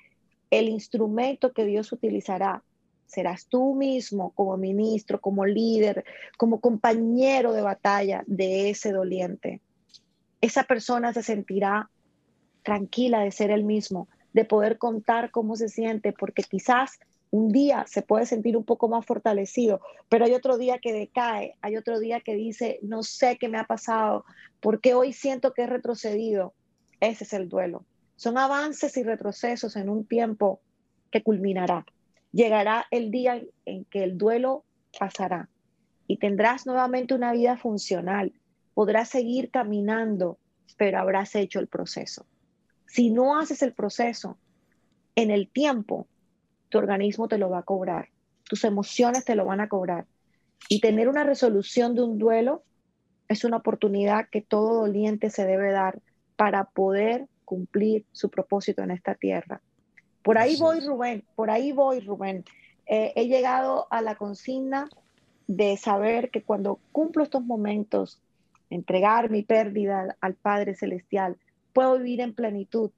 el 0.49 0.69
instrumento 0.69 1.51
que 1.51 1.65
Dios 1.65 1.91
utilizará 1.91 2.63
serás 3.07 3.45
tú 3.47 3.75
mismo 3.75 4.31
como 4.31 4.57
ministro, 4.57 5.19
como 5.19 5.45
líder, 5.45 6.03
como 6.37 6.59
compañero 6.59 7.53
de 7.53 7.61
batalla 7.61 8.23
de 8.25 8.69
ese 8.69 8.91
doliente. 8.91 9.61
Esa 10.41 10.63
persona 10.63 11.13
se 11.13 11.23
sentirá 11.23 11.89
tranquila 12.63 13.19
de 13.19 13.31
ser 13.31 13.51
el 13.51 13.63
mismo, 13.63 14.07
de 14.33 14.45
poder 14.45 14.77
contar 14.77 15.29
cómo 15.29 15.55
se 15.55 15.69
siente, 15.69 16.11
porque 16.11 16.43
quizás 16.43 16.99
un 17.33 17.51
día 17.51 17.83
se 17.87 18.03
puede 18.03 18.27
sentir 18.27 18.55
un 18.55 18.63
poco 18.63 18.87
más 18.87 19.07
fortalecido, 19.07 19.81
pero 20.07 20.25
hay 20.25 20.35
otro 20.35 20.55
día 20.59 20.77
que 20.77 20.93
decae, 20.93 21.55
hay 21.61 21.77
otro 21.77 21.99
día 21.99 22.21
que 22.21 22.35
dice, 22.35 22.77
no 22.83 23.01
sé 23.01 23.39
qué 23.39 23.49
me 23.49 23.57
ha 23.57 23.63
pasado, 23.63 24.23
porque 24.59 24.93
hoy 24.93 25.13
siento 25.13 25.51
que 25.51 25.63
he 25.63 25.67
retrocedido. 25.67 26.53
Ese 26.99 27.23
es 27.23 27.33
el 27.33 27.49
duelo. 27.49 27.85
Son 28.17 28.37
avances 28.37 28.95
y 28.97 29.03
retrocesos 29.03 29.75
en 29.77 29.89
un 29.89 30.05
tiempo 30.05 30.61
que 31.09 31.23
culminará. 31.23 31.87
Llegará 32.31 32.85
el 32.91 33.09
día 33.09 33.41
en 33.65 33.85
que 33.85 34.03
el 34.03 34.15
duelo 34.15 34.63
pasará 34.99 35.49
y 36.05 36.17
tendrás 36.17 36.67
nuevamente 36.67 37.15
una 37.15 37.31
vida 37.33 37.57
funcional. 37.57 38.31
Podrás 38.75 39.09
seguir 39.09 39.49
caminando, 39.49 40.37
pero 40.77 40.99
habrás 40.99 41.33
hecho 41.33 41.59
el 41.59 41.65
proceso. 41.65 42.27
Si 42.85 43.09
no 43.09 43.39
haces 43.39 43.63
el 43.63 43.73
proceso 43.73 44.37
en 45.15 45.31
el 45.31 45.49
tiempo, 45.49 46.07
tu 46.73 46.79
organismo 46.79 47.27
te 47.27 47.37
lo 47.37 47.51
va 47.51 47.59
a 47.59 47.63
cobrar, 47.63 48.09
tus 48.49 48.63
emociones 48.63 49.23
te 49.25 49.35
lo 49.35 49.45
van 49.45 49.61
a 49.61 49.69
cobrar. 49.69 50.07
Y 50.69 50.81
tener 50.81 51.07
una 51.07 51.23
resolución 51.23 51.93
de 51.93 52.01
un 52.01 52.17
duelo 52.17 52.63
es 53.27 53.43
una 53.43 53.57
oportunidad 53.57 54.27
que 54.31 54.41
todo 54.41 54.81
doliente 54.81 55.29
se 55.29 55.45
debe 55.45 55.71
dar 55.71 56.01
para 56.35 56.63
poder 56.63 57.27
cumplir 57.45 58.07
su 58.11 58.31
propósito 58.31 58.81
en 58.81 58.89
esta 58.89 59.13
tierra. 59.13 59.61
Por 60.23 60.39
ahí 60.39 60.55
voy, 60.55 60.79
Rubén, 60.79 61.23
por 61.35 61.51
ahí 61.51 61.73
voy, 61.73 61.99
Rubén. 61.99 62.43
Eh, 62.87 63.13
he 63.15 63.27
llegado 63.27 63.85
a 63.91 64.01
la 64.01 64.15
consigna 64.15 64.89
de 65.45 65.77
saber 65.77 66.31
que 66.31 66.41
cuando 66.41 66.79
cumplo 66.91 67.21
estos 67.21 67.45
momentos, 67.45 68.19
entregar 68.71 69.29
mi 69.29 69.43
pérdida 69.43 70.17
al 70.21 70.33
Padre 70.33 70.73
Celestial, 70.73 71.37
puedo 71.71 71.99
vivir 71.99 72.21
en 72.21 72.33
plenitud, 72.33 72.89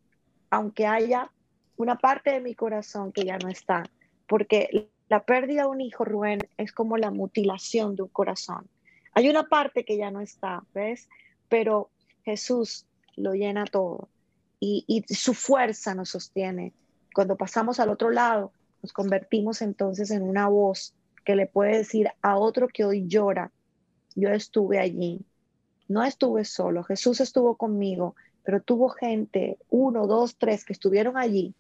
aunque 0.50 0.88
haya 0.88 1.30
una 1.78 1.98
parte 1.98 2.32
de 2.32 2.42
mi 2.42 2.56
corazón 2.56 3.12
que 3.12 3.26
ya 3.26 3.38
no 3.38 3.50
está, 3.50 3.84
porque 4.28 4.90
la 5.08 5.24
pérdida 5.24 5.64
de 5.64 5.68
un 5.68 5.82
hijo, 5.82 6.06
Rubén, 6.06 6.40
es 6.58 6.72
como 6.72 6.98
la 6.98 7.12
mutilación 7.12 7.96
de 7.96 8.04
un 8.04 8.10
corazón. 8.10 8.68
Hay 9.14 9.30
una 9.30 9.48
parte 9.48 9.86
que 9.86 9.98
ya 9.98 10.12
no 10.12 10.22
está, 10.22 10.64
¿ves? 10.74 11.10
Pero 11.48 11.90
Jesús 12.24 12.86
lo 13.16 13.34
llena 13.34 13.66
todo 13.66 14.10
y, 14.60 14.84
y 14.88 15.14
su 15.14 15.34
fuerza 15.34 15.94
nos 15.94 16.10
sostiene. 16.10 16.74
Cuando 17.14 17.38
pasamos 17.38 17.80
al 17.80 17.90
otro 17.90 18.10
lado, 18.10 18.52
nos 18.82 18.94
convertimos 18.94 19.62
entonces 19.62 20.12
en 20.12 20.24
una 20.24 20.48
voz 20.48 20.94
que 21.24 21.36
le 21.36 21.48
puede 21.48 21.78
decir 21.78 22.10
a 22.22 22.38
otro 22.38 22.68
que 22.68 22.86
hoy 22.86 23.08
llora, 23.08 23.52
yo 24.16 24.30
estuve 24.30 24.80
allí, 24.80 25.26
no 25.88 26.04
estuve 26.04 26.46
solo, 26.46 26.84
Jesús 26.84 27.20
estuvo 27.20 27.56
conmigo, 27.56 28.16
pero 28.44 28.62
tuvo 28.62 28.90
gente, 28.90 29.58
uno, 29.70 30.08
dos, 30.08 30.38
tres, 30.38 30.66
que 30.66 30.74
estuvieron 30.74 31.18
allí 31.18 31.56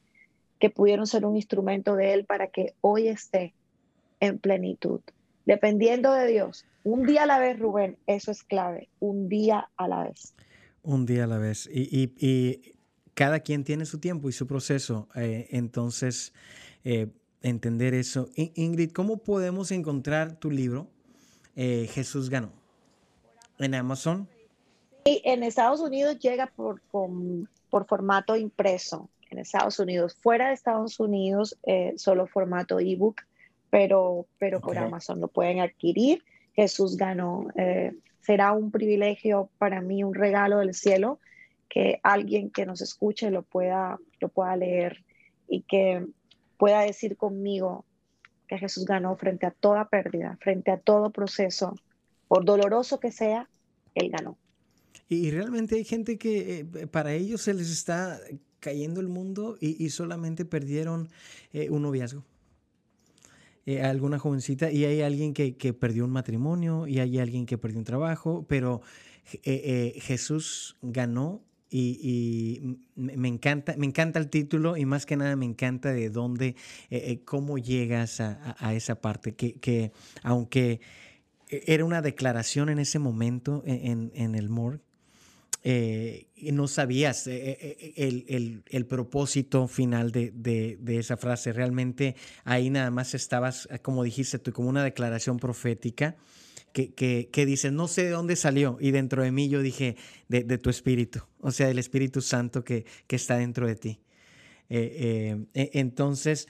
que 0.66 0.72
pudieron 0.72 1.06
ser 1.06 1.28
un 1.28 1.36
instrumento 1.36 1.96
de 1.96 2.16
Él 2.16 2.26
para 2.26 2.48
que 2.48 2.74
hoy 2.82 3.08
esté 3.08 3.54
en 4.20 4.40
plenitud. 4.40 5.00
Dependiendo 5.46 6.12
de 6.12 6.26
Dios, 6.26 6.66
un 6.84 7.06
día 7.06 7.22
a 7.22 7.26
la 7.28 7.38
vez, 7.38 7.60
Rubén, 7.60 8.00
eso 8.08 8.32
es 8.32 8.42
clave, 8.42 8.90
un 9.00 9.30
día 9.30 9.70
a 9.78 9.88
la 9.88 10.06
vez. 10.06 10.34
Un 10.82 11.06
día 11.06 11.26
a 11.26 11.28
la 11.28 11.38
vez. 11.38 11.70
Y, 11.72 12.74
cada 13.14 13.42
quien 13.42 13.64
tiene 13.64 13.86
su 13.86 14.00
tiempo 14.00 14.28
y 14.28 14.32
su 14.32 14.48
proceso. 14.48 15.08
Eh, 15.14 15.50
entonces, 15.52 16.34
eh, 16.84 17.12
entender 17.44 17.94
eso. 17.94 18.32
Ingrid, 18.36 18.92
¿cómo 18.92 19.18
podemos 19.18 19.70
encontrar 19.70 20.40
tu 20.40 20.50
libro? 20.50 20.88
Eh, 21.56 21.88
Jesús 21.94 22.32
ganó. 22.32 22.52
¿En 23.60 23.76
Amazon? 23.76 24.28
Sí, 25.06 25.22
en 25.26 25.44
Estados 25.44 25.80
Unidos 25.80 26.18
llega 26.18 26.48
por, 26.48 26.82
por 26.90 27.86
formato 27.86 28.36
impreso 28.36 29.12
en 29.36 29.41
Estados 29.41 29.80
Unidos. 29.80 30.16
Fuera 30.22 30.48
de 30.48 30.53
Estados 30.53 30.99
Unidos, 30.99 31.57
eh, 31.64 31.94
solo 31.98 32.26
formato 32.28 32.80
ebook, 32.80 33.22
pero, 33.70 34.26
pero 34.40 34.62
por 34.62 34.78
Amazon 34.78 35.20
lo 35.20 35.28
pueden 35.28 35.60
adquirir. 35.60 36.24
Jesús 36.53 36.98
ganó. 36.98 37.48
Eh, 37.56 37.94
será 38.22 38.53
un 38.53 38.72
privilegio 38.72 39.49
para 39.57 39.82
mí, 39.82 40.03
un 40.03 40.16
regalo 40.16 40.60
del 40.60 40.74
cielo, 40.74 41.20
que 41.70 41.99
alguien 42.03 42.49
que 42.49 42.66
nos 42.66 42.82
escuche 42.82 43.30
lo 43.30 43.44
pueda, 43.44 43.99
lo 44.20 44.30
pueda 44.30 44.56
leer 44.56 45.03
y 45.48 45.62
que 45.62 46.06
pueda 46.57 46.82
decir 46.82 47.18
conmigo 47.18 47.86
que 48.48 48.57
Jesús 48.57 48.86
ganó 48.86 49.16
frente 49.18 49.45
a 49.45 49.52
toda 49.52 49.90
pérdida, 49.90 50.38
frente 50.40 50.72
a 50.72 50.78
todo 50.78 51.12
proceso, 51.12 51.76
por 52.28 52.45
doloroso 52.45 52.99
que 52.99 53.12
sea, 53.12 53.49
Él 53.94 54.10
ganó. 54.10 54.38
Y 55.07 55.30
realmente 55.32 55.76
hay 55.76 55.84
gente 55.84 56.18
que 56.18 56.60
eh, 56.60 56.88
para 56.88 57.14
ellos 57.14 57.41
se 57.41 57.53
les 57.53 57.70
está 57.70 58.20
cayendo 58.66 59.00
el 59.00 59.08
mundo 59.08 59.58
y, 59.62 59.90
solamente 59.92 60.44
perdieron 60.44 61.08
eh, 61.54 61.70
un 61.70 61.84
noviazgo. 61.84 62.24
Eh, 63.68 63.84
alguna 63.84 64.18
jovencita 64.18 64.72
y 64.72 64.86
hay 64.86 65.02
alguien 65.02 65.36
que, 65.36 65.54
perdió 65.74 66.04
un 66.04 66.10
matrimonio 66.10 66.88
y 66.88 66.98
hay 66.98 67.20
alguien 67.20 67.46
que 67.46 67.60
perdió 67.60 67.78
un 67.78 67.86
trabajo, 67.86 68.44
pero 68.50 68.82
eh, 69.44 69.94
Jesús 70.02 70.78
ganó 70.82 71.44
y, 71.70 72.80
me 72.96 73.28
encanta, 73.28 73.76
me 73.78 73.86
encanta 73.86 74.18
el 74.18 74.30
título 74.30 74.78
y 74.78 74.86
más 74.86 75.06
que 75.06 75.16
nada 75.16 75.36
me 75.36 75.46
encanta 75.46 75.94
de 75.94 76.10
dónde, 76.10 76.56
cómo 77.24 77.60
llegas 77.60 78.20
a, 78.20 78.74
esa 78.74 78.96
parte, 79.00 79.36
que, 79.36 79.60
que, 79.60 79.92
aunque 80.24 80.80
era 81.50 81.86
una 81.86 82.02
declaración 82.02 82.70
en 82.70 82.80
ese 82.80 82.98
momento 82.98 83.62
en, 83.68 84.12
en 84.16 84.34
el 84.34 84.50
morgue, 84.50 84.82
eh, 85.68 86.28
no 86.54 86.68
sabías 86.68 87.26
eh, 87.26 87.58
eh, 87.98 88.62
el, 88.70 88.86
propósito 88.86 89.68
final 89.68 90.12
de, 90.12 90.78
esa 90.88 91.18
frase. 91.18 91.54
Realmente 91.54 92.16
ahí 92.44 92.70
nada 92.70 92.92
más 92.92 93.16
estabas, 93.16 93.68
como 93.82 94.04
dijiste 94.04 94.38
tú, 94.38 94.54
como 94.54 94.70
una 94.70 94.84
declaración 94.84 95.40
profética 95.40 96.18
que, 96.72 96.94
que, 96.94 97.46
dices, 97.48 97.72
no 97.72 97.88
sé 97.88 98.04
de 98.04 98.12
dónde 98.12 98.36
salió. 98.36 98.78
Y 98.80 98.92
dentro 98.92 99.24
de 99.24 99.32
mí 99.32 99.50
yo 99.50 99.64
dije, 99.64 99.96
de, 100.28 100.44
tu 100.60 100.70
espíritu, 100.70 101.22
o 101.40 101.50
sea, 101.50 101.68
del 101.68 101.80
Espíritu 101.80 102.22
Santo 102.22 102.64
que, 102.64 102.86
está 103.10 103.38
dentro 103.38 103.66
de 103.66 103.76
ti. 103.76 104.00
E, 104.70 105.48
entonces 105.56 106.48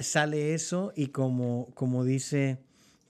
sale 0.00 0.54
eso 0.54 0.92
y 0.96 1.08
como, 1.08 1.70
como 1.74 2.04
dice, 2.04 2.58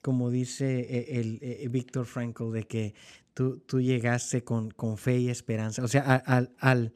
como 0.02 0.30
dice 0.30 1.06
el, 1.18 1.38
el 1.40 1.68
Víctor 1.70 2.04
Frankl, 2.04 2.52
de 2.52 2.64
que 2.64 2.94
tú, 3.34 3.80
llegaste 3.80 4.44
con, 4.44 4.70
con, 4.70 4.98
fe 4.98 5.18
y 5.18 5.28
esperanza. 5.28 5.82
O 5.82 5.88
sea, 5.88 6.02
al, 6.16 6.52
al, 6.58 6.92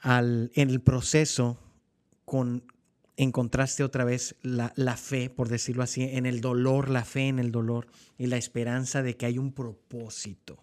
al, 0.00 0.50
en 0.54 0.70
el 0.70 0.80
proceso 0.80 1.58
con, 2.24 2.64
encontraste 3.16 3.84
otra 3.84 4.04
vez 4.04 4.36
la, 4.42 4.72
la, 4.76 4.96
fe, 4.96 5.30
por 5.30 5.48
decirlo 5.48 5.82
así, 5.82 6.02
en 6.02 6.26
el 6.26 6.40
dolor, 6.40 6.88
la 6.88 7.04
fe 7.04 7.28
en 7.28 7.38
el 7.38 7.50
dolor 7.50 7.86
y 8.16 8.26
la 8.26 8.36
esperanza 8.36 9.02
de 9.02 9.16
que 9.16 9.26
hay 9.26 9.38
un 9.38 9.52
propósito. 9.52 10.62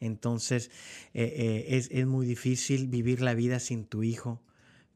Entonces 0.00 0.70
eh, 1.14 1.66
es, 1.68 1.88
es 1.92 2.06
muy 2.06 2.26
difícil 2.26 2.88
vivir 2.88 3.20
la 3.20 3.34
vida 3.34 3.60
sin 3.60 3.84
tu 3.84 4.02
hijo, 4.02 4.42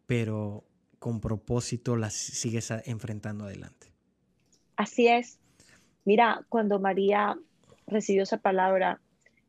pero 0.06 0.64
con 0.98 1.20
propósito 1.20 1.94
las 1.96 2.14
sigues 2.14 2.72
enfrentando 2.84 3.44
adelante. 3.44 3.92
Así 4.76 5.06
es. 5.06 5.38
Mira, 6.04 6.44
cuando 6.48 6.80
María 6.80 7.38
recibió 7.86 8.22
esa 8.24 8.38
palabra 8.38 9.00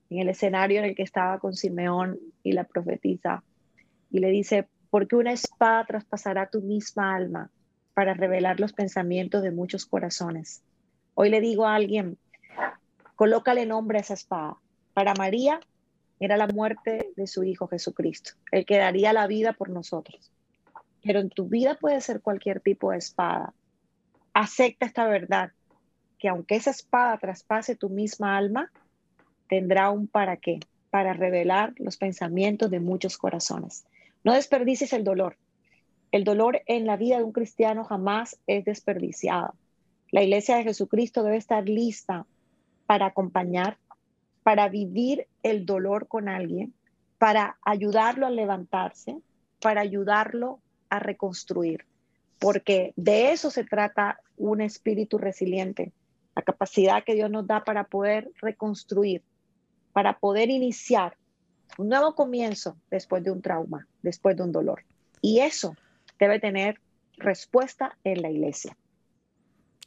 en 0.09 0.19
el 0.19 0.29
escenario 0.29 0.79
en 0.79 0.85
el 0.85 0.95
que 0.95 1.03
estaba 1.03 1.39
con 1.39 1.53
Simeón 1.53 2.19
y 2.43 2.53
la 2.53 2.63
profetiza, 2.63 3.43
y 4.09 4.19
le 4.19 4.29
dice, 4.29 4.67
porque 4.89 5.15
una 5.15 5.34
espada 5.34 5.85
traspasará 5.85 6.49
tu 6.49 6.61
misma 6.61 7.15
alma 7.15 7.49
para 7.93 8.13
revelar 8.13 8.59
los 8.59 8.73
pensamientos 8.73 9.43
de 9.43 9.51
muchos 9.51 9.85
corazones. 9.85 10.63
Hoy 11.13 11.29
le 11.29 11.41
digo 11.41 11.65
a 11.65 11.75
alguien, 11.75 12.17
colócale 13.15 13.65
nombre 13.65 13.97
a 13.97 14.01
esa 14.01 14.13
espada. 14.13 14.57
Para 14.93 15.13
María 15.15 15.59
era 16.19 16.38
la 16.38 16.47
muerte 16.47 17.11
de 17.15 17.27
su 17.27 17.43
Hijo 17.43 17.67
Jesucristo, 17.67 18.31
el 18.51 18.65
que 18.65 18.77
daría 18.77 19.13
la 19.13 19.27
vida 19.27 19.53
por 19.53 19.69
nosotros. 19.69 20.31
Pero 21.03 21.19
en 21.19 21.29
tu 21.29 21.47
vida 21.47 21.75
puede 21.75 22.01
ser 22.01 22.21
cualquier 22.21 22.59
tipo 22.59 22.91
de 22.91 22.97
espada. 22.97 23.53
Acepta 24.34 24.85
esta 24.85 25.07
verdad, 25.07 25.51
que 26.19 26.29
aunque 26.29 26.55
esa 26.55 26.71
espada 26.71 27.17
traspase 27.17 27.75
tu 27.75 27.89
misma 27.89 28.38
alma, 28.38 28.71
tendrá 29.48 29.90
un 29.90 30.07
para 30.07 30.38
qué, 30.38 30.60
para 30.90 31.14
revelar 31.14 31.74
los 31.78 31.98
pensamientos 31.98 32.69
de 32.72 32.80
muchos 32.80 33.18
corazones. 33.18 33.86
No 34.24 34.34
desperdicies 34.34 34.94
el 34.94 35.03
dolor. 35.03 35.38
El 36.11 36.24
dolor 36.24 36.61
en 36.65 36.86
la 36.86 36.98
vida 36.98 37.18
de 37.18 37.24
un 37.24 37.34
cristiano 37.34 37.84
jamás 37.84 38.40
es 38.48 38.65
desperdiciado. 38.65 39.53
La 40.11 40.24
iglesia 40.24 40.57
de 40.57 40.64
Jesucristo 40.64 41.24
debe 41.24 41.38
estar 41.38 41.68
lista 41.68 42.26
para 42.86 43.07
acompañar, 43.07 43.78
para 44.44 44.69
vivir 44.69 45.28
el 45.44 45.65
dolor 45.65 46.07
con 46.07 46.30
alguien, 46.30 46.74
para 47.18 47.57
ayudarlo 47.64 48.26
a 48.26 48.30
levantarse, 48.30 49.18
para 49.60 49.82
ayudarlo 49.82 50.60
a 50.90 50.99
reconstruir, 50.99 51.86
porque 52.40 52.94
de 52.95 53.32
eso 53.32 53.52
se 53.52 53.64
trata 53.64 54.19
un 54.38 54.61
espíritu 54.61 55.18
resiliente, 55.18 55.91
la 56.36 56.44
capacidad 56.44 57.03
que 57.03 57.15
Dios 57.15 57.30
nos 57.30 57.48
da 57.48 57.64
para 57.64 57.86
poder 57.86 58.32
reconstruir, 58.41 59.24
para 59.98 60.19
poder 60.19 60.52
iniciar 60.52 61.18
un 61.80 61.90
nuevo 61.90 62.14
comienzo 62.14 62.78
después 62.91 63.24
de 63.24 63.32
un 63.32 63.41
trauma, 63.41 63.88
después 64.03 64.38
de 64.38 64.44
un 64.44 64.52
dolor. 64.52 64.84
Y 65.24 65.40
eso 65.40 65.76
debe 66.19 66.40
tener 66.40 66.80
respuesta 67.18 67.98
en 68.03 68.22
la 68.22 68.30
iglesia. 68.30 68.78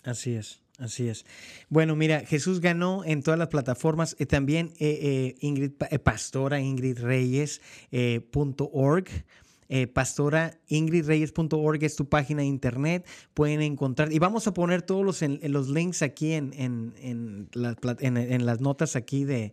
Así 0.02 0.34
es. 0.34 0.60
Así 0.80 1.08
es. 1.08 1.24
Bueno, 1.68 1.94
mira, 1.94 2.26
Jesús 2.26 2.60
ganó 2.60 3.04
en 3.04 3.22
todas 3.22 3.38
las 3.38 3.50
plataformas. 3.50 4.16
Eh, 4.18 4.26
también 4.26 4.72
eh, 4.80 4.98
eh, 5.00 5.36
Ingrid, 5.42 5.74
pastora 6.02 6.58
Ingrid 6.58 6.98
Reyes.org. 6.98 9.06
Eh, 9.72 9.86
pastora 9.86 10.58
ingridreyes.org 10.66 11.84
es 11.84 11.94
tu 11.94 12.08
página 12.08 12.42
de 12.42 12.48
internet. 12.48 13.06
Pueden 13.34 13.62
encontrar, 13.62 14.12
y 14.12 14.18
vamos 14.18 14.48
a 14.48 14.52
poner 14.52 14.82
todos 14.82 15.04
los, 15.04 15.22
en, 15.22 15.38
los 15.44 15.68
links 15.68 16.02
aquí 16.02 16.32
en, 16.32 16.52
en, 16.54 17.48
en, 17.52 18.46
las 18.46 18.60
notas 18.60 18.96
aquí 18.96 19.24
de, 19.24 19.52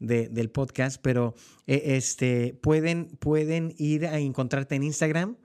del 0.00 0.50
podcast, 0.50 0.98
pero 1.02 1.34
este, 1.66 2.58
pueden, 2.62 3.08
pueden 3.18 3.74
ir 3.76 4.06
a 4.06 4.18
encontrarte 4.18 4.74
en 4.74 4.84
Instagram 4.84 5.36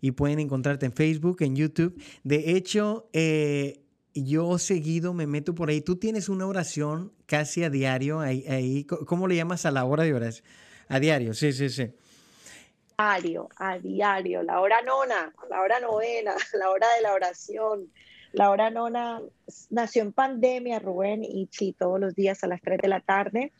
y 0.00 0.12
pueden 0.12 0.38
encontrarte 0.38 0.86
en 0.86 0.92
Facebook, 0.92 1.42
en 1.42 1.54
YouTube. 1.54 2.00
De 2.24 2.56
hecho, 2.56 3.10
yo 4.14 4.58
seguido 4.58 5.12
me 5.12 5.26
meto 5.26 5.54
por 5.54 5.68
ahí. 5.68 5.82
Tú 5.82 5.96
tienes 5.96 6.30
una 6.30 6.46
oración 6.46 7.12
casi 7.26 7.62
a 7.62 7.68
diario 7.68 8.20
ahí, 8.20 8.86
¿Cómo 8.86 9.28
le 9.28 9.36
llamas 9.36 9.66
a 9.66 9.70
la 9.70 9.84
hora 9.84 10.04
de 10.04 10.14
oración? 10.14 10.46
A 10.88 10.98
diario, 10.98 11.34
sí, 11.34 11.52
sí, 11.52 11.68
sí. 11.68 11.90
Diario, 12.98 13.48
a 13.56 13.78
diario, 13.78 14.42
la 14.42 14.60
hora 14.60 14.80
nona, 14.82 15.32
la 15.50 15.60
hora 15.60 15.80
novena, 15.80 16.34
la 16.58 16.70
hora 16.70 16.86
de 16.96 17.02
la 17.02 17.12
oración. 17.12 17.92
La 18.32 18.50
hora 18.50 18.70
nona 18.70 19.20
nació 19.70 20.02
en 20.02 20.12
pandemia, 20.12 20.78
Rubén, 20.78 21.22
y 21.22 21.48
sí, 21.50 21.74
todos 21.78 22.00
los 22.00 22.14
días 22.14 22.42
a 22.42 22.46
las 22.46 22.60
3 22.62 22.78
de 22.80 22.88
la 22.88 23.00
tarde 23.00 23.52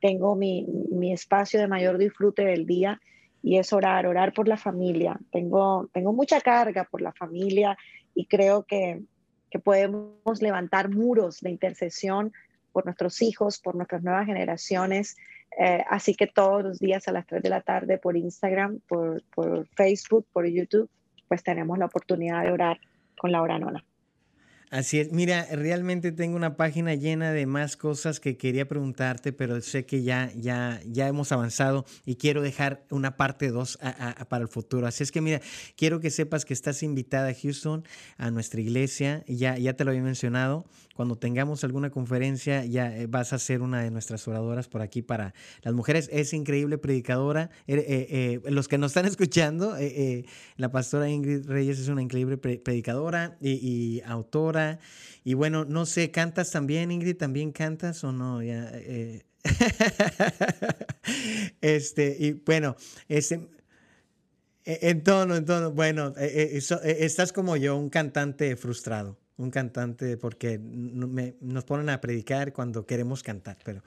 tengo 0.00 0.34
mi, 0.34 0.66
mi 0.90 1.12
espacio 1.12 1.60
de 1.60 1.68
mayor 1.68 1.98
disfrute 1.98 2.44
del 2.44 2.66
día 2.66 3.00
y 3.42 3.58
es 3.58 3.72
orar, 3.72 4.06
orar 4.06 4.32
por 4.32 4.48
la 4.48 4.56
familia. 4.56 5.18
Tengo, 5.30 5.88
tengo 5.92 6.12
mucha 6.12 6.40
carga 6.40 6.84
por 6.84 7.02
la 7.02 7.12
familia 7.12 7.76
y 8.14 8.26
creo 8.26 8.64
que 8.64 9.02
que 9.50 9.58
podemos 9.58 10.40
levantar 10.40 10.88
muros 10.88 11.40
de 11.40 11.50
intercesión 11.50 12.32
por 12.72 12.84
nuestros 12.84 13.20
hijos, 13.20 13.58
por 13.58 13.74
nuestras 13.74 14.02
nuevas 14.02 14.26
generaciones. 14.26 15.16
Eh, 15.58 15.84
así 15.88 16.14
que 16.14 16.26
todos 16.26 16.62
los 16.62 16.78
días 16.78 17.08
a 17.08 17.12
las 17.12 17.26
3 17.26 17.42
de 17.42 17.48
la 17.48 17.60
tarde 17.60 17.98
por 17.98 18.16
Instagram, 18.16 18.80
por, 18.88 19.22
Facebook, 19.76 20.26
por 20.32 20.46
YouTube, 20.46 20.88
pues 21.28 21.42
tenemos 21.42 21.78
la 21.78 21.86
oportunidad 21.86 22.42
de 22.44 22.52
orar 22.52 22.78
con 23.18 23.32
Laura 23.32 23.58
Nona. 23.58 23.84
Así 24.70 25.00
es. 25.00 25.10
Mira, 25.10 25.48
realmente 25.50 26.12
tengo 26.12 26.36
una 26.36 26.56
página 26.56 26.94
llena 26.94 27.32
de 27.32 27.44
más 27.44 27.76
cosas 27.76 28.20
que 28.20 28.36
quería 28.36 28.68
preguntarte, 28.68 29.32
pero 29.32 29.60
sé 29.62 29.84
que 29.84 30.04
ya, 30.04 30.30
ya, 30.36 30.80
ya 30.86 31.08
hemos 31.08 31.32
avanzado 31.32 31.84
y 32.06 32.14
quiero 32.14 32.40
dejar 32.40 32.84
una 32.88 33.16
parte 33.16 33.50
2 33.50 33.80
para 34.28 34.42
el 34.42 34.48
futuro. 34.48 34.86
Así 34.86 35.02
es 35.02 35.10
que 35.10 35.20
mira, 35.20 35.40
quiero 35.76 35.98
que 35.98 36.10
sepas 36.10 36.44
que 36.44 36.54
estás 36.54 36.84
invitada 36.84 37.30
a 37.30 37.34
Houston, 37.34 37.82
a 38.16 38.30
nuestra 38.30 38.60
iglesia. 38.60 39.24
Ya, 39.26 39.58
ya 39.58 39.74
te 39.74 39.84
lo 39.84 39.90
había 39.90 40.04
mencionado. 40.04 40.64
Cuando 40.94 41.16
tengamos 41.16 41.64
alguna 41.64 41.88
conferencia, 41.88 42.64
ya 42.64 42.94
eh, 42.94 43.06
vas 43.06 43.32
a 43.32 43.38
ser 43.38 43.62
una 43.62 43.82
de 43.82 43.90
nuestras 43.90 44.28
oradoras 44.28 44.68
por 44.68 44.82
aquí 44.82 45.00
para 45.00 45.34
las 45.62 45.72
mujeres. 45.72 46.10
Es 46.12 46.34
increíble 46.34 46.76
predicadora. 46.78 47.50
Eh, 47.66 47.86
eh, 47.88 48.40
los 48.50 48.68
que 48.68 48.76
nos 48.76 48.90
están 48.90 49.06
escuchando, 49.06 49.76
la 50.58 50.70
pastora 50.70 51.08
Ingrid 51.08 51.46
Reyes 51.46 51.78
es 51.78 51.88
una 51.88 52.02
increíble 52.02 52.36
predicadora 52.36 53.38
y 53.40 54.02
autora 54.04 54.59
y 55.24 55.34
bueno, 55.34 55.64
no 55.64 55.86
sé, 55.86 56.10
¿cantas 56.10 56.50
también, 56.50 56.90
Ingrid? 56.90 57.16
¿También 57.16 57.52
cantas 57.52 58.02
o 58.04 58.12
no? 58.12 58.42
Ya, 58.42 58.70
eh, 58.74 59.24
este, 61.60 62.16
y 62.18 62.32
bueno, 62.32 62.76
este, 63.08 63.48
e, 64.64 64.90
en 64.90 65.02
tono, 65.02 65.36
en 65.36 65.44
tono, 65.44 65.72
bueno, 65.72 66.14
e, 66.16 66.58
e, 66.58 67.04
estás 67.04 67.32
como 67.32 67.56
yo, 67.56 67.76
un 67.76 67.90
cantante 67.90 68.56
frustrado 68.56 69.18
un 69.40 69.50
cantante 69.50 70.16
porque 70.16 70.58
nos 70.58 71.64
ponen 71.64 71.88
a 71.88 72.00
predicar 72.00 72.52
cuando 72.52 72.86
queremos 72.86 73.22
cantar. 73.22 73.56
Pero 73.64 73.82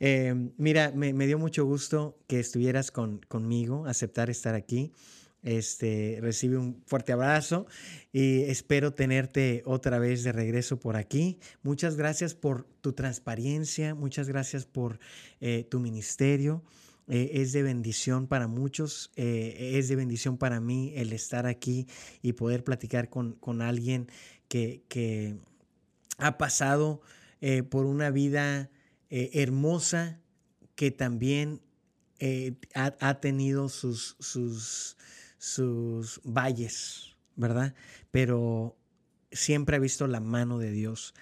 eh, 0.00 0.34
mira, 0.56 0.92
me, 0.94 1.26
dio 1.26 1.38
mucho 1.38 1.64
gusto 1.64 2.18
que 2.26 2.40
estuvieras 2.40 2.90
con, 2.90 3.18
conmigo, 3.28 3.86
aceptar 3.86 4.30
estar 4.30 4.54
aquí. 4.54 4.92
Este, 5.44 6.18
recibe 6.22 6.56
un 6.56 6.82
fuerte 6.86 7.12
abrazo 7.12 7.66
y 8.12 8.44
espero 8.44 8.94
tenerte 8.94 9.62
otra 9.66 9.98
vez 9.98 10.24
de 10.24 10.32
regreso 10.32 10.80
por 10.80 10.96
aquí. 10.96 11.38
Muchas 11.62 11.96
gracias 11.96 12.34
por 12.34 12.66
tu 12.80 12.94
transparencia, 12.94 13.94
muchas 13.94 14.26
gracias 14.26 14.64
por 14.64 14.98
eh, 15.40 15.66
tu 15.70 15.80
ministerio. 15.80 16.64
Eh, 17.08 17.32
es 17.34 17.52
de 17.52 17.62
bendición 17.62 18.26
para 18.26 18.48
muchos, 18.48 19.12
eh, 19.16 19.72
es 19.74 19.88
de 19.88 19.96
bendición 19.96 20.38
para 20.38 20.60
mí 20.60 20.94
el 20.96 21.12
estar 21.12 21.46
aquí 21.46 21.86
y 22.22 22.32
poder 22.32 22.64
platicar 22.64 23.10
con, 23.10 23.34
con 23.34 23.60
alguien 23.60 24.08
que, 24.48 24.82
que, 24.88 25.36
ha 26.16 26.38
pasado 26.38 27.00
por 27.70 27.84
una 27.84 28.10
vida 28.10 28.70
hermosa 29.10 30.20
que 30.76 30.92
también 30.92 31.60
ha, 32.74 32.94
ha, 33.00 33.20
tenido 33.20 33.68
sus, 33.68 34.16
sus 34.20 34.96
sus 35.44 36.22
valles, 36.24 37.16
¿verdad? 37.36 37.74
Pero 38.10 38.76
siempre 39.30 39.76
ha 39.76 39.78
visto 39.78 40.06
la 40.06 40.20
mano 40.20 40.58
de 40.58 40.70
Dios 40.70 41.14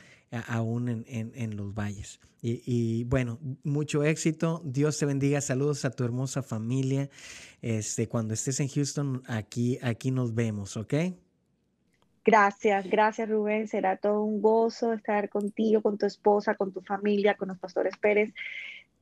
aún 0.47 1.05
en, 1.09 1.57
los 1.57 1.74
valles. 1.74 2.20
Y, 2.40 3.05
bueno, 3.05 3.40
mucho 3.65 4.05
éxito. 4.05 4.62
Dios 4.65 4.99
te 4.99 5.07
bendiga. 5.07 5.40
Saludos 5.40 5.85
a 5.85 5.90
tu 5.90 6.05
hermosa 6.05 6.43
familia. 6.43 7.11
Este, 7.61 8.09
cuando 8.09 8.32
estés 8.35 8.61
en 8.61 8.69
Houston, 8.69 9.23
aquí, 9.27 9.78
aquí 9.82 10.12
nos 10.12 10.35
vemos, 10.35 10.77
¿ok? 10.77 10.94
Gracias, 12.24 12.89
gracias 12.89 13.28
Rubén. 13.28 13.66
Será 13.66 13.97
todo 13.97 14.23
un 14.23 14.40
gozo 14.40 14.93
estar 14.93 15.28
contigo, 15.28 15.82
con 15.82 15.99
tu 15.99 16.07
esposa, 16.07 16.55
con 16.55 16.73
tu 16.73 16.81
familia, 16.81 17.35
con 17.35 17.49
los 17.49 17.59
pastores 17.59 17.97
Pérez 17.97 18.32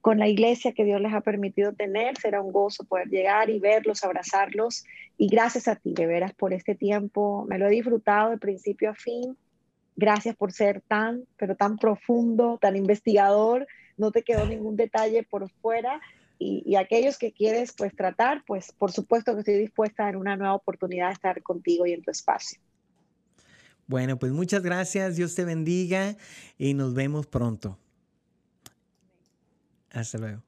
con 0.00 0.18
la 0.18 0.28
iglesia 0.28 0.72
que 0.72 0.84
Dios 0.84 1.00
les 1.00 1.12
ha 1.12 1.20
permitido 1.20 1.72
tener. 1.72 2.16
Será 2.18 2.40
un 2.40 2.52
gozo 2.52 2.84
poder 2.84 3.08
llegar 3.08 3.50
y 3.50 3.58
verlos, 3.58 4.02
abrazarlos. 4.04 4.84
Y 5.18 5.28
gracias 5.28 5.68
a 5.68 5.76
ti, 5.76 5.92
de 5.92 6.06
veras, 6.06 6.32
por 6.32 6.52
este 6.52 6.74
tiempo. 6.74 7.44
Me 7.48 7.58
lo 7.58 7.66
he 7.66 7.70
disfrutado 7.70 8.30
de 8.30 8.38
principio 8.38 8.90
a 8.90 8.94
fin. 8.94 9.36
Gracias 9.96 10.34
por 10.36 10.52
ser 10.52 10.80
tan, 10.80 11.24
pero 11.36 11.56
tan 11.56 11.76
profundo, 11.76 12.58
tan 12.60 12.76
investigador. 12.76 13.66
No 13.96 14.10
te 14.10 14.22
quedó 14.22 14.46
ningún 14.46 14.76
detalle 14.76 15.22
por 15.22 15.50
fuera. 15.50 16.00
Y, 16.42 16.74
aquellos 16.76 17.18
que 17.18 17.32
quieres 17.32 17.74
pues 17.76 17.94
tratar, 17.94 18.42
pues 18.46 18.72
por 18.72 18.92
supuesto 18.92 19.34
que 19.34 19.40
estoy 19.40 19.58
dispuesta 19.58 20.08
en 20.08 20.16
una 20.16 20.38
nueva 20.38 20.54
oportunidad 20.54 21.08
de 21.08 21.12
estar 21.12 21.42
contigo 21.42 21.84
y 21.84 21.92
en 21.92 22.00
tu 22.00 22.10
espacio. 22.10 22.58
Bueno, 23.86 24.18
pues 24.18 24.32
muchas 24.32 24.62
gracias, 24.62 25.16
Dios 25.16 25.34
te 25.34 25.44
bendiga 25.44 26.16
y 26.56 26.72
nos 26.72 26.94
vemos 26.94 27.26
pronto. 27.26 27.76
Hasta 29.90 30.18
luego. 30.18 30.42